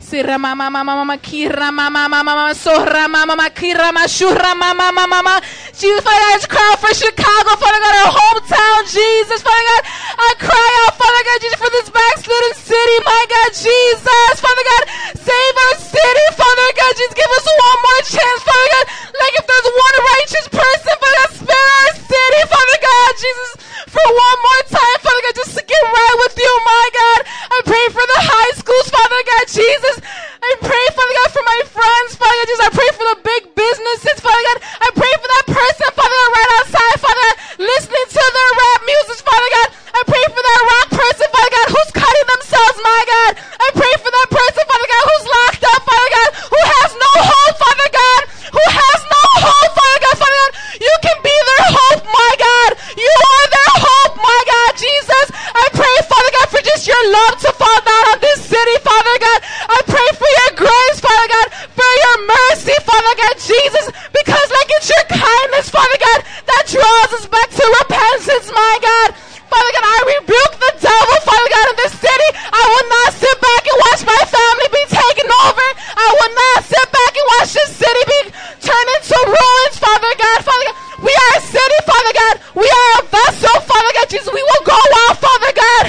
Sira 0.01 0.37
mama 0.37 0.69
mama 0.69 0.95
mama 0.95 1.17
kira 1.17 1.71
mama 1.71 2.09
mama 2.09 2.23
mama 2.23 2.53
sohra 2.57 3.07
mama 3.07 3.37
mama 3.37 3.49
kira 3.49 3.93
mama 3.93 4.09
shura 4.09 4.51
mama 4.57 4.91
mama 4.91 5.07
mama 5.07 5.41
Jesus 5.77 6.03
Father 6.03 6.19
God, 6.25 6.41
I 6.41 6.47
cry 6.49 6.73
for 6.81 6.93
Chicago 6.93 7.51
Father 7.61 7.79
God 7.79 7.95
our 8.01 8.11
hometown 8.11 8.79
Jesus 8.91 9.39
Father 9.45 9.65
God 9.71 9.83
I 10.19 10.29
cry 10.41 10.71
out 10.83 10.93
Father 10.97 11.23
God 11.23 11.37
Jesus 11.45 11.59
for 11.61 11.71
this 11.71 11.89
backslidden 11.93 12.53
city 12.57 12.97
my 13.05 13.21
God 13.29 13.49
Jesus 13.53 14.35
Father 14.41 14.65
God 14.67 14.83
save 15.15 15.55
our 15.69 15.75
city 15.79 16.27
Father 16.33 16.69
God 16.75 16.91
Jesus 16.97 17.15
give 17.15 17.31
us 17.37 17.45
one 17.45 17.79
more 17.85 18.03
chance 18.09 18.39
Father 18.41 18.69
God 18.73 18.85
like 19.15 19.33
if 19.37 19.45
there's 19.47 19.69
one 19.69 19.97
righteous 20.17 20.47
person 20.49 20.93
Father 20.97 21.17
God 21.23 21.31
spare 21.45 21.71
our 21.77 21.93
city 22.09 22.41
Father 22.49 22.77
God 22.83 23.11
Jesus 23.21 23.49
for 23.85 24.07
one 24.11 24.39
more 24.43 24.63
time 24.75 24.97
Father 24.99 25.21
God 25.29 25.35
just 25.39 25.53
to 25.55 25.63
get 25.63 25.83
right 25.87 26.15
with 26.25 26.35
you 26.35 26.51
my 26.67 26.85
God 26.89 27.19
I 27.53 27.57
pray 27.69 27.85
for 27.95 28.03
the 28.03 28.19
high 28.27 28.53
schools 28.59 28.87
Father 28.91 29.21
God 29.29 29.45
Jesus 29.51 29.90
I 29.99 30.51
pray, 30.61 30.85
Father 30.95 31.15
God, 31.19 31.29
for 31.35 31.43
my 31.43 31.61
friends, 31.67 32.09
Father 32.15 32.35
God. 32.37 32.47
Jesus, 32.47 32.65
I 32.65 32.71
pray 32.71 32.89
for 32.95 33.05
the 33.11 33.19
big 33.25 33.43
businesses, 33.55 34.17
Father 34.21 34.43
God. 34.47 34.57
I 34.79 34.89
pray 34.95 35.13
for 35.19 35.29
that 35.29 35.45
person, 35.51 35.87
Father 35.91 36.15
God, 36.15 36.31
right 36.31 36.51
outside, 36.61 36.97
Father 37.01 37.23
God, 37.25 37.35
listening 37.65 38.07
to 38.11 38.23
their 38.23 38.51
rap 38.55 38.79
music, 38.87 39.19
Father 39.25 39.49
God. 39.51 39.67
I 39.91 40.01
pray 40.07 40.25
for 40.31 40.41
that 40.41 40.61
rock 40.65 40.87
person, 41.01 41.27
Father 41.31 41.51
God, 41.51 41.67
who's 41.75 41.91
cutting 41.91 42.27
themselves, 42.37 42.77
my 42.81 43.01
God. 43.05 43.31
I 43.41 43.67
pray 43.75 43.93
for 43.99 44.11
that 44.11 44.29
person, 44.31 44.63
Father 44.65 44.89
God, 44.89 45.03
who's 45.09 45.27
locked 45.27 45.63
up, 45.67 45.81
Father 45.83 46.11
God, 46.11 46.29
who 46.51 46.61
has 46.61 46.89
no 46.95 47.11
hope, 47.21 47.55
Father 47.59 47.89
God, 47.91 48.21
who 48.55 48.63
has 48.71 48.99
no 49.07 49.23
hope, 49.45 49.71
Father 49.75 49.99
God, 50.01 50.15
Father 50.17 50.39
God. 50.41 50.51
You 50.81 50.95
can 51.05 51.17
be 51.21 51.35
their 51.35 51.65
hope, 51.75 52.03
my 52.07 52.31
God. 52.39 52.69
You 52.95 53.13
are 53.13 53.45
their 53.51 53.73
hope, 53.83 54.13
my 54.17 54.39
God, 54.47 54.71
Jesus. 54.79 55.25
I 55.51 55.65
pray, 55.75 55.95
Father 56.07 56.31
God, 56.39 56.47
for 56.49 56.61
just 56.63 56.87
your 56.87 57.03
love 57.11 57.35
to 57.45 57.51
fall 57.53 57.79
down 57.83 58.05
on 58.15 58.19
this 58.23 58.39
city, 58.41 58.77
Father 58.81 59.17
God. 59.19 59.39
I 59.71 59.79
pray 59.85 60.09
for 60.17 60.29
your 60.29 60.51
grace, 60.65 60.97
Father 60.99 61.27
God, 61.29 61.47
for 61.75 61.91
your 61.91 62.17
mercy, 62.27 62.75
Father 62.87 63.15
God, 63.19 63.35
Jesus, 63.37 63.85
because 64.09 64.47
like 64.51 64.71
it's 64.79 64.89
your 64.89 65.05
kindness, 65.11 65.69
Father 65.69 65.99
God, 65.99 66.19
that 66.47 66.63
draws 66.67 67.11
us 67.21 67.27
back 67.27 67.49
to 67.51 67.63
repentance, 67.83 68.47
my 68.51 68.69
God. 68.81 69.07
Father 69.47 69.71
God, 69.77 69.85
I 69.85 69.97
rebuke 70.17 70.55
the 70.57 70.73
devil, 70.81 71.17
Father 71.23 71.49
God, 71.51 71.65
in 71.69 71.77
this 71.85 71.95
city. 71.95 72.29
I 72.49 72.63
will 72.65 72.87
not 72.89 73.09
sit 73.13 73.37
back 73.37 73.63
and 73.67 73.77
watch 73.85 74.01
my 74.07 74.21
family 74.25 74.67
be 74.73 74.83
taken 74.89 75.27
over. 75.45 75.67
I 75.95 76.07
will 76.17 76.33
not 76.33 76.57
sit 76.65 76.87
back 76.89 77.13
and 77.13 77.27
watch 77.37 77.51
this 77.53 77.71
city 77.77 78.03
be 78.07 78.19
turned 78.63 78.89
into 78.97 79.17
ruins, 79.27 79.75
Father 79.77 80.13
God. 80.17 80.39
Father 80.41 80.65
God, 80.71 80.77
we 81.03 81.11
are 81.13 81.31
a 81.37 81.41
city, 81.43 81.79
Father 81.85 82.13
God. 82.15 82.35
We 82.57 82.67
are 82.67 82.91
a 82.99 83.03
vessel, 83.11 83.55
Father 83.67 83.91
God, 83.93 84.07
Jesus. 84.09 84.31
We 84.31 84.43
will 84.43 84.63
go 84.65 84.79
out, 85.05 85.15
Father 85.19 85.51
God. 85.53 85.85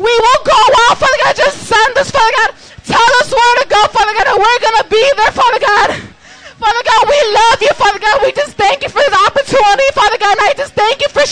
We 0.00 0.12
will 0.12 0.42
go 0.42 0.60
out, 0.88 0.96
Father 0.98 1.20
God. 1.22 1.36
Just 1.36 1.68
send 1.68 1.92
us, 2.00 2.10
Father 2.10 2.32
God. 2.42 2.50
Tell 2.88 3.12
us 3.22 3.28
where 3.30 3.54
to 3.62 3.66
go, 3.68 3.80
Father 3.94 4.14
God, 4.18 4.26
and 4.34 4.38
we're 4.40 4.62
going 4.64 4.78
to 4.82 4.88
be 4.90 5.04
there, 5.20 5.32
Father 5.36 5.60
God. 5.60 5.88
Father 6.62 6.84
God, 6.86 7.02
we 7.10 7.18
love 7.34 7.58
you, 7.60 7.72
Father 7.74 7.98
God. 7.98 8.22
We 8.22 8.30
just 8.32 8.54
thank 8.54 8.82
you 8.82 8.88
for 8.88 9.02
this 9.02 9.14
opportunity, 9.26 9.88
Father 9.94 10.18
God. 10.18 10.38
And 10.38 10.46
I 10.46 10.54
just 10.56 10.74
thank 10.74 11.02
you 11.02 11.08
for 11.10 11.26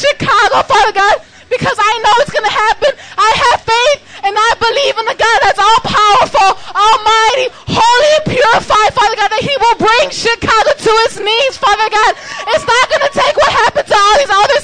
Chicago, 0.50 0.66
Father 0.66 0.92
God, 0.92 1.16
because 1.48 1.78
I 1.78 1.92
know 2.02 2.14
it's 2.18 2.34
going 2.34 2.46
to 2.46 2.50
happen. 2.50 2.90
I 3.14 3.30
have 3.30 3.58
faith 3.62 4.00
and 4.26 4.34
I 4.34 4.50
believe 4.58 4.94
in 4.98 5.06
the 5.06 5.18
God 5.18 5.38
that's 5.46 5.62
all 5.62 5.80
powerful, 5.86 6.50
almighty, 6.74 7.54
holy, 7.70 8.10
and 8.18 8.24
purified, 8.34 8.90
Father 8.90 9.16
God, 9.16 9.30
that 9.30 9.46
He 9.46 9.54
will 9.62 9.78
bring 9.78 10.10
Chicago 10.10 10.70
to 10.74 10.92
its 11.06 11.22
knees, 11.22 11.54
Father 11.54 11.86
God. 11.86 12.12
It's 12.50 12.66
not 12.66 12.84
going 12.90 13.04
to 13.06 13.12
take 13.14 13.34
what 13.38 13.52
happened 13.62 13.86
to 13.86 13.94
all 13.94 14.16
these 14.18 14.34
other 14.34 14.60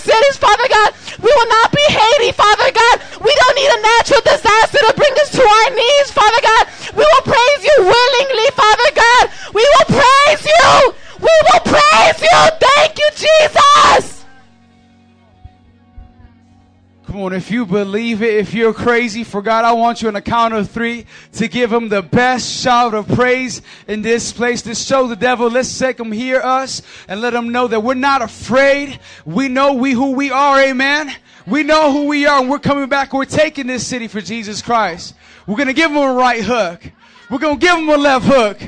believe 18.18 18.34
it, 18.34 18.38
if 18.38 18.54
you're 18.54 18.72
crazy 18.72 19.24
for 19.24 19.42
God, 19.42 19.64
I 19.64 19.72
want 19.72 20.02
you 20.02 20.08
on 20.08 20.16
a 20.16 20.22
count 20.22 20.54
of 20.54 20.70
three 20.70 21.06
to 21.34 21.48
give 21.48 21.72
him 21.72 21.88
the 21.88 22.02
best 22.02 22.62
shout 22.62 22.94
of 22.94 23.08
praise 23.08 23.62
in 23.86 24.02
this 24.02 24.32
place 24.32 24.62
to 24.62 24.74
show 24.74 25.06
the 25.06 25.16
devil, 25.16 25.50
let's 25.50 25.78
take 25.78 26.00
him 26.00 26.12
hear 26.12 26.40
us 26.40 26.82
and 27.08 27.20
let 27.20 27.34
him 27.34 27.50
know 27.50 27.66
that 27.66 27.80
we're 27.80 27.94
not 27.94 28.22
afraid. 28.22 28.98
We 29.24 29.48
know 29.48 29.74
we 29.74 29.92
who 29.92 30.12
we 30.12 30.30
are, 30.30 30.60
amen. 30.60 31.14
We 31.46 31.62
know 31.62 31.92
who 31.92 32.06
we 32.06 32.26
are 32.26 32.40
and 32.40 32.50
we're 32.50 32.58
coming 32.58 32.88
back. 32.88 33.12
We're 33.12 33.24
taking 33.24 33.66
this 33.66 33.86
city 33.86 34.08
for 34.08 34.20
Jesus 34.20 34.62
Christ. 34.62 35.14
We're 35.46 35.56
going 35.56 35.68
to 35.68 35.74
give 35.74 35.90
him 35.90 35.98
a 35.98 36.12
right 36.12 36.42
hook. 36.42 36.90
We're 37.30 37.38
going 37.38 37.58
to 37.58 37.66
give 37.66 37.76
him 37.76 37.88
a 37.88 37.96
left 37.96 38.26
hook. 38.26 38.60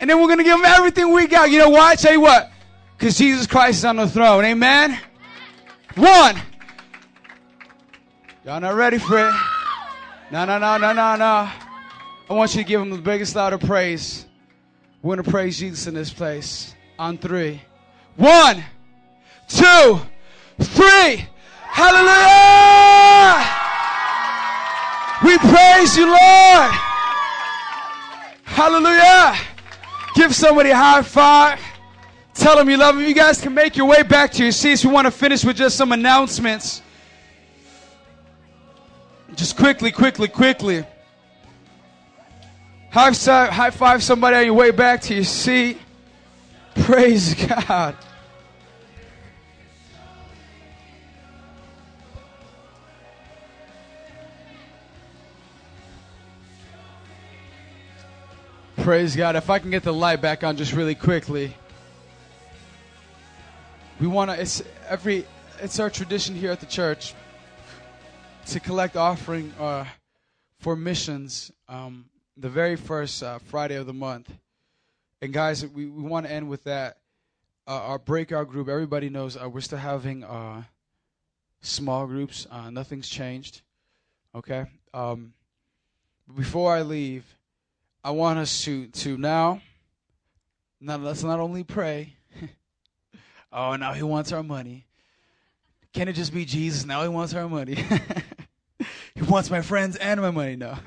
And 0.00 0.08
then 0.08 0.20
we're 0.20 0.26
going 0.26 0.38
to 0.38 0.44
give 0.44 0.58
him 0.58 0.64
everything 0.64 1.12
we 1.12 1.26
got. 1.26 1.50
You 1.50 1.58
know 1.58 1.70
why? 1.70 1.90
I 1.90 1.94
tell 1.94 2.12
you 2.12 2.20
what. 2.20 2.50
Because 2.96 3.16
Jesus 3.16 3.46
Christ 3.46 3.78
is 3.78 3.84
on 3.84 3.96
the 3.96 4.08
throne. 4.08 4.44
Amen. 4.44 4.98
One. 5.94 6.40
Y'all 8.48 8.60
not 8.60 8.76
ready 8.76 8.96
for 8.96 9.18
it? 9.18 9.34
No, 10.30 10.46
no, 10.46 10.56
no, 10.56 10.78
no, 10.78 10.94
no, 10.94 11.16
no. 11.16 11.50
I 12.30 12.32
want 12.32 12.54
you 12.54 12.62
to 12.62 12.66
give 12.66 12.80
him 12.80 12.88
the 12.88 12.96
biggest 12.96 13.36
loud 13.36 13.52
of 13.52 13.60
praise. 13.60 14.24
We're 15.02 15.16
going 15.16 15.24
to 15.26 15.30
praise 15.30 15.58
Jesus 15.58 15.86
in 15.86 15.92
this 15.92 16.10
place. 16.10 16.74
On 16.98 17.18
three. 17.18 17.60
One, 18.16 18.64
two, 19.48 20.00
three. 20.60 21.26
Hallelujah! 21.60 23.44
We 25.22 25.36
praise 25.36 25.94
you, 25.98 26.06
Lord. 26.06 26.72
Hallelujah. 28.44 29.36
Give 30.14 30.34
somebody 30.34 30.70
a 30.70 30.74
high 30.74 31.02
five. 31.02 31.60
Tell 32.32 32.56
them 32.56 32.70
you 32.70 32.78
love 32.78 32.96
them. 32.96 33.04
You 33.04 33.14
guys 33.14 33.42
can 33.42 33.52
make 33.52 33.76
your 33.76 33.86
way 33.86 34.02
back 34.04 34.32
to 34.32 34.42
your 34.42 34.52
seats. 34.52 34.86
We 34.86 34.90
want 34.90 35.04
to 35.04 35.10
finish 35.10 35.44
with 35.44 35.58
just 35.58 35.76
some 35.76 35.92
announcements. 35.92 36.80
Just 39.34 39.56
quickly, 39.56 39.92
quickly, 39.92 40.28
quickly. 40.28 40.84
High 42.90 43.12
five, 43.12 43.50
high 43.50 43.70
five 43.70 44.02
somebody 44.02 44.36
on 44.36 44.44
your 44.46 44.54
way 44.54 44.70
back 44.70 45.02
to 45.02 45.14
your 45.14 45.24
seat. 45.24 45.78
Praise 46.74 47.34
God. 47.34 47.94
Praise 58.76 59.14
God. 59.14 59.36
If 59.36 59.50
I 59.50 59.58
can 59.58 59.70
get 59.70 59.82
the 59.82 59.92
light 59.92 60.22
back 60.22 60.42
on 60.42 60.56
just 60.56 60.72
really 60.72 60.94
quickly. 60.94 61.54
We 64.00 64.06
want 64.06 64.30
to 64.30 64.40
it's 64.40 64.62
every 64.88 65.26
it's 65.60 65.78
our 65.78 65.90
tradition 65.90 66.34
here 66.34 66.52
at 66.52 66.60
the 66.60 66.66
church 66.66 67.14
to 68.52 68.60
collect 68.60 68.96
offering 68.96 69.52
uh, 69.60 69.84
for 70.58 70.74
missions 70.74 71.52
um, 71.68 72.06
the 72.34 72.48
very 72.48 72.76
first 72.76 73.22
uh, 73.22 73.38
Friday 73.38 73.74
of 73.74 73.86
the 73.86 73.92
month. 73.92 74.32
And 75.20 75.34
guys, 75.34 75.66
we, 75.66 75.84
we 75.84 76.02
want 76.02 76.24
to 76.24 76.32
end 76.32 76.48
with 76.48 76.64
that. 76.64 76.96
Uh, 77.66 77.72
our 77.72 77.98
breakout 77.98 78.48
group, 78.48 78.68
everybody 78.68 79.10
knows 79.10 79.36
uh, 79.36 79.50
we're 79.50 79.60
still 79.60 79.78
having 79.78 80.24
uh, 80.24 80.62
small 81.60 82.06
groups. 82.06 82.46
Uh, 82.50 82.70
nothing's 82.70 83.06
changed. 83.06 83.60
Okay? 84.34 84.64
Um, 84.94 85.34
before 86.34 86.72
I 86.72 86.80
leave, 86.80 87.26
I 88.02 88.12
want 88.12 88.38
us 88.38 88.64
to, 88.64 88.86
to 88.86 89.18
now, 89.18 89.60
now 90.80 90.96
let's 90.96 91.22
not 91.22 91.38
only 91.38 91.64
pray. 91.64 92.14
oh, 93.52 93.76
now 93.76 93.92
he 93.92 94.02
wants 94.02 94.32
our 94.32 94.42
money. 94.42 94.86
Can 95.92 96.08
it 96.08 96.14
just 96.14 96.32
be 96.32 96.46
Jesus? 96.46 96.86
Now 96.86 97.02
he 97.02 97.08
wants 97.08 97.34
our 97.34 97.46
money. 97.46 97.84
he 99.18 99.24
wants 99.24 99.50
my 99.50 99.62
friends 99.62 99.96
and 99.96 100.20
my 100.20 100.30
money. 100.30 100.54
No. 100.54 100.78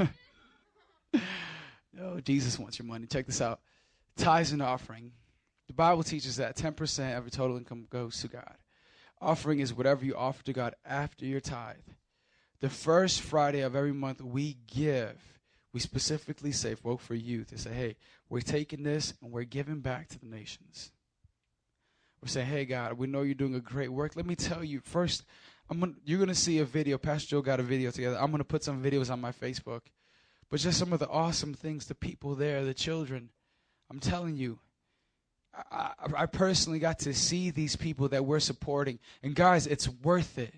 no, 1.94 2.22
Jesus 2.22 2.58
wants 2.58 2.80
your 2.80 2.86
money. 2.86 3.06
Check 3.06 3.26
this 3.26 3.42
out. 3.42 3.60
Tithes 4.16 4.54
and 4.54 4.62
offering. 4.62 5.12
The 5.68 5.74
Bible 5.74 6.04
teaches 6.04 6.38
that 6.38 6.56
10% 6.56 7.18
of 7.18 7.26
your 7.26 7.30
total 7.30 7.58
income 7.58 7.88
goes 7.90 8.22
to 8.22 8.30
God. 8.30 8.56
Offering 9.20 9.60
is 9.60 9.74
whatever 9.74 10.06
you 10.06 10.16
offer 10.16 10.44
to 10.46 10.54
God 10.54 10.76
after 10.86 11.26
your 11.26 11.42
tithe. 11.42 11.76
The 12.62 12.70
first 12.70 13.20
Friday 13.20 13.62
of 13.62 13.76
every 13.76 13.92
month, 13.92 14.22
we 14.22 14.56
give. 14.66 15.22
We 15.74 15.82
specifically 15.82 16.54
say, 16.54 16.74
vote 16.76 17.02
for 17.02 17.16
youth, 17.16 17.50
to 17.50 17.58
say, 17.58 17.74
hey, 17.74 17.98
we're 18.30 18.40
taking 18.40 18.84
this 18.84 19.14
and 19.22 19.32
we're 19.32 19.44
giving 19.44 19.82
back 19.82 20.08
to 20.10 20.20
the 20.20 20.26
nations. 20.26 20.92
We're 22.22 22.30
saying, 22.30 22.48
hey, 22.48 22.64
God, 22.64 22.94
we 22.94 23.08
know 23.08 23.24
you're 23.24 23.36
doing 23.36 23.56
a 23.56 23.60
great 23.60 23.92
work. 23.92 24.16
Let 24.16 24.26
me 24.26 24.36
tell 24.36 24.64
you, 24.64 24.80
first, 24.80 25.26
I'm 25.72 25.80
gonna, 25.80 25.94
you're 26.04 26.20
to 26.28 26.36
see 26.36 26.60
a 26.60 26.66
video. 26.66 26.98
Pastor 26.98 27.30
Joe 27.30 27.42
got 27.42 27.62
a 27.62 27.64
video 27.64 27.92
together. 27.92 28.18
I'm 28.20 28.30
to 28.40 28.44
put 28.44 28.62
some 28.62 28.84
videos 28.84 29.10
on 29.10 29.22
my 29.22 29.32
Facebook. 29.32 29.84
But 30.50 30.60
just 30.60 30.78
some 30.78 30.92
of 30.92 31.00
the 31.00 31.08
awesome 31.08 31.54
things, 31.54 31.86
the 31.86 31.96
people 31.96 32.36
there, 32.36 32.66
the 32.66 32.74
children. 32.74 33.30
I'm 33.90 34.02
telling 34.02 34.36
you, 34.36 34.60
I, 35.72 35.92
I, 36.16 36.26
personally 36.26 36.80
got 36.80 37.00
to 37.00 37.14
see 37.14 37.52
these 37.52 37.78
people 37.78 38.10
that 38.10 38.26
we're 38.26 38.42
supporting. 38.42 39.00
And 39.24 39.34
guys, 39.34 39.66
it's 39.66 39.88
worth 39.88 40.38
it. 40.38 40.54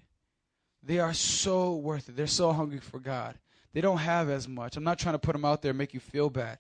They 0.81 0.99
are 0.99 1.13
so 1.13 1.75
worth 1.75 2.09
it. 2.09 2.15
They're 2.15 2.27
so 2.27 2.51
hungry 2.51 2.79
for 2.79 2.99
God. 2.99 3.35
They 3.73 3.81
don't 3.81 3.97
have 3.97 4.29
as 4.29 4.47
much. 4.47 4.77
I'm 4.77 4.83
not 4.83 4.97
trying 4.97 5.13
to 5.13 5.19
put 5.19 5.33
them 5.33 5.45
out 5.45 5.61
there 5.61 5.71
and 5.71 5.77
make 5.77 5.93
you 5.93 5.99
feel 5.99 6.31
bad. 6.31 6.57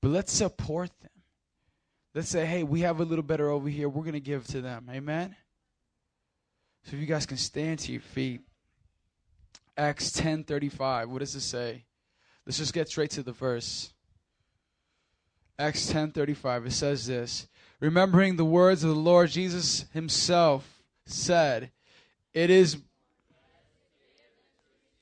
But 0.00 0.08
let's 0.08 0.32
support 0.32 0.90
them. 1.00 1.10
Let's 2.14 2.28
say, 2.28 2.46
hey, 2.46 2.62
we 2.62 2.80
have 2.80 3.00
a 3.00 3.04
little 3.04 3.22
better 3.22 3.50
over 3.50 3.68
here. 3.68 3.90
We're 3.90 4.04
to 4.14 4.20
give 4.20 4.46
to 4.48 4.62
them. 4.62 4.88
Amen? 4.90 5.36
So 6.84 6.96
if 6.96 7.00
you 7.00 7.06
guys 7.06 7.26
can 7.26 7.38
stand 7.38 7.78
to 7.80 7.92
your 7.92 8.00
feet. 8.00 8.42
Acts 9.76 10.12
10:35. 10.12 11.08
What 11.08 11.18
does 11.18 11.34
it 11.34 11.40
say? 11.40 11.84
Let's 12.46 12.58
just 12.58 12.72
get 12.72 12.88
straight 12.88 13.10
to 13.12 13.22
the 13.22 13.32
verse. 13.32 13.92
Acts 15.58 15.86
10:35. 15.90 16.66
It 16.66 16.72
says 16.72 17.06
this, 17.06 17.48
remembering 17.80 18.36
the 18.36 18.44
words 18.44 18.84
of 18.84 18.90
the 18.90 18.96
Lord 18.96 19.30
Jesus 19.30 19.86
himself 19.92 20.82
said, 21.06 21.72
"It 22.32 22.50
is 22.50 22.76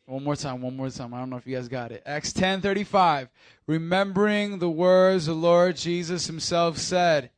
one 0.07 0.25
more 0.25 0.37
time, 0.37 0.61
one 0.63 0.77
more 0.77 0.91
time. 0.91 1.15
I 1.15 1.19
don't 1.19 1.31
know 1.31 1.37
if 1.37 1.47
you 1.47 1.57
guys 1.57 1.69
got 1.69 1.93
it. 1.93 2.03
Acts 2.07 2.33
10:35. 2.33 3.29
Remembering 3.67 4.59
the 4.59 4.71
words 4.71 5.27
the 5.27 5.35
Lord 5.35 5.77
Jesus 5.77 6.27
himself 6.27 6.79
said, 6.79 7.31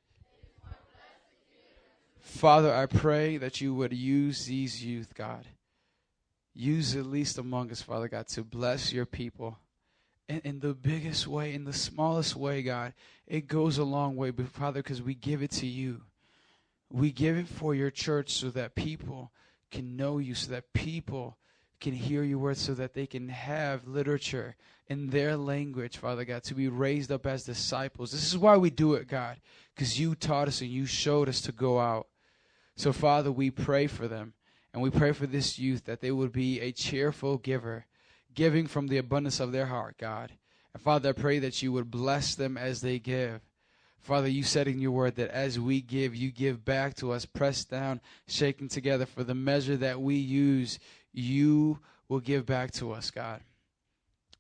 Father, 2.25 2.75
I 2.75 2.87
pray 2.87 3.37
that 3.37 3.61
you 3.61 3.75
would 3.75 3.93
use 3.93 4.47
these 4.47 4.83
youth, 4.83 5.15
God. 5.15 5.45
Use 6.55 6.97
at 6.97 7.05
least 7.05 7.37
among 7.37 7.71
us, 7.71 7.83
Father 7.83 8.09
God, 8.09 8.29
to 8.29 8.43
bless 8.43 8.93
your 8.93 9.05
people. 9.05 9.59
In, 10.29 10.41
in 10.43 10.61
the 10.61 10.73
biggest 10.73 11.27
way, 11.27 11.53
in 11.53 11.65
the 11.65 11.73
smallest 11.73 12.35
way, 12.35 12.63
God, 12.63 12.95
it 13.27 13.47
goes 13.47 13.77
a 13.77 13.85
long 13.85 14.17
way, 14.17 14.31
but 14.31 14.49
Father, 14.49 14.83
because 14.83 15.03
we 15.03 15.15
give 15.15 15.43
it 15.43 15.51
to 15.53 15.67
you. 15.67 16.01
We 16.91 17.13
give 17.13 17.37
it 17.37 17.47
for 17.47 17.75
your 17.75 17.91
church 17.91 18.33
so 18.33 18.49
that 18.51 18.75
people 18.75 19.31
can 19.71 19.95
know 19.95 20.17
you, 20.17 20.35
so 20.35 20.51
that 20.53 20.73
people 20.73 21.37
can 21.79 21.93
hear 21.93 22.23
your 22.23 22.39
words 22.39 22.61
so 22.61 22.73
that 22.73 22.95
they 22.95 23.07
can 23.07 23.29
have 23.29 23.87
literature 23.87 24.57
in 24.89 25.11
their 25.11 25.37
language, 25.37 25.99
Father 25.99 26.25
God, 26.25 26.43
to 26.45 26.55
be 26.55 26.69
raised 26.69 27.13
up 27.13 27.27
as 27.27 27.45
disciples. 27.45 28.13
This 28.13 28.27
is 28.27 28.39
why 28.39 28.57
we 28.57 28.71
do 28.71 28.95
it, 28.95 29.09
God, 29.09 29.37
because 29.75 30.01
you 30.01 30.15
taught 30.15 30.49
us 30.49 30.63
and 30.63 30.71
you 30.71 30.87
showed 30.87 31.29
us 31.29 31.43
to 31.43 31.53
go 31.53 31.79
out. 31.79 32.07
So, 32.77 32.93
Father, 32.93 33.31
we 33.31 33.51
pray 33.51 33.87
for 33.87 34.09
them 34.09 34.35
and 34.73 34.83
we 34.83 34.91
pray 34.91 35.13
for 35.13 35.27
this 35.27 35.59
youth 35.59 35.85
that 35.85 36.01
they 36.01 36.11
would 36.11 36.33
be 36.33 36.61
a 36.61 36.73
cheerful 36.73 37.39
giver, 37.39 37.87
giving 38.35 38.67
from 38.67 38.89
the 38.89 38.99
abundance 38.99 39.39
of 39.39 39.53
their 39.53 39.67
heart, 39.67 39.97
God. 39.99 40.33
And 40.73 40.83
Father, 40.83 41.11
I 41.11 41.13
pray 41.13 41.39
that 41.39 41.63
you 41.63 41.73
would 41.73 41.91
bless 41.91 42.35
them 42.35 42.59
as 42.59 42.81
they 42.81 42.99
give. 42.99 43.41
Father, 44.01 44.29
you 44.29 44.43
said 44.43 44.67
in 44.67 44.81
your 44.81 44.91
word 44.91 45.15
that 45.15 45.31
as 45.31 45.59
we 45.59 45.81
give, 45.81 46.17
you 46.17 46.33
give 46.33 46.65
back 46.65 46.95
to 46.97 47.13
us, 47.13 47.25
pressed 47.25 47.71
down, 47.71 48.01
shaken 48.27 48.69
together. 48.69 49.07
For 49.07 49.23
the 49.23 49.35
measure 49.35 49.77
that 49.77 50.01
we 50.01 50.17
use, 50.17 50.81
you 51.13 51.79
will 52.09 52.21
give 52.21 52.45
back 52.45 52.73
to 52.73 52.93
us, 52.93 53.11
God. 53.13 53.41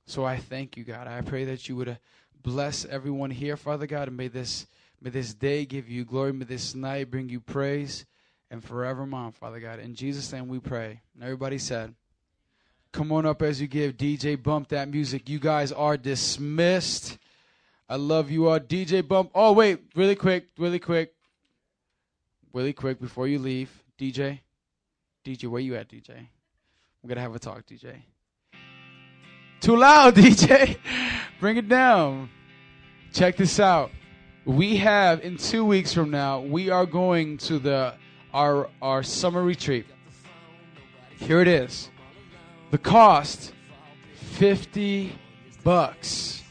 So 0.07 0.25
I 0.25 0.37
thank 0.37 0.77
you, 0.77 0.85
God. 0.85 1.07
I 1.07 1.23
pray 1.23 1.45
that 1.45 1.69
you 1.69 1.77
would 1.77 1.89
uh, 1.89 1.95
bless 2.43 2.85
everyone 2.85 3.31
here, 3.31 3.57
Father 3.57 3.87
God, 3.87 4.09
and 4.09 4.17
may 4.17 4.29
this 4.29 4.67
may 5.01 5.11
this 5.11 5.33
day 5.33 5.65
give 5.65 5.89
you 5.89 6.05
glory. 6.05 6.33
May 6.33 6.45
this 6.45 6.75
night 6.75 7.11
bring 7.11 7.29
you 7.29 7.41
praise 7.41 8.05
and 8.51 8.63
forevermore, 8.63 9.33
Father 9.33 9.61
God. 9.61 9.81
In 9.81 9.95
Jesus' 9.95 10.33
name 10.33 10.49
we 10.49 10.59
pray. 10.59 11.01
And 11.15 11.23
everybody 11.23 11.59
said, 11.59 11.95
Come 12.93 13.11
on 13.11 13.27
up 13.27 13.43
as 13.43 13.61
you 13.61 13.67
give. 13.67 13.97
DJ 13.97 14.41
Bump 14.41 14.69
that 14.69 14.89
music. 14.89 15.29
You 15.29 15.41
guys 15.41 15.73
are 15.73 15.97
dismissed. 15.97 17.19
I 17.89 17.97
love 17.97 18.31
you 18.31 18.49
all. 18.49 18.61
DJ 18.61 19.07
Bump. 19.07 19.33
Oh, 19.35 19.53
wait, 19.53 19.81
really 19.97 20.15
quick, 20.15 20.47
really 20.59 20.79
quick. 20.79 21.13
Really 22.53 22.73
quick 22.73 23.01
before 23.01 23.27
you 23.27 23.41
leave. 23.41 23.69
DJ. 23.99 24.39
DJ, 25.25 25.49
where 25.49 25.61
you 25.61 25.75
at, 25.75 25.89
DJ? 25.89 26.11
We're 27.03 27.09
going 27.09 27.17
to 27.17 27.23
have 27.23 27.35
a 27.35 27.41
talk, 27.41 27.67
DJ. 27.67 27.97
Too 29.61 29.77
loud, 29.77 30.15
DJ. 30.17 30.77
Bring 31.41 31.57
it 31.57 31.69
down. 31.69 32.31
Check 33.13 33.37
this 33.37 33.59
out. 33.59 33.91
We 34.45 34.77
have 34.77 35.21
in 35.25 35.37
2 35.37 35.65
weeks 35.65 35.93
from 35.93 36.11
now, 36.11 36.41
we 36.41 36.71
are 36.71 36.87
going 36.87 37.39
to 37.39 37.59
the 37.59 37.95
our 38.35 38.69
our 38.83 39.03
summer 39.03 39.43
retreat. 39.43 39.87
Here 41.19 41.41
it 41.41 41.49
is. 41.49 41.89
The 42.71 42.79
cost 42.79 43.55
50 44.15 45.17
bucks. 45.63 46.43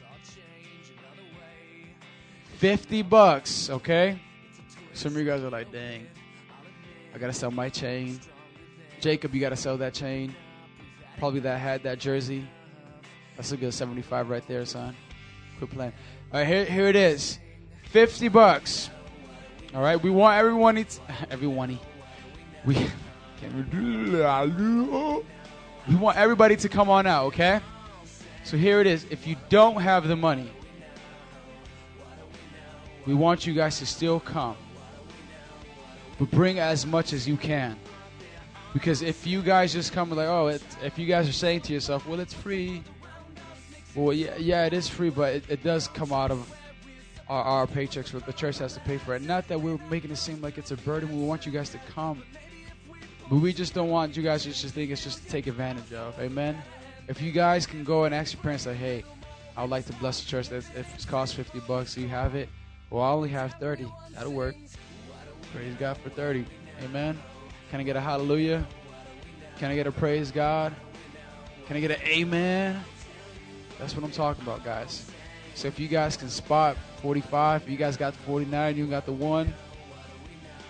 50 2.57 3.01
bucks, 3.01 3.69
okay? 3.69 4.17
Some 4.93 5.11
of 5.11 5.17
you 5.19 5.25
guys 5.25 5.41
are 5.43 5.49
like, 5.49 5.69
dang, 5.69 6.07
I 7.13 7.17
gotta 7.17 7.33
sell 7.33 7.51
my 7.51 7.67
chain. 7.67 8.21
Jacob, 9.01 9.35
you 9.35 9.41
gotta 9.41 9.57
sell 9.57 9.77
that 9.77 9.93
chain. 9.93 10.33
Probably 11.17 11.41
that 11.41 11.59
hat, 11.59 11.83
that 11.83 11.99
jersey. 11.99 12.47
That's 13.35 13.51
a 13.51 13.57
good 13.57 13.73
75 13.73 14.29
right 14.29 14.47
there, 14.47 14.65
son. 14.65 14.95
Quit 15.57 15.71
playing. 15.71 15.93
All 16.31 16.39
right, 16.39 16.47
here, 16.47 16.63
here 16.63 16.87
it 16.87 16.95
is. 16.95 17.37
50 17.89 18.29
bucks. 18.29 18.89
All 19.75 19.81
right, 19.81 20.01
we 20.01 20.11
want 20.11 20.37
everyone 20.37 20.77
eats 20.77 20.99
everyone. 21.31 21.79
We 22.63 22.75
can 23.39 24.21
we 25.87 25.95
want 25.95 26.17
everybody 26.17 26.55
to 26.57 26.69
come 26.69 26.89
on 26.89 27.07
out, 27.07 27.25
okay? 27.25 27.59
So 28.43 28.55
here 28.55 28.81
it 28.81 28.87
is. 28.87 29.05
If 29.09 29.25
you 29.25 29.35
don't 29.49 29.81
have 29.81 30.07
the 30.07 30.15
money, 30.15 30.49
we 33.07 33.15
want 33.15 33.47
you 33.47 33.53
guys 33.53 33.79
to 33.79 33.85
still 33.85 34.19
come. 34.19 34.55
But 36.19 36.29
bring 36.29 36.59
as 36.59 36.85
much 36.85 37.11
as 37.11 37.27
you 37.27 37.35
can. 37.35 37.75
Because 38.73 39.01
if 39.01 39.25
you 39.25 39.41
guys 39.41 39.73
just 39.73 39.91
come 39.91 40.09
like, 40.11 40.27
oh, 40.27 40.47
if 40.83 40.97
you 40.97 41.05
guys 41.07 41.27
are 41.27 41.33
saying 41.33 41.61
to 41.61 41.73
yourself, 41.73 42.07
well, 42.07 42.19
it's 42.19 42.33
free. 42.33 42.83
Well, 43.95 44.13
yeah, 44.13 44.35
yeah, 44.37 44.65
it 44.65 44.73
is 44.73 44.87
free, 44.87 45.09
but 45.09 45.33
it, 45.35 45.43
it 45.49 45.63
does 45.63 45.87
come 45.87 46.13
out 46.13 46.31
of 46.31 46.47
our, 47.29 47.43
our 47.43 47.67
paychecks. 47.67 48.11
But 48.11 48.25
the 48.25 48.33
church 48.33 48.57
has 48.59 48.73
to 48.73 48.79
pay 48.81 48.97
for 48.97 49.15
it. 49.15 49.21
Not 49.21 49.47
that 49.47 49.59
we're 49.59 49.77
making 49.89 50.11
it 50.11 50.17
seem 50.17 50.41
like 50.41 50.57
it's 50.57 50.71
a 50.71 50.77
burden. 50.77 51.09
We 51.19 51.25
want 51.25 51.45
you 51.45 51.51
guys 51.51 51.69
to 51.71 51.79
come. 51.93 52.23
But 53.29 53.37
we 53.37 53.53
just 53.53 53.73
don't 53.73 53.89
want 53.89 54.17
you 54.17 54.23
guys 54.23 54.43
to 54.43 54.49
just 54.49 54.73
think 54.73 54.91
it's 54.91 55.03
just 55.03 55.23
to 55.23 55.29
take 55.29 55.47
advantage 55.47 55.93
of. 55.93 56.19
Amen. 56.19 56.57
If 57.07 57.21
you 57.21 57.31
guys 57.31 57.65
can 57.65 57.83
go 57.83 58.05
and 58.05 58.13
ask 58.13 58.33
your 58.33 58.41
parents, 58.41 58.65
like, 58.65 58.77
hey, 58.77 59.03
I 59.55 59.61
would 59.61 59.71
like 59.71 59.85
to 59.85 59.93
bless 59.93 60.21
the 60.21 60.27
church. 60.27 60.51
If 60.51 60.75
it 60.75 61.07
costs 61.07 61.35
50 61.35 61.59
bucks, 61.61 61.97
you 61.97 62.07
have 62.07 62.35
it. 62.35 62.49
Well, 62.89 63.03
I 63.03 63.11
only 63.11 63.29
have 63.29 63.53
30. 63.53 63.87
That'll 64.13 64.33
work. 64.33 64.55
Praise 65.53 65.75
God 65.79 65.97
for 65.97 66.09
30. 66.09 66.45
Amen. 66.83 67.19
Can 67.69 67.79
I 67.79 67.83
get 67.83 67.95
a 67.95 68.01
hallelujah? 68.01 68.65
Can 69.57 69.71
I 69.71 69.75
get 69.75 69.87
a 69.87 69.91
praise 69.91 70.31
God? 70.31 70.73
Can 71.67 71.77
I 71.77 71.79
get 71.79 71.91
an 71.91 72.01
amen? 72.05 72.83
That's 73.79 73.95
what 73.95 74.03
I'm 74.03 74.11
talking 74.11 74.43
about, 74.43 74.63
guys. 74.63 75.09
So 75.55 75.67
if 75.67 75.79
you 75.79 75.87
guys 75.87 76.17
can 76.17 76.29
spot 76.29 76.77
45, 77.03 77.63
if 77.63 77.69
you 77.69 77.75
guys 77.75 77.97
got 77.97 78.13
the 78.13 78.19
49, 78.19 78.77
you 78.77 78.87
got 78.87 79.05
the 79.05 79.11
one, 79.11 79.53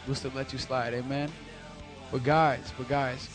we'll 0.08 0.16
still 0.16 0.32
let 0.34 0.52
you 0.52 0.58
slide. 0.58 0.96
Amen. 0.96 1.32
But 2.12 2.24
guys, 2.24 2.74
but 2.76 2.90
guys, 2.90 3.30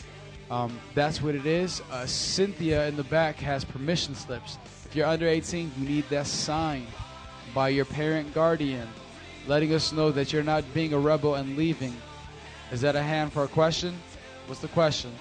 um, 0.51 0.77
that's 0.95 1.21
what 1.21 1.33
it 1.33 1.45
is. 1.45 1.81
Uh, 1.91 2.05
Cynthia 2.05 2.87
in 2.87 2.97
the 2.97 3.05
back 3.05 3.37
has 3.37 3.63
permission 3.63 4.15
slips. 4.15 4.57
If 4.85 4.97
you're 4.97 5.07
under 5.07 5.27
18, 5.27 5.71
you 5.79 5.87
need 5.87 6.09
that 6.09 6.27
signed 6.27 6.87
by 7.53 7.69
your 7.69 7.85
parent 7.85 8.33
guardian, 8.33 8.87
letting 9.47 9.73
us 9.73 9.93
know 9.93 10.11
that 10.11 10.33
you're 10.33 10.43
not 10.43 10.65
being 10.73 10.93
a 10.93 10.99
rebel 10.99 11.35
and 11.35 11.55
leaving. 11.55 11.95
Is 12.73 12.81
that 12.81 12.97
a 12.97 13.01
hand 13.01 13.31
for 13.31 13.45
a 13.45 13.47
question? 13.47 13.97
What's 14.47 14.59
the 14.59 14.67
question? 14.67 15.11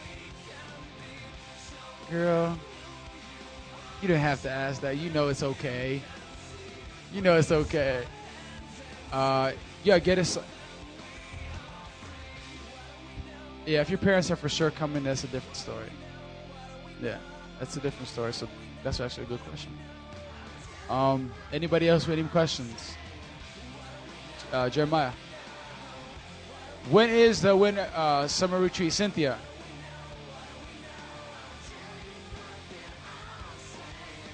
Girl, 2.10 2.58
you 4.02 4.08
don't 4.08 4.18
have 4.18 4.42
to 4.42 4.50
ask 4.50 4.80
that. 4.80 4.96
You 4.96 5.10
know 5.10 5.28
it's 5.28 5.44
okay. 5.44 6.02
You 7.12 7.22
know 7.22 7.36
it's 7.38 7.50
okay. 7.50 8.04
Uh, 9.12 9.52
yeah, 9.84 9.98
get 9.98 10.18
us. 10.18 10.38
Yeah, 13.66 13.80
if 13.80 13.90
your 13.90 13.98
parents 13.98 14.30
are 14.30 14.36
for 14.36 14.48
sure 14.48 14.70
coming, 14.70 15.04
that's 15.04 15.24
a 15.24 15.28
different 15.28 15.56
story. 15.56 15.90
Yeah, 17.02 17.18
that's 17.58 17.76
a 17.76 17.80
different 17.80 18.08
story. 18.08 18.32
So 18.32 18.48
that's 18.82 19.00
actually 19.00 19.24
a 19.24 19.26
good 19.26 19.44
question. 19.44 19.72
Um, 20.90 21.30
anybody 21.52 21.88
else 21.88 22.06
with 22.06 22.18
any 22.18 22.28
questions? 22.28 22.94
Uh, 24.52 24.68
Jeremiah. 24.70 25.12
When 26.90 27.10
is 27.10 27.42
the 27.42 27.54
winter 27.54 27.90
uh, 27.94 28.26
summer 28.28 28.58
retreat, 28.58 28.92
Cynthia? 28.92 29.38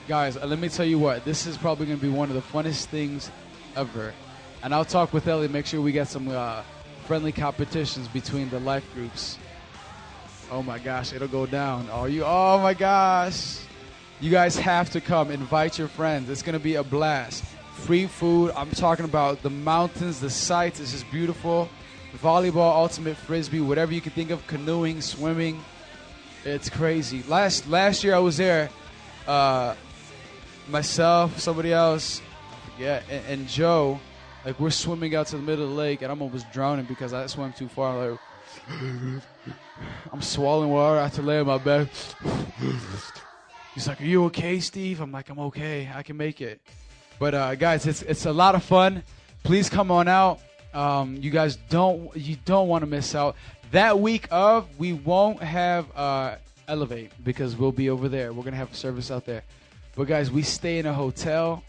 Guys, 0.06 0.36
uh, 0.36 0.44
let 0.44 0.58
me 0.58 0.68
tell 0.68 0.84
you 0.84 0.98
what. 0.98 1.24
This 1.24 1.46
is 1.46 1.56
probably 1.56 1.86
going 1.86 1.98
to 1.98 2.04
be 2.04 2.12
one 2.12 2.28
of 2.28 2.34
the 2.34 2.42
funnest 2.42 2.86
things 2.86 3.30
ever. 3.74 4.12
And 4.62 4.74
I'll 4.74 4.84
talk 4.84 5.14
with 5.14 5.26
Ellie. 5.26 5.48
Make 5.48 5.64
sure 5.64 5.80
we 5.80 5.92
get 5.92 6.08
some 6.08 6.28
uh, 6.28 6.62
friendly 7.06 7.32
competitions 7.32 8.06
between 8.08 8.50
the 8.50 8.60
life 8.60 8.84
groups. 8.92 9.38
Oh 10.50 10.62
my 10.62 10.78
gosh, 10.78 11.14
it'll 11.14 11.26
go 11.26 11.46
down. 11.46 11.88
Oh 11.90 12.04
you! 12.04 12.22
Oh 12.22 12.58
my 12.58 12.74
gosh, 12.74 13.60
you 14.20 14.30
guys 14.30 14.58
have 14.58 14.90
to 14.90 15.00
come. 15.00 15.30
Invite 15.30 15.78
your 15.78 15.88
friends. 15.88 16.28
It's 16.28 16.42
going 16.42 16.52
to 16.52 16.62
be 16.62 16.74
a 16.74 16.84
blast. 16.84 17.42
Free 17.72 18.06
food. 18.06 18.52
I'm 18.54 18.70
talking 18.72 19.06
about 19.06 19.42
the 19.42 19.48
mountains, 19.48 20.20
the 20.20 20.28
sights. 20.28 20.80
It's 20.80 20.92
just 20.92 21.10
beautiful. 21.10 21.70
Volleyball, 22.18 22.76
ultimate 22.76 23.16
frisbee, 23.16 23.60
whatever 23.60 23.94
you 23.94 24.02
can 24.02 24.12
think 24.12 24.30
of. 24.30 24.46
Canoeing, 24.46 25.00
swimming. 25.00 25.64
It's 26.44 26.68
crazy. 26.68 27.22
Last 27.26 27.66
last 27.70 28.04
year 28.04 28.14
I 28.14 28.18
was 28.18 28.36
there. 28.36 28.68
Uh, 29.26 29.74
myself, 30.68 31.38
somebody 31.38 31.72
else, 31.72 32.20
yeah, 32.78 33.02
and, 33.10 33.24
and 33.26 33.48
Joe, 33.48 34.00
like 34.44 34.58
we're 34.58 34.70
swimming 34.70 35.14
out 35.14 35.28
to 35.28 35.36
the 35.36 35.42
middle 35.42 35.64
of 35.64 35.70
the 35.70 35.76
lake, 35.76 36.02
and 36.02 36.10
I'm 36.10 36.20
almost 36.22 36.50
drowning 36.52 36.86
because 36.86 37.12
I 37.12 37.26
swam 37.26 37.52
too 37.52 37.68
far. 37.68 38.10
Like, 38.10 38.20
I'm 40.12 40.22
swallowing 40.22 40.70
water. 40.70 40.98
I 40.98 41.04
have 41.04 41.14
to 41.14 41.22
lay 41.22 41.38
on 41.38 41.46
my 41.46 41.58
back. 41.58 41.88
He's 43.74 43.88
like, 43.88 44.00
"Are 44.00 44.04
you 44.04 44.24
okay, 44.26 44.60
Steve?" 44.60 45.00
I'm 45.00 45.12
like, 45.12 45.28
"I'm 45.30 45.38
okay. 45.40 45.90
I 45.94 46.02
can 46.02 46.16
make 46.16 46.40
it." 46.40 46.60
But 47.18 47.34
uh, 47.34 47.54
guys, 47.54 47.86
it's 47.86 48.02
it's 48.02 48.26
a 48.26 48.32
lot 48.32 48.54
of 48.54 48.62
fun. 48.62 49.02
Please 49.42 49.68
come 49.68 49.90
on 49.90 50.08
out. 50.08 50.40
Um, 50.72 51.16
you 51.16 51.30
guys 51.30 51.56
don't 51.68 52.14
you 52.16 52.36
don't 52.44 52.68
want 52.68 52.82
to 52.82 52.86
miss 52.86 53.14
out. 53.14 53.36
That 53.70 53.98
week 53.98 54.28
of, 54.30 54.68
we 54.78 54.92
won't 54.92 55.42
have 55.42 55.86
uh, 55.96 56.36
Elevate 56.68 57.12
because 57.22 57.56
we'll 57.56 57.72
be 57.72 57.90
over 57.90 58.08
there. 58.08 58.32
We're 58.32 58.44
gonna 58.44 58.56
have 58.56 58.72
a 58.72 58.76
service 58.76 59.10
out 59.10 59.26
there. 59.26 59.42
But 59.96 60.08
guys, 60.08 60.30
we 60.30 60.42
stay 60.42 60.78
in 60.78 60.86
a 60.86 60.92
hotel. 60.92 61.62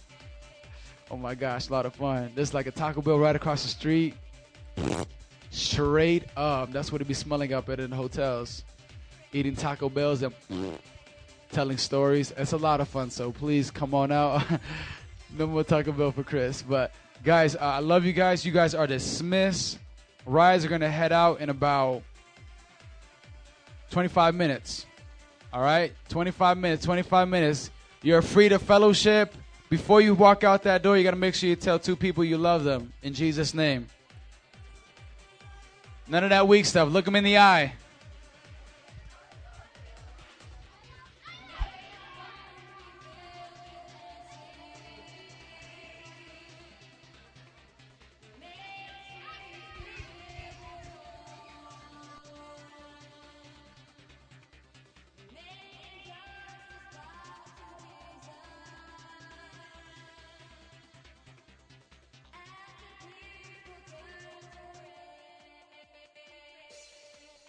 Oh 1.12 1.18
my 1.18 1.36
gosh, 1.36 1.70
a 1.70 1.72
lot 1.72 1.86
of 1.86 1.94
fun. 1.94 2.32
There's 2.34 2.54
like 2.54 2.66
a 2.66 2.72
Taco 2.72 3.02
Bell 3.02 3.20
right 3.20 3.36
across 3.36 3.62
the 3.62 3.70
street. 3.70 4.16
Straight 5.52 6.24
up. 6.36 6.72
That's 6.72 6.92
what 6.92 7.02
it 7.02 7.08
be 7.08 7.14
smelling 7.14 7.54
up 7.54 7.70
at 7.70 7.80
in 7.80 7.92
the 7.92 7.96
hotels. 7.96 8.64
Eating 9.32 9.56
Taco 9.56 9.90
Bells 9.90 10.24
and 10.24 10.34
telling 11.52 11.78
stories. 11.78 12.34
It's 12.36 12.54
a 12.54 12.58
lot 12.58 12.82
of 12.82 12.88
fun. 12.88 13.12
So 13.12 13.32
please 13.32 13.70
come 13.70 13.94
on 13.94 14.12
out. 14.12 14.44
no 15.38 15.46
more 15.46 15.64
Taco 15.64 15.92
Bell 15.92 16.12
for 16.12 16.24
Chris. 16.24 16.64
But 16.64 16.92
guys, 17.24 17.56
uh, 17.56 17.60
I 17.60 17.80
love 17.80 18.06
you 18.06 18.14
guys. 18.14 18.44
You 18.44 18.52
guys 18.52 18.74
are 18.74 18.88
dismissed. 18.88 19.78
Rides 20.26 20.66
are 20.66 20.70
gonna 20.70 20.90
head 20.90 21.12
out 21.12 21.42
in 21.42 21.50
about 21.50 22.02
25 23.92 24.34
minutes. 24.34 24.88
All 25.54 25.62
right, 25.62 25.94
25 26.10 26.58
minutes. 26.58 26.84
25 26.84 27.30
minutes. 27.30 27.70
You're 28.06 28.22
free 28.22 28.50
to 28.50 28.60
fellowship. 28.60 29.34
Before 29.68 30.00
you 30.00 30.14
walk 30.14 30.44
out 30.44 30.62
that 30.62 30.84
door, 30.84 30.96
you 30.96 31.04
got 31.04 31.10
to 31.10 31.18
make 31.18 31.34
sure 31.34 31.50
you 31.50 31.56
tell 31.56 31.80
two 31.80 31.96
people 31.96 32.24
you 32.24 32.38
love 32.38 32.64
them 32.64 32.94
in 33.02 33.16
Jesus' 33.16 33.56
name. 33.56 33.88
None 36.08 36.24
of 36.24 36.30
that 36.30 36.48
weak 36.48 36.68
stuff. 36.68 36.88
Look 36.88 37.06
them 37.06 37.16
in 37.16 37.24
the 37.24 37.40
eye. 37.40 37.74